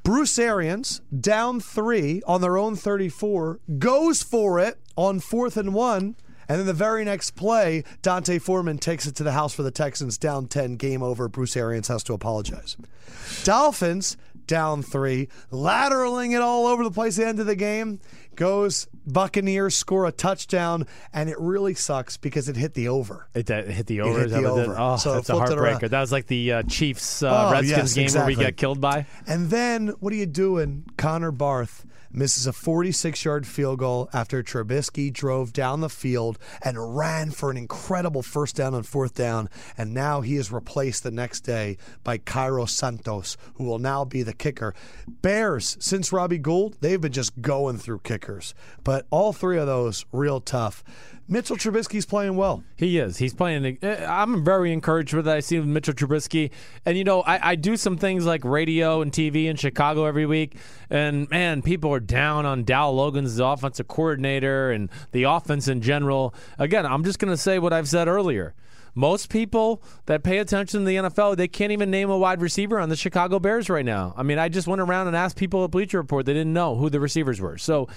Bruce 0.03 0.39
Arians, 0.39 1.01
down 1.17 1.59
three 1.59 2.21
on 2.25 2.41
their 2.41 2.57
own 2.57 2.75
34, 2.75 3.59
goes 3.77 4.23
for 4.23 4.59
it 4.59 4.79
on 4.95 5.19
fourth 5.19 5.57
and 5.57 5.73
one. 5.73 6.15
And 6.47 6.57
then 6.57 6.65
the 6.65 6.73
very 6.73 7.05
next 7.05 7.31
play, 7.35 7.83
D'Onta 8.01 8.41
Foreman 8.41 8.79
takes 8.79 9.05
it 9.05 9.15
to 9.17 9.23
the 9.23 9.33
house 9.33 9.53
for 9.53 9.61
the 9.61 9.69
Texans, 9.69 10.17
down 10.17 10.47
10, 10.47 10.77
game 10.77 11.03
over. 11.03 11.27
Bruce 11.27 11.55
Arians 11.55 11.89
has 11.89 12.03
to 12.05 12.13
apologize. 12.13 12.75
Dolphins, 13.43 14.17
down 14.47 14.81
three, 14.81 15.29
lateraling 15.51 16.35
it 16.35 16.41
all 16.41 16.65
over 16.65 16.83
the 16.83 16.89
place 16.89 17.19
at 17.19 17.21
the 17.21 17.27
end 17.29 17.39
of 17.39 17.45
the 17.45 17.55
game. 17.55 17.99
Goes 18.35 18.87
Buccaneers, 19.11 19.75
score 19.75 20.05
a 20.05 20.11
touchdown, 20.11 20.85
and 21.13 21.29
it 21.29 21.39
really 21.39 21.73
sucks 21.73 22.17
because 22.17 22.47
it 22.49 22.55
hit 22.55 22.73
the 22.73 22.87
over. 22.87 23.27
It, 23.33 23.47
that 23.47 23.67
hit 23.67 23.87
the 23.87 24.01
over. 24.01 24.19
It 24.21 24.29
hit 24.31 24.41
the 24.41 24.45
it 24.45 24.45
over. 24.45 24.75
Oh, 24.77 24.97
So 24.97 25.13
that's 25.13 25.29
a 25.29 25.33
it 25.33 25.39
heartbreaker. 25.39 25.89
That 25.89 26.01
was 26.01 26.11
like 26.11 26.27
the 26.27 26.53
uh, 26.53 26.63
Chiefs 26.63 27.23
uh, 27.23 27.47
Oh, 27.47 27.51
Redskins 27.51 27.95
yes, 27.97 28.13
game 28.13 28.19
where 28.19 28.27
we 28.27 28.33
exactly. 28.33 28.51
got 28.51 28.57
killed 28.57 28.81
by. 28.81 29.05
And 29.27 29.49
then 29.49 29.89
what 29.99 30.13
are 30.13 30.17
you 30.17 30.25
doing? 30.25 30.85
Connor 30.97 31.31
Barth 31.31 31.85
misses 32.11 32.47
a 32.47 32.53
46 32.53 33.23
yard 33.23 33.47
field 33.47 33.79
goal 33.79 34.09
after 34.13 34.41
Trubisky 34.41 35.11
drove 35.11 35.53
down 35.53 35.81
the 35.81 35.89
field 35.89 36.37
and 36.61 36.97
ran 36.97 37.31
for 37.31 37.51
an 37.51 37.57
incredible 37.57 38.21
first 38.21 38.55
down 38.55 38.73
on 38.73 38.83
fourth 38.83 39.13
down. 39.13 39.49
And 39.77 39.93
now 39.93 40.21
he 40.21 40.35
is 40.35 40.51
replaced 40.51 41.03
the 41.03 41.11
next 41.11 41.41
day 41.41 41.77
by 42.03 42.17
Cairo 42.17 42.65
Santos, 42.65 43.37
who 43.55 43.63
will 43.63 43.79
now 43.79 44.05
be 44.05 44.23
the 44.23 44.33
kicker. 44.33 44.73
Bears, 45.07 45.77
since 45.79 46.11
Robbie 46.11 46.37
Gould, 46.37 46.77
they've 46.81 47.01
been 47.01 47.11
just 47.11 47.41
going 47.41 47.77
through 47.77 47.99
kickers. 47.99 48.53
But 48.83 49.05
all 49.09 49.33
three 49.33 49.57
of 49.57 49.67
those, 49.67 50.05
real 50.11 50.41
tough. 50.41 50.83
Mitchell 51.31 51.57
Trubisky's 51.57 52.07
playing 52.07 52.35
well. 52.35 52.63
He 52.75 52.97
is. 52.97 53.17
He's 53.17 53.35
playing. 53.35 53.77
uh, 53.83 54.05
I'm 54.09 54.43
very 54.43 54.73
encouraged 54.73 55.13
with 55.13 55.27
what 55.27 55.35
I 55.35 55.41
see 55.41 55.59
with 55.59 55.67
Mitchell 55.67 55.93
Trubisky. 55.93 56.49
And, 56.85 56.97
you 56.97 57.03
know, 57.03 57.21
I, 57.21 57.51
I 57.51 57.55
do 57.55 57.77
some 57.77 57.97
things 57.97 58.25
like 58.25 58.43
radio 58.43 59.01
and 59.01 59.11
TV 59.11 59.45
in 59.45 59.55
Chicago 59.55 60.05
every 60.05 60.25
week. 60.25 60.55
And, 60.89 61.29
man, 61.29 61.61
people 61.61 61.93
are 61.93 61.99
down 61.99 62.47
on 62.47 62.63
Dowell 62.63 63.11
Loggains 63.11 63.39
offensive 63.39 63.87
coordinator 63.87 64.71
and 64.71 64.89
the 65.11 65.23
offense 65.23 65.67
in 65.67 65.81
general. 65.81 66.33
Again, 66.57 66.87
I'm 66.87 67.03
just 67.03 67.19
going 67.19 67.31
to 67.31 67.37
say 67.37 67.59
what 67.59 67.73
I've 67.73 67.87
said 67.87 68.07
earlier. 68.07 68.55
Most 68.95 69.29
people 69.29 69.83
that 70.07 70.23
pay 70.23 70.39
attention 70.39 70.81
to 70.81 70.85
the 70.85 70.95
NFL, 70.95 71.37
they 71.37 71.47
can't 71.47 71.71
even 71.71 71.91
name 71.91 72.09
a 72.09 72.17
wide 72.17 72.41
receiver 72.41 72.79
on 72.79 72.89
the 72.89 72.95
Chicago 72.95 73.39
Bears 73.39 73.69
right 73.69 73.85
now. 73.85 74.13
I 74.17 74.23
mean, 74.23 74.39
I 74.39 74.49
just 74.49 74.67
went 74.67 74.81
around 74.81 75.07
and 75.07 75.15
asked 75.15 75.35
people 75.35 75.63
at 75.63 75.71
Bleacher 75.71 75.99
Report. 75.99 76.25
They 76.25 76.33
didn't 76.33 76.53
know 76.53 76.75
who 76.75 76.89
the 76.89 76.99
receivers 76.99 77.39
were. 77.39 77.57
So 77.57 77.87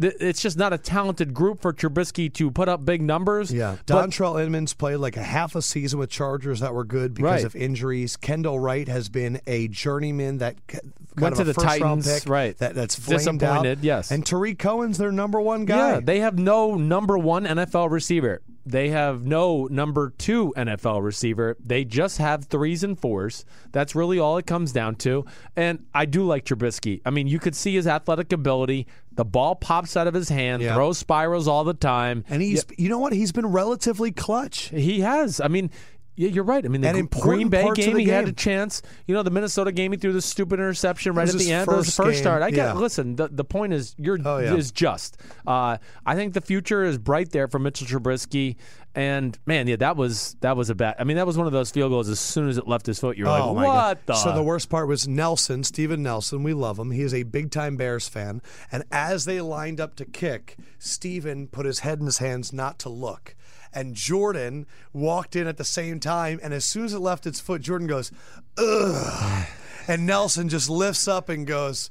th- 0.00 0.14
it's 0.20 0.40
just 0.42 0.56
not 0.58 0.72
a 0.72 0.78
talented 0.78 1.34
group 1.34 1.60
for 1.60 1.72
Trubisky 1.72 2.32
to 2.34 2.50
put 2.50 2.68
up 2.68 2.84
big 2.84 3.02
numbers. 3.02 3.52
Yeah, 3.52 3.76
But- 3.86 4.10
Dontrell 4.10 4.40
Edmonds 4.40 4.74
played 4.74 4.96
like 4.96 5.16
a 5.16 5.22
half 5.22 5.54
a 5.54 5.62
season 5.62 5.98
with 5.98 6.10
Chargers 6.10 6.60
that 6.60 6.74
were 6.74 6.84
good 6.84 7.14
because 7.14 7.30
Right. 7.30 7.44
of 7.44 7.54
injuries. 7.56 8.16
Kendall 8.16 8.58
Wright 8.60 8.88
has 8.88 9.08
been 9.08 9.40
a 9.46 9.68
journeyman 9.68 10.38
that 10.38 10.56
kind 10.66 10.92
Went 11.18 11.36
to 11.36 11.44
the 11.44 11.52
Titans, 11.52 12.26
right. 12.28 12.56
That 12.58 12.74
that's 12.74 12.94
Disappointed, 12.96 13.78
out. 13.78 13.84
yes. 13.84 14.10
And 14.10 14.24
Tarik 14.24 14.58
Cohen's 14.58 14.96
their 14.96 15.12
number 15.12 15.40
one 15.40 15.64
guy. 15.64 15.94
Yeah, 15.94 16.00
they 16.02 16.20
have 16.20 16.38
no 16.38 16.76
number 16.76 17.18
one 17.18 17.44
NFL 17.46 17.90
receiver. 17.90 18.40
They 18.66 18.90
have 18.90 19.24
no 19.24 19.66
number 19.70 20.12
two 20.18 20.52
NFL 20.56 21.02
receiver. 21.02 21.56
They 21.64 21.84
just 21.84 22.18
have 22.18 22.44
threes 22.44 22.84
and 22.84 22.98
fours. 22.98 23.44
That's 23.72 23.94
really 23.94 24.18
all 24.18 24.36
it 24.38 24.46
comes 24.46 24.72
down 24.72 24.96
to. 24.96 25.24
And 25.56 25.86
I 25.94 26.04
do 26.04 26.24
like 26.24 26.44
Trubisky. 26.44 27.00
I 27.06 27.10
mean, 27.10 27.26
you 27.26 27.38
could 27.38 27.56
see 27.56 27.74
his 27.74 27.86
athletic 27.86 28.32
ability. 28.32 28.86
The 29.12 29.24
ball 29.24 29.54
pops 29.56 29.96
out 29.96 30.06
of 30.06 30.14
his 30.14 30.28
hand, 30.28 30.62
Yeah. 30.62 30.74
throws 30.74 30.98
spirals 30.98 31.48
all 31.48 31.64
the 31.64 31.74
time. 31.74 32.24
and 32.28 32.42
he's 32.42 32.64
you 32.76 32.88
know 32.88 32.98
what? 32.98 33.12
He's 33.12 33.32
been 33.32 33.46
relatively 33.46 34.12
clutch. 34.12 34.68
He 34.68 35.00
has. 35.00 35.40
I 35.40 35.48
mean, 35.48 35.70
yeah, 36.16 36.28
you're 36.28 36.44
right. 36.44 36.64
I 36.64 36.68
mean, 36.68 36.80
the 36.82 36.88
And 36.88 36.94
Gr- 36.96 37.00
important 37.00 37.32
Green 37.34 37.48
Bay 37.48 37.70
game, 37.74 37.96
he 37.96 38.06
had 38.08 38.28
a 38.28 38.32
chance. 38.32 38.82
You 39.06 39.14
know, 39.14 39.22
the 39.22 39.30
Minnesota 39.30 39.72
game, 39.72 39.92
he 39.92 39.98
threw 39.98 40.12
the 40.12 40.20
stupid 40.22 40.54
interception 40.54 41.14
right 41.14 41.28
at 41.28 41.34
the 41.34 41.50
end. 41.52 41.70
It 41.70 41.74
was 41.76 41.86
his 41.86 41.96
first 41.96 42.10
game, 42.16 42.22
start. 42.22 42.42
I 42.42 42.50
get. 42.50 42.56
yeah. 42.56 42.72
Listen, 42.74 43.16
the, 43.16 43.28
the 43.28 43.44
point 43.44 43.72
is, 43.72 43.94
you're 43.98 44.18
Oh, 44.24 44.38
yeah. 44.38 44.54
is 44.54 44.70
just. 44.72 45.16
Uh, 45.46 45.78
I 46.04 46.14
think 46.14 46.34
the 46.34 46.40
future 46.40 46.84
is 46.84 46.98
bright 46.98 47.30
there 47.30 47.48
for 47.48 47.58
Mitchell 47.58 47.86
Trubisky, 47.86 48.56
And 48.94 49.38
man, 49.46 49.66
yeah, 49.68 49.76
that 49.76 49.96
was 49.96 50.36
that 50.40 50.56
was 50.56 50.68
a 50.68 50.74
bad. 50.74 50.96
I 50.98 51.04
mean, 51.04 51.16
that 51.16 51.26
was 51.26 51.38
one 51.38 51.46
of 51.46 51.52
those 51.52 51.70
field 51.70 51.90
goals. 51.92 52.08
As 52.08 52.18
soon 52.20 52.48
as 52.48 52.58
it 52.58 52.66
left 52.66 52.86
his 52.86 52.98
foot, 52.98 53.16
you're 53.16 53.28
Oh 53.28 53.52
like, 53.52 53.54
what 53.54 53.64
God. 53.64 53.98
the? 54.06 54.14
So 54.14 54.34
the 54.34 54.42
worst 54.42 54.68
part 54.68 54.88
was 54.88 55.06
Nelson, 55.06 55.62
Steven 55.64 56.02
Nelson. 56.02 56.42
We 56.42 56.52
love 56.54 56.78
him. 56.78 56.90
He 56.90 57.02
is 57.02 57.14
a 57.14 57.22
big 57.22 57.50
time 57.50 57.76
Bears 57.76 58.08
fan. 58.08 58.42
And 58.72 58.82
as 58.90 59.24
they 59.26 59.40
lined 59.40 59.80
up 59.80 59.94
to 59.96 60.04
kick, 60.04 60.56
Steven 60.78 61.46
put 61.46 61.66
his 61.66 61.78
head 61.80 62.00
in 62.00 62.06
his 62.06 62.18
hands 62.18 62.52
not 62.52 62.78
to 62.80 62.88
look. 62.88 63.36
And 63.72 63.94
Jordan 63.94 64.66
walked 64.92 65.36
in 65.36 65.46
at 65.46 65.56
the 65.56 65.64
same 65.64 66.00
time. 66.00 66.40
And 66.42 66.52
as 66.52 66.64
soon 66.64 66.84
as 66.84 66.92
it 66.92 66.98
left 66.98 67.26
its 67.26 67.40
foot, 67.40 67.62
Jordan 67.62 67.86
goes, 67.86 68.10
ugh. 68.58 69.46
And 69.86 70.06
Nelson 70.06 70.48
just 70.48 70.68
lifts 70.68 71.08
up 71.08 71.28
and 71.28 71.46
goes, 71.46 71.90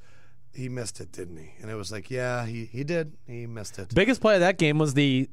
he 0.53 0.69
missed 0.69 0.99
it, 0.99 1.11
didn't 1.11 1.37
he? 1.37 1.53
And 1.61 1.69
it 1.71 1.75
was 1.75 1.91
like, 1.91 2.11
yeah, 2.11 2.45
he, 2.45 2.65
he 2.65 2.83
did. 2.83 3.13
He 3.27 3.45
missed 3.45 3.79
it. 3.79 3.93
biggest 3.93 4.21
play 4.21 4.35
of 4.35 4.41
that 4.41 4.57
game 4.57 4.77
was 4.77 4.93
the 4.93 5.29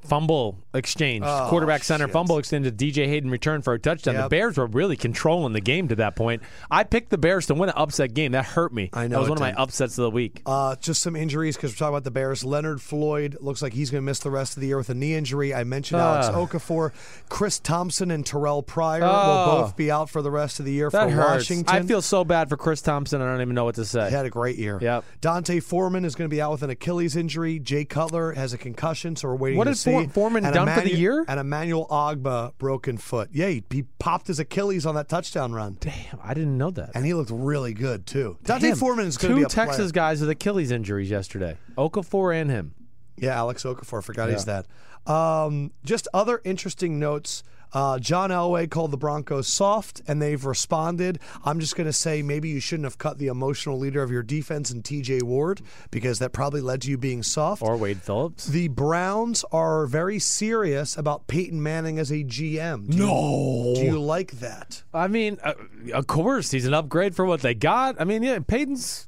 fumble 0.00 0.58
exchange, 0.74 1.24
Oh, 1.26 1.46
quarterback 1.50 1.82
center 1.84 2.06
shit. 2.06 2.12
fumble 2.12 2.38
exchange. 2.38 2.64
to 2.66 2.72
DJ 2.72 3.06
Hayden 3.06 3.30
return 3.30 3.62
for 3.62 3.74
a 3.74 3.78
touchdown. 3.78 4.14
The 4.14 4.28
Bears 4.28 4.56
were 4.56 4.66
really 4.66 4.96
controlling 4.96 5.52
the 5.52 5.60
game 5.60 5.88
to 5.88 5.96
that 5.96 6.16
point. 6.16 6.42
I 6.70 6.84
picked 6.84 7.10
the 7.10 7.18
Bears 7.18 7.46
to 7.46 7.54
win 7.54 7.68
an 7.68 7.74
upset 7.76 8.14
game. 8.14 8.32
That 8.32 8.44
hurt 8.46 8.72
me. 8.72 8.90
I 8.92 9.08
know 9.08 9.16
That 9.16 9.20
was 9.20 9.28
one 9.30 9.38
of 9.38 9.42
my 9.42 9.52
upsets 9.54 9.98
of 9.98 10.02
the 10.02 10.10
week. 10.10 10.42
Uh, 10.46 10.76
just 10.76 11.02
some 11.02 11.16
injuries 11.16 11.56
because 11.56 11.72
we're 11.72 11.76
talking 11.76 11.94
about 11.94 12.04
the 12.04 12.10
Bears. 12.10 12.44
Leonard 12.44 12.80
Floyd 12.80 13.36
looks 13.40 13.60
like 13.60 13.72
he's 13.72 13.90
going 13.90 14.02
to 14.02 14.06
miss 14.06 14.20
the 14.20 14.30
rest 14.30 14.56
of 14.56 14.60
the 14.60 14.68
year 14.68 14.76
with 14.78 14.88
a 14.88 14.94
knee 14.94 15.14
injury. 15.14 15.54
I 15.54 15.64
mentioned 15.64 16.00
Alex 16.00 16.28
Ah. 16.28 16.34
Okafor, 16.46 16.92
Chris 17.28 17.58
Thompson, 17.58 18.10
and 18.10 18.24
Terrelle 18.24 18.64
Pryor 18.64 19.02
Oh. 19.04 19.08
will 19.08 19.62
both 19.62 19.76
be 19.76 19.90
out 19.90 20.08
for 20.10 20.22
the 20.22 20.30
rest 20.30 20.58
of 20.60 20.64
the 20.66 20.72
year 20.72 20.90
for 20.90 20.98
hurts. 21.08 21.16
Washington. 21.50 21.74
I 21.74 21.82
feel 21.82 22.02
so 22.02 22.24
bad 22.24 22.48
for 22.48 22.56
Chris 22.56 22.80
Thompson. 22.80 23.20
I 23.20 23.26
don't 23.26 23.40
even 23.42 23.54
know 23.54 23.64
what 23.64 23.74
to 23.76 23.84
say. 23.84 24.08
he 24.08 24.14
had 24.14 24.26
a 24.26 24.30
great 24.30 24.56
year. 24.56 24.78
Yep. 24.80 25.04
D'Onta 25.20 25.60
Foreman 25.62 26.04
is 26.04 26.14
going 26.14 26.28
to 26.30 26.34
be 26.34 26.40
out 26.40 26.52
with 26.52 26.62
an 26.62 26.70
Achilles 26.70 27.16
injury. 27.16 27.58
Jay 27.58 27.84
Cutler 27.84 28.32
has 28.32 28.52
a 28.52 28.58
concussion, 28.58 29.16
so 29.16 29.28
we're 29.28 29.34
waiting 29.36 29.58
What 29.58 29.64
to. 29.64 29.70
For- 29.90 30.08
Foreman 30.12 30.44
And 30.44 30.54
done 30.54 30.68
for 30.68 30.80
the 30.80 30.94
year? 30.94 31.24
And 31.28 31.38
Emmanuel 31.40 31.86
Ogbah 31.90 32.52
broken 32.58 32.96
foot. 32.98 33.30
Yeah, 33.32 33.48
he, 33.48 33.64
he 33.70 33.82
popped 33.98 34.26
his 34.26 34.38
Achilles 34.38 34.86
on 34.86 34.94
that 34.96 35.08
touchdown 35.08 35.52
run, 35.52 35.76
Damn, 35.80 36.18
I 36.22 36.34
didn't 36.34 36.56
know 36.58 36.70
that. 36.72 36.90
and 36.94 37.04
he 37.04 37.14
looked 37.14 37.30
really 37.32 37.74
good 37.74 38.06
too. 38.06 38.38
D'Onta 38.44 38.64
is 38.70 38.80
going 38.80 39.08
to 39.16 39.18
two 39.28 39.34
be 39.36 39.42
a 39.42 39.46
Texas 39.46 39.76
player. 39.76 39.90
guys 39.92 40.20
with 40.20 40.30
Achilles 40.30 40.70
injuries 40.70 41.10
yesterday. 41.10 41.56
Okafor 41.76 42.34
and 42.40 42.50
him. 42.50 42.74
Yeah, 43.16 43.36
Alex 43.36 43.64
Okafor. 43.64 44.02
Forgot 44.02 44.30
he's 44.30 44.44
that. 44.44 44.66
Um, 45.06 45.72
just 45.84 46.06
other 46.14 46.40
interesting 46.44 46.98
notes. 46.98 47.42
Uh, 47.72 47.98
John 47.98 48.30
Elway 48.30 48.70
called 48.70 48.90
the 48.90 48.96
Broncos 48.96 49.46
soft, 49.46 50.00
and 50.06 50.20
they've 50.22 50.44
responded. 50.44 51.18
I'm 51.44 51.60
just 51.60 51.76
going 51.76 51.86
to 51.86 51.92
say 51.92 52.22
maybe 52.22 52.48
you 52.48 52.60
shouldn't 52.60 52.84
have 52.86 52.98
cut 52.98 53.18
the 53.18 53.26
emotional 53.26 53.78
leader 53.78 54.02
of 54.02 54.10
your 54.10 54.22
defense 54.22 54.70
in 54.70 54.82
TJ 54.82 55.22
Ward 55.22 55.60
because 55.90 56.18
that 56.20 56.32
probably 56.32 56.60
led 56.60 56.82
to 56.82 56.90
you 56.90 56.98
being 56.98 57.22
soft. 57.22 57.62
Or 57.62 57.76
Wade 57.76 58.02
Phillips. 58.02 58.46
the 58.46 58.68
Browns 58.68 59.44
are 59.52 59.86
very 59.86 60.18
serious 60.18 60.96
about 60.96 61.26
Peyton 61.26 61.62
Manning 61.62 61.98
as 61.98 62.10
a 62.10 62.24
GM. 62.24 62.86
Do 62.90 62.96
you- 62.96 63.06
No. 63.06 63.72
do 63.74 63.82
you 63.82 64.00
like 64.00 64.32
that? 64.40 64.82
I 64.94 65.08
mean, 65.08 65.38
uh, 65.42 65.54
of 65.92 66.06
course, 66.06 66.50
he's 66.50 66.66
an 66.66 66.74
upgrade 66.74 67.14
for 67.14 67.24
what 67.24 67.40
they 67.42 67.54
got. 67.54 67.96
I 68.00 68.04
mean, 68.04 68.22
yeah, 68.22 68.38
Peyton's 68.40 69.06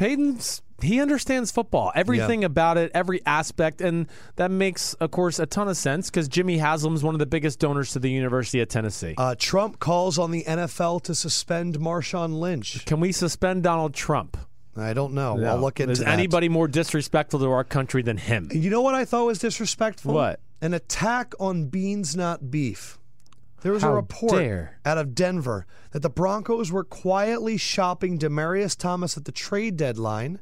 Peyton's 0.00 0.62
he 0.82 0.98
understands 0.98 1.50
football, 1.50 1.92
everything 1.94 2.42
about 2.42 2.78
it, 2.78 2.90
every 2.94 3.20
aspect, 3.26 3.82
and 3.82 4.06
that 4.36 4.50
makes, 4.50 4.94
of 4.94 5.10
course, 5.10 5.38
a 5.38 5.44
ton 5.44 5.68
of 5.68 5.76
sense 5.76 6.08
because 6.08 6.26
Jimmy 6.26 6.56
Haslam's 6.56 7.02
one 7.02 7.14
of 7.14 7.18
the 7.18 7.26
biggest 7.26 7.58
donors 7.58 7.92
to 7.92 7.98
the 7.98 8.10
University 8.10 8.60
of 8.60 8.68
Tennessee. 8.68 9.14
Uh, 9.18 9.34
Trump 9.38 9.78
calls 9.78 10.18
on 10.18 10.30
the 10.30 10.42
NFL 10.44 11.02
to 11.02 11.14
suspend 11.14 11.78
Marshawn 11.78 12.40
Lynch. 12.40 12.86
Can 12.86 12.98
we 12.98 13.12
suspend 13.12 13.62
Donald 13.62 13.92
Trump? 13.92 14.38
I 14.74 14.94
don't 14.94 15.12
know. 15.12 15.36
No. 15.36 15.50
I'll 15.50 15.58
look 15.58 15.80
into 15.80 15.92
Is 15.92 16.00
anybody 16.00 16.48
more 16.48 16.66
disrespectful 16.66 17.40
to 17.40 17.50
our 17.50 17.64
country 17.64 18.00
than 18.00 18.16
him? 18.16 18.48
You 18.52 18.70
know 18.70 18.80
what 18.80 18.94
I 18.94 19.04
thought 19.04 19.26
was 19.26 19.38
disrespectful? 19.38 20.14
What? 20.14 20.40
An 20.62 20.72
attack 20.72 21.34
on 21.38 21.66
beans, 21.66 22.16
not 22.16 22.50
beef. 22.50 22.98
There 23.62 23.72
was 23.72 23.82
How 23.82 23.90
a 23.92 23.94
report 23.96 24.32
dare. 24.32 24.78
out 24.84 24.98
of 24.98 25.14
Denver 25.14 25.66
that 25.92 26.00
the 26.00 26.10
Broncos 26.10 26.72
were 26.72 26.84
quietly 26.84 27.56
shopping 27.56 28.18
Demaryius 28.18 28.76
Thomas 28.76 29.16
at 29.16 29.24
the 29.24 29.32
trade 29.32 29.76
deadline. 29.76 30.40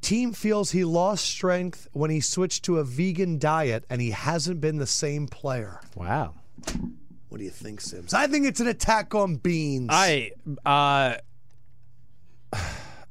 Team 0.00 0.32
feels 0.32 0.70
he 0.70 0.84
lost 0.84 1.24
strength 1.24 1.88
when 1.92 2.10
he 2.10 2.20
switched 2.20 2.64
to 2.64 2.78
a 2.78 2.84
vegan 2.84 3.38
diet 3.38 3.84
and 3.90 4.00
he 4.00 4.10
hasn't 4.10 4.60
been 4.60 4.78
the 4.78 4.86
same 4.86 5.26
player. 5.26 5.80
Wow. 5.94 6.34
What 7.28 7.38
do 7.38 7.44
you 7.44 7.50
think, 7.50 7.80
Simms? 7.80 8.12
I 8.14 8.26
think 8.26 8.46
it's 8.46 8.60
an 8.60 8.66
attack 8.66 9.14
on 9.14 9.36
beans. 9.36 9.88
I 9.90 10.32
uh 10.64 11.16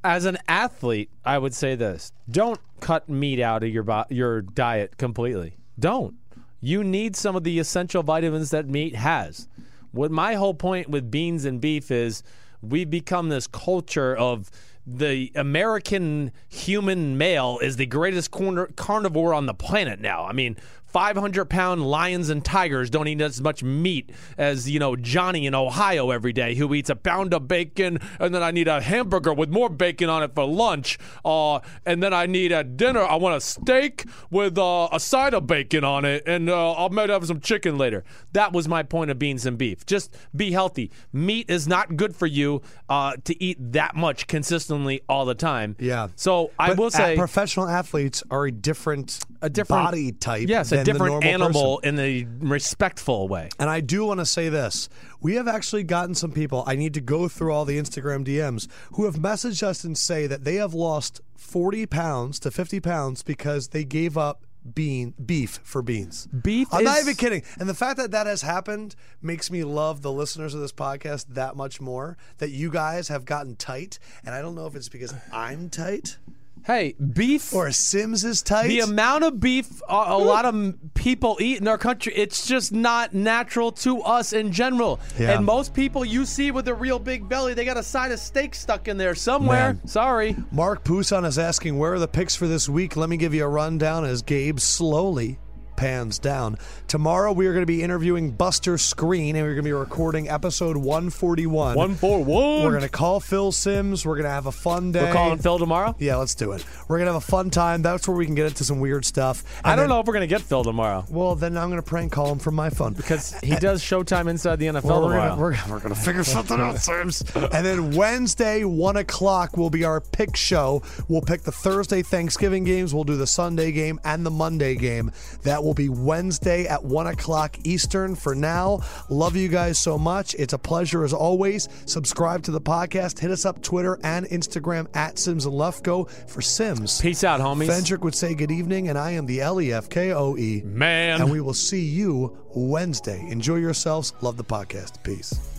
as 0.03 0.25
an 0.25 0.37
athlete, 0.47 1.09
I 1.25 1.37
would 1.37 1.53
say 1.53 1.75
this: 1.75 2.11
don't 2.29 2.59
cut 2.79 3.07
meat 3.09 3.39
out 3.39 3.63
of 3.63 3.69
your 3.69 3.83
bo- 3.83 4.05
your 4.09 4.41
diet 4.41 4.97
completely. 4.97 5.57
Don't. 5.79 6.15
You 6.61 6.83
need 6.83 7.15
some 7.15 7.35
of 7.35 7.43
the 7.43 7.59
essential 7.59 8.03
vitamins 8.03 8.51
that 8.51 8.67
meat 8.67 8.95
has. 8.95 9.47
What 9.91 10.11
my 10.11 10.35
whole 10.35 10.53
point 10.53 10.89
with 10.89 11.09
beans 11.09 11.45
and 11.45 11.59
beef 11.59 11.89
is, 11.89 12.21
we've 12.61 12.89
become 12.89 13.29
this 13.29 13.47
culture 13.47 14.15
of 14.15 14.51
the 14.85 15.31
American 15.35 16.31
human 16.47 17.17
male 17.17 17.59
is 17.61 17.77
the 17.77 17.85
greatest 17.85 18.31
corner, 18.31 18.67
carnivore 18.75 19.33
on 19.33 19.45
the 19.45 19.53
planet 19.53 19.99
now. 19.99 20.25
I 20.25 20.33
mean, 20.33 20.57
500 20.89 21.45
pound 21.45 21.85
lions 21.85 22.29
and 22.29 22.43
tigers 22.43 22.89
don't 22.89 23.07
eat 23.07 23.21
as 23.21 23.41
much 23.41 23.63
meat 23.63 24.11
as, 24.37 24.69
you 24.69 24.79
know, 24.79 24.95
Johnny 24.95 25.45
in 25.45 25.53
Ohio 25.53 26.11
every 26.11 26.33
day 26.33 26.55
who 26.55 26.73
eats 26.73 26.89
a 26.89 26.95
pound 26.95 27.33
of 27.33 27.47
bacon 27.47 27.99
and 28.19 28.33
then 28.33 28.41
I 28.41 28.51
need 28.51 28.67
a 28.67 28.81
hamburger 28.81 29.33
with 29.33 29.49
more 29.49 29.69
bacon 29.69 30.09
on 30.09 30.23
it 30.23 30.33
for 30.33 30.45
lunch. 30.45 30.97
Uh, 31.23 31.59
and 31.85 32.01
then 32.01 32.13
I 32.13 32.25
need 32.25 32.51
at 32.51 32.75
dinner, 32.77 33.01
I 33.01 33.15
want 33.15 33.35
a 33.35 33.41
steak 33.41 34.05
with 34.31 34.57
uh, 34.57 34.89
a 34.91 34.99
side 34.99 35.33
of 35.33 35.47
bacon 35.47 35.83
on 35.83 36.05
it 36.05 36.23
and 36.25 36.49
uh, 36.49 36.71
I'll 36.73 36.89
maybe 36.89 37.13
have 37.13 37.25
some 37.25 37.39
chicken 37.39 37.77
later. 37.77 38.03
That 38.33 38.53
was 38.53 38.67
my 38.67 38.83
point 38.83 39.11
of 39.11 39.19
beans 39.19 39.45
and 39.45 39.57
beef. 39.57 39.85
Just 39.85 40.15
be 40.35 40.51
healthy. 40.51 40.91
Meat 41.13 41.49
is 41.49 41.67
not 41.67 41.95
good 41.97 42.15
for 42.15 42.27
you 42.27 42.61
uh, 42.89 43.13
to 43.25 43.43
eat 43.43 43.57
that 43.73 43.95
much 43.95 44.27
consistently 44.27 45.01
all 45.07 45.25
the 45.25 45.35
time. 45.35 45.75
Yeah. 45.79 46.07
So 46.15 46.51
I 46.57 46.69
But 46.69 46.77
will 46.77 46.91
say 46.91 47.15
professional 47.15 47.67
athletes 47.67 48.23
are 48.31 48.45
a 48.45 48.51
different, 48.51 49.19
a 49.41 49.49
different 49.49 49.85
body 49.85 50.11
type. 50.11 50.47
Yes, 50.49 50.71
a 50.81 50.83
different 50.83 51.23
animal 51.23 51.79
person. 51.79 51.99
in 51.99 52.05
a 52.05 52.27
respectful 52.45 53.27
way. 53.27 53.49
And 53.59 53.69
I 53.69 53.81
do 53.81 54.05
want 54.05 54.19
to 54.19 54.25
say 54.25 54.49
this. 54.49 54.89
We 55.21 55.35
have 55.35 55.47
actually 55.47 55.83
gotten 55.83 56.15
some 56.15 56.31
people, 56.31 56.63
I 56.65 56.75
need 56.75 56.93
to 56.95 57.01
go 57.01 57.27
through 57.27 57.53
all 57.53 57.65
the 57.65 57.77
Instagram 57.77 58.25
DMs, 58.25 58.67
who 58.93 59.05
have 59.05 59.15
messaged 59.15 59.63
us 59.63 59.83
and 59.83 59.97
say 59.97 60.27
that 60.27 60.43
they 60.43 60.55
have 60.55 60.73
lost 60.73 61.21
40 61.37 61.85
pounds 61.85 62.39
to 62.41 62.51
50 62.51 62.79
pounds 62.79 63.23
because 63.23 63.69
they 63.69 63.83
gave 63.83 64.17
up 64.17 64.45
bean 64.73 65.13
beef 65.23 65.59
for 65.63 65.81
beans. 65.81 66.27
Beef 66.27 66.67
I'm 66.71 66.83
not 66.83 66.99
even 66.99 67.15
kidding. 67.15 67.43
And 67.59 67.69
the 67.69 67.73
fact 67.73 67.97
that 67.97 68.11
that 68.11 68.27
has 68.27 68.41
happened 68.41 68.95
makes 69.21 69.49
me 69.49 69.63
love 69.63 70.01
the 70.01 70.11
listeners 70.11 70.53
of 70.53 70.61
this 70.61 70.73
podcast 70.73 71.27
that 71.29 71.55
much 71.55 71.79
more. 71.79 72.17
That 72.37 72.49
you 72.49 72.69
guys 72.69 73.07
have 73.07 73.25
gotten 73.25 73.55
tight, 73.55 73.99
and 74.25 74.35
I 74.35 74.41
don't 74.41 74.55
know 74.55 74.67
if 74.67 74.75
it's 74.75 74.89
because 74.89 75.13
I'm 75.31 75.69
tight 75.69 76.17
Hey, 76.65 76.93
beef 76.93 77.53
or 77.53 77.71
Simms 77.71 78.23
is 78.23 78.41
tight. 78.41 78.67
the 78.67 78.81
amount 78.81 79.23
of 79.23 79.39
beef 79.39 79.81
a, 79.87 79.93
a 79.93 80.17
lot 80.17 80.45
of 80.45 80.75
people 80.93 81.37
eat 81.39 81.59
in 81.59 81.67
our 81.67 81.77
country, 81.77 82.13
it's 82.15 82.47
just 82.47 82.71
not 82.71 83.13
natural 83.13 83.71
to 83.71 84.01
us 84.01 84.33
in 84.33 84.51
general. 84.51 84.99
Yeah. 85.17 85.31
And 85.31 85.45
most 85.45 85.73
people 85.73 86.03
you 86.05 86.25
see 86.25 86.51
with 86.51 86.67
a 86.67 86.73
real 86.73 86.99
big 86.99 87.27
belly, 87.27 87.53
they 87.53 87.65
got 87.65 87.77
a 87.77 87.83
side 87.83 88.11
of 88.11 88.19
steak 88.19 88.53
stuck 88.55 88.87
in 88.87 88.97
there 88.97 89.15
somewhere. 89.15 89.73
Man. 89.73 89.87
Sorry. 89.87 90.35
Mark 90.51 90.83
Poussin 90.83 91.25
is 91.25 91.39
asking, 91.39 91.77
where 91.77 91.93
are 91.93 91.99
the 91.99 92.07
picks 92.07 92.35
for 92.35 92.47
this 92.47 92.67
week? 92.69 92.95
Let 92.95 93.09
me 93.09 93.17
give 93.17 93.33
you 93.33 93.45
a 93.45 93.49
rundown 93.49 94.05
as 94.05 94.21
Gabe 94.21 94.59
slowly 94.59 95.39
pans 95.79 96.19
down. 96.19 96.57
Tomorrow 96.89 97.31
we 97.31 97.47
are 97.47 97.53
going 97.53 97.61
to 97.61 97.65
be 97.65 97.81
interviewing 97.81 98.31
Buster 98.31 98.73
Skrine 98.75 99.29
and 99.35 99.37
we're 99.43 99.53
going 99.53 99.57
to 99.57 99.61
be 99.63 99.71
recording 99.71 100.27
episode 100.29 100.75
141. 100.75 101.75
One 101.77 101.95
for 101.95 102.21
one. 102.21 102.63
We're 102.63 102.71
going 102.71 102.81
to 102.81 102.89
call 102.89 103.21
Phil 103.21 103.53
Simms. 103.53 104.05
We're 104.05 104.15
going 104.15 104.25
to 104.25 104.29
have 104.29 104.45
a 104.45 104.51
fun 104.51 104.91
day. 104.91 105.03
We're 105.05 105.13
calling 105.13 105.39
Phil 105.39 105.57
tomorrow. 105.57 105.95
Yeah, 105.97 106.17
let's 106.17 106.35
do 106.35 106.51
it. 106.51 106.65
We're 106.89 106.97
going 106.97 107.07
to 107.07 107.13
have 107.13 107.23
a 107.23 107.25
fun 107.25 107.49
time. 107.49 107.81
That's 107.81 108.07
where 108.09 108.17
we 108.17 108.25
can 108.25 108.35
get 108.35 108.47
into 108.47 108.65
some 108.65 108.81
weird 108.81 109.05
stuff. 109.05 109.43
I 109.63 109.69
don't 109.75 109.83
then- 109.83 109.89
know 109.89 109.99
if 110.01 110.05
we're 110.05 110.13
gonna 110.13 110.27
get 110.27 110.41
Phil 110.41 110.63
tomorrow 110.63 111.05
Well, 111.09 111.35
then 111.35 111.57
I'm 111.57 111.69
going 111.69 111.81
to 111.81 111.87
prank 111.87 112.11
call 112.11 112.31
him 112.31 112.39
from 112.39 112.55
my 112.55 112.69
phone. 112.69 112.91
because 112.93 113.39
he 113.41 113.55
does 113.55 113.81
Showtime 113.81 114.27
inside 114.29 114.57
the 114.59 114.65
NFL 114.67 114.83
Well, 114.83 115.01
we're 115.03 115.09
tomorrow. 115.13 115.29
gonna, 115.29 115.41
we're, 115.41 115.57
we're 115.75 115.79
gonna 115.79 115.95
figure 115.95 116.23
something 116.25 116.59
out, 116.59 116.77
Simms. 116.79 117.23
And 117.35 117.65
then 117.65 117.95
Wednesday, 117.95 118.65
one 118.65 118.97
o'clock, 118.97 119.55
will 119.55 119.69
be 119.69 119.85
our 119.85 120.01
pick 120.01 120.35
show. 120.35 120.81
We'll 121.07 121.21
pick 121.21 121.43
the 121.43 121.51
Thursday 121.53 122.01
Thanksgiving 122.01 122.65
games. 122.65 122.93
We'll 122.93 123.05
do 123.05 123.15
the 123.15 123.27
Sunday 123.27 123.71
game 123.71 123.99
and 124.03 124.25
the 124.25 124.31
Monday 124.31 124.75
game. 124.75 125.11
That 125.43 125.63
will 125.63 125.68
be 125.73 125.89
Wednesday 125.89 126.65
at 126.65 126.83
one 126.83 127.07
o'clock 127.07 127.57
Eastern. 127.63 128.15
For 128.15 128.35
now, 128.35 128.81
love 129.09 129.35
you 129.35 129.47
guys 129.47 129.77
so 129.77 129.97
much. 129.97 130.35
It's 130.35 130.53
a 130.53 130.57
pleasure 130.57 131.03
as 131.03 131.13
always. 131.13 131.67
Subscribe 131.85 132.43
to 132.43 132.51
the 132.51 132.61
podcast. 132.61 133.19
Hit 133.19 133.31
us 133.31 133.45
up 133.45 133.61
Twitter 133.61 133.99
and 134.03 134.25
Instagram 134.27 134.87
at 134.95 135.17
Simms 135.19 135.45
and 135.45 135.53
Lefkoe 135.53 136.09
for 136.29 136.41
Simms. 136.41 137.01
Peace 137.01 137.23
out, 137.23 137.39
homies. 137.39 137.67
Fendrick 137.67 138.01
would 138.01 138.15
say 138.15 138.33
good 138.33 138.51
evening, 138.51 138.89
and 138.89 138.97
I 138.97 139.11
am 139.11 139.25
the 139.25 139.41
L 139.41 139.61
E 139.61 139.73
F 139.73 139.89
K 139.89 140.13
O 140.13 140.37
E. 140.37 140.61
Man. 140.63 141.21
And 141.21 141.31
we 141.31 141.41
will 141.41 141.53
see 141.53 141.83
you 141.83 142.37
Wednesday. 142.55 143.25
Enjoy 143.29 143.55
yourselves. 143.55 144.13
Love 144.21 144.37
the 144.37 144.43
podcast. 144.43 145.03
Peace. 145.03 145.58